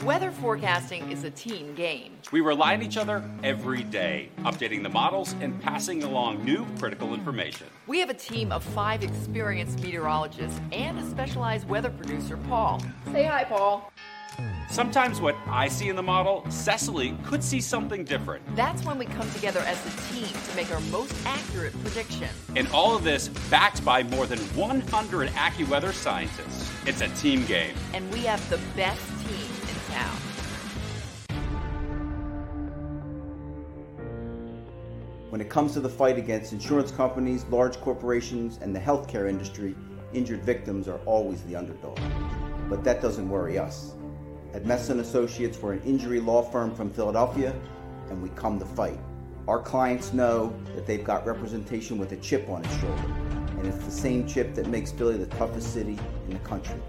Weather 0.02 0.30
forecasting 0.30 1.12
is 1.12 1.24
a 1.24 1.30
team 1.30 1.74
game. 1.74 2.16
We 2.32 2.40
rely 2.40 2.74
on 2.74 2.82
each 2.82 2.96
other 2.96 3.22
every 3.44 3.82
day, 3.84 4.30
updating 4.38 4.82
the 4.82 4.88
models 4.88 5.34
and 5.40 5.60
passing 5.60 6.02
along 6.02 6.44
new 6.44 6.66
critical 6.78 7.12
information. 7.12 7.66
We 7.86 8.00
have 8.00 8.08
a 8.08 8.14
team 8.14 8.50
of 8.50 8.64
five 8.64 9.04
experienced 9.04 9.80
meteorologists 9.80 10.58
and 10.72 10.98
a 10.98 11.08
specialized 11.10 11.68
weather 11.68 11.90
producer, 11.90 12.38
Paul. 12.48 12.82
Say 13.12 13.24
hi, 13.24 13.44
Paul. 13.44 13.92
Sometimes 14.70 15.20
what 15.20 15.36
I 15.48 15.66
see 15.66 15.88
in 15.88 15.96
the 15.96 16.02
model, 16.02 16.44
Cecily 16.48 17.16
could 17.24 17.42
see 17.42 17.60
something 17.60 18.04
different. 18.04 18.44
That's 18.54 18.84
when 18.84 18.98
we 18.98 19.06
come 19.06 19.28
together 19.32 19.60
as 19.60 19.84
a 19.84 20.12
team 20.12 20.28
to 20.28 20.56
make 20.56 20.72
our 20.72 20.80
most 20.92 21.12
accurate 21.26 21.72
prediction. 21.82 22.28
And 22.54 22.68
all 22.68 22.94
of 22.94 23.02
this 23.02 23.28
backed 23.50 23.84
by 23.84 24.04
more 24.04 24.26
than 24.26 24.38
100 24.38 25.28
AccuWeather 25.30 25.92
scientists. 25.92 26.70
It's 26.86 27.00
a 27.00 27.08
team 27.20 27.44
game. 27.46 27.74
And 27.94 28.10
we 28.12 28.20
have 28.20 28.48
the 28.48 28.58
best 28.76 29.06
team 29.26 29.50
in 29.68 29.92
town. 29.92 30.16
When 35.30 35.40
it 35.40 35.50
comes 35.50 35.72
to 35.74 35.80
the 35.80 35.88
fight 35.88 36.16
against 36.16 36.52
insurance 36.52 36.90
companies, 36.90 37.44
large 37.46 37.80
corporations, 37.80 38.58
and 38.62 38.74
the 38.74 38.80
healthcare 38.80 39.28
industry, 39.28 39.74
injured 40.12 40.42
victims 40.42 40.88
are 40.88 40.98
always 41.06 41.42
the 41.42 41.56
underdog. 41.56 41.98
But 42.68 42.84
that 42.84 43.02
doesn't 43.02 43.28
worry 43.28 43.58
us. 43.58 43.94
At 44.52 44.64
Messon 44.64 44.98
Associates, 44.98 45.62
we're 45.62 45.74
an 45.74 45.82
injury 45.82 46.18
law 46.18 46.42
firm 46.42 46.74
from 46.74 46.90
Philadelphia, 46.90 47.54
and 48.08 48.20
we 48.20 48.30
come 48.30 48.58
to 48.58 48.64
fight. 48.64 48.98
Our 49.46 49.60
clients 49.60 50.12
know 50.12 50.52
that 50.74 50.86
they've 50.86 51.04
got 51.04 51.24
representation 51.24 51.98
with 51.98 52.10
a 52.12 52.16
chip 52.16 52.48
on 52.48 52.64
its 52.64 52.76
shoulder, 52.80 53.04
and 53.56 53.64
it's 53.64 53.84
the 53.84 53.92
same 53.92 54.26
chip 54.26 54.56
that 54.56 54.66
makes 54.66 54.90
Philly 54.90 55.16
the 55.16 55.26
toughest 55.26 55.72
city 55.72 55.96
in 56.26 56.34
the 56.34 56.40
country. 56.40 56.80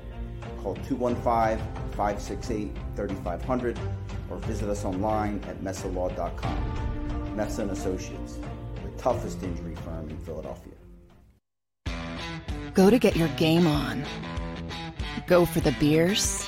Call 0.63 0.75
215-568-3500 0.77 3.77
or 4.31 4.37
visit 4.37 4.67
us 4.67 4.83
online 4.83 5.39
at 5.47 5.61
messalaw.com. 5.61 7.35
Messon 7.35 7.69
Associates, 7.69 8.39
the 8.83 8.89
toughest 8.97 9.43
injury 9.43 9.75
firm 9.75 10.09
in 10.09 10.17
Philadelphia. 10.17 10.73
Go 12.73 12.89
to 12.89 12.97
get 12.97 13.15
your 13.15 13.27
game 13.29 13.67
on. 13.67 14.03
Go 15.27 15.45
for 15.45 15.59
the 15.59 15.73
beers. 15.73 16.47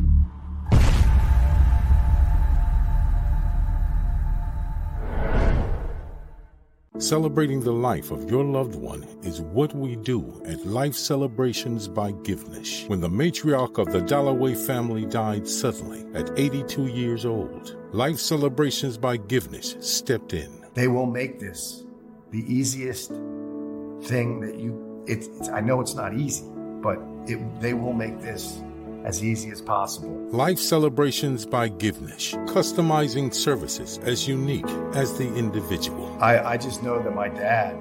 Celebrating 7.01 7.59
the 7.59 7.71
life 7.71 8.11
of 8.11 8.29
your 8.29 8.43
loved 8.43 8.75
one 8.75 9.01
is 9.23 9.41
what 9.41 9.73
we 9.73 9.95
do 9.95 10.39
at 10.45 10.63
Life 10.67 10.93
Celebrations 10.93 11.87
by 11.87 12.11
Givnish. 12.11 12.87
When 12.89 13.01
the 13.01 13.09
matriarch 13.09 13.79
of 13.79 13.91
the 13.91 14.01
Dalloway 14.01 14.53
family 14.53 15.07
died 15.07 15.47
suddenly 15.47 16.05
at 16.13 16.29
82 16.37 16.85
years 16.85 17.25
old, 17.25 17.75
Life 17.91 18.19
Celebrations 18.19 18.99
by 18.99 19.17
Givnish 19.17 19.75
stepped 19.79 20.33
in. 20.33 20.63
They 20.75 20.87
will 20.87 21.07
make 21.07 21.39
this 21.39 21.83
the 22.29 22.45
easiest 22.47 23.09
thing 23.09 24.39
that 24.41 24.59
you. 24.59 25.03
It's 25.07 25.49
I 25.49 25.59
know 25.59 25.81
it's 25.81 25.95
not 25.95 26.13
easy, 26.13 26.45
but 26.83 26.99
it, 27.25 27.39
they 27.61 27.73
will 27.73 27.93
make 27.93 28.21
this 28.21 28.61
as 29.03 29.23
easy 29.23 29.51
as 29.51 29.61
possible. 29.61 30.09
Life 30.31 30.59
Celebrations 30.59 31.45
by 31.45 31.69
Givnish, 31.69 32.33
customizing 32.47 33.33
services 33.33 33.97
as 33.99 34.27
unique 34.27 34.69
as 34.93 35.17
the 35.17 35.33
individual. 35.35 36.15
I, 36.21 36.39
I 36.39 36.57
just 36.57 36.83
know 36.83 37.01
that 37.01 37.15
my 37.15 37.29
dad, 37.29 37.75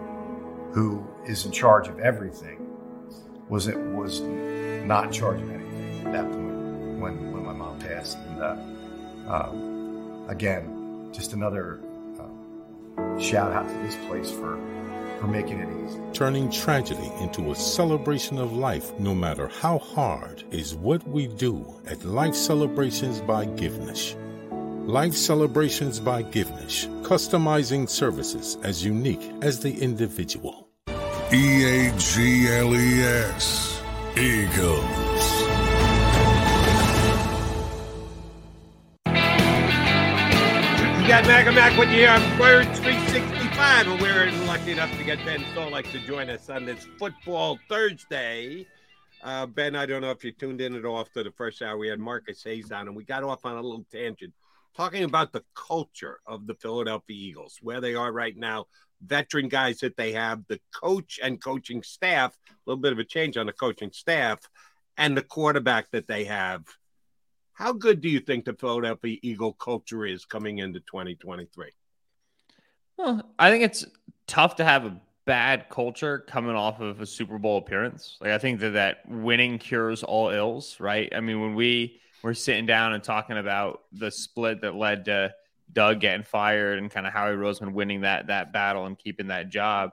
who 0.72 1.06
is 1.26 1.44
in 1.44 1.52
charge 1.52 1.88
of 1.88 1.98
everything, 1.98 2.66
was 3.48 3.66
it 3.66 3.78
was 3.78 4.20
not 4.20 5.06
in 5.06 5.12
charge 5.12 5.40
of 5.40 5.50
anything 5.50 6.06
at 6.06 6.12
that 6.12 6.24
point 6.24 7.00
when 7.00 7.32
when 7.32 7.44
my 7.44 7.52
mom 7.52 7.78
passed. 7.78 8.16
And 8.16 8.40
uh, 8.40 8.56
um, 9.32 10.26
again, 10.28 11.08
just 11.12 11.32
another 11.32 11.80
uh, 12.18 13.18
shout 13.18 13.52
out 13.52 13.68
to 13.68 13.74
this 13.78 13.96
place 14.06 14.30
for 14.30 14.58
for 15.20 15.26
making 15.26 15.60
it 15.60 15.68
easy. 15.84 16.00
Turning 16.12 16.50
tragedy 16.50 17.12
into 17.20 17.52
a 17.52 17.54
celebration 17.54 18.38
of 18.38 18.52
life, 18.52 18.98
no 18.98 19.14
matter 19.14 19.48
how 19.48 19.78
hard, 19.78 20.42
is 20.50 20.74
what 20.74 21.06
we 21.06 21.26
do 21.26 21.64
at 21.86 22.02
Life 22.04 22.34
Celebrations 22.34 23.20
by 23.20 23.44
Givnish. 23.44 24.16
Life 24.86 25.14
Celebrations 25.14 26.00
by 26.00 26.22
Givnish, 26.22 26.86
customizing 27.02 27.88
services 27.88 28.56
as 28.62 28.84
unique 28.84 29.30
as 29.42 29.60
the 29.60 29.78
individual. 29.80 30.68
E 31.32 31.64
A 31.64 31.92
G 31.96 32.48
L 32.48 32.74
E 32.74 33.02
S, 33.02 33.82
Eagles. 34.16 34.80
You 41.00 41.08
got 41.08 41.24
Mac 41.26 41.46
and 41.46 41.54
Mac 41.54 41.78
with 41.78 41.90
you 41.90 42.06
on 42.06 42.20
Bird 42.38 42.66
360 42.76 43.39
time, 43.70 43.92
and 43.92 44.02
we 44.02 44.08
were 44.08 44.46
lucky 44.46 44.72
enough 44.72 44.90
to 44.98 45.04
get 45.04 45.24
Ben 45.24 45.42
Solak 45.54 45.88
to 45.92 46.00
join 46.00 46.28
us 46.28 46.50
on 46.50 46.64
this 46.64 46.88
Football 46.98 47.56
Thursday. 47.68 48.66
Uh, 49.22 49.46
ben, 49.46 49.76
I 49.76 49.86
don't 49.86 50.02
know 50.02 50.10
if 50.10 50.24
you 50.24 50.32
tuned 50.32 50.60
in 50.60 50.74
at 50.74 50.84
all 50.84 50.98
after 50.98 51.22
the 51.22 51.30
first 51.30 51.62
hour. 51.62 51.78
We 51.78 51.86
had 51.86 52.00
Marcus 52.00 52.42
Hayes 52.42 52.72
on, 52.72 52.88
and 52.88 52.96
we 52.96 53.04
got 53.04 53.22
off 53.22 53.44
on 53.44 53.56
a 53.56 53.62
little 53.62 53.86
tangent 53.92 54.34
talking 54.76 55.04
about 55.04 55.32
the 55.32 55.44
culture 55.54 56.18
of 56.26 56.48
the 56.48 56.54
Philadelphia 56.54 57.16
Eagles, 57.16 57.58
where 57.62 57.80
they 57.80 57.94
are 57.94 58.10
right 58.10 58.36
now, 58.36 58.66
veteran 59.06 59.48
guys 59.48 59.78
that 59.80 59.96
they 59.96 60.10
have, 60.12 60.42
the 60.48 60.58
coach 60.74 61.20
and 61.22 61.40
coaching 61.40 61.84
staff, 61.84 62.36
a 62.48 62.54
little 62.66 62.82
bit 62.82 62.92
of 62.92 62.98
a 62.98 63.04
change 63.04 63.36
on 63.36 63.46
the 63.46 63.52
coaching 63.52 63.92
staff, 63.92 64.40
and 64.96 65.16
the 65.16 65.22
quarterback 65.22 65.88
that 65.92 66.08
they 66.08 66.24
have. 66.24 66.64
How 67.52 67.72
good 67.72 68.00
do 68.00 68.08
you 68.08 68.18
think 68.18 68.46
the 68.46 68.54
Philadelphia 68.54 69.18
Eagle 69.22 69.52
culture 69.52 70.04
is 70.04 70.24
coming 70.24 70.58
into 70.58 70.80
2023? 70.80 71.70
Well, 73.00 73.22
I 73.38 73.50
think 73.50 73.64
it's 73.64 73.86
tough 74.26 74.56
to 74.56 74.64
have 74.64 74.84
a 74.84 74.94
bad 75.24 75.70
culture 75.70 76.18
coming 76.18 76.54
off 76.54 76.80
of 76.80 77.00
a 77.00 77.06
Super 77.06 77.38
Bowl 77.38 77.56
appearance. 77.56 78.18
Like 78.20 78.32
I 78.32 78.36
think 78.36 78.60
that 78.60 78.70
that 78.70 79.08
winning 79.08 79.58
cures 79.58 80.02
all 80.02 80.28
ills, 80.28 80.78
right? 80.80 81.10
I 81.14 81.20
mean, 81.20 81.40
when 81.40 81.54
we 81.54 81.98
were 82.22 82.34
sitting 82.34 82.66
down 82.66 82.92
and 82.92 83.02
talking 83.02 83.38
about 83.38 83.84
the 83.90 84.10
split 84.10 84.60
that 84.60 84.74
led 84.74 85.06
to 85.06 85.32
Doug 85.72 86.00
getting 86.00 86.24
fired 86.24 86.78
and 86.78 86.90
kind 86.90 87.06
of 87.06 87.14
Howie 87.14 87.36
Roseman 87.36 87.72
winning 87.72 88.02
that 88.02 88.26
that 88.26 88.52
battle 88.52 88.84
and 88.84 88.98
keeping 88.98 89.28
that 89.28 89.48
job, 89.48 89.92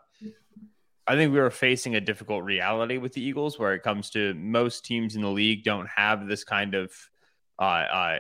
I 1.08 1.16
think 1.16 1.32
we 1.32 1.40
were 1.40 1.50
facing 1.50 1.96
a 1.96 2.02
difficult 2.02 2.44
reality 2.44 2.98
with 2.98 3.14
the 3.14 3.22
Eagles 3.22 3.58
where 3.58 3.74
it 3.74 3.84
comes 3.84 4.10
to 4.10 4.34
most 4.34 4.84
teams 4.84 5.16
in 5.16 5.22
the 5.22 5.30
league 5.30 5.64
don't 5.64 5.88
have 5.88 6.28
this 6.28 6.44
kind 6.44 6.76
of 6.76 6.92
uh, 7.58 7.62
uh, 7.62 8.18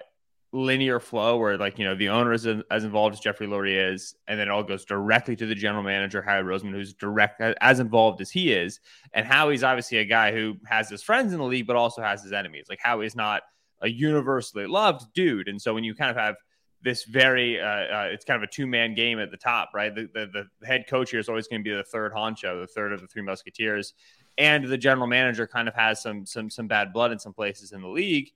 linear 0.53 0.99
flow 0.99 1.37
where 1.37 1.57
like 1.57 1.77
you 1.77 1.85
know 1.85 1.95
the 1.95 2.09
owner 2.09 2.31
is 2.31 2.47
as 2.71 2.83
involved 2.83 3.13
as 3.13 3.19
Jeffrey 3.19 3.47
Lurie 3.47 3.91
is, 3.93 4.15
and 4.27 4.39
then 4.39 4.47
it 4.47 4.51
all 4.51 4.63
goes 4.63 4.85
directly 4.85 5.35
to 5.35 5.45
the 5.45 5.55
general 5.55 5.83
manager 5.83 6.21
Howie 6.21 6.43
Roseman, 6.43 6.71
who's 6.71 6.93
direct 6.93 7.41
as 7.41 7.79
involved 7.79 8.21
as 8.21 8.31
he 8.31 8.53
is. 8.53 8.79
And 9.13 9.25
Howie's 9.25 9.63
obviously 9.63 9.97
a 9.97 10.05
guy 10.05 10.31
who 10.31 10.55
has 10.65 10.89
his 10.89 11.03
friends 11.03 11.33
in 11.33 11.39
the 11.39 11.45
league, 11.45 11.67
but 11.67 11.75
also 11.75 12.01
has 12.01 12.23
his 12.23 12.33
enemies. 12.33 12.67
Like 12.69 12.79
Howie's 12.81 13.15
not 13.15 13.43
a 13.81 13.89
universally 13.89 14.67
loved 14.67 15.13
dude, 15.13 15.47
and 15.47 15.61
so 15.61 15.73
when 15.73 15.83
you 15.83 15.93
kind 15.93 16.11
of 16.11 16.17
have 16.17 16.35
this 16.83 17.03
very 17.05 17.59
uh, 17.59 17.65
uh, 17.65 18.07
it's 18.11 18.23
kind 18.23 18.41
of 18.41 18.47
a 18.47 18.51
two-man 18.51 18.93
game 18.93 19.19
at 19.19 19.31
the 19.31 19.37
top 19.37 19.71
right 19.73 19.95
the, 19.95 20.07
the, 20.13 20.45
the 20.59 20.67
head 20.67 20.85
coach 20.87 21.09
here 21.09 21.19
is 21.19 21.27
always 21.27 21.47
going 21.47 21.59
to 21.59 21.63
be 21.63 21.75
the 21.75 21.83
third 21.83 22.13
honcho 22.13 22.61
the 22.61 22.67
third 22.67 22.93
of 22.93 23.01
the 23.01 23.07
three 23.07 23.23
musketeers 23.23 23.93
and 24.37 24.65
the 24.65 24.77
general 24.77 25.07
manager 25.07 25.47
kind 25.47 25.67
of 25.67 25.73
has 25.73 26.01
some 26.01 26.23
some 26.25 26.49
some 26.51 26.67
bad 26.67 26.93
blood 26.93 27.11
in 27.11 27.17
some 27.17 27.33
places 27.33 27.71
in 27.71 27.81
the 27.81 27.87
league 27.87 28.29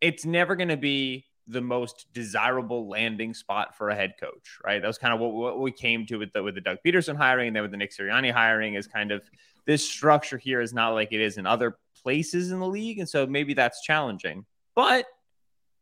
it's 0.00 0.26
never 0.26 0.56
going 0.56 0.68
to 0.68 0.76
be 0.76 1.24
the 1.48 1.60
most 1.60 2.06
desirable 2.12 2.88
landing 2.88 3.32
spot 3.32 3.76
for 3.76 3.88
a 3.88 3.94
head 3.94 4.14
coach, 4.20 4.58
right? 4.64 4.80
That 4.80 4.86
was 4.86 4.98
kind 4.98 5.14
of 5.14 5.20
what, 5.20 5.32
what 5.32 5.60
we 5.60 5.72
came 5.72 6.06
to 6.06 6.16
with 6.16 6.32
the 6.32 6.42
with 6.42 6.54
the 6.54 6.60
Doug 6.60 6.78
Pederson 6.86 7.16
hiring, 7.16 7.48
and 7.48 7.56
then 7.56 7.62
with 7.62 7.70
the 7.70 7.76
Nick 7.76 7.92
Sirianni 7.96 8.30
hiring, 8.30 8.74
is 8.74 8.86
kind 8.86 9.10
of 9.10 9.22
this 9.66 9.88
structure 9.88 10.38
here 10.38 10.60
is 10.60 10.72
not 10.72 10.90
like 10.90 11.12
it 11.12 11.20
is 11.20 11.38
in 11.38 11.46
other 11.46 11.78
places 12.02 12.52
in 12.52 12.60
the 12.60 12.66
league, 12.66 12.98
and 12.98 13.08
so 13.08 13.26
maybe 13.26 13.54
that's 13.54 13.82
challenging. 13.82 14.44
But 14.74 15.06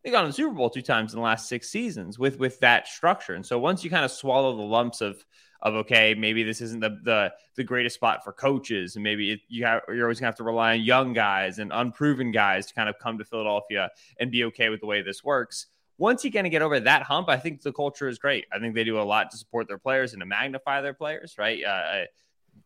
they 0.05 0.11
got 0.11 0.25
in 0.25 0.31
the 0.31 0.35
Super 0.35 0.55
Bowl 0.55 0.71
two 0.71 0.83
times 0.83 1.13
in 1.13 1.19
the 1.19 1.25
last 1.25 1.49
six 1.49 1.69
seasons 1.69 2.19
with 2.19 2.39
with 2.39 2.61
that 2.61 2.87
structure, 2.87 3.35
and 3.35 3.45
so 3.45 3.59
once 3.59 3.83
you 3.83 3.91
kind 3.91 4.05
of 4.05 4.11
swallow 4.11 4.57
the 4.57 4.63
lumps 4.63 5.01
of 5.01 5.25
of 5.67 5.75
okay, 5.75 6.15
maybe 6.15 6.43
this 6.43 6.61
isn't 6.61 6.81
the 6.81 6.99
the, 7.03 7.33
the 7.57 7.65
greatest 7.65 7.97
spot 7.97 8.23
for 8.23 8.33
coaches, 8.33 8.97
and 8.97 9.03
maybe 9.03 9.33
it, 9.33 9.41
you 9.49 9.65
have 9.65 9.83
you're 9.89 10.05
always 10.05 10.21
gonna 10.21 10.29
have 10.29 10.37
to 10.37 10.45
rely 10.45 10.75
on 10.75 10.83
young 10.83 11.13
guys 11.13 11.59
and 11.59 11.73
unproven 11.75 12.31
guys 12.31 12.67
to 12.67 12.75
kind 12.75 12.89
of 12.89 12.99
come 12.99 13.19
to 13.19 13.25
Philadelphia 13.25 13.91
and 14.21 14.31
be 14.31 14.45
okay 14.45 14.69
with 14.69 14.81
the 14.81 14.87
way 14.87 15.03
this 15.03 15.25
works. 15.25 15.67
Once 15.99 16.25
you 16.25 16.31
kind 16.31 16.47
of 16.47 16.51
get 16.51 16.63
over 16.63 16.79
that 16.79 17.03
hump, 17.03 17.29
I 17.29 17.37
think 17.37 17.63
the 17.63 17.73
culture 17.73 18.07
is 18.07 18.19
great. 18.19 18.47
I 18.53 18.59
think 18.59 18.75
they 18.75 18.85
do 18.85 19.01
a 19.01 19.03
lot 19.03 19.31
to 19.31 19.37
support 19.37 19.67
their 19.67 19.79
players 19.79 20.13
and 20.13 20.21
to 20.21 20.27
magnify 20.27 20.83
their 20.83 20.95
players, 20.95 21.37
right? 21.39 21.65
Uh, 21.65 22.05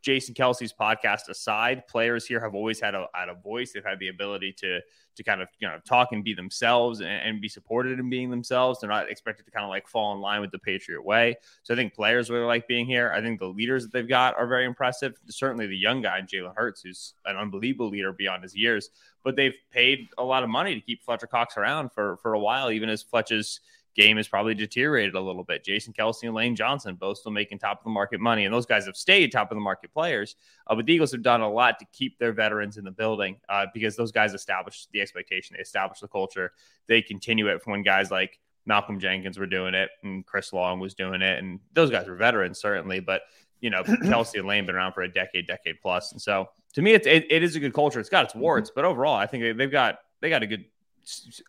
Jason 0.03 0.35
Kelce's 0.35 0.73
podcast 0.73 1.29
aside, 1.29 1.87
players 1.87 2.27
here 2.27 2.41
have 2.41 2.55
always 2.55 2.81
had 2.81 2.95
a, 2.95 3.07
had 3.15 3.29
a 3.29 3.35
voice. 3.35 3.73
They've 3.73 3.85
had 3.85 3.99
the 3.99 4.09
ability 4.09 4.53
to 4.59 4.81
to 5.17 5.25
kind 5.25 5.43
of 5.43 5.49
you 5.59 5.69
know 5.69 5.79
talk 5.85 6.13
and 6.13 6.25
be 6.25 6.35
themselves 6.35 7.01
and, 7.01 7.09
and, 7.09 7.41
be 7.41 7.49
supported 7.49 7.99
in 7.99 8.09
being 8.09 8.31
themselves. 8.31 8.81
They're 8.81 8.89
not 8.89 9.11
expected 9.11 9.45
to 9.45 9.51
kind 9.51 9.65
of 9.65 9.69
like 9.69 9.87
fall 9.87 10.15
in 10.15 10.21
line 10.21 10.41
with 10.41 10.51
the 10.51 10.59
Patriot 10.59 11.05
way. 11.05 11.37
So 11.63 11.75
I 11.75 11.77
think 11.77 11.95
players 11.95 12.31
really 12.31 12.47
like 12.47 12.67
being 12.69 12.87
here. 12.87 13.13
I 13.15 13.21
think 13.21 13.39
the 13.39 13.47
leaders 13.47 13.83
that 13.83 13.93
they've 13.93 14.09
got 14.09 14.37
are 14.37 14.47
very 14.47 14.65
impressive. 14.65 15.15
Certainly 15.29 15.67
the 15.67 15.77
young 15.77 16.01
guy 16.01 16.21
Jalen 16.23 16.55
Hurts, 16.57 16.83
who's 16.83 17.15
an 17.27 17.37
unbelievable 17.37 17.91
leader 17.91 18.13
beyond 18.13 18.43
his 18.43 18.57
years. 18.57 18.91
But 19.23 19.37
they've 19.37 19.57
paid 19.71 20.09
a 20.17 20.25
lot 20.25 20.43
of 20.43 20.49
money 20.49 20.75
to 20.75 20.81
keep 20.81 21.03
Fletcher 21.03 21.27
Cox 21.27 21.57
around 21.57 21.93
for 21.93 22.17
for 22.19 22.33
a 22.33 22.41
while, 22.41 22.71
even 22.71 22.89
as 22.89 23.03
Fletcher's 23.03 23.61
game 23.95 24.17
has 24.17 24.29
probably 24.29 24.55
deteriorated 24.55 25.15
a 25.15 25.21
little 25.21 25.45
bit. 25.45 25.65
Jason 25.65 25.93
Kelce 25.93 26.23
and 26.23 26.35
Lane 26.35 26.55
Johnson 26.55 26.95
both 26.95 27.19
still 27.19 27.33
making 27.33 27.59
top 27.59 27.79
of 27.79 27.85
the 27.85 27.91
market 27.91 28.21
money, 28.21 28.45
and 28.45 28.55
those 28.55 28.67
guys 28.67 28.87
have 28.87 28.97
stayed 28.97 29.33
top 29.33 29.51
of 29.51 29.57
the 29.57 29.61
market 29.61 29.93
players. 29.93 30.37
Uh, 30.67 30.75
but 30.75 30.87
the 30.87 30.93
Eagles 30.93 31.13
have 31.13 31.23
done 31.23 31.41
a 31.41 31.51
lot 31.51 31.79
to 31.79 31.87
keep 31.93 32.19
their 32.19 32.33
veterans 32.33 32.77
in 32.77 32.85
the 32.85 32.91
building 32.91 33.37
uh, 33.49 33.67
because 33.75 33.97
those 33.97 34.13
guys 34.13 34.35
established 34.35 34.89
the 34.93 35.01
expectation, 35.01 35.57
they 35.57 35.63
established 35.63 36.01
the 36.01 36.09
culture. 36.09 36.53
They 36.87 37.03
continue 37.03 37.49
it 37.49 37.63
from 37.63 37.73
when 37.73 37.83
guys 37.83 38.11
like 38.11 38.39
Malcolm 38.67 39.01
Jenkins 39.01 39.39
were 39.39 39.47
doing 39.47 39.75
it 39.75 39.91
and 40.03 40.25
Chris 40.25 40.53
Long 40.53 40.79
was 40.79 40.95
doing 40.95 41.23
it, 41.23 41.39
and 41.39 41.61
those 41.73 41.91
guys 41.91 42.07
were 42.07 42.17
veterans 42.17 42.61
certainly, 42.61 43.01
but 43.01 43.23
you 43.61 43.71
know 43.71 43.83
Kelce 43.85 44.39
and 44.39 44.47
Lane 44.47 44.67
been 44.67 44.77
around 44.77 44.93
for 44.93 45.03
a 45.03 45.13
decade, 45.13 45.47
decade 45.47 45.81
plus, 45.81 46.13
and 46.13 46.21
so 46.21 46.49
to 46.75 46.83
me, 46.83 46.93
it's, 46.93 47.07
it, 47.07 47.27
it 47.31 47.43
is 47.43 47.57
a 47.57 47.61
good 47.61 47.75
culture. 47.75 47.99
It's 47.99 48.09
got 48.09 48.27
its 48.27 48.35
warts, 48.35 48.71
but 48.73 48.85
overall, 48.85 49.17
I 49.17 49.27
think 49.27 49.57
they, 49.57 49.65
have 49.65 49.73
got 49.73 49.99
they 50.21 50.31
got 50.31 50.45
a 50.45 50.47
good 50.47 50.67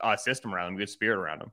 uh, 0.01 0.17
system 0.17 0.55
around 0.55 0.71
them, 0.71 0.77
good 0.77 0.89
spirit 0.89 1.17
around 1.17 1.41
them 1.41 1.51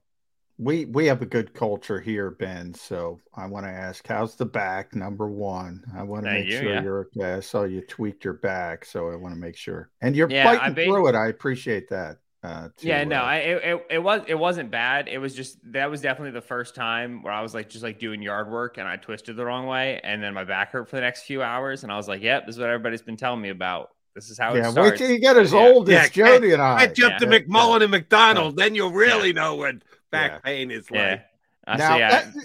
we 0.58 0.86
we 0.86 1.06
have 1.06 1.22
a 1.22 1.26
good 1.26 1.54
culture 1.54 2.00
here, 2.00 2.32
Ben. 2.32 2.74
So 2.74 3.20
I 3.34 3.46
want 3.46 3.64
to 3.66 3.70
ask, 3.70 4.06
how's 4.06 4.34
the 4.34 4.44
back? 4.44 4.94
Number 4.94 5.28
one, 5.28 5.84
I 5.96 6.02
want 6.02 6.24
to 6.24 6.32
make 6.32 6.46
you, 6.46 6.58
sure 6.58 6.74
yeah. 6.74 6.82
you're 6.82 7.08
okay. 7.16 7.34
I 7.34 7.40
saw 7.40 7.62
you 7.62 7.80
tweaked 7.80 8.24
your 8.24 8.34
back, 8.34 8.84
so 8.84 9.08
I 9.08 9.16
want 9.16 9.34
to 9.34 9.40
make 9.40 9.56
sure. 9.56 9.90
And 10.00 10.16
you're 10.16 10.28
yeah, 10.28 10.44
fighting 10.44 10.74
through 10.74 11.08
it. 11.08 11.14
I 11.14 11.28
appreciate 11.28 11.88
that. 11.90 12.18
Uh, 12.42 12.68
to, 12.76 12.86
yeah, 12.86 13.02
no, 13.04 13.16
uh, 13.16 13.24
I 13.24 13.36
it, 13.36 13.86
it 13.90 13.98
was 13.98 14.22
it 14.26 14.38
wasn't 14.38 14.70
bad. 14.70 15.08
It 15.08 15.18
was 15.18 15.34
just 15.34 15.58
that 15.72 15.90
was 15.90 16.00
definitely 16.00 16.32
the 16.32 16.40
first 16.40 16.74
time 16.74 17.22
where 17.22 17.32
I 17.32 17.42
was 17.42 17.54
like 17.54 17.68
just 17.68 17.84
like 17.84 17.98
doing 17.98 18.22
yard 18.22 18.50
work 18.50 18.78
and 18.78 18.86
I 18.86 18.96
twisted 18.96 19.36
the 19.36 19.44
wrong 19.44 19.66
way, 19.66 20.00
and 20.02 20.22
then 20.22 20.34
my 20.34 20.44
back 20.44 20.72
hurt 20.72 20.88
for 20.88 20.96
the 20.96 21.02
next 21.02 21.22
few 21.22 21.42
hours, 21.42 21.82
and 21.84 21.92
I 21.92 21.96
was 21.96 22.08
like, 22.08 22.22
"Yep, 22.22 22.46
this 22.46 22.56
is 22.56 22.60
what 22.60 22.68
everybody's 22.68 23.02
been 23.02 23.16
telling 23.16 23.40
me 23.40 23.50
about." 23.50 23.90
This 24.18 24.30
is 24.30 24.38
how 24.38 24.52
yeah, 24.52 24.66
it 24.66 24.72
starts. 24.72 24.90
wait 24.90 24.98
till 24.98 25.10
you 25.12 25.20
get 25.20 25.36
as 25.36 25.52
yeah. 25.52 25.60
old 25.60 25.88
as 25.88 26.10
Jody 26.10 26.52
and 26.52 26.60
I. 26.60 26.88
Catch 26.88 27.02
up 27.02 27.18
to 27.18 27.26
McMullen 27.26 27.82
and 27.82 27.92
McDonald, 27.92 28.56
then 28.56 28.74
you'll 28.74 28.90
really 28.90 29.32
know 29.32 29.54
what 29.54 29.76
back 30.10 30.32
yeah. 30.32 30.38
pain 30.38 30.72
is 30.72 30.90
like. 30.90 31.22
Yeah. 31.68 31.76
now, 31.76 31.98
that, 31.98 32.26
uh, 32.26 32.40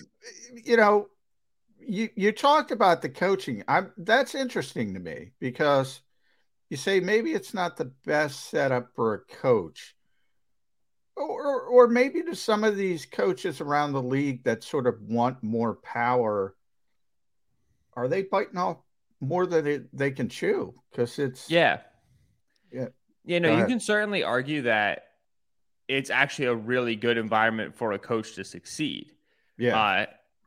you 0.64 0.78
know, 0.78 1.08
you 1.80 2.10
you 2.16 2.32
talked 2.32 2.70
about 2.70 3.02
the 3.02 3.10
coaching. 3.10 3.64
I'm 3.68 3.92
that's 3.98 4.36
interesting 4.36 4.94
to 4.94 5.00
me 5.00 5.32
because 5.40 6.02
you 6.70 6.78
say 6.78 7.00
maybe 7.00 7.34
it's 7.34 7.56
not 7.56 7.76
the 7.76 7.92
best 8.06 8.52
setup 8.52 8.90
for 8.96 9.16
a 9.16 9.36
coach. 9.42 9.96
Or, 11.16 11.62
or 11.62 11.88
maybe 11.88 12.22
to 12.24 12.36
some 12.36 12.64
of 12.64 12.76
these 12.76 13.06
coaches 13.08 13.62
around 13.62 13.94
the 13.94 14.02
league 14.02 14.44
that 14.44 14.64
sort 14.64 14.86
of 14.86 15.02
want 15.02 15.42
more 15.42 15.76
power, 15.76 16.56
are 17.96 18.08
they 18.08 18.24
biting 18.24 18.58
off 18.58 18.78
more 19.24 19.46
than 19.46 19.66
they, 19.66 19.82
they 19.94 20.12
can 20.12 20.30
chew? 20.30 20.74
Because 20.92 21.20
it's 21.20 21.50
yeah, 21.50 21.80
yeah, 22.72 22.88
you 23.24 23.40
know, 23.40 23.58
you 23.58 23.66
can 23.66 23.80
certainly 23.80 24.24
argue 24.24 24.64
that 24.64 25.06
it's 25.88 26.10
actually 26.10 26.46
a 26.46 26.56
really 26.56 26.96
good 26.96 27.18
environment 27.18 27.76
for 27.76 27.94
a 27.94 28.00
coach 28.00 28.36
to 28.36 28.44
succeed. 28.44 29.12
Yeah. 29.58 29.80
Uh, 29.80 30.06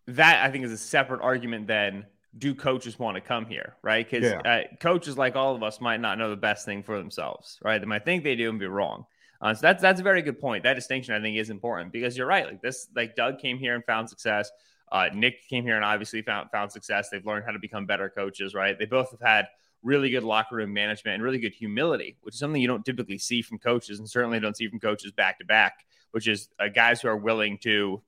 that 0.08 0.44
I 0.44 0.50
think 0.50 0.64
is 0.64 0.72
a 0.72 0.78
separate 0.78 1.20
argument 1.20 1.66
than 1.66 2.06
do 2.38 2.54
coaches 2.54 2.98
want 2.98 3.16
to 3.16 3.20
come 3.20 3.46
here, 3.46 3.76
right? 3.82 4.08
Because 4.08 4.30
yeah. 4.30 4.40
uh, 4.40 4.76
coaches, 4.80 5.16
like 5.16 5.36
all 5.36 5.54
of 5.54 5.62
us, 5.62 5.80
might 5.80 6.00
not 6.00 6.18
know 6.18 6.30
the 6.30 6.36
best 6.36 6.64
thing 6.64 6.82
for 6.82 6.98
themselves, 6.98 7.58
right? 7.62 7.78
They 7.78 7.86
might 7.86 8.04
think 8.04 8.24
they 8.24 8.36
do 8.36 8.50
and 8.50 8.58
be 8.58 8.66
wrong. 8.66 9.06
Uh, 9.40 9.54
so 9.54 9.60
that's 9.62 9.82
that's 9.82 10.00
a 10.00 10.02
very 10.02 10.22
good 10.22 10.40
point. 10.40 10.64
That 10.64 10.74
distinction 10.74 11.14
I 11.14 11.20
think 11.20 11.36
is 11.36 11.50
important 11.50 11.92
because 11.92 12.16
you're 12.16 12.26
right. 12.26 12.46
Like 12.46 12.62
this, 12.62 12.88
like 12.94 13.16
Doug 13.16 13.38
came 13.38 13.58
here 13.58 13.74
and 13.74 13.84
found 13.84 14.08
success. 14.08 14.50
Uh, 14.90 15.08
Nick 15.14 15.48
came 15.48 15.64
here 15.64 15.76
and 15.76 15.84
obviously 15.84 16.22
found 16.22 16.50
found 16.50 16.70
success. 16.72 17.08
They've 17.08 17.26
learned 17.26 17.44
how 17.44 17.52
to 17.52 17.58
become 17.58 17.86
better 17.86 18.08
coaches, 18.08 18.54
right? 18.54 18.78
They 18.78 18.86
both 18.86 19.10
have 19.10 19.20
had 19.20 19.48
really 19.82 20.10
good 20.10 20.24
locker 20.24 20.56
room 20.56 20.72
management 20.72 21.14
and 21.14 21.22
really 21.22 21.38
good 21.38 21.54
humility, 21.54 22.16
which 22.22 22.34
is 22.34 22.40
something 22.40 22.60
you 22.60 22.68
don't 22.68 22.84
typically 22.84 23.18
see 23.18 23.42
from 23.42 23.58
coaches 23.58 23.98
and 23.98 24.08
certainly 24.08 24.40
don't 24.40 24.56
see 24.56 24.68
from 24.68 24.80
coaches 24.80 25.12
back 25.12 25.38
to 25.38 25.44
back, 25.44 25.86
which 26.10 26.28
is 26.28 26.48
uh, 26.58 26.68
guys 26.68 27.00
who 27.00 27.08
are 27.08 27.16
willing 27.16 27.58
to 27.58 28.02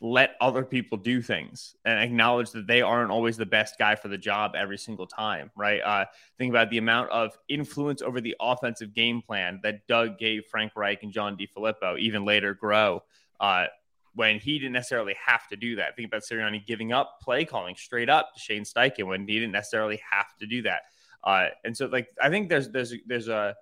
let 0.00 0.36
other 0.40 0.64
people 0.64 0.98
do 0.98 1.22
things 1.22 1.76
and 1.84 1.98
acknowledge 1.98 2.50
that 2.50 2.66
they 2.66 2.82
aren't 2.82 3.10
always 3.10 3.38
the 3.38 3.46
best 3.46 3.78
guy 3.78 3.94
for 3.94 4.08
the 4.08 4.18
job 4.18 4.52
every 4.54 4.76
single 4.76 5.06
time, 5.06 5.50
right? 5.56 5.80
Uh, 5.80 6.04
think 6.36 6.50
about 6.50 6.68
the 6.68 6.76
amount 6.76 7.08
of 7.10 7.38
influence 7.48 8.02
over 8.02 8.20
the 8.20 8.36
offensive 8.38 8.92
game 8.92 9.22
plan 9.22 9.60
that 9.62 9.86
Doug 9.86 10.18
gave 10.18 10.44
Frank 10.46 10.72
Reich 10.76 11.02
and 11.04 11.12
John 11.12 11.38
DeFilippo, 11.38 11.98
even 11.98 12.24
later 12.24 12.54
Groh. 12.54 13.00
uh, 13.40 13.66
when 14.14 14.38
he 14.38 14.58
didn't 14.58 14.72
necessarily 14.72 15.14
have 15.24 15.48
to 15.48 15.56
do 15.56 15.76
that. 15.76 15.96
Think 15.96 16.08
about 16.08 16.22
Sirianni 16.22 16.64
giving 16.66 16.92
up 16.92 17.18
play 17.20 17.44
calling 17.44 17.74
straight 17.76 18.08
up 18.08 18.32
to 18.34 18.40
Shane 18.40 18.62
Steichen 18.62 19.06
when 19.06 19.26
he 19.26 19.34
didn't 19.34 19.52
necessarily 19.52 20.00
have 20.10 20.36
to 20.40 20.46
do 20.46 20.62
that. 20.62 20.82
Uh, 21.22 21.48
and 21.64 21.76
so, 21.76 21.86
like, 21.86 22.08
I 22.20 22.28
think 22.28 22.48
there's 22.48 22.70
there's 22.70 22.94
there's 23.06 23.28
a 23.28 23.54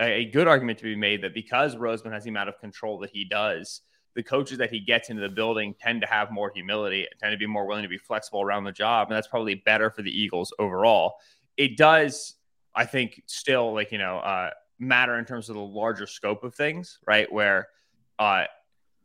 a 0.00 0.26
good 0.26 0.46
argument 0.46 0.78
to 0.78 0.84
be 0.84 0.96
made 0.96 1.22
that 1.22 1.34
because 1.34 1.76
Roseman 1.76 2.12
has 2.12 2.24
the 2.24 2.30
amount 2.30 2.48
of 2.50 2.58
control 2.58 2.98
that 2.98 3.10
he 3.10 3.24
does, 3.24 3.80
the 4.14 4.22
coaches 4.22 4.58
that 4.58 4.70
he 4.70 4.80
gets 4.80 5.08
into 5.08 5.22
the 5.22 5.28
building 5.28 5.74
tend 5.80 6.02
to 6.02 6.06
have 6.06 6.30
more 6.30 6.50
humility, 6.54 7.06
tend 7.18 7.32
to 7.32 7.38
be 7.38 7.46
more 7.46 7.66
willing 7.66 7.82
to 7.82 7.88
be 7.88 7.98
flexible 7.98 8.42
around 8.42 8.64
the 8.64 8.72
job, 8.72 9.08
and 9.08 9.16
that's 9.16 9.28
probably 9.28 9.54
better 9.54 9.90
for 9.90 10.02
the 10.02 10.10
Eagles 10.10 10.52
overall. 10.58 11.14
It 11.56 11.76
does, 11.76 12.34
I 12.74 12.84
think, 12.86 13.22
still 13.26 13.72
like 13.72 13.92
you 13.92 13.98
know 13.98 14.18
uh, 14.18 14.50
matter 14.78 15.18
in 15.18 15.24
terms 15.24 15.48
of 15.48 15.54
the 15.54 15.62
larger 15.62 16.06
scope 16.06 16.44
of 16.44 16.54
things, 16.54 16.98
right? 17.06 17.30
Where 17.30 17.68
uh, 18.18 18.44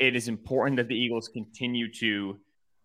it 0.02 0.16
is 0.16 0.28
important 0.28 0.78
that 0.78 0.88
the 0.88 0.96
Eagles 0.96 1.28
continue 1.28 1.90
to 1.94 2.40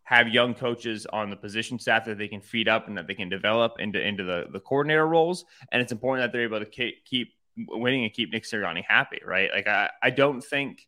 have 0.05 0.29
young 0.29 0.55
coaches 0.55 1.07
on 1.07 1.31
the 1.31 1.37
position 1.37 1.79
staff 1.79 2.05
that 2.05 2.19
they 2.19 2.29
can 2.29 2.43
feed 2.43 2.69
up 2.69 2.87
and 2.87 2.97
that 2.97 3.09
they 3.09 3.15
can 3.15 3.29
develop 3.29 3.81
into 3.81 4.01
into 4.01 4.23
the 4.23 4.45
the 4.53 4.61
coordinator 4.61 5.09
roles. 5.09 5.47
And 5.73 5.83
it's 5.83 5.91
important 5.91 6.25
that 6.25 6.33
they're 6.33 6.45
able 6.45 6.61
to 6.61 6.67
keep, 6.67 7.33
winning 7.57 8.05
and 8.05 8.13
keep 8.13 8.31
Nick 8.31 8.45
Sirianni 8.45 8.85
happy, 8.87 9.19
right? 9.25 9.51
Like 9.51 9.67
I, 9.67 9.89
I 10.03 10.11
don't 10.11 10.43
think 10.43 10.87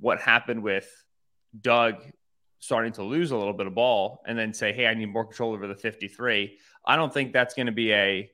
what 0.00 0.20
happened 0.20 0.64
with 0.64 0.90
Doug 1.58 2.02
starting 2.58 2.92
to 2.94 3.04
lose 3.04 3.30
a 3.30 3.36
little 3.36 3.52
bit 3.52 3.68
of 3.68 3.74
ball 3.76 4.20
and 4.26 4.36
then 4.36 4.52
say, 4.52 4.72
"Hey, 4.72 4.88
I 4.88 4.94
need 4.94 5.12
more 5.12 5.24
control 5.24 5.52
over 5.52 5.68
the 5.68 5.76
53." 5.76 6.58
I 6.84 6.96
don't 6.96 7.14
think 7.14 7.32
that's 7.32 7.54
going 7.54 7.66
to 7.66 7.72
be 7.72 7.92
a. 7.92 8.30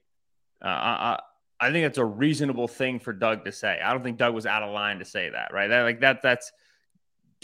Uh, 0.64 0.66
I, 0.66 1.20
I 1.60 1.70
think 1.72 1.84
that's 1.84 1.98
a 1.98 2.04
reasonable 2.04 2.68
thing 2.68 2.98
for 2.98 3.12
Doug 3.12 3.44
to 3.44 3.52
say. 3.52 3.78
I 3.84 3.92
don't 3.92 4.02
think 4.02 4.16
Doug 4.16 4.34
was 4.34 4.46
out 4.46 4.62
of 4.62 4.72
line 4.72 4.98
to 5.00 5.04
say 5.04 5.28
that, 5.28 5.52
right? 5.52 5.68
That, 5.68 5.82
like 5.82 6.00
that. 6.00 6.22
That's 6.22 6.50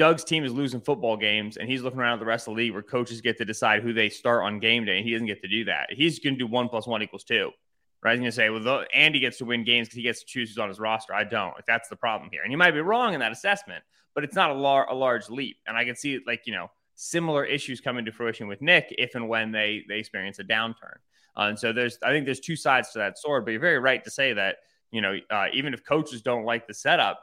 Doug's 0.00 0.24
team 0.24 0.46
is 0.46 0.52
losing 0.54 0.80
football 0.80 1.14
games, 1.14 1.58
and 1.58 1.68
he's 1.68 1.82
looking 1.82 2.00
around 2.00 2.14
at 2.14 2.20
the 2.20 2.24
rest 2.24 2.48
of 2.48 2.54
the 2.54 2.56
league 2.62 2.72
where 2.72 2.80
coaches 2.80 3.20
get 3.20 3.36
to 3.36 3.44
decide 3.44 3.82
who 3.82 3.92
they 3.92 4.08
start 4.08 4.42
on 4.44 4.58
game 4.58 4.86
day, 4.86 4.96
and 4.96 5.04
he 5.04 5.12
doesn't 5.12 5.26
get 5.26 5.42
to 5.42 5.48
do 5.48 5.66
that. 5.66 5.88
He's 5.90 6.18
going 6.18 6.36
to 6.36 6.38
do 6.38 6.46
one 6.46 6.70
plus 6.70 6.86
one 6.86 7.02
equals 7.02 7.22
two. 7.22 7.50
Right? 8.02 8.12
He's 8.12 8.20
going 8.20 8.30
to 8.30 8.34
say, 8.34 8.48
well, 8.48 8.62
the, 8.62 8.86
Andy 8.94 9.20
gets 9.20 9.36
to 9.38 9.44
win 9.44 9.62
games 9.62 9.88
because 9.88 9.96
he 9.98 10.02
gets 10.02 10.20
to 10.20 10.24
choose 10.26 10.48
who's 10.48 10.56
on 10.56 10.70
his 10.70 10.80
roster. 10.80 11.12
I 11.12 11.24
don't. 11.24 11.54
Like 11.54 11.66
that's 11.66 11.90
the 11.90 11.96
problem 11.96 12.30
here, 12.32 12.40
and 12.42 12.50
you 12.50 12.56
might 12.56 12.70
be 12.70 12.80
wrong 12.80 13.12
in 13.12 13.20
that 13.20 13.30
assessment, 13.30 13.84
but 14.14 14.24
it's 14.24 14.34
not 14.34 14.50
a, 14.50 14.54
lar- 14.54 14.88
a 14.88 14.94
large 14.94 15.28
leap. 15.28 15.58
And 15.66 15.76
I 15.76 15.84
can 15.84 15.96
see 15.96 16.18
like 16.26 16.44
you 16.46 16.54
know 16.54 16.70
similar 16.94 17.44
issues 17.44 17.82
coming 17.82 18.06
to 18.06 18.10
fruition 18.10 18.48
with 18.48 18.62
Nick 18.62 18.86
if 18.96 19.16
and 19.16 19.28
when 19.28 19.52
they 19.52 19.84
they 19.86 19.98
experience 19.98 20.38
a 20.38 20.44
downturn. 20.44 20.96
Uh, 21.36 21.48
and 21.48 21.58
so 21.58 21.74
there's 21.74 21.98
I 22.02 22.08
think 22.08 22.24
there's 22.24 22.40
two 22.40 22.56
sides 22.56 22.90
to 22.92 23.00
that 23.00 23.18
sword, 23.18 23.44
but 23.44 23.50
you're 23.50 23.60
very 23.60 23.78
right 23.78 24.02
to 24.02 24.10
say 24.10 24.32
that 24.32 24.56
you 24.92 25.02
know 25.02 25.18
uh, 25.28 25.48
even 25.52 25.74
if 25.74 25.84
coaches 25.84 26.22
don't 26.22 26.46
like 26.46 26.66
the 26.66 26.72
setup, 26.72 27.20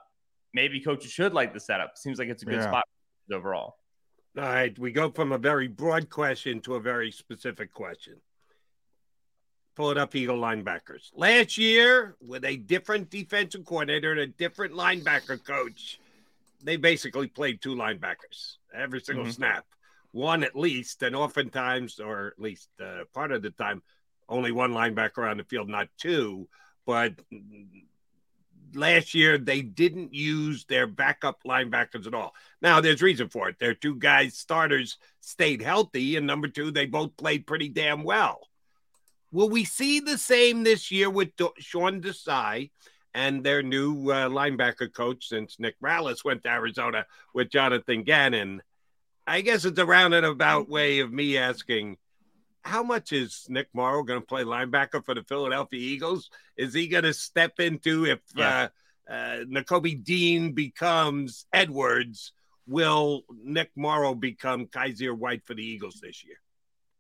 maybe 0.53 0.79
coaches 0.79 1.11
should 1.11 1.33
like 1.33 1.53
the 1.53 1.59
setup. 1.59 1.97
Seems 1.97 2.19
like 2.19 2.29
it's 2.29 2.43
a 2.43 2.45
good 2.45 2.55
Yeah. 2.55 2.67
spot 2.67 2.85
overall. 3.31 3.77
All 4.37 4.43
right, 4.43 4.77
we 4.77 4.91
go 4.91 5.09
from 5.09 5.31
a 5.31 5.37
very 5.37 5.67
broad 5.67 6.09
question 6.09 6.61
to 6.61 6.75
a 6.75 6.79
very 6.79 7.11
specific 7.11 7.73
question. 7.73 8.21
Philadelphia 9.75 10.23
Eagle 10.23 10.37
linebackers. 10.39 11.11
Last 11.13 11.57
year, 11.57 12.15
with 12.19 12.43
a 12.45 12.57
different 12.57 13.09
defensive 13.09 13.65
coordinator 13.65 14.11
and 14.11 14.19
a 14.21 14.27
different 14.27 14.73
linebacker 14.73 15.43
coach, 15.43 15.99
they 16.63 16.77
basically 16.77 17.27
played 17.27 17.61
two 17.61 17.75
linebackers 17.75 18.57
every 18.73 18.99
single 19.01 19.25
Mhm. 19.25 19.33
snap, 19.33 19.65
one 20.11 20.43
at 20.43 20.55
least, 20.55 21.03
and 21.03 21.15
oftentimes, 21.15 21.99
or 21.99 22.27
at 22.27 22.39
least 22.39 22.69
uh, 22.79 23.05
part 23.13 23.31
of 23.31 23.43
the 23.43 23.51
time, 23.51 23.83
only 24.29 24.51
one 24.51 24.71
linebacker 24.71 25.29
on 25.29 25.37
the 25.37 25.43
field, 25.43 25.69
not 25.69 25.89
two. 25.97 26.49
But 26.85 27.19
last 28.73 29.13
year 29.13 29.37
they 29.37 29.61
didn't 29.61 30.13
use 30.13 30.65
their 30.65 30.87
backup 30.87 31.39
linebackers 31.45 32.07
at 32.07 32.13
all. 32.13 32.33
Now 32.61 32.81
there's 32.81 33.01
reason 33.01 33.29
for 33.29 33.49
it. 33.49 33.59
Their 33.59 33.73
two 33.73 33.95
guys 33.95 34.37
starters 34.37 34.97
stayed 35.21 35.61
healthy, 35.61 36.15
and 36.15 36.27
number 36.27 36.47
two, 36.47 36.71
they 36.71 36.85
both 36.85 37.17
played 37.17 37.47
pretty 37.47 37.69
damn 37.69 38.03
well. 38.03 38.47
Will 39.31 39.49
we 39.49 39.65
see 39.65 39.99
the 39.99 40.17
same 40.17 40.63
this 40.63 40.91
year 40.91 41.09
with 41.09 41.35
Do- 41.35 41.53
Sean 41.59 42.01
Desai 42.01 42.71
and 43.13 43.43
their 43.43 43.61
new 43.61 44.09
uh, 44.09 44.29
linebacker 44.29 44.91
coach 44.91 45.27
since 45.27 45.59
Nick 45.59 45.75
Rallis 45.81 46.23
went 46.23 46.43
to 46.43 46.49
Arizona 46.49 47.05
with 47.33 47.49
Jonathan 47.49 48.03
Gannon? 48.03 48.61
I 49.25 49.41
guess 49.41 49.65
it's 49.65 49.79
a 49.79 49.85
roundabout 49.85 50.69
way 50.69 50.99
of 50.99 51.11
me 51.11 51.37
asking 51.37 51.97
how 52.67 52.83
much 52.83 53.11
is 53.13 53.45
Nick 53.49 53.67
Morrow 53.73 54.03
going 54.03 54.19
to 54.19 54.25
play 54.25 54.43
linebacker 54.43 55.03
for 55.03 55.13
the 55.15 55.23
Philadelphia 55.23 55.79
Eagles? 55.79 56.29
Is 56.57 56.73
he 56.73 56.87
going 56.87 57.03
to 57.05 57.13
step 57.13 57.59
into 57.59 58.05
if 58.05 58.19
Yeah. 58.35 58.67
uh, 59.09 59.11
uh, 59.11 59.37
Nakobe 59.45 60.03
Dean 60.03 60.51
becomes 60.53 61.45
Edwards? 61.53 62.33
Will 62.67 63.23
Nick 63.43 63.71
Morrow 63.75 64.13
become 64.13 64.65
Kyzir 64.67 65.17
White 65.17 65.45
for 65.45 65.53
the 65.53 65.63
Eagles 65.63 65.99
this 66.01 66.25
year? 66.25 66.35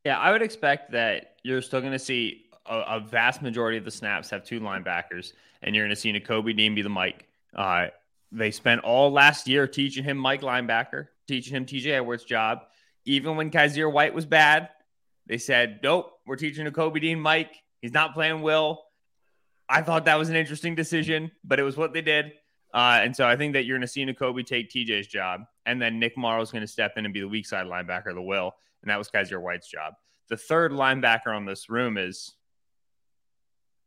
Yeah, 0.05 0.17
I 0.17 0.31
would 0.31 0.41
expect 0.41 0.91
that 0.93 1.35
you're 1.43 1.61
still 1.61 1.81
going 1.81 1.91
to 1.91 1.99
see 1.99 2.45
a, 2.65 2.79
a 2.95 2.99
vast 3.01 3.41
majority 3.41 3.77
of 3.77 3.83
the 3.83 3.91
snaps 3.91 4.29
have 4.29 4.45
two 4.45 4.61
linebackers, 4.61 5.33
and 5.61 5.75
you're 5.75 5.83
going 5.85 5.95
to 5.95 5.99
see 5.99 6.13
Nakobe 6.13 6.55
Dean 6.55 6.73
be 6.75 6.81
the 6.81 6.89
Mike. 6.89 7.25
Uh, 7.53 7.87
they 8.31 8.51
spent 8.51 8.81
all 8.81 9.11
last 9.11 9.47
year 9.47 9.67
teaching 9.67 10.03
him 10.05 10.17
Mike 10.17 10.41
linebacker, 10.41 11.07
teaching 11.27 11.55
him 11.55 11.65
TJ 11.65 11.87
Edwards' 11.87 12.23
job. 12.23 12.59
Even 13.03 13.35
when 13.35 13.51
Kyzir 13.51 13.91
White 13.91 14.13
was 14.13 14.25
bad, 14.25 14.69
they 15.27 15.37
said, 15.37 15.79
nope, 15.83 16.11
we're 16.25 16.35
teaching 16.35 16.65
Nakobe 16.65 17.01
Dean 17.01 17.19
Mike. 17.19 17.55
He's 17.81 17.93
not 17.93 18.13
playing 18.13 18.41
Will. 18.41 18.81
I 19.69 19.81
thought 19.81 20.05
that 20.05 20.17
was 20.17 20.29
an 20.29 20.35
interesting 20.35 20.75
decision, 20.75 21.31
but 21.43 21.59
it 21.59 21.63
was 21.63 21.75
what 21.75 21.93
they 21.93 22.01
did. 22.01 22.31
Uh, 22.73 22.99
and 23.01 23.15
so 23.15 23.27
I 23.27 23.35
think 23.35 23.53
that 23.53 23.65
you're 23.65 23.77
going 23.77 23.81
to 23.81 23.87
see 23.87 24.05
Nakobe 24.05 24.45
take 24.45 24.69
TJ's 24.69 25.07
job, 25.07 25.41
and 25.65 25.81
then 25.81 25.99
Nick 25.99 26.17
Morrow 26.17 26.41
is 26.41 26.51
going 26.51 26.61
to 26.61 26.67
step 26.67 26.93
in 26.97 27.05
and 27.05 27.13
be 27.13 27.21
the 27.21 27.27
weak 27.27 27.45
side 27.45 27.65
linebacker, 27.65 28.13
the 28.13 28.21
Will, 28.21 28.53
and 28.81 28.89
that 28.91 28.97
was 28.97 29.09
Kyzir 29.09 29.41
White's 29.41 29.67
job. 29.67 29.93
The 30.29 30.37
third 30.37 30.71
linebacker 30.71 31.35
on 31.35 31.45
this 31.45 31.69
room 31.69 31.97
is 31.97 32.35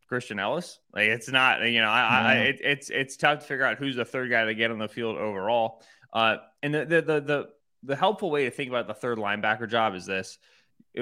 Christian 0.08 0.38
Ellis. 0.38 0.80
Like 0.92 1.08
it's 1.08 1.28
not, 1.28 1.62
you 1.68 1.80
know, 1.80 1.88
I, 1.88 2.00
I 2.02 2.34
it, 2.34 2.60
it's 2.62 2.90
it's 2.90 3.16
tough 3.16 3.40
to 3.40 3.46
figure 3.46 3.64
out 3.64 3.78
who's 3.78 3.96
the 3.96 4.04
third 4.04 4.30
guy 4.30 4.44
to 4.44 4.54
get 4.54 4.70
on 4.70 4.78
the 4.78 4.88
field 4.88 5.16
overall. 5.16 5.82
Uh, 6.12 6.38
and 6.62 6.74
the 6.74 6.84
the 6.84 7.02
the 7.02 7.20
the, 7.20 7.48
the 7.84 7.96
helpful 7.96 8.30
way 8.30 8.44
to 8.44 8.50
think 8.50 8.70
about 8.70 8.86
the 8.86 8.94
third 8.94 9.18
linebacker 9.18 9.70
job 9.70 9.94
is 9.94 10.06
this. 10.06 10.38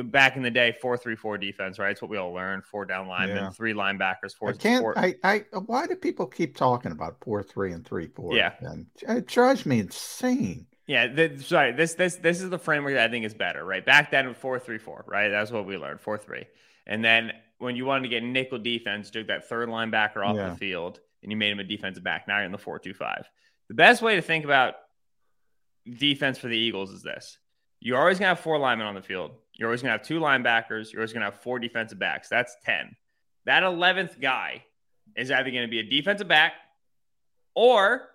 Back 0.04 0.36
in 0.36 0.42
the 0.42 0.50
day, 0.50 0.76
four 0.82 0.98
three 0.98 1.16
four 1.16 1.38
defense, 1.38 1.78
right? 1.78 1.92
It's 1.92 2.02
what 2.02 2.10
we 2.10 2.18
all 2.18 2.32
learned. 2.32 2.64
Four 2.66 2.84
down 2.84 3.08
linemen, 3.08 3.36
Yeah. 3.36 3.50
three 3.50 3.72
linebackers, 3.72 4.34
four. 4.38 4.50
I 4.50 4.52
can't. 4.52 4.82
four- 4.82 4.98
I, 4.98 5.14
I. 5.24 5.44
Why 5.64 5.86
do 5.86 5.96
people 5.96 6.26
keep 6.26 6.56
talking 6.56 6.92
about 6.92 7.16
four 7.24 7.42
three 7.42 7.72
and 7.72 7.86
three 7.86 8.08
four? 8.08 8.34
Yeah. 8.34 8.52
and 8.60 8.86
it 9.00 9.26
drives 9.26 9.64
me 9.64 9.80
insane. 9.80 10.66
Yeah, 10.86 11.06
the, 11.06 11.38
sorry. 11.42 11.72
This 11.72 11.94
this 11.94 12.16
this 12.16 12.42
is 12.42 12.50
the 12.50 12.58
framework 12.58 12.94
that 12.94 13.08
I 13.08 13.10
think 13.10 13.24
is 13.24 13.32
better, 13.34 13.64
right? 13.64 13.84
Back 13.84 14.10
then, 14.10 14.34
four 14.34 14.58
three 14.58 14.78
four, 14.78 15.04
right? 15.08 15.28
That's 15.30 15.50
what 15.50 15.64
we 15.66 15.78
learned, 15.78 16.00
four 16.02 16.18
three. 16.18 16.44
And 16.86 17.02
then 17.02 17.32
when 17.58 17.74
you 17.74 17.86
wanted 17.86 18.02
to 18.02 18.08
get 18.08 18.22
nickel 18.22 18.58
defense, 18.58 19.10
took 19.10 19.26
that 19.28 19.48
third 19.48 19.68
linebacker 19.70 20.24
off 20.26 20.36
Yeah. 20.36 20.50
the 20.50 20.56
field, 20.56 21.00
and 21.22 21.32
you 21.32 21.36
made 21.38 21.50
him 21.50 21.60
a 21.60 21.64
defensive 21.64 22.04
back. 22.04 22.28
Now 22.28 22.36
you're 22.36 22.44
in 22.46 22.52
the 22.52 22.58
four 22.58 22.78
two 22.78 22.92
five. 22.94 23.26
The 23.68 23.74
best 23.74 24.02
way 24.02 24.16
to 24.16 24.22
think 24.22 24.44
about 24.44 24.74
defense 25.98 26.38
for 26.38 26.48
the 26.48 26.56
Eagles 26.56 26.90
is 26.90 27.02
this: 27.02 27.38
you're 27.80 27.98
always 27.98 28.18
gonna 28.18 28.28
have 28.30 28.40
four 28.40 28.58
linemen 28.58 28.86
on 28.86 28.94
the 28.94 29.02
field. 29.02 29.32
You're 29.58 29.68
always 29.68 29.82
gonna 29.82 29.92
have 29.92 30.02
two 30.02 30.20
linebackers. 30.20 30.92
You're 30.92 31.02
always 31.02 31.12
gonna 31.12 31.26
have 31.26 31.40
four 31.40 31.58
defensive 31.58 31.98
backs. 31.98 32.28
That's 32.28 32.56
ten. 32.64 32.96
That 33.44 33.62
eleventh 33.62 34.20
guy 34.20 34.64
is 35.16 35.30
either 35.30 35.50
gonna 35.50 35.68
be 35.68 35.80
a 35.80 35.82
defensive 35.82 36.28
back 36.28 36.52
or 37.54 38.08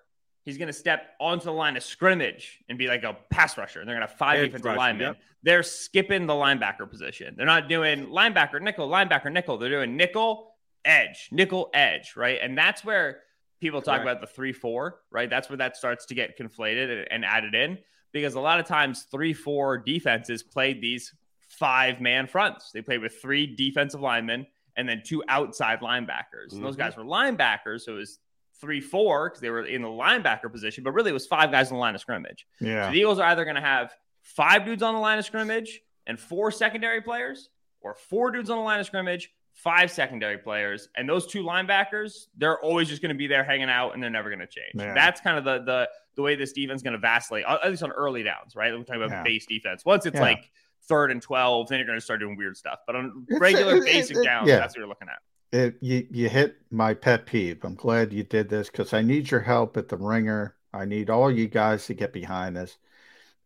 he's 0.44 0.58
going 0.58 0.68
to 0.68 0.74
step 0.74 1.16
onto 1.20 1.46
the 1.46 1.52
line 1.52 1.76
of 1.78 1.84
scrimmage 1.84 2.60
and 2.70 2.78
be 2.78 2.88
like 2.88 3.04
a 3.04 3.18
pass 3.30 3.58
rusher. 3.58 3.80
And 3.80 3.88
they're 3.88 3.96
going 3.96 4.08
to 4.08 4.12
have 4.12 4.18
five 4.18 4.40
Edge 4.40 4.46
defensive 4.48 4.66
rusher, 4.66 4.78
linemen. 4.78 5.08
yep. 5.08 5.18
They're 5.44 5.64
skipping 5.64 6.28
the 6.28 6.34
linebacker 6.34 6.90
position. 6.90 7.34
They're 7.36 7.46
not 7.46 7.68
doing 7.68 8.08
linebacker, 8.08 8.62
nickel, 8.62 8.90
linebacker, 8.90 9.32
nickel. 9.32 9.58
They're 9.58 9.70
doing 9.70 9.98
nickel, 9.98 10.54
edge, 10.86 11.30
nickel, 11.32 11.70
edge, 11.74 12.14
right? 12.16 12.40
And 12.42 12.58
that's 12.58 12.86
where 12.86 13.20
people 13.60 13.82
talk 13.82 14.02
Correct. 14.02 14.20
about 14.20 14.22
the 14.22 14.28
three, 14.28 14.54
four, 14.54 15.00
right? 15.12 15.30
That's 15.30 15.50
where 15.50 15.58
that 15.58 15.76
starts 15.76 16.06
to 16.08 16.16
get 16.16 16.38
conflated 16.40 17.00
and, 17.00 17.12
and 17.12 17.26
added 17.26 17.56
in 17.56 17.78
because 18.14 18.36
a 18.36 18.40
lot 18.40 18.60
of 18.60 18.66
times 18.66 19.08
three, 19.12 19.34
four 19.34 19.78
defenses 19.78 20.44
played 20.44 20.82
these 20.82 21.14
five 21.58 22.02
man 22.02 22.28
fronts. 22.28 22.72
They 22.72 22.82
played 22.82 23.02
with 23.02 23.22
three 23.22 23.46
defensive 23.56 24.02
linemen 24.02 24.48
and 24.76 24.88
then 24.90 25.02
two 25.06 25.24
outside 25.28 25.80
linebackers. 25.82 26.52
And 26.54 26.64
those 26.64 26.76
Mhm. 26.76 26.80
guys 26.80 26.98
were 26.98 27.04
linebackers. 27.04 27.82
So 27.82 27.94
it 27.94 27.98
was 27.98 28.20
three, 28.60 28.82
four 28.82 29.30
because 29.30 29.42
they 29.42 29.50
were 29.50 29.66
in 29.66 29.82
the 29.82 29.88
linebacker 29.88 30.52
position, 30.52 30.84
but 30.84 30.92
really 30.94 31.10
it 31.12 31.14
was 31.14 31.28
five 31.28 31.52
guys 31.52 31.70
on 31.72 31.76
the 31.76 31.80
line 31.82 31.96
of 31.96 32.02
scrimmage. 32.02 32.48
Yeah. 32.60 32.88
So 32.88 32.92
the 32.94 33.00
Eagles 33.00 33.20
are 33.20 33.28
either 33.28 33.44
going 33.44 33.56
to 33.56 33.62
have 33.62 33.94
five 34.22 34.66
dudes 34.66 34.82
on 34.82 34.94
the 34.94 35.00
line 35.00 35.20
of 35.20 35.26
scrimmage 35.26 35.82
and 36.08 36.20
four 36.20 36.50
secondary 36.52 37.02
players, 37.02 37.50
or 37.82 37.94
four 37.94 38.32
dudes 38.32 38.50
on 38.50 38.58
the 38.58 38.64
line 38.64 38.80
of 38.80 38.86
scrimmage, 38.86 39.30
five 39.54 39.92
secondary 39.92 40.38
players, 40.38 40.90
and 40.96 41.08
those 41.08 41.28
two 41.28 41.44
linebackers, 41.44 42.28
they're 42.38 42.60
always 42.62 42.88
just 42.90 43.02
going 43.02 43.10
to 43.14 43.18
be 43.18 43.28
there 43.28 43.44
hanging 43.44 43.70
out, 43.70 43.94
and 43.94 44.02
they're 44.02 44.10
never 44.10 44.30
going 44.30 44.40
to 44.40 44.48
change. 44.48 44.74
Yeah. 44.76 44.94
That's 44.94 45.22
kind 45.22 45.38
of 45.38 45.44
the 45.44 45.60
the 45.64 45.90
the 46.16 46.22
way 46.22 46.36
this 46.36 46.54
defense 46.54 46.78
is 46.80 46.84
going 46.84 46.94
to 46.94 47.00
vacillate, 47.00 47.44
at 47.46 47.68
least 47.70 47.82
on 47.84 47.92
early 47.92 48.22
downs, 48.24 48.56
right? 48.56 48.72
We're 48.72 48.84
talking 48.84 49.02
about 49.02 49.10
Yeah. 49.10 49.24
base 49.24 49.46
defense. 49.48 49.84
Once 49.84 50.06
it's 50.06 50.16
Yeah. 50.16 50.22
like 50.22 50.52
third 50.88 51.12
and 51.12 51.22
twelve, 51.22 51.68
then 51.70 51.80
you're 51.80 51.88
going 51.88 52.00
to 52.00 52.04
start 52.04 52.20
doing 52.20 52.36
weird 52.38 52.58
stuff. 52.58 52.80
But 52.86 52.96
on 52.96 53.26
regular 53.30 53.78
it- 53.78 53.86
basic 53.86 54.18
it- 54.18 54.24
downs, 54.24 54.48
yeah. 54.48 54.58
that's 54.58 54.74
what 54.74 54.80
you're 54.80 54.88
looking 54.88 55.10
at. 55.10 55.20
It, 55.58 55.76
you 55.82 56.08
you 56.10 56.30
hit 56.30 56.58
my 56.72 56.94
pet 56.96 57.26
peeve. 57.28 57.64
I'm 57.64 57.76
glad 57.76 58.12
you 58.12 58.24
did 58.24 58.50
this 58.50 58.70
because 58.70 58.92
I 58.94 59.02
need 59.04 59.30
your 59.30 59.42
help 59.42 59.78
at 59.78 59.88
the 59.88 59.98
ringer. 59.98 60.56
I 60.74 60.86
need 60.86 61.10
all 61.12 61.30
you 61.30 61.48
guys 61.48 61.86
to 61.86 61.94
get 61.94 62.12
behind 62.12 62.56
this. 62.56 62.78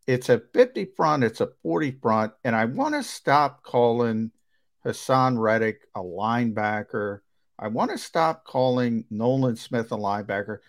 It's 0.06 0.30
a 0.30 0.40
50 0.54 0.86
front, 0.96 1.22
it's 1.22 1.42
a 1.42 1.50
40 1.62 1.90
front, 2.00 2.32
and 2.42 2.56
I 2.56 2.64
want 2.64 2.94
to 2.94 3.02
stop 3.02 3.62
calling 3.62 4.30
Haason 4.86 5.38
Reddick 5.38 5.82
a 5.94 6.00
linebacker. 6.00 7.20
I 7.58 7.68
want 7.68 7.90
to 7.90 7.98
stop 7.98 8.44
calling 8.46 9.04
Nolan 9.10 9.56
Smith 9.56 9.92
a 9.92 9.96
linebacker. 9.96 10.60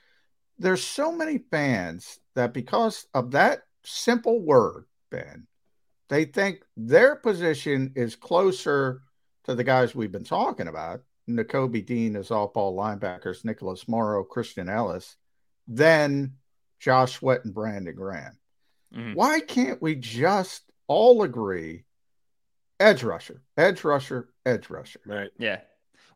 There's 0.57 0.83
so 0.83 1.13
many 1.13 1.37
fans 1.37 2.19
that 2.35 2.53
because 2.53 3.05
of 3.13 3.31
that 3.31 3.61
simple 3.85 4.41
word, 4.41 4.83
Ben, 5.09 5.47
they 6.10 6.26
think 6.26 6.64
their 6.76 7.15
position 7.15 7.94
is 7.95 8.15
closer 8.15 9.02
to 9.45 9.56
the 9.56 9.64
guys 9.64 9.95
we've 9.95 10.11
been 10.11 10.23
talking 10.23 10.68
about. 10.68 11.02
Nakobe 11.30 11.86
Dean 11.86 12.15
is 12.15 12.31
off 12.31 12.53
ball 12.53 12.76
linebackers, 12.76 13.45
Nicholas 13.45 13.88
Morrow, 13.88 14.23
Christian 14.23 14.68
Ellis, 14.68 15.15
than 15.68 16.34
Josh 16.80 17.14
Sweat 17.14 17.45
and 17.45 17.53
Brandon 17.53 17.95
Graham. 17.95 18.38
Mhm. 18.94 19.15
Why 19.15 19.40
can't 19.40 19.81
we 19.81 19.95
just 19.95 20.64
all 20.88 21.22
agree 21.22 21.86
edge 22.80 23.03
rusher, 23.03 23.44
edge 23.57 23.84
rusher, 23.84 24.30
edge 24.45 24.69
rusher? 24.69 25.02
Right. 25.06 25.30
Yeah. 25.38 25.61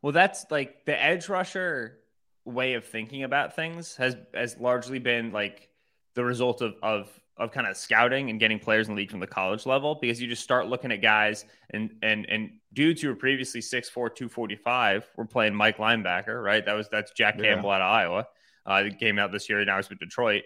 Well, 0.02 0.12
that's 0.14 0.46
like 0.50 0.86
the 0.86 1.02
edge 1.02 1.30
rusher 1.30 2.00
way 2.46 2.74
of 2.74 2.86
thinking 2.86 3.24
about 3.24 3.56
things 3.56 3.96
has 3.98 4.18
has 4.34 4.58
largely 4.58 5.00
been 5.00 5.32
like 5.32 5.70
the 6.16 6.26
result 6.26 6.62
of 6.62 6.76
of 6.82 7.20
of 7.38 7.52
kind 7.52 7.66
of 7.66 7.76
scouting 7.76 8.30
and 8.30 8.40
getting 8.40 8.60
players 8.60 8.88
in 8.88 8.94
the 8.96 9.02
league 9.02 9.10
from 9.10 9.20
the 9.20 9.26
college 9.28 9.66
level 9.66 9.96
because 10.00 10.22
you 10.22 10.28
just 10.28 10.44
start 10.44 10.68
looking 10.68 10.92
at 10.92 11.02
guys 11.02 11.46
and 11.72 11.92
and 12.04 12.26
and 12.30 12.52
dudes 12.74 13.02
who 13.02 13.08
were 13.10 13.16
previously 13.16 13.60
6'4 13.60 13.92
245 14.16 15.10
were 15.18 15.26
playing 15.26 15.56
Mike 15.56 15.78
linebacker, 15.78 16.44
right? 16.44 16.64
That 16.66 16.74
was 16.74 16.90
that's 16.90 17.12
Jack 17.12 17.36
Yeah. 17.38 17.54
Campbell 17.56 17.72
out 17.72 17.82
of 17.82 17.92
Iowa. 17.92 18.28
Uh, 18.66 18.84
that 18.84 19.00
came 19.00 19.20
out 19.20 19.32
this 19.32 19.50
year. 19.50 19.64
Now 19.66 19.78
he's 19.78 19.90
with 19.90 20.00
Detroit. 20.00 20.44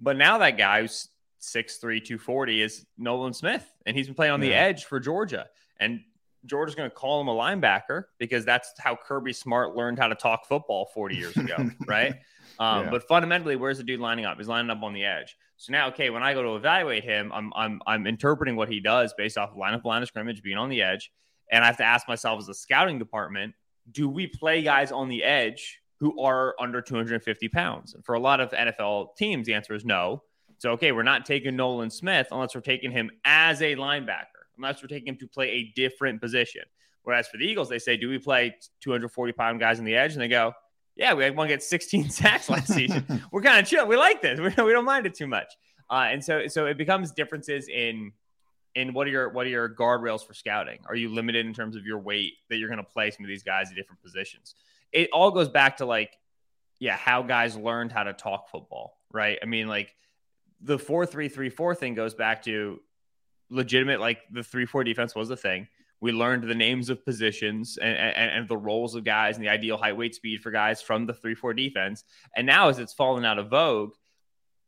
But 0.00 0.16
now 0.16 0.38
that 0.38 0.56
guy 0.56 0.82
who's 0.82 1.08
6'3, 1.42 1.80
240 2.04 2.62
is 2.62 2.86
Nolan 2.96 3.32
Smith, 3.34 3.64
and 3.84 3.96
he's 3.96 4.06
been 4.06 4.14
playing 4.14 4.32
on 4.32 4.40
the 4.40 4.54
edge 4.54 4.84
for 4.84 4.98
Georgia. 5.00 5.46
And 5.78 6.00
Georgia's 6.46 6.74
going 6.74 6.88
to 6.88 6.94
call 6.94 7.20
him 7.20 7.28
a 7.28 7.34
linebacker 7.34 8.04
because 8.18 8.44
that's 8.44 8.72
how 8.78 8.96
Kirby 8.96 9.32
Smart 9.32 9.74
learned 9.74 9.98
how 9.98 10.08
to 10.08 10.14
talk 10.14 10.46
football 10.46 10.86
40 10.94 11.16
years 11.16 11.36
ago, 11.36 11.56
right? 11.86 12.14
Um, 12.58 12.84
Yeah. 12.84 12.90
But 12.90 13.02
fundamentally, 13.08 13.56
where's 13.56 13.78
the 13.78 13.84
dude 13.84 14.00
lining 14.00 14.24
up? 14.24 14.38
He's 14.38 14.48
lining 14.48 14.70
up 14.70 14.82
on 14.82 14.92
the 14.94 15.04
edge. 15.04 15.36
So 15.56 15.72
now, 15.72 15.88
okay, 15.88 16.10
when 16.10 16.22
I 16.22 16.34
go 16.34 16.42
to 16.42 16.56
evaluate 16.56 17.04
him, 17.04 17.32
I'm 17.32 17.52
I'm 17.54 17.80
I'm 17.86 18.06
interpreting 18.06 18.56
what 18.56 18.68
he 18.68 18.80
does 18.80 19.14
based 19.16 19.38
off 19.38 19.50
of 19.50 19.56
line 19.56 19.74
of 19.74 19.84
line 19.84 20.02
of 20.02 20.08
scrimmage, 20.08 20.42
being 20.42 20.58
on 20.58 20.68
the 20.68 20.82
edge, 20.82 21.10
and 21.50 21.64
I 21.64 21.66
have 21.66 21.78
to 21.78 21.84
ask 21.84 22.06
myself 22.08 22.38
as 22.40 22.48
a 22.48 22.54
scouting 22.54 22.98
department, 22.98 23.54
do 23.90 24.08
we 24.08 24.26
play 24.26 24.62
guys 24.62 24.92
on 24.92 25.08
the 25.08 25.22
edge 25.22 25.80
who 25.98 26.20
are 26.20 26.54
under 26.60 26.82
250 26.82 27.48
pounds? 27.48 27.94
And 27.94 28.04
for 28.04 28.14
a 28.14 28.20
lot 28.20 28.40
of 28.40 28.50
NFL 28.50 29.16
teams, 29.16 29.46
the 29.46 29.54
answer 29.54 29.74
is 29.74 29.84
no. 29.84 30.22
So 30.58 30.72
okay, 30.72 30.92
we're 30.92 31.02
not 31.02 31.24
taking 31.24 31.56
Nolan 31.56 31.90
Smith 31.90 32.28
unless 32.30 32.54
we're 32.54 32.60
taking 32.60 32.90
him 32.90 33.10
as 33.24 33.62
a 33.62 33.76
linebacker, 33.76 34.44
unless 34.56 34.82
we're 34.82 34.88
taking 34.88 35.08
him 35.08 35.18
to 35.18 35.26
play 35.26 35.48
a 35.48 35.72
different 35.74 36.20
position. 36.20 36.62
Whereas 37.02 37.28
for 37.28 37.36
the 37.38 37.44
Eagles, 37.44 37.68
they 37.68 37.78
say, 37.78 37.96
do 37.96 38.08
we 38.08 38.18
play 38.18 38.56
240 38.80 39.32
pound 39.32 39.60
guys 39.60 39.78
on 39.78 39.84
the 39.84 39.94
edge? 39.94 40.14
And 40.14 40.20
they 40.20 40.26
go, 40.26 40.52
yeah, 40.96 41.14
we 41.14 41.24
had 41.24 41.36
one 41.36 41.48
get 41.48 41.62
16 41.62 42.10
sacks 42.10 42.48
last 42.48 42.72
season. 42.72 43.22
We're 43.30 43.42
kind 43.42 43.60
of 43.60 43.68
chill. 43.68 43.86
We 43.86 43.96
like 43.96 44.22
this. 44.22 44.40
We 44.46 44.50
don't, 44.50 44.66
we 44.66 44.72
don't 44.72 44.84
mind 44.84 45.06
it 45.06 45.14
too 45.14 45.26
much. 45.26 45.52
Uh, 45.90 46.08
and 46.10 46.24
so, 46.24 46.48
so 46.48 46.66
it 46.66 46.78
becomes 46.78 47.12
differences 47.12 47.68
in 47.68 48.12
in 48.76 48.92
what 48.92 49.06
are 49.06 49.10
your 49.10 49.28
what 49.30 49.46
are 49.46 49.50
your 49.50 49.68
guardrails 49.68 50.24
for 50.24 50.34
scouting? 50.34 50.78
Are 50.86 50.94
you 50.94 51.08
limited 51.08 51.46
in 51.46 51.54
terms 51.54 51.76
of 51.76 51.86
your 51.86 51.98
weight 51.98 52.34
that 52.50 52.58
you're 52.58 52.68
going 52.68 52.78
to 52.78 52.84
play 52.84 53.10
some 53.10 53.24
of 53.24 53.28
these 53.28 53.42
guys 53.42 53.70
at 53.70 53.76
different 53.76 54.02
positions? 54.02 54.54
It 54.92 55.08
all 55.12 55.30
goes 55.30 55.48
back 55.48 55.78
to 55.78 55.86
like, 55.86 56.16
yeah, 56.78 56.96
how 56.96 57.22
guys 57.22 57.56
learned 57.56 57.90
how 57.90 58.02
to 58.04 58.12
talk 58.12 58.50
football, 58.50 58.98
right? 59.10 59.38
I 59.42 59.46
mean, 59.46 59.66
like 59.66 59.94
the 60.60 60.78
four 60.78 61.06
three 61.06 61.28
three 61.28 61.48
four 61.48 61.74
thing 61.74 61.94
goes 61.94 62.14
back 62.14 62.42
to 62.44 62.80
legitimate 63.48 64.00
like 64.00 64.18
the 64.30 64.42
three 64.42 64.66
four 64.66 64.84
defense 64.84 65.14
was 65.14 65.28
the 65.28 65.36
thing. 65.36 65.68
We 66.00 66.12
learned 66.12 66.44
the 66.44 66.54
names 66.54 66.90
of 66.90 67.04
positions 67.04 67.78
and, 67.78 67.96
and, 67.96 68.30
and 68.32 68.48
the 68.48 68.56
roles 68.56 68.94
of 68.94 69.04
guys 69.04 69.36
and 69.36 69.44
the 69.44 69.48
ideal 69.48 69.76
height, 69.78 69.96
weight, 69.96 70.14
speed 70.14 70.42
for 70.42 70.50
guys 70.50 70.82
from 70.82 71.06
the 71.06 71.14
three 71.14 71.34
four 71.34 71.54
defense. 71.54 72.04
And 72.36 72.46
now, 72.46 72.68
as 72.68 72.78
it's 72.78 72.92
fallen 72.92 73.24
out 73.24 73.38
of 73.38 73.48
vogue, 73.48 73.92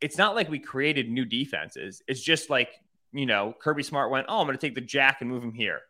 it's 0.00 0.16
not 0.16 0.34
like 0.34 0.48
we 0.48 0.58
created 0.58 1.10
new 1.10 1.24
defenses. 1.24 2.02
It's 2.08 2.22
just 2.22 2.48
like 2.50 2.70
you 3.12 3.26
know 3.26 3.54
Kirby 3.60 3.82
Smart 3.82 4.10
went, 4.10 4.26
oh, 4.28 4.40
I'm 4.40 4.46
going 4.46 4.56
to 4.58 4.66
take 4.66 4.74
the 4.74 4.80
jack 4.80 5.20
and 5.20 5.28
move 5.30 5.42
him 5.42 5.52
here. 5.52 5.80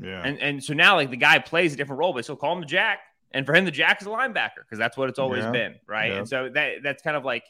Yeah. 0.00 0.22
And 0.24 0.38
and 0.40 0.62
so 0.64 0.72
now 0.74 0.96
like 0.96 1.10
the 1.10 1.16
guy 1.16 1.38
plays 1.38 1.74
a 1.74 1.76
different 1.76 1.98
role, 2.00 2.12
but 2.12 2.24
still 2.24 2.36
call 2.36 2.54
him 2.54 2.60
the 2.60 2.66
Jack. 2.66 3.00
And 3.32 3.44
for 3.44 3.54
him, 3.54 3.64
the 3.64 3.70
Jack 3.70 4.00
is 4.00 4.06
a 4.06 4.10
linebacker 4.10 4.62
because 4.64 4.78
that's 4.78 4.96
what 4.96 5.08
it's 5.10 5.18
always 5.18 5.44
Yeah. 5.44 5.50
been, 5.50 5.74
right? 5.86 6.12
Yeah. 6.12 6.18
And 6.18 6.28
so 6.28 6.48
that 6.54 6.82
that's 6.82 7.02
kind 7.02 7.16
of 7.16 7.24
like 7.24 7.44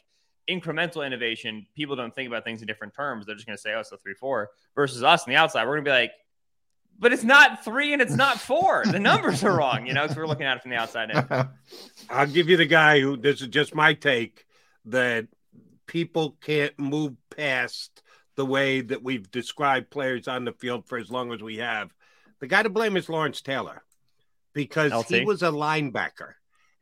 incremental 0.49 1.05
innovation. 1.05 1.65
People 1.75 1.95
don't 1.95 2.13
think 2.15 2.27
about 2.27 2.43
things 2.43 2.61
in 2.61 2.67
different 2.67 2.93
terms. 2.93 3.25
They're 3.25 3.35
just 3.35 3.47
going 3.47 3.57
to 3.57 3.61
say, 3.61 3.73
"Oh, 3.73 3.79
it's 3.81 3.91
a 3.91 3.97
three 3.97 4.13
four 4.13 4.49
versus 4.75 5.03
us 5.03 5.23
on 5.27 5.31
the 5.31 5.35
outside." 5.37 5.65
We're 5.65 5.75
going 5.75 5.85
to 5.85 5.89
be 5.89 5.93
like, 5.95 6.11
"But 6.99 7.13
it's 7.13 7.23
not 7.23 7.63
three 7.63 7.93
and 7.93 8.01
it's 8.01 8.15
not 8.15 8.39
four. 8.39 8.83
the 8.85 8.99
numbers 8.99 9.43
are 9.43 9.55
wrong," 9.55 9.85
you 9.85 9.93
know, 9.93 10.03
because 10.03 10.17
we're 10.17 10.27
looking 10.27 10.45
at 10.45 10.57
it 10.57 10.61
from 10.61 10.71
the 10.71 10.77
outside 10.77 11.09
in. 11.11 11.49
I'll 12.09 12.27
give 12.27 12.49
you 12.49 12.57
the 12.57 12.65
guy 12.65 12.99
who 12.99 13.17
this 13.17 13.41
is 13.41 13.47
just 13.47 13.75
my 13.75 13.93
take 13.93 14.45
that 14.85 15.27
people 15.85 16.37
can't 16.41 16.77
move 16.77 17.13
past 17.35 18.01
the 18.35 18.45
way 18.45 18.81
that 18.81 19.03
we've 19.03 19.29
described 19.31 19.89
players 19.89 20.27
on 20.27 20.45
the 20.45 20.53
field 20.53 20.85
for 20.85 20.97
as 20.97 21.09
long 21.09 21.33
as 21.33 21.41
we 21.41 21.57
have. 21.57 21.91
The 22.39 22.47
guy 22.47 22.63
to 22.63 22.69
blame 22.69 22.95
is 22.97 23.09
Lawrence 23.09 23.41
Taylor 23.41 23.83
because 24.53 24.91
he 25.07 25.25
was 25.25 25.41
a 25.41 25.47
linebacker. 25.47 26.33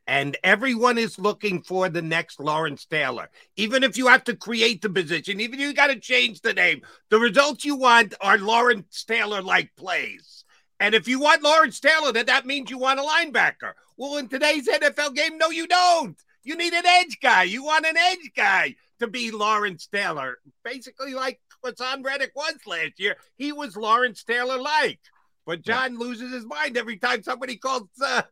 And 0.06 0.36
everyone 0.44 0.98
is 0.98 1.18
looking 1.18 1.62
for 1.62 1.88
the 1.88 2.02
next 2.02 2.38
Lawrence 2.38 2.84
Taylor. 2.84 3.28
Even 3.56 3.82
if 3.82 3.96
you 3.98 4.06
have 4.06 4.22
to 4.24 4.36
create 4.36 4.82
the 4.82 4.88
position, 4.88 5.40
even 5.40 5.58
if 5.58 5.66
you 5.66 5.74
got 5.74 5.88
to 5.88 5.98
change 5.98 6.40
the 6.40 6.54
name, 6.54 6.82
the 7.10 7.18
results 7.18 7.64
you 7.64 7.74
want 7.74 8.14
are 8.20 8.38
Lawrence 8.38 9.04
Taylor 9.04 9.42
like 9.42 9.74
plays. 9.76 10.44
And 10.78 10.94
if 10.94 11.08
you 11.08 11.18
want 11.18 11.42
Lawrence 11.42 11.80
Taylor, 11.80 12.12
then 12.12 12.26
that 12.26 12.46
means 12.46 12.70
you 12.70 12.78
want 12.78 13.00
a 13.00 13.02
linebacker. 13.02 13.72
Well, 13.96 14.18
in 14.18 14.28
today's 14.28 14.68
NFL 14.68 15.14
game, 15.14 15.38
no, 15.38 15.50
you 15.50 15.66
don't. 15.66 16.16
You 16.44 16.56
need 16.56 16.74
an 16.74 16.86
edge 16.86 17.18
guy. 17.20 17.44
You 17.44 17.64
want 17.64 17.86
an 17.86 17.96
edge 17.96 18.30
guy 18.36 18.76
to 19.00 19.08
be 19.08 19.30
Lawrence 19.30 19.88
Taylor. 19.88 20.38
Basically, 20.62 21.14
like 21.14 21.40
Haason 21.64 22.04
Reddick 22.04 22.32
was 22.36 22.54
last 22.66 22.98
year. 22.98 23.16
He 23.36 23.52
was 23.52 23.76
Lawrence 23.76 24.22
Taylor 24.22 24.58
like. 24.58 25.00
But 25.46 25.62
John 25.62 25.98
loses 25.98 26.32
his 26.32 26.44
mind 26.44 26.76
every 26.76 26.96
time 26.96 27.22
somebody 27.22 27.56
calls 27.56 27.88
uh, 28.04 28.22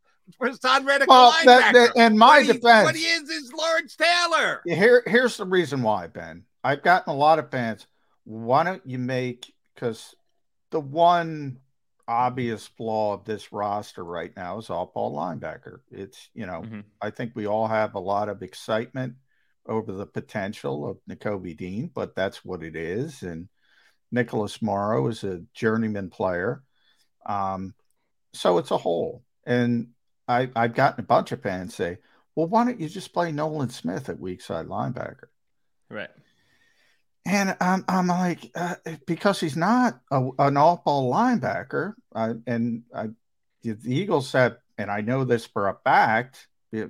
Haason 0.40 0.86
Reddick 0.86 1.08
Well, 1.08 1.30
a 1.30 1.32
linebacker. 1.32 1.44
that- 1.44 1.72
that- 1.94 1.96
in 1.96 2.18
my 2.18 2.38
what 2.38 2.46
he, 2.46 2.52
defense- 2.52 2.84
what 2.84 2.96
he 2.96 3.02
is 3.04 3.28
is 3.28 3.52
Lawrence 3.52 3.96
Taylor. 3.96 4.62
Here, 4.64 5.02
here's 5.06 5.36
the 5.36 5.44
reason 5.46 5.82
why, 5.82 6.06
Ben. 6.06 6.44
I've 6.62 6.82
gotten 6.82 7.12
a 7.12 7.16
lot 7.16 7.38
of 7.38 7.50
fans. 7.50 7.86
Why 8.24 8.64
don't 8.64 8.86
you 8.86 8.98
make 8.98 9.52
because 9.74 10.14
the 10.70 10.80
one 10.80 11.58
obvious 12.08 12.66
flaw 12.66 13.14
of 13.14 13.24
this 13.24 13.52
roster 13.52 14.04
right 14.04 14.34
now 14.36 14.58
is 14.58 14.70
all 14.70 14.86
ball 14.94 15.14
linebacker. 15.16 15.80
It's 15.90 16.28
you 16.34 16.46
know, 16.46 16.62
Mhm. 16.62 16.84
I 17.00 17.10
think 17.10 17.32
we 17.34 17.46
all 17.46 17.66
have 17.66 17.94
a 17.94 18.00
lot 18.00 18.28
of 18.28 18.42
excitement 18.42 19.16
over 19.66 19.92
the 19.92 20.06
potential 20.06 20.86
of 20.88 20.98
Nakobe 21.08 21.56
Dean, 21.56 21.88
but 21.94 22.14
that's 22.14 22.44
what 22.44 22.62
it 22.62 22.76
is. 22.76 23.22
And 23.22 23.48
Nicholas 24.10 24.60
Morrow 24.60 25.06
is 25.08 25.24
a 25.24 25.38
journeyman 25.54 26.10
player. 26.10 26.62
Um, 27.26 27.74
so 28.34 28.58
it's 28.58 28.70
a 28.70 28.76
hole. 28.78 29.24
And 29.46 29.93
I, 30.28 30.50
I've 30.54 30.74
gotten 30.74 31.04
a 31.04 31.06
bunch 31.06 31.32
of 31.32 31.42
fans 31.42 31.74
say, 31.74 31.98
well, 32.34 32.46
why 32.46 32.64
don't 32.64 32.80
you 32.80 32.88
just 32.88 33.12
play 33.12 33.32
Nolan 33.32 33.70
Smith 33.70 34.08
at 34.08 34.18
weak 34.18 34.40
side 34.40 34.66
linebacker? 34.66 35.26
Right. 35.90 36.10
And 37.26 37.56
I'm, 37.60 37.84
I'm 37.88 38.08
like, 38.08 38.50
uh, 38.54 38.74
because 39.06 39.40
he's 39.40 39.56
not 39.56 40.00
a, 40.10 40.28
an 40.38 40.56
off 40.56 40.84
ball 40.84 41.12
linebacker. 41.12 41.94
Uh, 42.14 42.34
and 42.46 42.82
I, 42.94 43.08
the 43.62 43.76
Eagles 43.84 44.32
have, 44.32 44.56
and 44.76 44.90
I 44.90 45.00
know 45.00 45.24
this 45.24 45.46
for 45.46 45.68
a 45.68 45.78
fact, 45.84 46.48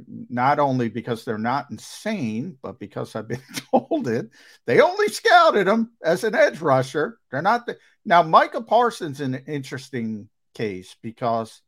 not 0.08 0.58
only 0.58 0.88
because 0.88 1.24
they're 1.24 1.38
not 1.38 1.70
insane, 1.70 2.56
but 2.62 2.78
because 2.78 3.14
I've 3.14 3.28
been 3.28 3.42
told 3.70 4.08
it, 4.08 4.30
they 4.66 4.80
only 4.80 5.08
scouted 5.08 5.68
him 5.68 5.92
as 6.02 6.24
an 6.24 6.34
edge 6.34 6.60
rusher. 6.60 7.18
They're 7.30 7.42
not 7.42 7.66
the, 7.66 7.76
now, 8.04 8.22
Micah 8.22 8.62
Parsons 8.62 9.20
an 9.20 9.34
interesting 9.46 10.28
case 10.54 10.96
because 11.02 11.62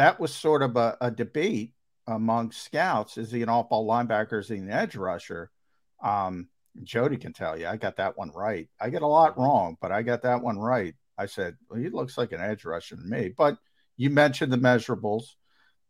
that 0.00 0.18
was 0.18 0.34
sort 0.34 0.62
of 0.62 0.76
a, 0.76 0.96
a 1.00 1.10
debate 1.10 1.74
among 2.06 2.52
scouts. 2.52 3.18
Is 3.18 3.30
he 3.30 3.42
an 3.42 3.50
off 3.50 3.68
ball 3.68 3.86
linebacker? 3.86 4.40
Is 4.40 4.48
he 4.48 4.56
an 4.56 4.70
edge 4.70 4.96
rusher? 4.96 5.50
Um, 6.02 6.48
Jody 6.82 7.18
can 7.18 7.34
tell 7.34 7.58
you, 7.58 7.66
I 7.66 7.76
got 7.76 7.96
that 7.96 8.16
one 8.16 8.30
right. 8.34 8.68
I 8.80 8.88
get 8.88 9.02
a 9.02 9.06
lot 9.06 9.38
wrong, 9.38 9.76
but 9.80 9.92
I 9.92 10.02
got 10.02 10.22
that 10.22 10.42
one 10.42 10.58
right. 10.58 10.94
I 11.18 11.26
said, 11.26 11.56
well, 11.68 11.78
he 11.78 11.90
looks 11.90 12.16
like 12.16 12.32
an 12.32 12.40
edge 12.40 12.64
rusher 12.64 12.96
to 12.96 13.02
me. 13.02 13.34
But 13.36 13.58
you 13.98 14.08
mentioned 14.08 14.50
the 14.50 14.56
measurables, 14.56 15.24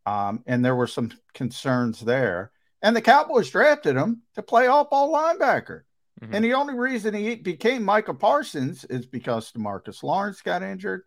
um, 0.07 0.43
and 0.47 0.65
there 0.65 0.75
were 0.75 0.89
some 0.89 1.13
concerns 1.33 2.01
there. 2.01 2.51
And 2.83 2.97
the 2.97 3.03
Cowboys 3.03 3.51
drafted 3.51 3.95
him 3.95 4.23
to 4.35 4.43
play 4.43 4.67
off 4.67 4.91
ball 4.91 5.13
linebacker. 5.13 5.83
Mhm. 6.21 6.31
And 6.35 6.45
the 6.45 6.55
only 6.55 6.75
reason 6.75 7.15
he 7.15 7.37
became 7.37 7.85
Micah 7.85 8.15
Parsons 8.15 8.85
is 8.87 9.07
because 9.07 9.53
Demarcus 9.53 10.03
Lawrence 10.03 10.43
got 10.43 10.63
injured. 10.63 11.05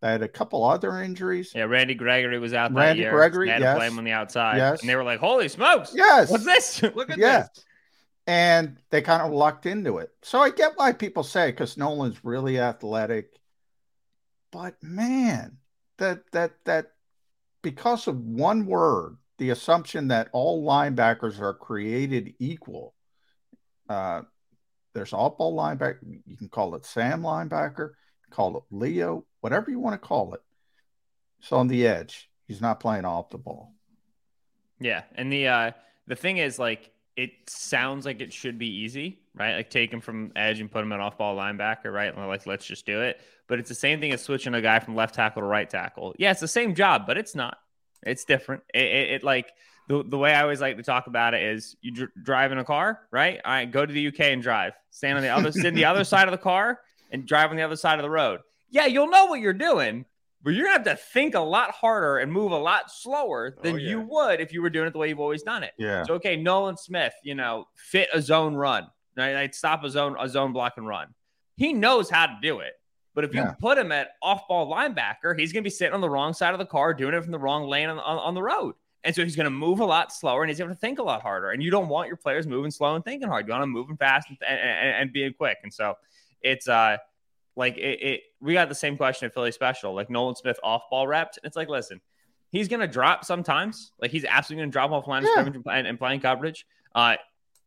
They 0.00 0.08
had 0.12 0.22
a 0.22 0.28
couple 0.28 0.64
other 0.64 1.02
injuries. 1.02 1.52
Yeah, 1.54 1.64
Randy 1.64 1.94
Gregory 1.94 2.38
was 2.38 2.54
out 2.54 2.72
that 2.72 2.80
Randy 2.80 3.02
year. 3.02 3.10
Gregory, 3.10 3.48
They 3.48 3.52
had 3.52 3.58
to 3.58 3.64
yes. 3.64 3.76
play 3.76 3.86
him 3.86 3.98
on 3.98 4.04
the 4.04 4.12
outside. 4.12 4.56
Yes. 4.56 4.80
And 4.80 4.88
they 4.88 4.96
were 4.96 5.04
like, 5.04 5.20
holy 5.20 5.48
smokes. 5.48 5.92
Yes. 5.94 6.30
What's 6.30 6.44
this? 6.44 6.82
Look 6.94 7.10
at 7.10 7.18
yes. 7.18 7.48
this. 7.54 7.64
And 8.26 8.78
they 8.90 9.02
kind 9.02 9.22
of 9.22 9.32
lucked 9.32 9.66
into 9.66 9.98
it. 9.98 10.10
So 10.22 10.40
I 10.40 10.50
get 10.50 10.72
why 10.76 10.92
people 10.92 11.22
say 11.22 11.50
because 11.50 11.76
Nolan's 11.76 12.24
really 12.24 12.58
athletic. 12.58 13.28
But 14.52 14.82
man, 14.82 15.58
that 15.98 16.22
that 16.32 16.52
that 16.64 16.92
because 17.62 18.08
of 18.08 18.18
one 18.18 18.66
word, 18.66 19.16
the 19.38 19.50
assumption 19.50 20.08
that 20.08 20.28
all 20.32 20.66
linebackers 20.66 21.40
are 21.40 21.54
created 21.54 22.34
equal. 22.38 22.94
Uh, 23.88 24.22
there's 24.94 25.12
off 25.12 25.38
ball 25.38 25.56
linebacker. 25.56 25.98
You 26.26 26.36
can 26.36 26.48
call 26.48 26.74
it 26.74 26.84
Sam 26.84 27.22
linebacker, 27.22 27.90
call 28.30 28.56
it 28.58 28.62
Leo, 28.70 29.24
whatever 29.40 29.70
you 29.70 29.78
want 29.78 30.00
to 30.00 30.06
call 30.06 30.34
it. 30.34 30.42
So 31.40 31.56
on 31.56 31.68
the 31.68 31.86
edge, 31.86 32.28
he's 32.46 32.60
not 32.60 32.80
playing 32.80 33.04
off 33.04 33.30
the 33.30 33.38
ball. 33.38 33.74
Yeah, 34.78 35.02
and 35.14 35.32
the 35.32 35.48
uh 35.48 35.70
the 36.06 36.16
thing 36.16 36.38
is 36.38 36.58
like 36.58 36.90
it 37.16 37.30
sounds 37.48 38.06
like 38.06 38.20
it 38.20 38.32
should 38.32 38.58
be 38.58 38.68
easy, 38.68 39.20
right? 39.34 39.56
Like 39.56 39.70
take 39.70 39.92
him 39.92 40.00
from 40.00 40.32
edge 40.36 40.60
and 40.60 40.70
put 40.70 40.82
him 40.82 40.92
at 40.92 41.00
off 41.00 41.18
ball 41.18 41.36
linebacker, 41.36 41.92
right? 41.92 42.14
And 42.14 42.26
like, 42.28 42.46
let's 42.46 42.64
just 42.64 42.86
do 42.86 43.02
it. 43.02 43.20
But 43.46 43.58
it's 43.58 43.68
the 43.68 43.74
same 43.74 44.00
thing 44.00 44.12
as 44.12 44.22
switching 44.22 44.54
a 44.54 44.62
guy 44.62 44.78
from 44.78 44.94
left 44.94 45.16
tackle 45.16 45.42
to 45.42 45.46
right 45.46 45.68
tackle. 45.68 46.14
Yeah, 46.18 46.30
it's 46.30 46.40
the 46.40 46.48
same 46.48 46.74
job, 46.74 47.06
but 47.06 47.18
it's 47.18 47.34
not. 47.34 47.58
It's 48.02 48.24
different. 48.24 48.62
It, 48.72 48.84
it, 48.84 49.10
it 49.10 49.24
like 49.24 49.52
the, 49.88 50.02
the 50.02 50.16
way 50.16 50.32
I 50.32 50.42
always 50.42 50.60
like 50.60 50.76
to 50.76 50.82
talk 50.82 51.08
about 51.08 51.34
it 51.34 51.42
is 51.42 51.76
you 51.82 51.92
dr- 51.92 52.10
drive 52.22 52.52
in 52.52 52.58
a 52.58 52.64
car, 52.64 53.00
right? 53.10 53.40
All 53.44 53.52
right, 53.52 53.70
go 53.70 53.84
to 53.84 53.92
the 53.92 54.06
UK 54.06 54.20
and 54.20 54.42
drive. 54.42 54.72
Stand 54.90 55.18
on 55.18 55.22
the 55.22 55.30
other, 55.30 55.52
sit 55.52 55.74
the 55.74 55.84
other 55.84 56.04
side 56.12 56.28
of 56.28 56.32
the 56.32 56.38
car 56.38 56.80
and 57.10 57.26
drive 57.26 57.50
on 57.50 57.56
the 57.56 57.62
other 57.62 57.76
side 57.76 57.98
of 57.98 58.02
the 58.02 58.10
road. 58.10 58.40
Yeah, 58.70 58.86
you'll 58.86 59.08
know 59.10 59.26
what 59.26 59.40
you're 59.40 59.52
doing, 59.52 60.04
but 60.42 60.50
you're 60.54 60.64
gonna 60.64 60.78
have 60.78 60.84
to 60.84 60.96
think 60.96 61.34
a 61.34 61.40
lot 61.40 61.70
harder 61.72 62.18
and 62.18 62.32
move 62.32 62.52
a 62.52 62.58
lot 62.58 62.90
slower 62.90 63.56
than 63.62 63.74
Oh, 63.74 63.78
yeah. 63.78 63.88
you 63.90 64.00
would 64.00 64.40
if 64.40 64.52
you 64.52 64.62
were 64.62 64.70
doing 64.70 64.86
it 64.86 64.92
the 64.92 64.98
way 64.98 65.08
you've 65.08 65.20
always 65.20 65.42
done 65.42 65.62
it. 65.62 65.72
Yeah. 65.78 66.04
So 66.04 66.14
okay, 66.14 66.36
Nolan 66.36 66.76
Smith, 66.76 67.12
you 67.22 67.34
know, 67.34 67.66
fit 67.76 68.08
a 68.14 68.22
zone 68.22 68.54
run, 68.54 68.86
right? 69.16 69.34
Like 69.34 69.54
stop 69.54 69.84
a 69.84 69.90
zone, 69.90 70.16
a 70.18 70.28
zone 70.28 70.52
block 70.52 70.74
and 70.76 70.86
run. 70.86 71.08
He 71.56 71.72
knows 71.72 72.08
how 72.08 72.26
to 72.26 72.36
do 72.40 72.60
it. 72.60 72.72
But 73.14 73.24
if 73.24 73.34
you 73.34 73.40
Yeah. 73.40 73.54
put 73.60 73.76
him 73.76 73.90
at 73.92 74.12
off 74.22 74.46
ball 74.48 74.72
linebacker, 74.72 75.38
he's 75.38 75.52
going 75.52 75.62
to 75.62 75.66
be 75.66 75.70
sitting 75.70 75.92
on 75.94 76.00
the 76.00 76.08
wrong 76.08 76.32
side 76.32 76.54
of 76.54 76.58
the 76.60 76.64
car, 76.66 76.94
doing 76.94 77.12
it 77.12 77.20
from 77.22 77.32
the 77.32 77.38
wrong 77.40 77.64
lane 77.68 77.88
on, 77.88 77.98
on, 77.98 78.18
on 78.18 78.34
the 78.34 78.42
road. 78.42 78.76
And 79.02 79.14
so 79.14 79.24
he's 79.24 79.34
going 79.34 79.44
to 79.44 79.50
move 79.50 79.80
a 79.80 79.84
lot 79.84 80.12
slower 80.12 80.42
and 80.42 80.48
he's 80.50 80.58
going 80.58 80.70
to 80.70 80.76
think 80.76 80.98
a 81.00 81.02
lot 81.02 81.20
harder. 81.22 81.50
And 81.50 81.60
you 81.62 81.70
don't 81.70 81.88
want 81.88 82.06
your 82.06 82.16
players 82.16 82.46
moving 82.46 82.70
slow 82.70 82.94
and 82.94 83.04
thinking 83.04 83.28
hard. 83.28 83.46
You 83.46 83.52
want 83.52 83.62
them 83.62 83.70
moving 83.70 83.96
fast 83.96 84.28
and, 84.28 84.38
and, 84.46 84.60
and, 84.60 84.88
and 84.96 85.12
being 85.12 85.32
quick. 85.34 85.58
And 85.64 85.72
so 85.74 85.94
it's 86.40 86.68
uh 86.68 86.98
like 87.60 87.76
it, 87.76 88.02
it 88.02 88.20
we 88.40 88.54
got 88.54 88.68
the 88.68 88.74
same 88.74 88.96
question 88.96 89.26
at 89.26 89.34
Philly 89.34 89.52
Special, 89.52 89.94
like 89.94 90.10
Nolan 90.10 90.34
Smith 90.34 90.58
off 90.64 90.82
ball 90.90 91.06
reps. 91.06 91.36
And 91.36 91.46
it's 91.46 91.56
like, 91.56 91.68
listen, 91.68 92.00
he's 92.50 92.66
going 92.66 92.80
to 92.80 92.88
drop 92.88 93.24
sometimes. 93.24 93.92
Like 94.00 94.10
he's 94.10 94.24
absolutely 94.24 94.62
going 94.62 94.70
to 94.70 94.72
drop 94.72 94.90
off 94.90 95.06
line 95.06 95.22
of 95.22 95.28
Yeah. 95.36 95.42
scrimmage 95.42 95.62
and, 95.70 95.86
and 95.86 95.98
playing 95.98 96.20
coverage. 96.20 96.66
Uh, 96.94 97.14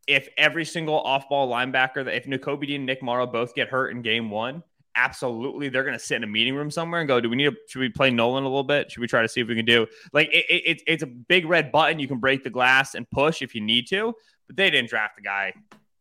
if 0.05 0.27
every 0.37 0.65
single 0.65 0.99
off 0.99 1.29
ball 1.29 1.49
linebacker, 1.49 2.03
that 2.03 2.15
if 2.17 2.25
Nakobe 2.25 2.67
Dean 2.67 2.77
and 2.81 2.85
Nick 2.85 3.01
Morrow 3.01 3.25
both 3.25 3.55
get 3.55 3.69
hurt 3.69 3.91
in 3.91 4.01
game 4.01 4.29
one, 4.29 4.61
absolutely 4.95 5.69
they're 5.69 5.83
going 5.83 5.97
to 5.97 6.03
sit 6.03 6.17
in 6.17 6.23
a 6.23 6.27
meeting 6.27 6.55
room 6.55 6.69
somewhere 6.69 6.99
and 7.01 7.07
go, 7.07 7.19
do 7.21 7.29
we 7.29 7.35
need 7.35 7.45
to, 7.51 7.55
should 7.69 7.79
we 7.79 7.89
play 7.89 8.09
Nolan 8.11 8.43
a 8.43 8.47
little 8.47 8.63
bit? 8.63 8.91
Should 8.91 8.99
we 9.01 9.07
try 9.07 9.21
to 9.21 9.27
see 9.29 9.41
if 9.41 9.47
we 9.47 9.55
can 9.55 9.65
do 9.65 9.87
like 10.11 10.27
it, 10.33 10.45
it, 10.49 10.61
it's- 10.65 10.83
it's 10.87 11.03
a 11.03 11.07
big 11.07 11.45
red 11.45 11.71
button. 11.71 11.99
You 11.99 12.07
can 12.07 12.17
break 12.19 12.43
the 12.43 12.49
glass 12.49 12.93
and 12.95 13.09
push 13.09 13.41
if 13.41 13.55
you 13.55 13.61
need 13.61 13.87
to, 13.87 14.13
but 14.47 14.55
they 14.57 14.69
didn't 14.69 14.89
draft 14.89 15.15
the 15.15 15.21
guy 15.21 15.53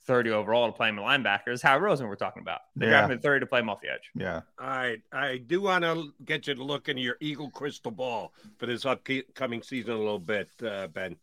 30 0.05 0.31
overall 0.31 0.67
to 0.67 0.73
play 0.77 0.89
him 0.89 0.99
a 0.99 1.03
linebacker. 1.03 1.49
It's 1.49 1.63
Howie 1.63 1.81
Roseman 1.81 2.09
we're 2.09 2.17
talking 2.17 2.43
about. 2.43 2.61
They 2.75 2.87
Yeah. 2.87 2.91
drafted 2.93 3.11
him 3.13 3.17
at 3.19 3.23
30 3.23 3.41
to 3.41 3.47
play 3.47 3.61
him 3.61 3.71
off 3.71 3.81
the 3.81 3.91
edge. 3.93 4.11
Yeah. 4.15 4.41
All 4.59 4.67
right. 4.67 5.01
I 5.13 5.37
do 5.39 5.61
want 5.61 5.85
to 5.85 6.13
get 6.25 6.47
you 6.47 6.55
to 6.55 6.63
look 6.65 6.89
into 6.89 7.03
your 7.03 7.17
Eagle 7.21 7.51
crystal 7.51 7.93
ball 7.93 8.35
for 8.59 8.67
this 8.67 8.85
upcoming 8.85 9.63
season 9.63 9.93
a 9.93 9.99
little 9.99 10.19
bit, 10.19 10.49
uh, 10.63 10.89
Ben. 10.89 11.17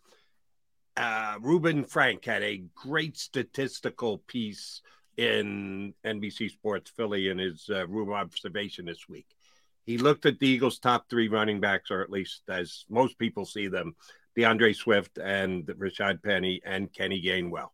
Uh, 0.98 1.38
Reuben 1.42 1.84
Frank 1.84 2.26
had 2.26 2.44
a 2.44 2.64
great 2.76 3.18
statistical 3.18 4.18
piece 4.20 4.82
in 5.18 5.94
NBC 6.06 6.50
Sports 6.50 6.90
Philly 6.92 7.30
in 7.30 7.38
his 7.38 7.70
uh, 7.70 7.88
room 7.88 8.12
observation 8.12 8.86
this 8.86 9.08
week. 9.10 9.28
He 9.86 9.98
looked 9.98 10.26
at 10.26 10.40
the 10.40 10.48
Eagles' 10.48 10.80
top 10.80 11.10
three 11.10 11.28
running 11.28 11.60
backs, 11.60 11.90
or 11.92 12.02
at 12.02 12.10
least 12.10 12.44
as 12.50 12.86
most 12.90 13.18
people 13.18 13.46
see 13.46 13.68
them 13.68 13.96
D'Andre 14.36 14.72
Swift 14.74 15.18
and 15.18 15.66
Rashad 15.66 16.22
Penny 16.24 16.62
and 16.66 16.94
Kenny 16.94 17.22
Gainwell. 17.22 17.70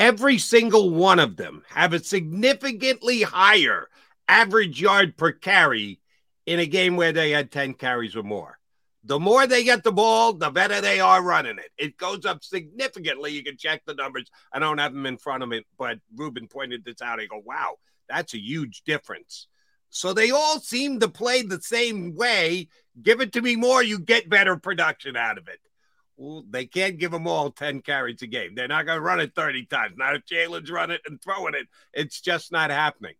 Every 0.00 0.38
single 0.38 0.88
one 0.88 1.18
of 1.18 1.36
them 1.36 1.62
have 1.68 1.92
a 1.92 2.02
significantly 2.02 3.20
higher 3.20 3.90
average 4.26 4.80
yard 4.80 5.18
per 5.18 5.30
carry 5.30 6.00
in 6.46 6.58
a 6.58 6.64
game 6.64 6.96
where 6.96 7.12
they 7.12 7.32
had 7.32 7.52
10 7.52 7.74
carries 7.74 8.16
or 8.16 8.22
more. 8.22 8.58
The 9.04 9.20
more 9.20 9.46
they 9.46 9.62
get 9.62 9.84
the 9.84 9.92
ball, 9.92 10.32
the 10.32 10.48
better 10.48 10.80
they 10.80 11.00
are 11.00 11.22
running 11.22 11.58
it. 11.58 11.70
It 11.76 11.98
goes 11.98 12.24
up 12.24 12.42
significantly. 12.42 13.32
You 13.32 13.44
can 13.44 13.58
check 13.58 13.82
the 13.84 13.92
numbers. 13.92 14.30
I 14.50 14.58
don't 14.58 14.78
have 14.78 14.94
them 14.94 15.04
in 15.04 15.18
front 15.18 15.42
of 15.42 15.50
me, 15.50 15.66
but 15.78 15.98
Reuben 16.16 16.48
pointed 16.48 16.82
this 16.82 17.02
out. 17.02 17.20
I 17.20 17.26
go, 17.26 17.42
wow, 17.44 17.74
that's 18.08 18.32
a 18.32 18.40
huge 18.40 18.80
difference. 18.86 19.48
So 19.90 20.14
they 20.14 20.30
all 20.30 20.60
seem 20.60 20.98
to 21.00 21.08
play 21.08 21.42
the 21.42 21.60
same 21.60 22.14
way. 22.14 22.68
Give 23.02 23.20
it 23.20 23.34
to 23.34 23.42
me 23.42 23.54
more, 23.54 23.82
you 23.82 23.98
get 23.98 24.30
better 24.30 24.56
production 24.56 25.14
out 25.14 25.36
of 25.36 25.46
it. 25.46 25.60
They 26.50 26.66
can't 26.66 26.98
give 26.98 27.10
them 27.12 27.26
all 27.26 27.50
10 27.50 27.80
carries 27.82 28.20
a 28.22 28.26
game. 28.26 28.54
They're 28.54 28.68
not 28.68 28.84
going 28.86 28.98
to 28.98 29.02
run 29.02 29.20
it 29.20 29.34
30 29.34 29.66
times. 29.66 29.94
Now, 29.96 30.14
if 30.14 30.24
Jalen's 30.26 30.70
running 30.70 30.96
it 30.96 31.02
and 31.06 31.20
throwing 31.22 31.54
it, 31.54 31.66
it's 31.94 32.20
just 32.20 32.52
not 32.52 32.70
happening. 32.70 33.14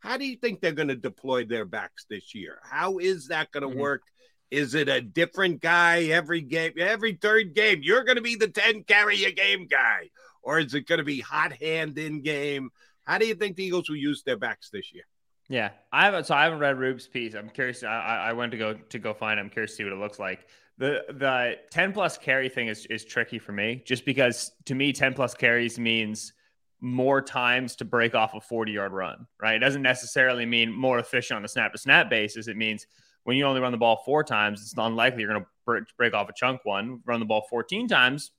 How 0.00 0.16
do 0.18 0.24
you 0.26 0.36
think 0.36 0.60
they're 0.60 0.72
going 0.72 0.88
to 0.88 0.96
deploy 0.96 1.44
their 1.44 1.64
backs 1.64 2.04
this 2.08 2.34
year? 2.34 2.58
How 2.62 2.98
is 2.98 3.28
that 3.28 3.50
going 3.50 3.68
to 3.68 3.74
Mhm. 3.74 3.80
work? 3.80 4.02
Is 4.50 4.74
it 4.74 4.88
a 4.88 5.00
different 5.00 5.60
guy 5.62 6.04
every 6.04 6.42
game, 6.42 6.74
every 6.78 7.14
third 7.14 7.54
game? 7.54 7.80
You're 7.82 8.04
going 8.04 8.16
to 8.16 8.22
be 8.22 8.36
the 8.36 8.48
10 8.48 8.84
carry 8.84 9.24
a 9.24 9.32
game 9.32 9.66
guy, 9.66 10.10
or 10.42 10.60
is 10.60 10.74
it 10.74 10.86
going 10.86 10.98
to 10.98 11.04
be 11.04 11.20
hot 11.20 11.52
hand 11.54 11.98
in 11.98 12.20
game? 12.22 12.70
How 13.04 13.18
do 13.18 13.26
you 13.26 13.34
think 13.34 13.56
the 13.56 13.64
Eagles 13.64 13.88
will 13.88 13.96
use 13.96 14.22
their 14.22 14.36
backs 14.36 14.70
this 14.70 14.92
year? 14.94 15.04
Yeah, 15.48 15.72
I 15.92 16.04
haven't. 16.04 16.26
So 16.26 16.34
I 16.34 16.44
haven't 16.44 16.60
read 16.60 16.78
Rube's 16.78 17.06
piece. 17.08 17.34
I'm 17.34 17.50
curious. 17.50 17.82
I, 17.82 17.88
I 17.98 18.16
I 18.28 18.32
went 18.32 18.52
to 18.52 18.58
go 18.58 18.74
to 18.74 18.98
go 18.98 19.12
find. 19.12 19.38
it. 19.38 19.42
I'm 19.42 19.50
curious 19.50 19.72
to 19.72 19.76
see 19.76 19.84
what 19.84 19.92
it 19.92 19.98
looks 19.98 20.18
like. 20.18 20.46
The 20.78 21.04
the 21.08 21.58
10 21.70 21.92
plus 21.92 22.18
carry 22.18 22.48
thing 22.48 22.68
is 22.68 22.86
is 22.86 23.04
tricky 23.04 23.38
for 23.38 23.52
me, 23.52 23.82
just 23.84 24.04
because 24.04 24.52
to 24.66 24.74
me 24.74 24.92
10 24.92 25.14
plus 25.14 25.34
carries 25.34 25.78
means 25.78 26.32
more 26.80 27.22
times 27.22 27.76
to 27.76 27.84
break 27.84 28.14
off 28.14 28.34
a 28.34 28.40
40 28.40 28.72
yard 28.72 28.92
run. 28.92 29.26
Right? 29.40 29.54
It 29.54 29.60
doesn't 29.60 29.82
necessarily 29.82 30.46
mean 30.46 30.72
more 30.72 30.98
efficient 30.98 31.38
on 31.38 31.44
a 31.44 31.48
snap 31.48 31.72
to 31.72 31.78
snap 31.78 32.10
basis. 32.10 32.48
It 32.48 32.56
means 32.56 32.86
when 33.22 33.36
you 33.36 33.44
only 33.44 33.60
run 33.60 33.72
the 33.72 33.78
ball 33.78 34.02
four 34.04 34.24
times, 34.24 34.60
it's 34.60 34.74
unlikely 34.76 35.22
you're 35.22 35.32
going 35.32 35.44
to 35.44 35.84
break, 35.96 36.12
off 36.12 36.28
a 36.28 36.32
chunk 36.36 36.64
one. 36.64 37.00
Run 37.06 37.20
the 37.20 37.26
ball 37.26 37.46
14 37.48 37.88
times, 37.88 38.32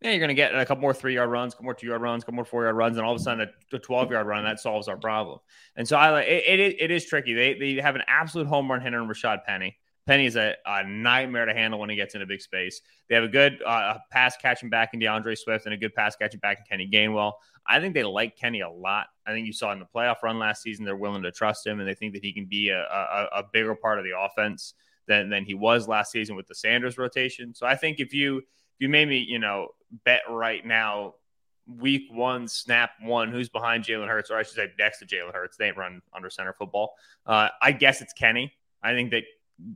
yeah, 0.00 0.10
you're 0.10 0.20
going 0.20 0.28
to 0.28 0.34
get 0.34 0.54
a 0.54 0.64
couple 0.64 0.82
more 0.82 0.94
three 0.94 1.14
yard 1.14 1.30
runs, 1.30 1.54
couple 1.54 1.64
more 1.64 1.74
two 1.74 1.88
yard 1.88 2.00
runs, 2.00 2.22
couple 2.22 2.36
more 2.36 2.44
four 2.44 2.64
yard 2.64 2.76
runs, 2.76 2.96
and 2.96 3.04
all 3.04 3.14
of 3.14 3.20
a 3.20 3.22
sudden 3.22 3.48
a, 3.72 3.76
a 3.76 3.78
12 3.80 4.12
yard 4.12 4.26
run 4.26 4.44
that 4.44 4.60
solves 4.60 4.86
our 4.86 4.96
problem. 4.96 5.40
And 5.74 5.88
so 5.88 5.96
I 5.96 6.10
like 6.10 6.28
it, 6.28 6.60
it, 6.60 6.76
it 6.80 6.90
is 6.92 7.04
tricky. 7.04 7.34
They, 7.34 7.54
they 7.54 7.82
have 7.82 7.96
an 7.96 8.02
absolute 8.06 8.46
home 8.46 8.70
run 8.70 8.80
hitter 8.80 9.02
in 9.02 9.08
Rashad 9.08 9.44
Penny. 9.44 9.76
Penny 10.08 10.24
is 10.24 10.36
a, 10.36 10.54
a 10.64 10.84
nightmare 10.84 11.44
to 11.44 11.52
handle 11.52 11.78
when 11.78 11.90
he 11.90 11.94
gets 11.94 12.14
into 12.14 12.26
big 12.26 12.40
space. 12.40 12.80
They 13.08 13.14
have 13.14 13.24
a 13.24 13.28
good 13.28 13.62
uh, 13.62 13.98
pass 14.10 14.38
catching 14.38 14.70
back 14.70 14.94
in 14.94 15.00
D'Andre 15.00 15.34
Swift 15.34 15.66
and 15.66 15.74
a 15.74 15.76
good 15.76 15.94
pass 15.94 16.16
catching 16.16 16.40
back 16.40 16.60
in 16.60 16.64
Kenny 16.64 16.88
Gainwell. 16.90 17.34
I 17.66 17.78
think 17.78 17.92
they 17.92 18.02
like 18.02 18.34
Kenny 18.34 18.62
a 18.62 18.70
lot. 18.70 19.08
I 19.26 19.32
think 19.32 19.46
you 19.46 19.52
saw 19.52 19.70
in 19.72 19.78
the 19.78 19.86
playoff 19.94 20.22
run 20.22 20.38
last 20.38 20.62
season 20.62 20.86
they're 20.86 20.96
willing 20.96 21.22
to 21.24 21.30
trust 21.30 21.66
him 21.66 21.78
and 21.78 21.86
they 21.86 21.92
think 21.92 22.14
that 22.14 22.24
he 22.24 22.32
can 22.32 22.46
be 22.46 22.70
a, 22.70 22.80
a, 22.80 23.28
a 23.40 23.44
bigger 23.52 23.74
part 23.74 23.98
of 23.98 24.06
the 24.06 24.18
offense 24.18 24.72
than 25.06 25.28
than 25.28 25.44
he 25.44 25.52
was 25.52 25.86
last 25.86 26.10
season 26.10 26.36
with 26.36 26.46
the 26.46 26.54
Sanders 26.54 26.96
rotation. 26.96 27.54
So 27.54 27.66
I 27.66 27.76
think 27.76 28.00
if 28.00 28.14
you 28.14 28.38
if 28.38 28.44
you 28.78 28.88
made 28.88 29.08
me 29.08 29.18
you 29.18 29.38
know 29.38 29.68
bet 30.06 30.22
right 30.30 30.64
now 30.64 31.16
week 31.66 32.04
one, 32.10 32.48
snap 32.48 32.92
one, 33.02 33.30
who's 33.30 33.50
behind 33.50 33.84
Jalen 33.84 34.08
Hurts, 34.08 34.30
or 34.30 34.38
I 34.38 34.42
should 34.42 34.54
say 34.54 34.72
next 34.78 35.00
to 35.00 35.06
Jalen 35.06 35.34
Hurts. 35.34 35.58
They 35.58 35.66
ain't 35.66 35.76
run 35.76 36.00
under 36.14 36.30
center 36.30 36.54
football. 36.54 36.94
Uh, 37.26 37.48
I 37.60 37.72
guess 37.72 38.00
it's 38.00 38.14
Kenny. 38.14 38.54
I 38.82 38.94
think 38.94 39.10
that 39.10 39.24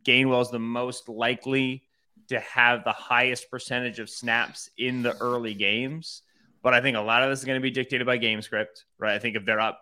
Gainwell's 0.05 0.51
the 0.51 0.59
most 0.59 1.09
likely 1.09 1.85
to 2.29 2.41
have 2.41 2.85
the 2.85 2.93
highest 2.93 3.51
percentage 3.51 3.99
of 3.99 4.09
snaps 4.09 4.71
in 4.79 5.03
the 5.03 5.17
early 5.19 5.55
games. 5.55 6.23
But 6.63 6.75
I 6.75 6.81
think 6.81 6.97
a 6.97 7.01
lot 7.01 7.23
of 7.23 7.31
this 7.31 7.41
is 7.41 7.45
going 7.45 7.61
to 7.61 7.63
be 7.63 7.71
dictated 7.71 8.07
by 8.07 8.17
game 8.17 8.41
script, 8.41 8.85
right? 8.99 9.15
I 9.15 9.19
think 9.19 9.37
if 9.37 9.45
they're 9.45 9.61
up 9.61 9.81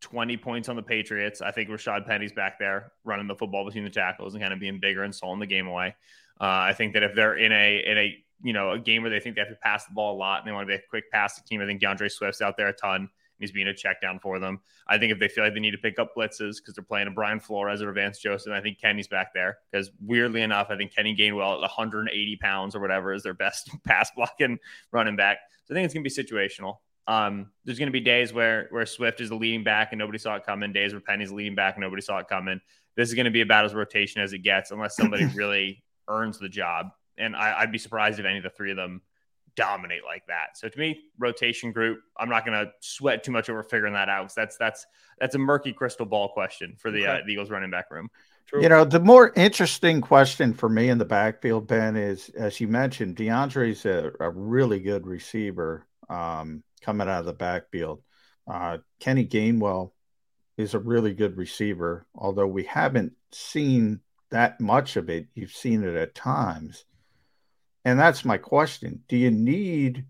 20 0.00 0.36
points 0.38 0.68
on 0.68 0.76
the 0.76 0.82
Patriots, 0.82 1.42
I 1.42 1.50
think 1.50 1.68
Rashad 1.68 2.06
Penny's 2.06 2.32
back 2.32 2.58
there 2.58 2.92
running 3.04 3.26
the 3.26 3.34
football 3.34 3.64
between 3.64 3.84
the 3.84 3.90
tackles 3.90 4.34
and 4.34 4.42
kind 4.42 4.52
of 4.52 4.60
being 4.60 4.80
bigger 4.80 5.02
and 5.04 5.14
slowing 5.14 5.38
the 5.38 5.46
game 5.46 5.66
away. 5.66 5.94
Uh, 6.40 6.44
I 6.44 6.72
think 6.72 6.94
that 6.94 7.02
if 7.02 7.14
they're 7.14 7.36
in 7.36 7.52
a 7.52 7.84
in 7.86 7.98
a 7.98 8.24
you 8.42 8.52
know 8.52 8.72
a 8.72 8.78
game 8.78 9.02
where 9.02 9.10
they 9.10 9.20
think 9.20 9.36
they 9.36 9.42
have 9.42 9.50
to 9.50 9.56
pass 9.56 9.84
the 9.84 9.94
ball 9.94 10.16
a 10.16 10.18
lot 10.18 10.40
and 10.40 10.48
they 10.48 10.52
want 10.52 10.66
to 10.66 10.70
be 10.70 10.74
a 10.74 10.82
quick 10.90 11.10
passing 11.12 11.44
team, 11.46 11.60
I 11.60 11.66
think 11.66 11.80
D'Andre 11.80 12.08
Swift's 12.08 12.40
out 12.40 12.56
there 12.56 12.68
a 12.68 12.72
ton. 12.72 13.10
He's 13.38 13.52
being 13.52 13.68
a 13.68 13.74
check 13.74 14.00
down 14.00 14.18
for 14.20 14.38
them. 14.38 14.60
I 14.86 14.98
think 14.98 15.12
if 15.12 15.18
they 15.18 15.28
feel 15.28 15.44
like 15.44 15.54
they 15.54 15.60
need 15.60 15.72
to 15.72 15.78
pick 15.78 15.98
up 15.98 16.14
blitzes 16.16 16.56
because 16.56 16.74
they're 16.74 16.84
playing 16.84 17.08
a 17.08 17.10
Brian 17.10 17.40
Flores 17.40 17.82
or 17.82 17.92
Vance 17.92 18.18
Joseph, 18.18 18.52
I 18.52 18.60
think 18.60 18.80
Kenny's 18.80 19.08
back 19.08 19.34
there 19.34 19.58
because 19.70 19.90
weirdly 20.00 20.42
enough, 20.42 20.68
I 20.70 20.76
think 20.76 20.94
Kenny 20.94 21.16
Gainwell 21.16 21.54
at 21.54 21.60
180 21.60 22.36
pounds 22.36 22.76
or 22.76 22.80
whatever 22.80 23.12
is 23.12 23.22
their 23.22 23.34
best 23.34 23.70
pass 23.84 24.10
blocking 24.14 24.58
running 24.92 25.16
back. 25.16 25.38
So 25.64 25.74
I 25.74 25.76
think 25.76 25.84
it's 25.84 25.94
going 25.94 26.04
to 26.04 26.10
be 26.10 26.22
situational. 26.22 26.76
Um, 27.08 27.50
there's 27.64 27.78
going 27.78 27.88
to 27.88 27.92
be 27.92 28.00
days 28.00 28.32
where 28.32 28.68
where 28.70 28.86
Swift 28.86 29.20
is 29.20 29.30
the 29.30 29.34
leading 29.34 29.64
back 29.64 29.88
and 29.92 29.98
nobody 29.98 30.18
saw 30.18 30.36
it 30.36 30.44
coming. 30.44 30.72
Days 30.72 30.92
where 30.92 31.00
Penny's 31.00 31.32
leading 31.32 31.54
back 31.54 31.74
and 31.74 31.82
nobody 31.82 32.02
saw 32.02 32.18
it 32.18 32.28
coming. 32.28 32.60
This 32.96 33.08
is 33.08 33.14
going 33.14 33.24
to 33.24 33.30
be 33.30 33.40
about 33.40 33.64
as 33.64 33.74
rotation 33.74 34.20
as 34.20 34.32
it 34.32 34.38
gets, 34.38 34.70
unless 34.70 34.96
somebody 34.96 35.24
really 35.34 35.82
earns 36.08 36.38
the 36.38 36.48
job. 36.48 36.90
And 37.18 37.34
I, 37.34 37.60
I'd 37.60 37.72
be 37.72 37.78
surprised 37.78 38.20
if 38.20 38.26
any 38.26 38.38
of 38.38 38.44
the 38.44 38.50
three 38.50 38.70
of 38.70 38.76
them 38.76 39.02
dominate 39.56 40.04
like 40.04 40.26
that. 40.26 40.56
So 40.56 40.68
to 40.68 40.78
me, 40.78 41.00
rotation 41.18 41.72
group. 41.72 42.00
I'm 42.18 42.28
not 42.28 42.46
going 42.46 42.58
to 42.58 42.72
sweat 42.80 43.24
too 43.24 43.32
much 43.32 43.50
over 43.50 43.62
figuring 43.62 43.94
that 43.94 44.08
out. 44.08 44.22
'cause 44.22 44.34
that's 44.34 44.56
that's 44.56 44.86
that's 45.18 45.34
a 45.34 45.38
murky 45.38 45.72
crystal 45.72 46.06
ball 46.06 46.30
question 46.32 46.74
for 46.78 46.90
the, 46.90 47.06
uh, 47.06 47.18
the 47.26 47.32
Eagles 47.32 47.50
running 47.50 47.70
back 47.70 47.90
room. 47.90 48.08
You 48.60 48.68
know, 48.68 48.84
the 48.84 49.00
more 49.00 49.32
interesting 49.34 50.00
question 50.00 50.52
for 50.52 50.68
me 50.68 50.88
in 50.90 50.98
the 50.98 51.04
backfield, 51.04 51.66
Ben, 51.68 51.96
is 51.96 52.28
as 52.30 52.60
you 52.60 52.68
mentioned, 52.68 53.16
D'Andre's 53.16 53.86
a, 53.86 54.12
a 54.20 54.28
really 54.30 54.80
good 54.80 55.06
receiver 55.06 55.86
um, 56.10 56.62
coming 56.82 57.08
out 57.08 57.20
of 57.20 57.26
the 57.26 57.32
backfield. 57.32 58.02
Uh, 58.46 58.78
Kenny 59.00 59.26
Gainwell 59.26 59.92
is 60.58 60.74
a 60.74 60.78
really 60.78 61.14
good 61.14 61.36
receiver, 61.38 62.04
although 62.14 62.46
we 62.46 62.64
haven't 62.64 63.12
seen 63.30 64.00
that 64.30 64.60
much 64.60 64.96
of 64.96 65.08
it. 65.08 65.28
You've 65.34 65.52
seen 65.52 65.82
it 65.84 65.94
at 65.94 66.14
times. 66.14 66.84
And 67.84 67.98
that's 67.98 68.24
my 68.24 68.38
question. 68.38 69.02
Do 69.08 69.16
you 69.16 69.30
need 69.30 70.06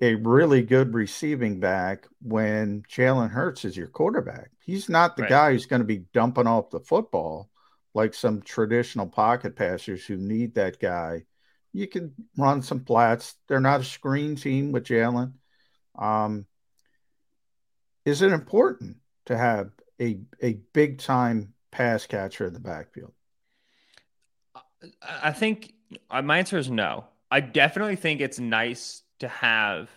a 0.00 0.14
really 0.16 0.62
good 0.62 0.92
receiving 0.92 1.60
back 1.60 2.06
when 2.20 2.82
Jalen 2.90 3.30
Hurts 3.30 3.64
is 3.64 3.76
your 3.76 3.86
quarterback. 3.86 4.50
He's 4.60 4.88
not 4.88 5.16
the 5.16 5.22
Right. 5.22 5.28
guy 5.30 5.52
who's 5.52 5.66
going 5.66 5.80
to 5.80 5.86
be 5.86 6.04
dumping 6.12 6.46
off 6.46 6.70
the 6.70 6.80
football 6.80 7.48
like 7.94 8.12
some 8.12 8.42
traditional 8.42 9.06
pocket 9.06 9.56
passers 9.56 10.04
who 10.04 10.16
need 10.16 10.56
that 10.56 10.80
guy. 10.80 11.24
You 11.72 11.86
can 11.86 12.12
run 12.36 12.62
some 12.62 12.84
flats. 12.84 13.36
They're 13.48 13.60
not 13.60 13.80
a 13.80 13.84
screen 13.84 14.36
team 14.36 14.72
with 14.72 14.84
Jalen. 14.84 15.32
Um, 15.96 16.46
is 18.04 18.20
it 18.20 18.32
important 18.32 18.98
to 19.26 19.36
have 19.36 19.70
a 20.00 20.20
a 20.42 20.54
big 20.72 20.98
time 20.98 21.54
pass 21.70 22.06
catcher 22.06 22.46
in 22.46 22.52
the 22.52 22.60
backfield? 22.60 23.12
I 25.02 25.32
think 25.32 25.72
uh, 26.10 26.22
my 26.22 26.38
answer 26.38 26.58
is 26.58 26.70
no. 26.70 27.04
I 27.30 27.40
definitely 27.40 27.96
think 27.96 28.20
it's 28.20 28.38
nice 28.38 29.02
to 29.20 29.28
have, 29.28 29.90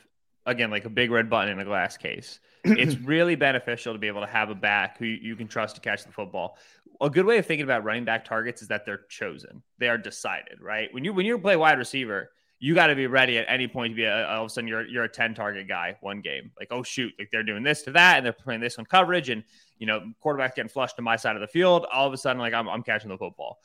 again, 0.46 0.72
like 0.72 0.86
a 0.86 0.90
big 0.90 1.12
red 1.12 1.30
button 1.30 1.52
in 1.52 1.60
a 1.60 1.66
glass 1.66 1.98
case. 1.98 2.40
it's 2.64 2.96
really 2.96 3.36
beneficial 3.36 3.94
to 3.94 4.00
be 4.00 4.08
able 4.08 4.22
to 4.22 4.28
have 4.28 4.50
a 4.50 4.56
back 4.56 4.98
who 4.98 5.06
you, 5.06 5.36
can 5.36 5.48
trust 5.48 5.76
to 5.76 5.82
catch 5.82 6.04
the 6.04 6.12
football. 6.12 6.58
A 7.00 7.10
good 7.10 7.26
way 7.26 7.38
of 7.38 7.46
thinking 7.46 7.64
about 7.64 7.84
running 7.84 8.06
back 8.06 8.26
targets 8.26 8.62
is 8.62 8.68
that 8.70 8.86
they're 8.86 9.02
chosen. 9.10 9.62
They 9.78 9.88
are 9.88 9.98
decided, 9.98 10.60
right? 10.60 10.92
When 10.92 11.04
you 11.04 11.14
when 11.14 11.28
you 11.28 11.38
play 11.38 11.56
wide 11.56 11.78
receiver, 11.78 12.32
you 12.60 12.74
got 12.74 12.88
to 12.88 12.96
be 12.96 13.06
ready 13.06 13.38
at 13.38 13.46
any 13.48 13.68
point 13.68 13.92
to 13.92 13.96
be 13.96 14.06
a, 14.06 14.28
all 14.28 14.46
of 14.46 14.48
a 14.48 14.50
sudden 14.50 14.68
you're 14.68 14.88
you're 14.88 15.04
a 15.04 15.10
10 15.10 15.36
target 15.36 15.68
guy 15.68 15.96
one 16.02 16.22
game. 16.22 16.52
Like, 16.60 16.70
oh 16.72 16.82
shoot, 16.82 17.14
like 17.20 17.30
they're 17.32 17.44
doing 17.44 17.62
this 17.62 17.84
to 17.84 17.92
that 17.92 18.18
and 18.18 18.26
they're 18.26 18.34
playing 18.34 18.62
this 18.62 18.80
on 18.80 18.86
coverage 18.86 19.30
and 19.30 19.44
you 19.78 19.86
know, 19.86 20.02
quarterback 20.20 20.56
getting 20.56 20.70
flushed 20.70 20.96
to 20.96 21.04
my 21.04 21.16
side 21.16 21.36
of 21.36 21.42
the 21.42 21.48
field. 21.48 21.86
All 21.94 22.08
of 22.08 22.14
a 22.14 22.18
sudden, 22.18 22.40
like 22.40 22.54
I'm, 22.54 22.68
I'm 22.68 22.82
catching 22.82 23.10
the 23.10 23.18
football 23.18 23.60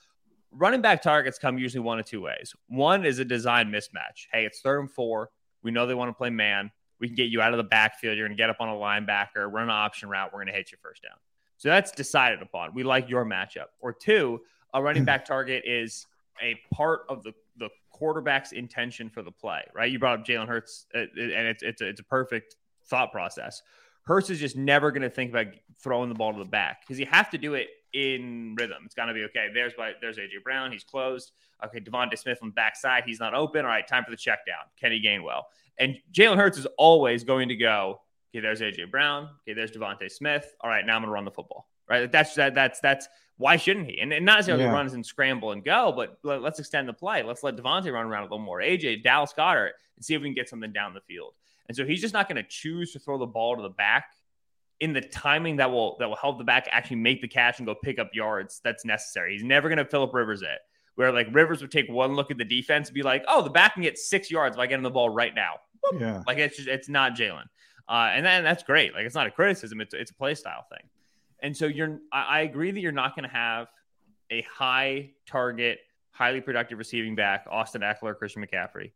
running 0.52 0.80
back 0.80 1.02
targets 1.02 1.38
come 1.38 1.58
usually 1.58 1.80
one 1.80 1.98
of 1.98 2.04
two 2.04 2.20
ways. 2.20 2.54
One 2.68 3.04
is 3.04 3.18
a 3.18 3.24
design 3.24 3.70
mismatch. 3.70 4.26
Hey, 4.32 4.44
it's 4.44 4.60
third 4.60 4.80
and 4.80 4.90
four. 4.90 5.30
We 5.62 5.70
know 5.70 5.86
they 5.86 5.94
want 5.94 6.10
to 6.10 6.14
play 6.14 6.30
man. 6.30 6.70
We 7.00 7.08
can 7.08 7.16
get 7.16 7.30
you 7.30 7.40
out 7.40 7.52
of 7.52 7.56
the 7.56 7.64
backfield. 7.64 8.16
You're 8.16 8.28
going 8.28 8.36
to 8.36 8.40
get 8.40 8.50
up 8.50 8.58
on 8.60 8.68
a 8.68 8.72
linebacker, 8.72 9.50
run 9.50 9.64
an 9.64 9.70
option 9.70 10.08
route. 10.08 10.30
We're 10.32 10.38
going 10.38 10.52
to 10.52 10.52
hit 10.52 10.70
you 10.70 10.78
first 10.80 11.02
down. 11.02 11.16
So 11.56 11.68
that's 11.68 11.90
decided 11.92 12.42
upon. 12.42 12.74
We 12.74 12.82
like 12.84 13.08
your 13.08 13.24
matchup. 13.24 13.66
Or 13.80 13.92
two, 13.92 14.40
a 14.74 14.82
running 14.82 15.04
back 15.04 15.24
target 15.24 15.64
is 15.66 16.06
a 16.40 16.58
part 16.72 17.02
of 17.08 17.22
the, 17.22 17.32
the 17.56 17.68
quarterback's 17.90 18.52
intention 18.52 19.08
for 19.08 19.22
the 19.22 19.30
play, 19.30 19.62
right? 19.74 19.90
You 19.90 19.98
brought 19.98 20.20
up 20.20 20.26
Jalen 20.26 20.48
Hurts, 20.48 20.86
uh, 20.94 21.00
and 21.00 21.46
it's, 21.46 21.62
it's, 21.62 21.82
a, 21.82 21.88
it's 21.88 22.00
a 22.00 22.04
perfect 22.04 22.56
thought 22.86 23.12
process. 23.12 23.62
Hurts 24.04 24.30
is 24.30 24.40
just 24.40 24.56
never 24.56 24.90
going 24.90 25.02
to 25.02 25.10
think 25.10 25.30
about 25.30 25.46
throwing 25.80 26.08
the 26.08 26.14
ball 26.14 26.32
to 26.32 26.38
the 26.38 26.44
back 26.44 26.80
because 26.80 26.98
you 26.98 27.06
have 27.06 27.30
to 27.30 27.38
do 27.38 27.54
it 27.54 27.68
in 27.92 28.54
rhythm. 28.58 28.82
It's 28.84 28.94
going 28.94 29.08
to 29.08 29.14
be 29.14 29.24
okay. 29.24 29.48
There's 29.52 29.74
by 29.74 29.92
there's 30.00 30.16
AJ 30.18 30.42
Brown. 30.44 30.72
He's 30.72 30.84
closed. 30.84 31.32
Okay, 31.64 31.80
DeVonta 31.80 32.18
Smith 32.18 32.38
on 32.42 32.48
the 32.48 32.54
backside. 32.54 33.04
He's 33.06 33.20
not 33.20 33.34
open. 33.34 33.64
All 33.64 33.70
right, 33.70 33.86
time 33.86 34.04
for 34.04 34.10
the 34.10 34.16
check 34.16 34.46
down. 34.46 34.64
Kenny 34.80 35.00
Gainwell 35.00 35.42
and 35.78 35.96
Jalen 36.12 36.36
Hurts 36.36 36.58
is 36.58 36.66
always 36.78 37.24
going 37.24 37.48
to 37.48 37.56
go. 37.56 38.00
Okay, 38.34 38.40
there's 38.40 38.60
AJ 38.60 38.90
Brown. 38.90 39.28
Okay, 39.42 39.54
there's 39.54 39.72
DeVonta 39.72 40.10
Smith. 40.10 40.54
All 40.60 40.70
right, 40.70 40.84
now 40.86 40.96
I'm 40.96 41.02
going 41.02 41.08
to 41.08 41.12
run 41.12 41.24
the 41.24 41.30
football. 41.30 41.68
Right, 41.88 42.10
that's 42.10 42.34
that. 42.36 42.54
That's 42.54 42.80
that's 42.80 43.08
why 43.36 43.56
shouldn't 43.56 43.86
he? 43.86 44.00
And, 44.00 44.12
and 44.12 44.24
not 44.24 44.36
necessarily 44.36 44.64
Yeah. 44.64 44.72
runs 44.72 44.92
and 44.92 45.04
scramble 45.04 45.52
and 45.52 45.64
go, 45.64 45.92
but 45.94 46.18
let, 46.22 46.42
us 46.44 46.58
extend 46.60 46.88
the 46.88 46.92
play. 46.92 47.22
Let's 47.22 47.42
let 47.42 47.56
DeVonta 47.56 47.92
run 47.92 48.06
around 48.06 48.20
a 48.20 48.24
little 48.26 48.38
more. 48.38 48.60
AJ 48.60 49.02
Dallas 49.02 49.32
Goedert 49.36 49.70
and 49.96 50.04
see 50.04 50.14
if 50.14 50.22
we 50.22 50.28
can 50.28 50.34
get 50.34 50.48
something 50.48 50.72
down 50.72 50.94
the 50.94 51.00
field. 51.00 51.34
And 51.68 51.76
so 51.76 51.84
he's 51.84 52.00
just 52.00 52.14
not 52.14 52.28
going 52.28 52.42
to 52.42 52.48
choose 52.48 52.92
to 52.92 52.98
throw 52.98 53.18
the 53.18 53.26
ball 53.26 53.56
to 53.56 53.62
the 53.62 53.70
back 53.70 54.06
in 54.82 54.92
the 54.92 55.00
timing 55.00 55.56
that 55.56 55.70
will 55.70 55.96
that 56.00 56.08
will 56.08 56.16
help 56.16 56.38
the 56.38 56.44
back 56.44 56.68
actually 56.72 56.96
make 56.96 57.22
the 57.22 57.28
catch 57.28 57.58
and 57.58 57.66
go 57.66 57.74
pick 57.74 58.00
up 58.00 58.10
yards 58.12 58.60
that's 58.64 58.84
necessary. 58.84 59.32
He's 59.32 59.44
never 59.44 59.68
going 59.68 59.78
to 59.78 59.84
Philip 59.84 60.12
Rivers 60.12 60.42
it. 60.42 60.58
Where 60.96 61.12
like 61.12 61.28
Rivers 61.32 61.62
would 61.62 61.70
take 61.70 61.88
one 61.88 62.16
look 62.16 62.32
at 62.32 62.36
the 62.36 62.44
defense 62.44 62.88
and 62.88 62.94
be 62.94 63.04
like, 63.04 63.24
"Oh, 63.28 63.42
the 63.42 63.48
back 63.48 63.74
can 63.74 63.84
get 63.84 63.96
six 63.96 64.28
yards 64.28 64.56
by 64.56 64.66
getting 64.66 64.82
the 64.82 64.90
ball 64.90 65.08
right 65.08 65.34
now." 65.34 65.54
Yeah. 65.98 66.22
Like 66.26 66.38
it's 66.38 66.56
just 66.56 66.68
it's 66.68 66.88
not 66.88 67.14
Jalen, 67.14 67.44
uh, 67.88 68.10
and 68.12 68.26
then 68.26 68.42
that's 68.42 68.64
great. 68.64 68.92
Like 68.92 69.06
it's 69.06 69.14
not 69.14 69.28
a 69.28 69.30
criticism; 69.30 69.80
it's 69.80 69.94
it's 69.94 70.10
a 70.10 70.14
play 70.14 70.34
style 70.34 70.66
thing. 70.68 70.90
And 71.42 71.56
so 71.56 71.66
you're, 71.66 72.00
I, 72.12 72.22
I 72.22 72.40
agree 72.40 72.72
that 72.72 72.80
you're 72.80 72.92
not 72.92 73.16
going 73.16 73.28
to 73.28 73.34
have 73.34 73.68
a 74.30 74.42
high 74.42 75.10
target, 75.26 75.78
highly 76.10 76.40
productive 76.40 76.78
receiving 76.78 77.14
back, 77.14 77.46
Austin 77.50 77.82
Ekeler, 77.82 78.16
Christian 78.16 78.44
McCaffrey, 78.44 78.92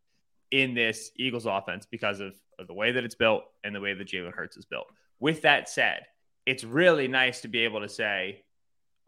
in 0.51 0.75
this 0.75 1.11
Eagles 1.17 1.47
offense 1.47 1.87
because 1.91 2.21
of, 2.21 2.35
of 2.59 2.67
the 2.67 2.75
way 2.75 2.93
that 2.93 3.05
it's 3.05 3.15
built 3.15 3.45
and 3.65 3.75
the 3.75 3.81
way 3.81 3.95
that 3.95 4.07
Jalen 4.07 4.33
Hurts 4.33 4.57
is 4.57 4.65
built. 4.65 4.87
With 5.19 5.43
that 5.43 5.69
said, 5.69 6.07
it's 6.45 6.65
really 6.65 7.09
nice 7.09 7.41
to 7.43 7.49
be 7.49 7.61
able 7.61 7.81
to 7.81 7.89
say, 7.89 8.45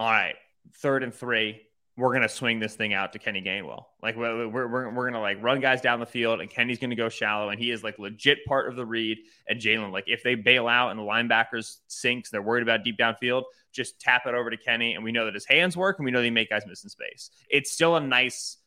all 0.00 0.10
right, 0.10 0.34
third 0.74 1.02
and 1.02 1.14
three, 1.14 1.62
we're 1.98 2.10
going 2.10 2.22
to 2.22 2.28
swing 2.28 2.60
this 2.60 2.76
thing 2.76 2.94
out 2.94 3.12
to 3.12 3.18
Kenny 3.18 3.42
Gainwell. 3.42 3.86
Like 4.00 4.16
we're, 4.16 4.46
we're, 4.46 4.68
we're, 4.68 4.90
going 4.92 5.14
to 5.14 5.20
like 5.20 5.42
run 5.42 5.60
guys 5.60 5.80
down 5.80 5.98
the 5.98 6.06
field 6.06 6.40
and 6.40 6.48
Kenny's 6.48 6.78
going 6.78 6.90
to 6.90 6.96
go 6.96 7.08
shallow 7.08 7.48
and 7.48 7.58
he 7.58 7.72
is 7.72 7.82
like 7.82 7.98
legit 7.98 8.38
part 8.46 8.68
of 8.68 8.76
the 8.76 8.86
read. 8.86 9.18
And 9.48 9.60
Jalen, 9.60 9.90
like 9.90 10.04
if 10.06 10.22
they 10.22 10.36
bail 10.36 10.68
out 10.68 10.90
and 10.90 10.98
the 10.98 11.02
linebackers 11.02 11.78
sinks, 11.88 12.30
they're 12.30 12.40
worried 12.40 12.62
about 12.62 12.84
deep 12.84 12.98
downfield, 12.98 13.44
just 13.72 14.00
tap 14.00 14.22
it 14.26 14.34
over 14.34 14.48
to 14.48 14.56
Kenny. 14.56 14.94
And 14.94 15.02
we 15.02 15.10
know 15.10 15.24
that 15.24 15.34
his 15.34 15.44
hands 15.44 15.76
work 15.76 15.98
and 15.98 16.04
we 16.04 16.12
know 16.12 16.22
they 16.22 16.30
make 16.30 16.50
guys 16.50 16.62
miss 16.68 16.84
in 16.84 16.88
space. 16.88 17.30
It's 17.50 17.72
still 17.72 17.96
a 17.96 18.00
nice 18.00 18.58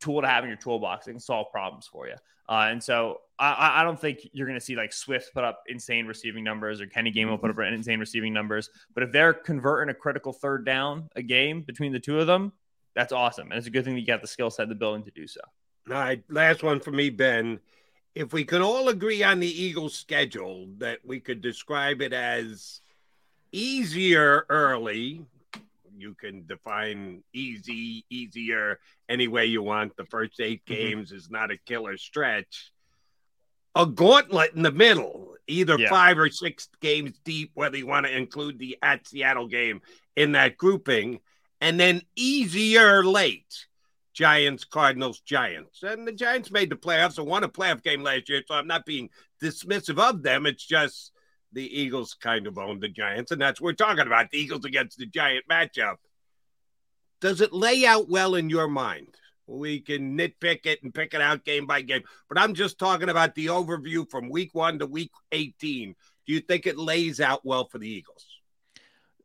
tool 0.00 0.20
to 0.22 0.26
have 0.26 0.42
in 0.42 0.50
your 0.50 0.58
toolbox. 0.58 1.06
It 1.06 1.12
can 1.12 1.20
solve 1.20 1.46
problems 1.52 1.86
for 1.86 2.08
you. 2.08 2.16
Uh, 2.48 2.66
and 2.70 2.82
so 2.82 3.18
I- 3.40 3.80
I, 3.80 3.84
don't 3.84 3.98
think 3.98 4.28
you're 4.32 4.46
going 4.46 4.58
to 4.58 4.64
see 4.64 4.76
like 4.76 4.92
Swift 4.92 5.32
put 5.32 5.44
up 5.44 5.62
insane 5.66 6.06
receiving 6.06 6.44
numbers 6.44 6.80
or 6.80 6.86
Kenny 6.86 7.10
Gainwell 7.10 7.40
put 7.40 7.50
up 7.50 7.58
insane 7.58 7.98
receiving 7.98 8.32
numbers. 8.34 8.68
But 8.94 9.02
if 9.02 9.12
they're 9.12 9.32
converting 9.32 9.90
a 9.90 9.94
critical 9.94 10.32
third 10.32 10.66
down 10.66 11.08
a 11.16 11.22
game 11.22 11.62
between 11.62 11.92
the 11.92 12.00
two 12.00 12.20
of 12.20 12.26
them, 12.26 12.52
that's 12.94 13.12
awesome. 13.12 13.50
And 13.50 13.56
it's 13.58 13.66
a 13.66 13.70
good 13.70 13.84
thing 13.84 13.94
that 13.94 14.00
you 14.00 14.06
got 14.06 14.20
the 14.20 14.28
skill 14.28 14.50
set, 14.50 14.68
the 14.68 14.74
building 14.74 15.04
to 15.04 15.10
do 15.10 15.26
so. 15.26 15.40
All 15.88 15.94
right, 15.94 16.22
last 16.28 16.62
one 16.62 16.80
for 16.80 16.90
me, 16.90 17.08
Ben. 17.08 17.60
If 18.14 18.32
we 18.32 18.44
could 18.44 18.60
all 18.60 18.88
agree 18.88 19.22
on 19.22 19.40
the 19.40 19.46
Eagles' 19.62 19.94
schedule, 19.94 20.66
that 20.78 20.98
we 21.04 21.20
could 21.20 21.40
describe 21.40 22.02
it 22.02 22.12
as 22.12 22.80
easier 23.52 24.44
early. 24.48 25.24
You 25.96 26.14
can 26.14 26.46
define 26.46 27.22
easy, 27.32 28.04
easier 28.10 28.78
any 29.08 29.28
way 29.28 29.46
you 29.46 29.62
want. 29.62 29.96
The 29.96 30.04
first 30.06 30.40
8 30.40 30.64
Mm-hmm. 30.64 30.74
games 30.74 31.12
is 31.12 31.30
not 31.30 31.50
a 31.50 31.56
killer 31.56 31.96
stretch. 31.96 32.72
A 33.74 33.86
gauntlet 33.86 34.54
in 34.54 34.62
the 34.62 34.72
middle, 34.72 35.36
either 35.46 35.78
Yeah. 35.78 35.88
five 35.88 36.18
or 36.18 36.30
six 36.30 36.68
games 36.80 37.18
deep, 37.24 37.52
whether 37.54 37.76
you 37.76 37.86
want 37.86 38.06
to 38.06 38.16
include 38.16 38.58
the 38.58 38.76
at 38.82 39.06
Seattle 39.06 39.46
game 39.46 39.80
in 40.16 40.32
that 40.32 40.56
grouping, 40.56 41.20
and 41.60 41.78
then 41.78 42.02
easier 42.16 43.04
late. 43.04 43.66
Giants, 44.12 44.64
Cardinals, 44.64 45.20
Giants. 45.20 45.82
And 45.82 46.06
the 46.06 46.12
Giants 46.12 46.50
made 46.50 46.68
the 46.68 46.76
playoffs 46.76 47.16
and 47.18 47.26
won 47.26 47.44
a 47.44 47.48
playoff 47.48 47.82
game 47.82 48.02
last 48.02 48.28
year, 48.28 48.42
so 48.46 48.54
I'm 48.54 48.66
not 48.66 48.84
being 48.84 49.08
dismissive 49.42 49.98
of 49.98 50.22
them. 50.22 50.46
It's 50.46 50.66
just 50.66 51.12
the 51.52 51.64
Eagles 51.80 52.14
kind 52.14 52.46
of 52.46 52.58
owned 52.58 52.82
the 52.82 52.88
Giants, 52.88 53.30
and 53.30 53.40
that's 53.40 53.60
what 53.60 53.66
we're 53.66 53.72
talking 53.74 54.06
about 54.06 54.30
the 54.30 54.38
Eagles 54.38 54.64
against 54.64 54.98
the 54.98 55.06
Giant 55.06 55.46
matchup. 55.48 55.96
Does 57.20 57.40
it 57.40 57.52
lay 57.52 57.86
out 57.86 58.08
well 58.08 58.34
in 58.34 58.50
your 58.50 58.68
mind? 58.68 59.16
We 59.50 59.80
can 59.80 60.16
nitpick 60.16 60.66
it 60.66 60.82
and 60.82 60.94
pick 60.94 61.14
it 61.14 61.20
out 61.20 61.44
game 61.44 61.66
by 61.66 61.82
game, 61.82 62.02
but 62.28 62.38
I'm 62.38 62.54
just 62.54 62.78
talking 62.78 63.08
about 63.08 63.34
the 63.34 63.46
overview 63.46 64.08
from 64.08 64.30
week 64.30 64.54
one 64.54 64.78
to 64.78 64.86
week 64.86 65.10
18. 65.32 65.94
Do 66.26 66.32
you 66.32 66.40
think 66.40 66.66
it 66.66 66.78
lays 66.78 67.20
out 67.20 67.44
well 67.44 67.64
for 67.64 67.78
the 67.78 67.88
Eagles? 67.88 68.26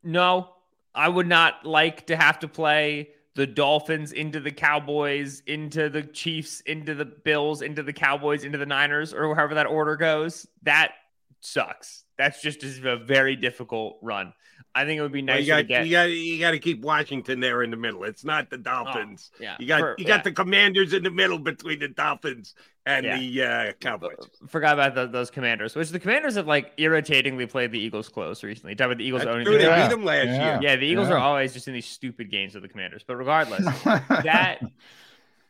No, 0.02 0.50
I 0.94 1.08
would 1.08 1.26
not 1.26 1.64
like 1.64 2.06
to 2.08 2.16
have 2.16 2.40
to 2.40 2.48
play 2.48 3.10
the 3.36 3.46
Dolphins 3.46 4.12
into 4.12 4.40
the 4.40 4.50
Cowboys, 4.50 5.42
into 5.46 5.90
the 5.90 6.02
Chiefs, 6.02 6.62
into 6.62 6.94
the 6.94 7.04
Bills, 7.04 7.60
into 7.60 7.82
the 7.82 7.92
Cowboys, 7.92 8.44
into 8.44 8.58
the 8.58 8.66
Niners, 8.66 9.12
or 9.12 9.34
however 9.34 9.54
that 9.54 9.66
order 9.66 9.94
goes. 9.96 10.46
That 10.62 10.92
sucks. 11.40 12.04
That's 12.16 12.40
just 12.40 12.62
a 12.62 12.96
very 12.96 13.36
difficult 13.36 13.98
run. 14.02 14.32
I 14.74 14.84
think 14.84 14.98
it 14.98 15.02
would 15.02 15.12
be 15.12 15.22
Well, 15.22 15.40
you 15.40 15.46
got 15.46 15.56
to 15.58 15.62
get. 15.64 15.86
you 15.86 15.90
got 15.92 16.04
you 16.10 16.38
got 16.38 16.50
to 16.50 16.58
keep 16.58 16.82
Washington 16.82 17.40
there 17.40 17.62
in 17.62 17.70
the 17.70 17.78
middle. 17.78 18.04
It's 18.04 18.24
not 18.24 18.50
the 18.50 18.58
Dolphins. 18.58 19.30
Oh, 19.34 19.38
yeah, 19.42 19.56
you 19.58 19.66
got 19.66 19.80
for- 19.80 19.94
you 19.98 20.04
got 20.04 20.18
yeah. 20.18 20.22
the 20.22 20.32
Commanders 20.32 20.92
in 20.92 21.02
the 21.02 21.10
middle 21.10 21.38
between 21.38 21.78
the 21.78 21.88
Dolphins 21.88 22.54
and 22.84 23.06
Yeah. 23.06 23.18
the 23.18 23.42
uh, 23.42 23.72
Cowboys. 23.80 24.16
Forgot 24.48 24.74
about 24.74 24.94
the, 24.94 25.06
those 25.06 25.30
Commanders, 25.30 25.74
which 25.74 25.88
the 25.88 25.98
Commanders 25.98 26.34
have 26.34 26.46
like 26.46 26.72
irritatingly 26.76 27.46
played 27.46 27.72
the 27.72 27.78
Eagles 27.78 28.10
close 28.10 28.44
recently. 28.44 28.74
Talk 28.74 28.86
about 28.86 28.98
the 28.98 29.04
Eagles 29.04 29.22
That's 29.22 29.32
owning 29.34 29.46
true. 29.46 29.54
the 29.54 29.58
They 29.60 29.64
Commanders. 29.64 29.88
beat 29.88 29.94
them 29.96 30.04
last 30.04 30.26
Yeah. 30.26 30.52
year. 30.52 30.58
Yeah, 30.70 30.76
the 30.76 30.86
Eagles 30.86 31.08
Yeah. 31.08 31.14
are 31.14 31.18
always 31.18 31.52
just 31.54 31.68
in 31.68 31.74
these 31.74 31.86
stupid 31.86 32.30
games 32.30 32.52
with 32.54 32.62
the 32.62 32.68
Commanders. 32.68 33.02
But 33.06 33.16
regardless, 33.16 33.64
that 33.84 34.58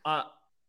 uh, 0.05 0.23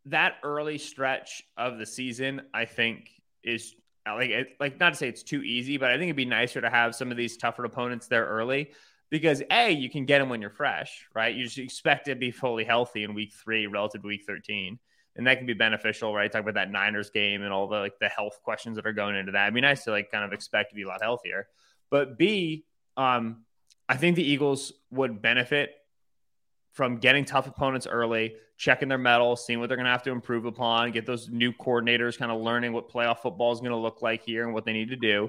that 0.06 0.34
early 0.42 0.78
stretch 0.78 1.44
of 1.56 1.78
the 1.78 1.86
season, 1.86 2.42
I 2.52 2.64
think, 2.64 3.08
is 3.44 3.72
uh, 3.72 3.78
like 4.16 4.30
it, 4.30 4.48
like 4.60 4.78
not 4.80 4.94
to 4.94 4.96
say 4.96 5.08
it's 5.08 5.22
too 5.22 5.42
easy, 5.42 5.76
but 5.76 5.90
I 5.90 5.94
think 5.94 6.04
it'd 6.04 6.16
be 6.16 6.24
nicer 6.24 6.60
to 6.60 6.70
have 6.70 6.94
some 6.94 7.10
of 7.10 7.16
these 7.16 7.36
tougher 7.36 7.64
opponents 7.64 8.06
there 8.06 8.26
early 8.26 8.72
because 9.10 9.42
a 9.50 9.70
you 9.70 9.90
can 9.90 10.04
get 10.04 10.18
them 10.18 10.28
when 10.28 10.40
you're 10.40 10.50
fresh, 10.50 11.06
right? 11.14 11.34
You 11.34 11.44
just 11.44 11.58
expect 11.58 12.06
to 12.06 12.14
be 12.14 12.30
fully 12.30 12.64
healthy 12.64 13.04
in 13.04 13.14
week 13.14 13.32
three 13.32 13.66
relative 13.66 14.02
to 14.02 14.08
week 14.08 14.24
thirteen. 14.26 14.78
And 15.16 15.26
that 15.26 15.38
can 15.38 15.46
be 15.46 15.54
beneficial, 15.54 16.14
right? 16.14 16.30
Talk 16.30 16.42
about 16.42 16.54
that 16.54 16.70
Niners 16.70 17.10
game 17.10 17.42
and 17.42 17.52
all 17.52 17.66
the 17.66 17.78
like 17.78 17.98
the 17.98 18.08
health 18.08 18.38
questions 18.44 18.76
that 18.76 18.86
are 18.86 18.92
going 18.92 19.16
into 19.16 19.32
that. 19.32 19.46
I 19.46 19.50
mean, 19.50 19.62
nice 19.62 19.82
to 19.84 19.90
like 19.90 20.12
kind 20.12 20.24
of 20.24 20.32
expect 20.32 20.70
to 20.70 20.76
be 20.76 20.82
a 20.82 20.86
lot 20.86 21.02
healthier. 21.02 21.48
But 21.90 22.18
B, 22.18 22.66
um, 22.96 23.44
I 23.88 23.96
think 23.96 24.16
the 24.16 24.22
Eagles 24.22 24.72
would 24.90 25.20
benefit 25.20 25.72
from 26.78 26.96
getting 26.98 27.24
tough 27.24 27.48
opponents 27.48 27.88
early, 27.88 28.36
checking 28.56 28.88
their 28.88 28.98
mettle, 28.98 29.34
seeing 29.34 29.58
what 29.58 29.66
they're 29.66 29.76
going 29.76 29.84
to 29.84 29.90
have 29.90 30.04
to 30.04 30.12
improve 30.12 30.44
upon, 30.44 30.92
get 30.92 31.04
those 31.04 31.28
new 31.28 31.52
coordinators 31.52 32.16
kind 32.16 32.30
of 32.30 32.40
learning 32.40 32.72
what 32.72 32.88
playoff 32.88 33.18
football 33.18 33.50
is 33.52 33.58
going 33.58 33.72
to 33.72 33.76
look 33.76 34.00
like 34.00 34.22
here 34.22 34.44
and 34.44 34.54
what 34.54 34.64
they 34.64 34.72
need 34.72 34.88
to 34.88 34.94
do. 34.94 35.28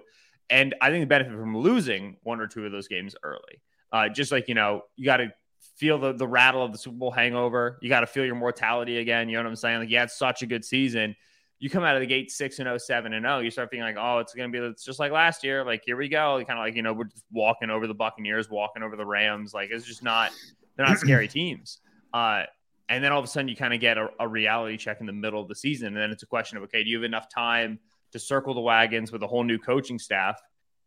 And 0.52 0.76
I 0.80 0.92
think 0.92 1.02
the 1.02 1.08
benefit 1.08 1.32
from 1.32 1.58
losing 1.58 2.18
one 2.22 2.40
or 2.40 2.46
two 2.46 2.68
of 2.68 2.72
those 2.72 2.88
games 2.88 3.16
early, 3.24 3.64
uh, 3.92 4.10
just 4.10 4.32
like, 4.32 4.48
you 4.48 4.54
know, 4.54 4.84
you 4.96 5.06
got 5.06 5.18
to 5.18 5.34
feel 5.76 5.98
the, 5.98 6.14
the 6.14 6.28
rattle 6.28 6.64
of 6.64 6.72
the 6.72 6.78
Super 6.78 6.98
Bowl 6.98 7.10
hangover. 7.10 7.80
You 7.82 7.90
got 7.90 8.02
to 8.02 8.08
feel 8.08 8.26
your 8.26 8.36
mortality 8.36 9.00
again. 9.00 9.28
You 9.28 9.38
know 9.38 9.42
what 9.42 9.50
I'm 9.50 9.56
saying? 9.56 9.80
Like, 9.80 9.90
you 9.90 9.98
had 9.98 10.12
such 10.12 10.44
a 10.44 10.46
good 10.46 10.64
season. 10.64 11.16
You 11.60 11.70
come 11.70 11.84
out 11.84 11.96
of 11.96 12.02
the 12.02 12.08
gate 12.08 12.32
6 12.32 12.60
and 12.60 12.68
0, 12.68 12.78
7 12.78 13.14
and 13.14 13.26
oh, 13.26 13.40
You 13.40 13.52
start 13.52 13.70
feeling 13.70 13.86
like, 13.86 13.98
oh, 14.00 14.20
it's 14.20 14.34
going 14.34 14.52
to 14.52 14.60
be 14.60 14.66
it's 14.66 14.84
just 14.84 15.00
like 15.00 15.12
last 15.12 15.44
year. 15.44 15.66
Like, 15.66 15.84
here 15.86 15.98
we 15.98 16.08
go. 16.08 16.38
Kind 16.48 16.58
of 16.58 16.66
like, 16.66 16.76
you 16.76 16.82
know, 16.82 16.94
we're 16.94 17.06
just 17.06 17.26
walking 17.32 17.70
over 17.70 17.86
the 17.86 17.94
Buccaneers, 17.94 18.50
walking 18.50 18.82
over 18.82 18.96
the 18.96 19.06
Rams. 19.06 19.54
Like, 19.54 19.70
it's 19.72 19.86
just 19.86 20.02
not, 20.02 20.32
they're 20.76 20.88
not 20.88 20.98
scary 21.00 21.28
teams. 21.30 21.80
Uh, 22.14 22.44
and 22.88 23.04
then 23.04 23.12
all 23.12 23.20
of 23.20 23.26
a 23.26 23.28
sudden, 23.28 23.48
you 23.50 23.56
kind 23.56 23.74
of 23.74 23.80
get 23.80 23.98
a, 23.98 24.10
a 24.20 24.28
reality 24.28 24.78
check 24.78 25.00
in 25.02 25.06
the 25.06 25.14
middle 25.14 25.42
of 25.42 25.48
the 25.48 25.56
season. 25.56 25.88
And 25.88 25.98
then 25.98 26.12
it's 26.12 26.24
a 26.24 26.28
question 26.28 26.58
of, 26.58 26.64
okay, 26.64 26.84
do 26.84 26.90
you 26.90 26.98
have 26.98 27.04
enough 27.04 27.28
time 27.30 27.80
to 28.14 28.20
circle 28.20 28.54
the 28.54 28.62
wagons 28.62 29.12
with 29.12 29.22
a 29.22 29.28
whole 29.28 29.44
new 29.44 29.60
coaching 29.60 30.00
staff 30.00 30.42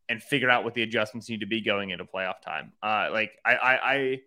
and 0.08 0.22
figure 0.22 0.50
out 0.50 0.64
what 0.64 0.74
the 0.74 0.82
adjustments 0.82 1.28
need 1.28 1.40
to 1.40 1.46
be 1.46 1.60
going 1.60 1.90
into 1.90 2.04
playoff 2.04 2.40
time? 2.44 2.72
Uh, 2.82 3.08
like, 3.12 3.32
I, 3.44 3.54
I, 3.54 3.92
I 3.94 4.20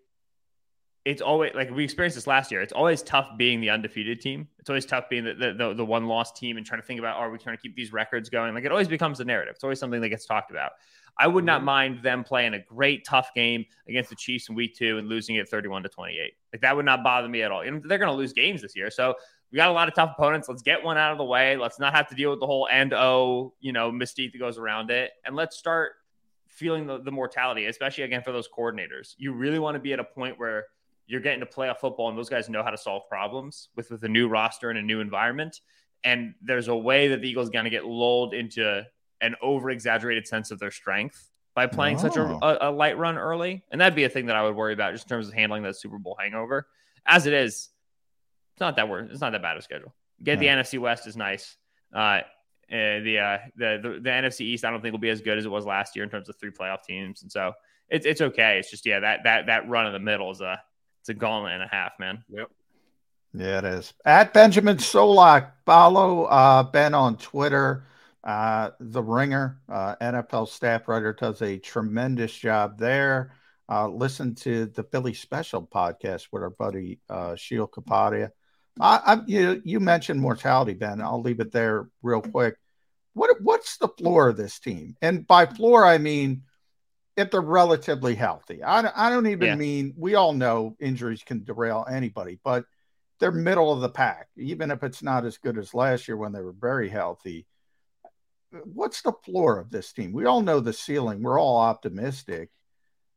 it's 1.05 1.21
always 1.21 1.53
like 1.53 1.69
we 1.69 1.83
experienced 1.83 2.15
this 2.15 2.25
last 2.25 2.51
year. 2.51 2.61
It's 2.61 2.73
always 2.73 3.03
tough 3.03 3.29
being 3.37 3.61
the 3.61 3.69
undefeated 3.69 4.19
team. 4.19 4.47
It's 4.57 4.69
always 4.69 4.87
tough 4.87 5.07
being 5.07 5.23
the 5.23 5.35
the, 5.35 5.53
the, 5.53 5.73
the 5.75 5.85
one 5.85 6.07
loss 6.07 6.31
team 6.31 6.57
and 6.57 6.65
trying 6.65 6.81
to 6.81 6.87
think 6.87 6.99
about 6.99 7.17
are 7.17 7.29
we 7.29 7.37
trying 7.37 7.55
to 7.55 7.61
keep 7.61 7.75
these 7.75 7.93
records 7.93 8.27
going? 8.27 8.55
Like 8.55 8.65
it 8.65 8.71
always 8.71 8.87
becomes 8.87 9.19
a 9.19 9.25
narrative. 9.25 9.53
It's 9.55 9.63
always 9.63 9.79
something 9.79 10.01
that 10.01 10.09
gets 10.09 10.25
talked 10.25 10.49
about. 10.49 10.71
I 11.17 11.27
would 11.27 11.45
not 11.45 11.57
mm-hmm. 11.57 11.65
mind 11.65 12.03
them 12.03 12.23
playing 12.23 12.55
a 12.55 12.59
great 12.59 13.05
tough 13.05 13.33
game 13.33 13.65
against 13.87 14.09
the 14.09 14.15
Chiefs 14.15 14.49
in 14.49 14.55
week 14.55 14.75
two 14.75 14.97
and 14.97 15.07
losing 15.07 15.35
it 15.35 15.47
31 15.47 15.83
to 15.83 15.89
28. 15.89 16.33
Like 16.51 16.61
that 16.61 16.75
would 16.75 16.85
not 16.85 17.03
bother 17.03 17.29
me 17.29 17.43
at 17.43 17.51
all. 17.51 17.63
Know, 17.63 17.81
they're 17.85 17.99
going 17.99 18.11
to 18.11 18.17
lose 18.17 18.33
games 18.33 18.61
this 18.61 18.75
year. 18.75 18.89
So 18.89 19.13
we 19.51 19.57
got 19.57 19.69
a 19.69 19.73
lot 19.73 19.87
of 19.87 19.93
tough 19.93 20.15
opponents. 20.17 20.49
Let's 20.49 20.63
get 20.63 20.83
one 20.83 20.97
out 20.97 21.11
of 21.11 21.17
the 21.17 21.23
way. 21.23 21.55
Let's 21.55 21.79
not 21.79 21.93
have 21.93 22.09
to 22.09 22.15
deal 22.15 22.31
with 22.31 22.39
the 22.39 22.47
whole 22.47 22.67
and 22.69 22.93
oh, 22.93 23.53
you 23.59 23.71
know, 23.71 23.91
mystique 23.91 24.31
that 24.33 24.39
goes 24.39 24.57
around 24.57 24.89
it. 24.89 25.11
And 25.23 25.35
let's 25.35 25.55
start 25.55 25.93
feeling 26.47 26.87
the, 26.87 26.99
the 26.99 27.11
mortality, 27.11 27.67
especially 27.67 28.03
again 28.03 28.23
for 28.23 28.31
those 28.31 28.49
coordinators. 28.49 29.13
You 29.17 29.33
really 29.33 29.59
want 29.59 29.75
to 29.75 29.79
be 29.79 29.93
at 29.93 29.99
a 29.99 30.03
point 30.03 30.39
where 30.39 30.65
you're 31.07 31.21
getting 31.21 31.39
to 31.39 31.45
playoff 31.45 31.77
football 31.77 32.09
and 32.09 32.17
those 32.17 32.29
guys 32.29 32.49
know 32.49 32.63
how 32.63 32.71
to 32.71 32.77
solve 32.77 33.03
problems 33.07 33.69
with, 33.75 33.91
with 33.91 34.03
a 34.03 34.09
new 34.09 34.27
roster 34.27 34.69
and 34.69 34.79
a 34.79 34.81
new 34.81 34.99
environment. 34.99 35.61
And 36.03 36.33
there's 36.41 36.67
a 36.67 36.75
way 36.75 37.09
that 37.09 37.21
the 37.21 37.29
Eagles 37.29 37.49
going 37.49 37.65
to 37.65 37.71
get 37.71 37.85
lulled 37.85 38.33
into 38.33 38.83
an 39.21 39.35
over 39.41 39.69
exaggerated 39.69 40.27
sense 40.27 40.51
of 40.51 40.59
their 40.59 40.71
strength 40.71 41.31
by 41.55 41.67
playing 41.67 41.97
oh. 41.97 42.01
such 42.01 42.17
a, 42.17 42.23
a, 42.23 42.69
a 42.69 42.71
light 42.71 42.97
run 42.97 43.17
early. 43.17 43.63
And 43.71 43.79
that'd 43.81 43.95
be 43.95 44.03
a 44.03 44.09
thing 44.09 44.27
that 44.27 44.35
I 44.35 44.43
would 44.43 44.55
worry 44.55 44.73
about 44.73 44.93
just 44.93 45.05
in 45.05 45.09
terms 45.09 45.27
of 45.27 45.33
handling 45.33 45.63
that 45.63 45.75
Super 45.75 45.97
Bowl 45.97 46.17
hangover. 46.19 46.67
As 47.05 47.25
it 47.27 47.33
is, 47.33 47.69
it's 48.53 48.59
not 48.59 48.75
that 48.77 48.89
worse. 48.89 49.09
It's 49.11 49.21
not 49.21 49.31
that 49.31 49.41
bad 49.41 49.53
of 49.53 49.59
a 49.59 49.61
schedule. 49.61 49.93
Get 50.23 50.39
the 50.39 50.47
NFC 50.47 50.79
West 50.79 51.07
is 51.07 51.17
nice. 51.17 51.57
Uh, 51.93 52.21
uh, 52.71 52.99
the, 53.03 53.19
uh, 53.19 53.37
the 53.57 53.79
the 53.81 53.89
the 54.01 54.09
NFC 54.09 54.41
East, 54.41 54.65
I 54.65 54.71
don't 54.71 54.81
think 54.81 54.93
will 54.93 54.99
be 54.99 55.09
as 55.09 55.21
good 55.21 55.37
as 55.37 55.45
it 55.45 55.49
was 55.49 55.65
last 55.65 55.95
year 55.95 56.03
in 56.03 56.09
terms 56.09 56.29
of 56.29 56.35
three 56.39 56.49
playoff 56.49 56.83
teams, 56.83 57.21
and 57.21 57.31
so 57.31 57.53
it's 57.89 58.05
it's 58.05 58.21
okay. 58.21 58.57
It's 58.57 58.71
just 58.71 58.85
yeah, 58.85 59.01
that 59.01 59.19
that 59.25 59.45
that 59.47 59.69
run 59.69 59.85
in 59.85 59.93
the 59.93 59.99
middle 59.99 60.31
is 60.31 60.41
a 60.41 60.59
it's 61.05 61.09
a 61.11 61.13
gauntlet 61.13 61.53
and 61.53 61.61
a 61.61 61.67
half, 61.67 61.91
man. 61.99 62.23
Yep. 62.29 62.49
Yeah, 63.35 63.59
it 63.59 63.65
is. 63.65 63.93
At 64.05 64.33
Benjamin 64.33 64.77
Solak, 64.77 65.51
follow 65.63 66.23
uh, 66.23 66.63
Ben 66.63 66.95
on 66.95 67.17
Twitter. 67.17 67.85
Uh, 68.23 68.71
the 68.79 69.03
Ringer, 69.03 69.59
uh, 69.69 69.97
NFL 70.01 70.47
staff 70.47 70.87
writer, 70.87 71.13
does 71.13 71.43
a 71.43 71.59
tremendous 71.59 72.35
job 72.35 72.79
there. 72.79 73.33
Uh, 73.69 73.87
listen 73.87 74.33
to 74.33 74.65
the 74.65 74.81
Philly 74.81 75.13
Special 75.13 75.61
podcast 75.61 76.29
with 76.31 76.41
our 76.41 76.49
buddy 76.49 76.99
uh, 77.07 77.35
Sheil 77.35 77.67
Kapadia. 77.67 78.31
I, 78.79 78.99
I, 79.05 79.21
you, 79.27 79.61
you 79.63 79.79
mentioned 79.79 80.19
mortality, 80.19 80.73
Ben. 80.73 81.01
I'll 81.01 81.21
leave 81.21 81.39
it 81.39 81.51
there 81.51 81.87
real 82.01 82.21
quick. 82.21 82.55
What 83.13 83.39
what's 83.43 83.77
the 83.77 83.89
floor 83.89 84.29
of 84.29 84.37
this 84.37 84.57
team? 84.59 84.97
And 85.03 85.27
by 85.27 85.45
floor, 85.45 85.85
I 85.85 85.99
mean 85.99 86.44
if 87.17 87.31
they're 87.31 87.41
relatively 87.41 88.15
healthy. 88.15 88.61
I 88.63 88.81
don't, 88.81 88.97
I 88.97 89.09
don't 89.09 89.27
even 89.27 89.47
Yeah. 89.47 89.55
mean 89.55 89.93
we 89.97 90.15
all 90.15 90.33
know 90.33 90.75
injuries 90.79 91.23
can 91.23 91.43
derail 91.43 91.85
anybody, 91.89 92.39
but 92.43 92.65
they're 93.19 93.31
middle 93.31 93.71
of 93.71 93.79
the 93.79 93.89
pack, 93.89 94.27
even 94.35 94.71
if 94.71 94.83
it's 94.83 95.01
not 95.01 95.25
as 95.25 95.37
good 95.37 95.57
as 95.57 95.73
last 95.73 96.07
year 96.07 96.17
when 96.17 96.33
they 96.33 96.41
were 96.41 96.51
very 96.51 96.89
healthy. 96.89 97.47
What's 98.65 99.01
the 99.01 99.13
floor 99.23 99.59
of 99.59 99.69
this 99.69 99.93
team? 99.93 100.11
We 100.11 100.25
all 100.25 100.41
know 100.41 100.59
the 100.59 100.73
ceiling. 100.73 101.23
We're 101.23 101.39
all 101.39 101.57
optimistic. 101.57 102.49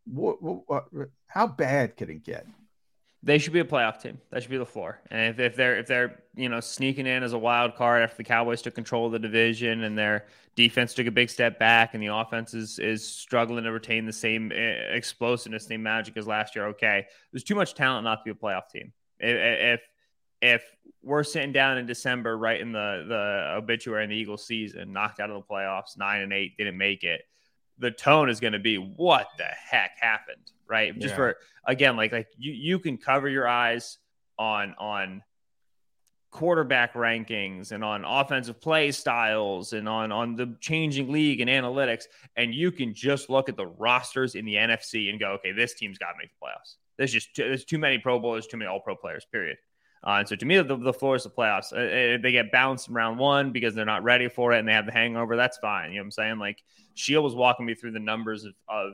What, 0.07 0.41
what, 0.41 0.85
how 1.27 1.49
bad 1.49 1.97
can 1.97 2.11
it 2.11 2.25
get? 2.25 2.47
They 3.29 3.37
should 3.37 3.53
be 3.53 3.61
a 3.61 3.65
playoff 3.65 4.01
team. 4.01 4.23
That 4.31 4.41
should 4.41 4.51
be 4.51 4.57
the 4.57 4.65
floor. 4.65 5.03
And 5.11 5.29
if, 5.29 5.39
if 5.39 5.55
they're 5.55 5.77
if 5.77 5.87
they're 5.87 6.23
you 6.35 6.49
know 6.49 6.61
sneaking 6.61 7.07
in 7.07 7.23
as 7.23 7.35
a 7.35 7.39
wild 7.39 7.77
card 7.77 8.03
after 8.03 8.17
the 8.17 8.25
Cowboys 8.25 8.63
took 8.63 8.75
control 8.75 9.05
of 9.05 9.13
the 9.13 9.19
division 9.19 9.85
and 9.85 9.99
their 9.99 10.25
defense 10.57 10.95
took 10.95 11.07
a 11.07 11.11
big 11.11 11.29
step 11.29 11.59
back 11.59 11.93
and 11.93 12.03
the 12.03 12.07
offense 12.07 12.55
is 12.55 12.79
is 12.79 13.07
struggling 13.07 13.65
to 13.65 13.71
retain 13.71 14.07
the 14.07 14.15
same 14.15 14.51
eh, 14.51 14.95
explosiveness, 14.95 15.67
same 15.67 15.83
magic 15.83 16.17
as 16.17 16.27
last 16.27 16.57
year. 16.57 16.69
Okay, 16.69 17.05
there's 17.31 17.45
too 17.45 17.55
much 17.55 17.75
talent 17.75 18.05
not 18.05 18.25
to 18.25 18.25
be 18.25 18.31
a 18.31 18.35
playoff 18.35 18.71
team. 18.73 18.95
If 19.21 19.83
if 20.41 20.63
we're 21.03 21.23
sitting 21.23 21.53
down 21.53 21.77
in 21.77 21.85
December, 21.85 22.39
right 22.39 22.59
in 22.59 22.73
the 22.73 23.05
the 23.07 23.57
obituary 23.59 24.05
in 24.05 24.11
the 24.11 24.17
Eagles 24.17 24.47
season, 24.47 24.95
knocked 24.95 25.21
out 25.21 25.29
of 25.29 25.37
the 25.37 25.55
playoffs, 25.55 25.99
nine 25.99 26.23
and 26.23 26.33
eight, 26.33 26.57
didn't 26.57 26.79
make 26.79 27.05
it. 27.05 27.21
The 27.79 27.91
tone 27.91 28.31
is 28.31 28.41
going 28.41 28.55
to 28.55 28.59
be 28.59 28.77
what 28.77 29.29
the 29.37 29.45
heck 29.45 29.99
happened, 30.01 30.51
right? 30.69 30.97
Just 30.99 31.13
Yeah. 31.13 31.17
for 31.17 31.37
again, 31.65 31.97
like 31.97 32.13
like 32.13 32.29
you 32.37 32.53
you 32.53 32.79
can 32.79 32.99
cover 32.99 33.29
your 33.29 33.49
eyes 33.49 33.99
on 34.39 34.75
on 34.79 35.23
quarterback 36.31 36.93
rankings 36.93 37.73
and 37.73 37.83
on 37.83 38.05
offensive 38.05 38.61
play 38.61 38.91
styles 38.91 39.73
and 39.73 39.89
on 39.89 40.13
on 40.13 40.37
the 40.37 40.55
changing 40.61 41.11
league 41.11 41.41
and 41.41 41.49
analytics 41.49 42.05
and 42.37 42.55
you 42.55 42.71
can 42.71 42.93
just 42.93 43.31
look 43.31 43.49
at 43.49 43.57
the 43.57 43.67
rosters 43.67 44.35
in 44.35 44.45
the 44.45 44.55
NFC 44.55 45.09
and 45.09 45.19
go 45.19 45.31
okay 45.33 45.53
this 45.53 45.73
team's 45.73 45.97
got 45.97 46.13
to 46.13 46.19
make 46.19 46.29
the 46.29 46.47
playoffs 46.47 46.77
there's 46.99 47.13
just 47.13 47.35
too, 47.35 47.45
there's 47.45 47.65
too 47.65 47.79
many 47.79 47.97
pro 47.97 48.19
bowlers 48.19 48.47
too 48.47 48.59
many 48.59 48.69
all 48.69 48.79
pro 48.79 48.95
players 48.95 49.27
period 49.33 49.57
uh, 50.07 50.17
and 50.19 50.29
so 50.29 50.37
to 50.37 50.45
me 50.45 50.61
the, 50.61 50.77
the 50.77 50.93
floor 50.93 51.17
is 51.17 51.23
the 51.23 51.31
playoffs 51.31 51.73
uh, 51.73 51.77
uh, 51.77 52.19
they 52.23 52.31
get 52.31 52.53
bounced 52.53 52.89
in 52.89 52.95
round 52.95 53.19
one 53.19 53.51
because 53.51 53.75
they're 53.75 53.87
not 53.87 54.05
ready 54.05 54.29
for 54.29 54.53
it 54.53 54.59
and 54.59 54.69
they 54.69 54.75
have 54.75 54.87
the 54.87 54.93
hangover 54.93 55.35
that's 55.35 55.57
fine 55.59 55.93
you 55.93 55.97
know 55.97 56.03
what 56.03 56.07
I'm 56.07 56.11
saying 56.11 56.39
like 56.39 56.63
Sheil 56.93 57.23
was 57.23 57.35
walking 57.35 57.65
me 57.65 57.75
through 57.75 57.93
the 57.93 58.01
numbers 58.01 58.45
of, 58.45 58.53
of 58.69 58.93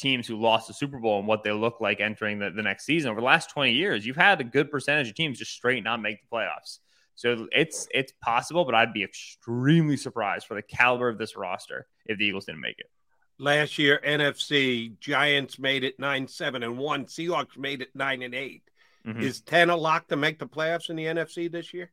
teams 0.00 0.26
who 0.26 0.40
lost 0.40 0.66
the 0.66 0.74
Super 0.74 0.98
Bowl 0.98 1.18
and 1.18 1.28
what 1.28 1.44
they 1.44 1.52
look 1.52 1.80
like 1.80 2.00
entering 2.00 2.38
the, 2.38 2.50
the 2.50 2.62
next 2.62 2.84
season. 2.84 3.10
Over 3.10 3.20
the 3.20 3.26
last 3.26 3.50
20 3.50 3.72
years, 3.72 4.04
you've 4.04 4.16
had 4.16 4.40
a 4.40 4.44
good 4.44 4.70
percentage 4.70 5.08
of 5.08 5.14
teams 5.14 5.38
just 5.38 5.52
straight 5.52 5.84
not 5.84 6.00
make 6.00 6.18
the 6.20 6.36
playoffs. 6.36 6.78
So 7.14 7.46
it's 7.52 7.86
it's 7.92 8.12
possible, 8.22 8.64
but 8.64 8.74
I'd 8.74 8.94
be 8.94 9.04
extremely 9.04 9.96
surprised 9.96 10.46
for 10.46 10.54
the 10.54 10.62
caliber 10.62 11.08
of 11.08 11.18
this 11.18 11.36
roster 11.36 11.86
if 12.06 12.16
the 12.18 12.24
Eagles 12.24 12.46
didn't 12.46 12.62
make 12.62 12.78
it. 12.78 12.90
Last 13.38 13.78
year, 13.78 14.00
NFC 14.06 14.98
Giants 15.00 15.58
made 15.58 15.84
it 15.84 15.98
nine 15.98 16.26
seven 16.26 16.62
and 16.62 16.78
one. 16.78 17.04
Seahawks 17.06 17.58
made 17.58 17.82
it 17.82 17.88
nine 17.94 18.22
and 18.22 18.34
8 18.34 18.62
Mhm. 19.06 19.22
Is 19.22 19.40
ten 19.40 19.70
a 19.70 19.76
lock 19.76 20.08
to 20.08 20.16
make 20.16 20.38
the 20.38 20.46
playoffs 20.46 20.90
in 20.90 20.96
the 20.96 21.06
NFC 21.06 21.50
this 21.50 21.72
year? 21.72 21.90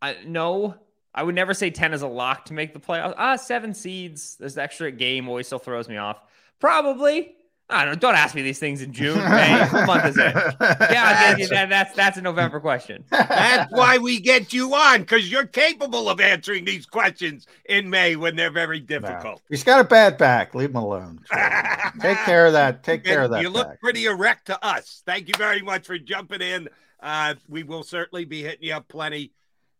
I 0.00 0.18
no, 0.26 0.74
I 1.18 1.24
would 1.24 1.34
never 1.34 1.52
say 1.52 1.70
10 1.70 1.94
is 1.94 2.02
a 2.02 2.06
lock 2.06 2.44
to 2.44 2.54
make 2.54 2.72
the 2.72 2.78
playoffs. 2.78 3.14
Ah, 3.18 3.34
seven 3.34 3.74
seeds. 3.74 4.36
This 4.36 4.56
extra 4.56 4.92
game 4.92 5.28
always 5.28 5.48
still 5.48 5.58
throws 5.58 5.88
me 5.88 5.96
off. 5.96 6.22
Probably. 6.60 7.34
I 7.68 7.84
don't 7.84 8.00
don't 8.00 8.14
ask 8.14 8.36
me 8.36 8.42
these 8.42 8.60
things 8.60 8.82
in 8.82 8.92
June. 8.92 9.18
May. 9.28 9.66
what 9.66 9.86
month 9.86 10.04
is 10.04 10.16
it? 10.16 10.32
Yeah, 10.32 11.24
I'll 11.26 11.32
give 11.32 11.40
you 11.40 11.48
that, 11.48 11.68
that's 11.68 11.92
that's 11.92 12.18
a 12.18 12.22
November 12.22 12.60
question. 12.60 13.02
That's 13.10 13.70
why 13.72 13.98
we 13.98 14.20
get 14.20 14.52
you 14.52 14.72
on 14.76 15.00
because 15.00 15.28
you're 15.28 15.44
capable 15.44 16.08
of 16.08 16.20
answering 16.20 16.64
these 16.64 16.86
questions 16.86 17.48
in 17.64 17.90
May 17.90 18.14
when 18.14 18.36
they're 18.36 18.52
very 18.52 18.78
difficult. 18.78 19.42
He's 19.48 19.64
got 19.64 19.80
a 19.80 19.84
bad 19.84 20.18
back. 20.18 20.54
Leave 20.54 20.70
him 20.70 20.76
alone. 20.76 21.18
Take 22.00 22.18
care 22.18 22.46
of 22.46 22.52
that. 22.52 22.84
Take 22.84 23.02
care 23.02 23.22
of 23.22 23.32
that. 23.32 23.42
You 23.42 23.48
look 23.48 23.66
back. 23.66 23.80
pretty 23.80 24.06
erect 24.06 24.46
to 24.46 24.64
us. 24.64 25.02
Thank 25.04 25.26
you 25.26 25.34
very 25.36 25.62
much 25.62 25.84
for 25.84 25.98
jumping 25.98 26.42
in. 26.42 26.68
Uh, 27.00 27.34
we 27.48 27.64
will 27.64 27.82
certainly 27.82 28.24
be 28.24 28.42
hitting 28.42 28.68
you 28.68 28.74
up 28.74 28.86
plenty 28.86 29.32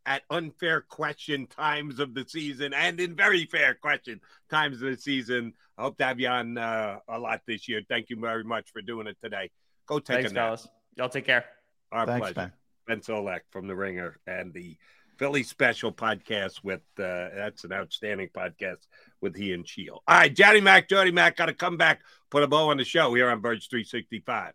at 0.09 0.23
unfair 0.31 0.81
question 0.81 1.47
times 1.47 2.01
of 2.01 2.15
the 2.15 2.25
season 2.27 2.73
and 2.73 2.99
in 2.99 3.15
very 3.15 3.45
fair 3.45 3.75
question 3.75 4.19
times 4.51 4.81
of 4.81 4.89
the 4.91 4.97
season. 4.97 5.53
I 5.77 5.83
hope 5.83 5.99
to 5.99 6.05
have 6.05 6.19
you 6.19 6.29
on 6.29 6.57
uh, 6.57 7.01
a 7.07 7.19
lot 7.19 7.43
this 7.47 7.69
year. 7.69 7.83
Thank 7.87 8.09
you 8.09 8.17
very 8.17 8.43
much 8.43 8.73
for 8.73 8.81
doing 8.81 9.07
it 9.07 9.19
today. 9.23 9.51
Go 9.87 9.99
take 9.99 10.17
Thanks, 10.17 10.31
a 10.31 10.35
nap. 10.35 10.45
fellas. 10.47 10.69
Y'all 10.97 11.11
take 11.11 11.27
care. 11.27 11.45
Our 11.93 12.07
Thanks, 12.07 12.33
pleasure. 12.33 12.35
Ben. 12.35 12.53
Ben 12.87 13.01
Solak 13.01 13.41
from 13.51 13.69
The 13.69 13.77
Ringer 13.77 14.17
and 14.27 14.55
the 14.55 14.79
Philly 15.19 15.43
Special 15.43 15.93
podcast 15.93 16.65
with 16.65 16.81
uh, 16.99 17.29
that's 17.35 17.65
an 17.65 17.73
outstanding 17.73 18.31
podcast 18.35 18.87
with 19.21 19.37
he 19.37 19.53
and 19.53 19.69
Sheil. 19.69 20.03
All 20.09 20.17
right, 20.17 20.35
Johnny 20.35 20.63
Mac, 20.63 20.89
Jody 20.89 21.13
Mac 21.13 21.37
got 21.37 21.47
to 21.47 21.55
come 21.55 21.77
back, 21.77 22.01
put 22.31 22.43
a 22.43 22.49
bow 22.49 22.71
on 22.71 22.79
the 22.79 22.85
show 22.85 23.13
here 23.13 23.29
on 23.29 23.41
Birds 23.41 23.67
365. 23.67 24.55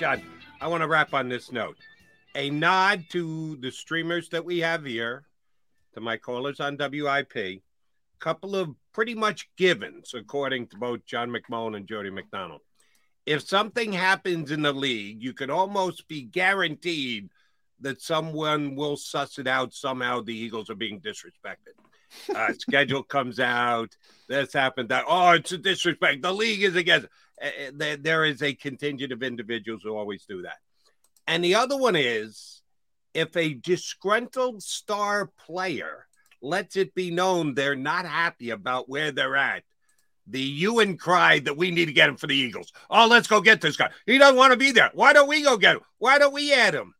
Right, 0.00 0.18
John, 0.18 0.26
I 0.60 0.66
want 0.68 0.82
to 0.82 0.88
wrap 0.88 1.14
on 1.14 1.28
this 1.28 1.52
note. 1.52 1.76
A 2.34 2.50
nod 2.50 3.04
to 3.10 3.56
the 3.56 3.70
streamers 3.70 4.28
that 4.30 4.44
we 4.44 4.58
have 4.58 4.84
here, 4.84 5.24
to 5.94 6.00
my 6.00 6.16
callers 6.16 6.58
on 6.60 6.76
WIP, 6.76 7.36
A 7.36 7.62
couple 8.18 8.56
of 8.56 8.74
pretty 8.92 9.14
much 9.14 9.48
givens, 9.56 10.12
according 10.14 10.66
to 10.68 10.76
both 10.76 11.06
John 11.06 11.30
McMullen 11.30 11.76
and 11.76 11.86
Jody 11.86 12.10
McDonald. 12.10 12.62
If 13.26 13.42
something 13.42 13.92
happens 13.92 14.50
in 14.50 14.62
the 14.62 14.72
league, 14.72 15.22
you 15.22 15.32
can 15.32 15.50
almost 15.50 16.08
be 16.08 16.22
guaranteed 16.22 17.30
that 17.80 18.02
someone 18.02 18.74
will 18.74 18.96
suss 18.96 19.38
it 19.38 19.46
out 19.46 19.72
somehow 19.72 20.20
the 20.20 20.36
Eagles 20.36 20.70
are 20.70 20.74
being 20.74 21.00
disrespected. 21.00 21.74
Uh, 22.34 22.52
schedule 22.58 23.02
comes 23.02 23.38
out. 23.38 23.96
This 24.28 24.52
happened. 24.52 24.88
That 24.88 25.04
oh, 25.08 25.32
it's 25.32 25.52
a 25.52 25.58
disrespect. 25.58 26.22
The 26.22 26.32
league 26.32 26.62
is 26.62 26.76
against. 26.76 27.06
Uh, 27.06 27.08
uh, 27.42 27.70
there, 27.72 27.96
there 27.96 28.24
is 28.24 28.42
a 28.42 28.54
contingent 28.54 29.12
of 29.12 29.22
individuals 29.22 29.82
who 29.82 29.96
always 29.96 30.24
do 30.24 30.42
that. 30.42 30.58
And 31.26 31.42
the 31.42 31.54
other 31.54 31.76
one 31.76 31.96
is 31.96 32.62
if 33.14 33.36
a 33.36 33.54
disgruntled 33.54 34.62
star 34.62 35.30
player 35.46 36.06
lets 36.42 36.76
it 36.76 36.94
be 36.94 37.10
known 37.10 37.54
they're 37.54 37.76
not 37.76 38.04
happy 38.04 38.50
about 38.50 38.88
where 38.88 39.10
they're 39.10 39.36
at. 39.36 39.62
The 40.26 40.40
Ewan 40.40 40.96
cried 40.96 41.46
that 41.46 41.56
we 41.56 41.70
need 41.70 41.86
to 41.86 41.92
get 41.92 42.08
him 42.08 42.16
for 42.16 42.26
the 42.26 42.36
Eagles. 42.36 42.72
Oh, 42.88 43.06
let's 43.06 43.26
go 43.26 43.40
get 43.40 43.60
this 43.60 43.76
guy. 43.76 43.90
He 44.06 44.18
doesn't 44.18 44.36
want 44.36 44.52
to 44.52 44.58
be 44.58 44.70
there. 44.70 44.90
Why 44.94 45.12
don't 45.12 45.28
we 45.28 45.42
go 45.42 45.56
get 45.56 45.76
him? 45.76 45.82
Why 45.98 46.18
don't 46.18 46.32
we 46.32 46.52
add 46.52 46.74
him? 46.74 46.94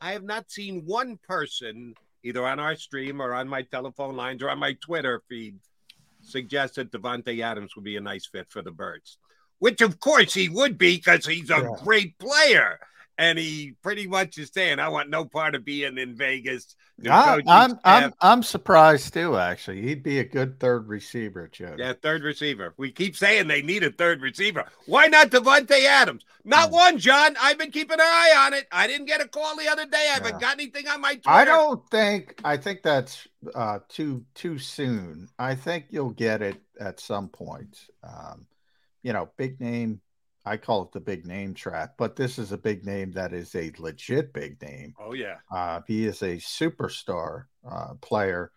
I 0.00 0.12
have 0.12 0.24
not 0.24 0.50
seen 0.50 0.84
one 0.86 1.18
person, 1.26 1.94
either 2.22 2.46
on 2.46 2.58
our 2.58 2.76
stream 2.76 3.20
or 3.20 3.34
on 3.34 3.48
my 3.48 3.62
telephone 3.62 4.16
lines 4.16 4.42
or 4.42 4.50
on 4.50 4.58
my 4.58 4.74
Twitter 4.74 5.22
feed, 5.28 5.58
suggest 6.22 6.74
that 6.74 6.90
Davante 6.90 7.42
Adams 7.42 7.76
would 7.76 7.84
be 7.84 7.96
a 7.96 8.00
nice 8.00 8.26
fit 8.26 8.46
for 8.50 8.62
the 8.62 8.70
Birds. 8.70 9.18
Which, 9.60 9.80
of 9.80 10.00
course, 10.00 10.34
he 10.34 10.48
would 10.48 10.76
be 10.76 10.96
because 10.96 11.24
he's 11.24 11.50
a 11.50 11.76
great 11.84 12.18
player. 12.18 12.80
And 13.16 13.38
he 13.38 13.74
pretty 13.82 14.06
much 14.06 14.38
is 14.38 14.50
saying, 14.52 14.78
I 14.78 14.88
want 14.88 15.10
no 15.10 15.26
part 15.26 15.54
of 15.54 15.62
being 15.62 15.98
in 15.98 16.16
Vegas. 16.16 16.74
I, 17.04 17.42
I'm, 17.46 17.70
staff." 17.70 17.80
I'm 17.84 18.12
I'm 18.20 18.42
surprised 18.42 19.12
too. 19.12 19.36
Actually, 19.36 19.82
he'd 19.82 20.02
be 20.02 20.20
a 20.20 20.24
good 20.24 20.58
third 20.58 20.88
receiver, 20.88 21.48
Joe. 21.52 21.74
Yeah, 21.78 21.92
third 22.00 22.22
receiver. 22.22 22.72
We 22.78 22.90
keep 22.90 23.16
saying 23.16 23.46
they 23.46 23.60
need 23.60 23.84
a 23.84 23.90
third 23.90 24.22
receiver. 24.22 24.64
Why 24.86 25.06
not 25.06 25.28
Davante 25.28 25.84
Adams? 25.84 26.24
Not 26.44 26.70
one, 26.70 26.98
John. 26.98 27.36
I've 27.38 27.58
been 27.58 27.70
keeping 27.70 27.94
an 27.94 28.00
eye 28.00 28.46
on 28.46 28.54
it. 28.54 28.66
I 28.72 28.86
didn't 28.86 29.06
get 29.06 29.20
a 29.20 29.28
call 29.28 29.54
the 29.56 29.68
other 29.68 29.84
day. 29.84 30.08
I 30.10 30.14
haven't 30.14 30.40
got 30.40 30.54
anything 30.54 30.88
on 30.88 31.02
my 31.02 31.12
Twitter. 31.12 31.28
I 31.28 31.44
don't 31.44 31.86
think 31.90 32.40
I 32.42 32.56
think 32.56 32.82
that's 32.82 33.28
uh, 33.54 33.80
too 33.88 34.24
too 34.34 34.58
soon. 34.58 35.28
I 35.38 35.54
think 35.54 35.86
you'll 35.90 36.10
get 36.10 36.40
it 36.40 36.56
at 36.80 37.00
some 37.00 37.28
point. 37.28 37.78
Um, 38.02 38.46
you 39.02 39.12
know, 39.12 39.30
big 39.36 39.60
name. 39.60 40.00
I 40.44 40.56
call 40.56 40.84
it 40.84 40.92
the 40.92 41.00
big 41.00 41.26
name 41.26 41.52
trap, 41.52 41.94
but 41.98 42.16
this 42.16 42.38
is 42.38 42.50
a 42.50 42.58
big 42.58 42.86
name 42.86 43.12
that 43.12 43.34
is 43.34 43.54
a 43.54 43.72
legit 43.78 44.32
big 44.32 44.60
name. 44.62 44.94
Oh 44.98 45.12
yeah. 45.12 45.36
Uh, 45.52 45.82
he 45.86 46.06
is 46.06 46.22
a 46.22 46.36
superstar 46.36 47.44
uh, 47.70 47.94
player. 48.00 48.50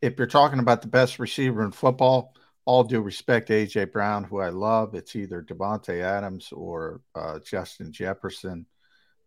If 0.00 0.14
you're 0.16 0.26
talking 0.26 0.58
about 0.58 0.80
the 0.82 0.88
best 0.88 1.18
receiver 1.18 1.62
in 1.64 1.72
football, 1.72 2.34
all 2.64 2.82
due 2.82 3.00
respect, 3.00 3.50
AJ 3.50 3.92
Brown, 3.92 4.24
who 4.24 4.40
I 4.40 4.48
love, 4.48 4.94
it's 4.94 5.14
either 5.14 5.42
Davante 5.42 6.00
Adams 6.02 6.50
or 6.50 7.02
uh, 7.14 7.38
Justin 7.40 7.92
Jefferson. 7.92 8.66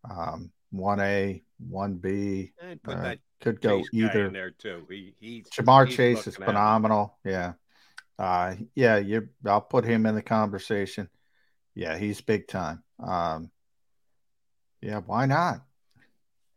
Um, 0.10 0.52
one 0.72 1.00
A, 1.00 1.44
one 1.58 1.96
B. 1.96 2.54
Uh, 2.88 3.16
could 3.42 3.62
go 3.62 3.84
either. 3.94 4.28
in 4.28 4.34
there 4.34 4.52
too. 4.52 4.86
He, 4.90 5.16
he's 5.20 5.50
Ja'Marr 5.50 5.88
he's 5.88 5.96
Chase 5.96 6.20
is 6.20 6.28
looking 6.28 6.44
at 6.44 6.48
it. 6.48 6.52
phenomenal. 6.52 7.18
Yeah. 7.24 7.54
Uh, 8.20 8.56
yeah, 8.76 8.98
you 8.98 9.30
I'll 9.46 9.62
put 9.62 9.86
him 9.86 10.06
in 10.06 10.14
the 10.14 10.22
conversation. 10.22 11.10
Yeah, 11.74 11.98
he's 11.98 12.20
big 12.20 12.48
time. 12.50 12.84
Um, 13.02 13.50
yeah, 14.82 15.00
why 15.00 15.26
not? 15.26 15.62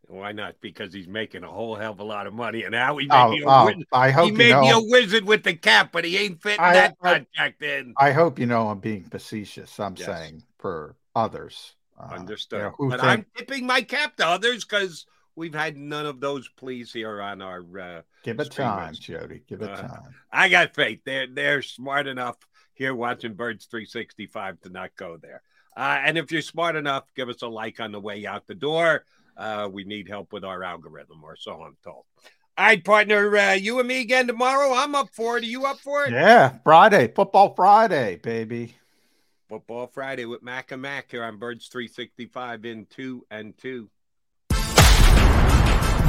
Why 0.09 0.33
not? 0.33 0.57
Because 0.61 0.93
he's 0.93 1.07
making 1.07 1.45
a 1.45 1.49
whole 1.49 1.77
hell 1.77 1.93
of 1.93 2.01
a 2.01 2.05
lot 2.05 2.27
of 2.27 2.35
money, 2.35 2.65
and 2.65 2.73
now 2.73 2.97
he 2.97 3.07
may 3.07 3.15
Oh, 3.15 3.31
be 3.31 3.43
a 3.43 3.47
oh, 3.47 3.65
wizard. 3.67 3.87
I 3.93 4.11
hope 4.11 4.25
he 4.25 4.31
you 4.33 4.37
may 4.37 4.61
be 4.61 4.71
a 4.71 4.81
wizard 4.81 5.25
with 5.25 5.45
the 5.45 5.55
cap, 5.55 5.91
but 5.93 6.05
he 6.05 6.19
ain't 6.19 6.43
fitting 6.43 6.61
I- 6.61 6.73
that 6.75 6.97
I- 7.01 7.15
contract 7.15 7.63
in. 7.63 7.95
I 7.97 8.11
hope 8.11 8.41
you 8.41 8.47
know 8.47 8.69
I'm 8.69 8.81
being 8.81 9.05
facetious. 9.05 9.79
I'm 9.79 9.95
Yes. 9.97 10.07
saying 10.07 10.43
for 10.59 10.97
others. 11.15 11.77
Uh, 11.97 12.15
Understood. 12.15 12.59
you 12.81 12.87
know, 12.89 12.91
but 12.91 13.01
think- 13.01 13.05
I'm 13.05 13.27
tipping 13.37 13.67
my 13.67 13.83
cap 13.83 14.17
to 14.17 14.27
others 14.27 14.65
because 14.65 15.07
we've 15.37 15.55
had 15.55 15.77
none 15.77 16.07
of 16.07 16.21
those 16.21 16.49
pleas 16.49 16.93
here 16.93 17.21
on 17.21 17.43
our. 17.43 17.61
Uh, 17.79 18.03
give 18.23 18.41
it 18.41 18.53
streamers. 18.53 18.77
time, 18.77 18.95
Jody. 18.95 19.43
Give 19.49 19.63
it 19.63 19.71
Uh, 19.71 19.77
time. 19.77 20.15
I 20.31 20.49
got 20.49 20.75
faith. 20.75 21.01
They're 21.05 21.27
they're 21.27 21.63
smart 21.63 22.07
enough 22.07 22.37
here 22.75 22.95
watching 22.95 23.35
Birds 23.35 23.67
365 23.67 24.61
to 24.63 24.71
not 24.71 24.95
go 24.97 25.17
there. 25.17 25.43
Uh, 25.77 26.01
and 26.05 26.19
if 26.19 26.31
you're 26.33 26.43
smart 26.43 26.77
enough, 26.77 27.05
give 27.15 27.29
us 27.29 27.43
a 27.43 27.49
like 27.49 27.81
on 27.81 27.93
the 27.93 28.01
way 28.01 28.27
out 28.27 28.47
the 28.47 28.55
door. 28.55 29.05
Uh, 29.37 29.69
we 29.73 29.85
need 29.85 30.09
help 30.09 30.33
with 30.33 30.45
our 30.45 30.63
algorithm, 30.63 31.25
or 31.25 31.37
so 31.37 31.63
I'm 31.63 31.77
told. 31.83 32.05
All 32.59 32.67
right, 32.67 32.85
partner, 32.85 33.35
uh, 33.35 33.53
you 33.55 33.79
and 33.79 33.89
me 33.89 34.03
again 34.03 34.27
tomorrow. 34.27 34.75
I'm 34.75 34.95
up 34.95 35.09
for 35.15 35.39
it. 35.39 35.45
Are 35.45 35.47
you 35.47 35.65
up 35.65 35.79
for 35.79 36.05
it? 36.05 36.13
Yeah, 36.13 36.59
Friday, 36.65 37.11
football 37.15 37.55
Friday, 37.55 38.17
baby. 38.23 38.75
Football 39.49 39.87
Friday 39.87 40.27
with 40.27 40.43
Mac 40.43 40.71
and 40.73 40.83
Mac 40.83 41.11
here 41.11 41.25
on 41.25 41.39
Birds 41.39 41.69
365 41.69 42.65
in 42.67 42.87
two 42.87 43.25
and 43.31 43.57
two. 43.57 43.89